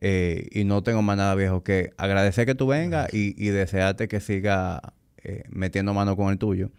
Eh, 0.00 0.48
y 0.52 0.64
no 0.64 0.82
tengo 0.82 1.02
más 1.02 1.16
nada 1.16 1.34
viejo 1.34 1.64
que 1.64 1.90
agradecer 1.96 2.46
que 2.46 2.54
tú 2.54 2.68
vengas 2.68 3.12
y, 3.12 3.34
y 3.36 3.48
desearte 3.48 4.06
que 4.06 4.20
siga 4.20 4.94
eh, 5.24 5.42
metiendo 5.50 5.92
mano 5.94 6.16
con 6.16 6.30
el 6.30 6.38
tuyo. 6.38 6.70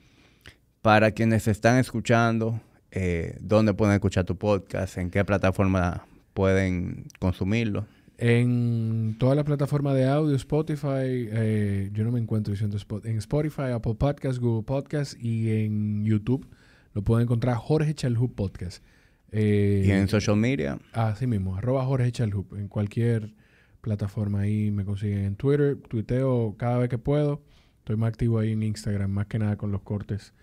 Para 0.82 1.12
quienes 1.12 1.48
están 1.50 1.78
escuchando, 1.78 2.62
eh, 2.92 3.36
¿dónde 3.42 3.74
pueden 3.74 3.94
escuchar 3.96 4.24
tu 4.24 4.38
podcast? 4.38 4.98
¿En 4.98 5.10
qué 5.10 5.26
plataforma 5.26 6.06
pueden 6.34 7.08
consumirlo? 7.20 7.86
En 8.18 9.16
toda 9.20 9.36
la 9.36 9.44
plataforma 9.44 9.94
de 9.94 10.06
audio, 10.08 10.36
Spotify, 10.36 11.28
eh, 11.32 11.90
yo 11.94 12.04
no 12.04 12.12
me 12.12 12.20
encuentro 12.20 12.52
diciendo 12.52 12.78
Spot- 12.78 13.06
en 13.06 13.18
Spotify, 13.18 13.72
Apple 13.74 13.96
Podcasts, 13.96 14.40
Google 14.40 14.64
Podcasts 14.64 15.18
y 15.20 15.50
en 15.52 16.04
YouTube 16.06 16.48
lo 16.94 17.02
pueden 17.02 17.24
encontrar 17.24 17.56
Jorge 17.56 17.94
Chalhub 17.94 18.34
Podcast. 18.36 18.84
Eh, 19.32 19.84
y 19.86 19.92
en 19.92 20.08
social 20.08 20.36
media, 20.36 20.80
Así 20.94 21.28
mismo, 21.28 21.56
arroba 21.56 21.86
Jorge. 21.86 22.12
En 22.58 22.68
cualquier 22.68 23.34
plataforma 23.82 24.42
ahí 24.42 24.72
me 24.72 24.86
consiguen 24.86 25.20
en 25.26 25.36
Twitter, 25.36 25.78
tuiteo 25.88 26.56
cada 26.58 26.78
vez 26.78 26.90
que 26.90 26.98
puedo. 26.98 27.42
Estoy 27.80 27.96
más 27.96 28.10
activo 28.10 28.40
ahí 28.40 28.52
en 28.52 28.64
Instagram, 28.64 29.10
más 29.12 29.28
que 29.28 29.40
nada 29.40 29.56
con 29.58 29.72
los 29.72 29.82
cortes 29.82 30.34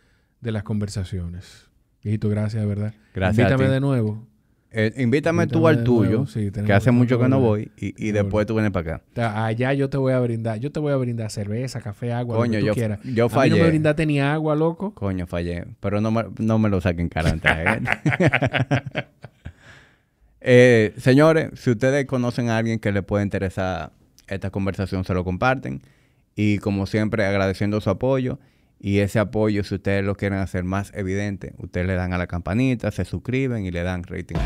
de 0.40 0.52
las 0.52 0.62
conversaciones. 0.62 1.68
Viejito, 2.02 2.28
gracias, 2.28 2.62
de 2.62 2.68
verdad. 2.68 2.94
Gracias 3.14 3.38
a 3.38 3.42
Invítame 3.50 3.66
ti. 3.68 3.72
de 3.74 3.80
nuevo. 3.80 4.26
Eh, 4.72 4.92
invítame 4.98 5.46
tú 5.46 5.66
al 5.68 5.84
tuyo. 5.84 6.26
Sí, 6.26 6.50
que 6.50 6.72
hace 6.72 6.90
mucho 6.90 7.18
que 7.18 7.28
no 7.28 7.40
voy, 7.40 7.70
y, 7.78 7.94
y 8.08 8.12
después 8.12 8.46
tú 8.46 8.54
vienes 8.54 8.72
para 8.72 8.96
acá. 9.14 9.44
Allá 9.46 9.72
yo 9.72 9.88
te 9.88 9.96
voy 9.96 10.12
a 10.12 10.20
brindar, 10.20 10.58
yo 10.58 10.70
te 10.72 10.80
voy 10.80 10.92
a 10.92 10.96
brindar 10.96 11.30
cerveza, 11.30 11.80
café, 11.80 12.12
agua, 12.12 12.36
Coño, 12.36 12.52
lo 12.52 12.58
que 12.58 12.60
tú 12.60 12.66
yo- 12.66 12.74
quieras. 12.74 12.98
yo 13.04 13.24
A 13.24 13.28
mí 13.28 13.32
no 13.32 13.34
fallé. 13.34 13.62
me 13.62 13.68
brindaste 13.68 14.06
ni 14.06 14.20
agua, 14.20 14.54
loco. 14.54 14.92
Coño, 14.94 15.26
fallé. 15.26 15.64
Pero 15.80 16.00
no 16.00 16.10
me, 16.10 16.24
no 16.38 16.58
me 16.58 16.68
lo 16.68 16.80
saquen 16.80 17.08
cara 17.08 17.30
antes. 17.30 17.50
¿eh? 17.52 19.04
Eh, 20.48 20.94
señores, 20.98 21.50
si 21.54 21.70
ustedes 21.70 22.06
conocen 22.06 22.50
a 22.50 22.58
alguien 22.58 22.78
que 22.78 22.92
le 22.92 23.02
puede 23.02 23.24
interesar 23.24 23.90
esta 24.28 24.50
conversación, 24.50 25.04
se 25.04 25.12
lo 25.14 25.24
comparten. 25.24 25.82
Y 26.36 26.58
como 26.58 26.86
siempre, 26.86 27.24
agradeciendo 27.24 27.80
su 27.80 27.90
apoyo. 27.90 28.38
Y 28.78 28.98
ese 28.98 29.18
apoyo, 29.18 29.64
si 29.64 29.74
ustedes 29.76 30.04
lo 30.04 30.14
quieren 30.16 30.38
hacer 30.38 30.64
más 30.64 30.92
evidente, 30.94 31.54
ustedes 31.58 31.86
le 31.86 31.94
dan 31.94 32.12
a 32.12 32.18
la 32.18 32.26
campanita, 32.26 32.90
se 32.90 33.04
suscriben 33.04 33.64
y 33.64 33.70
le 33.70 33.82
dan 33.82 34.04
rating. 34.04 34.36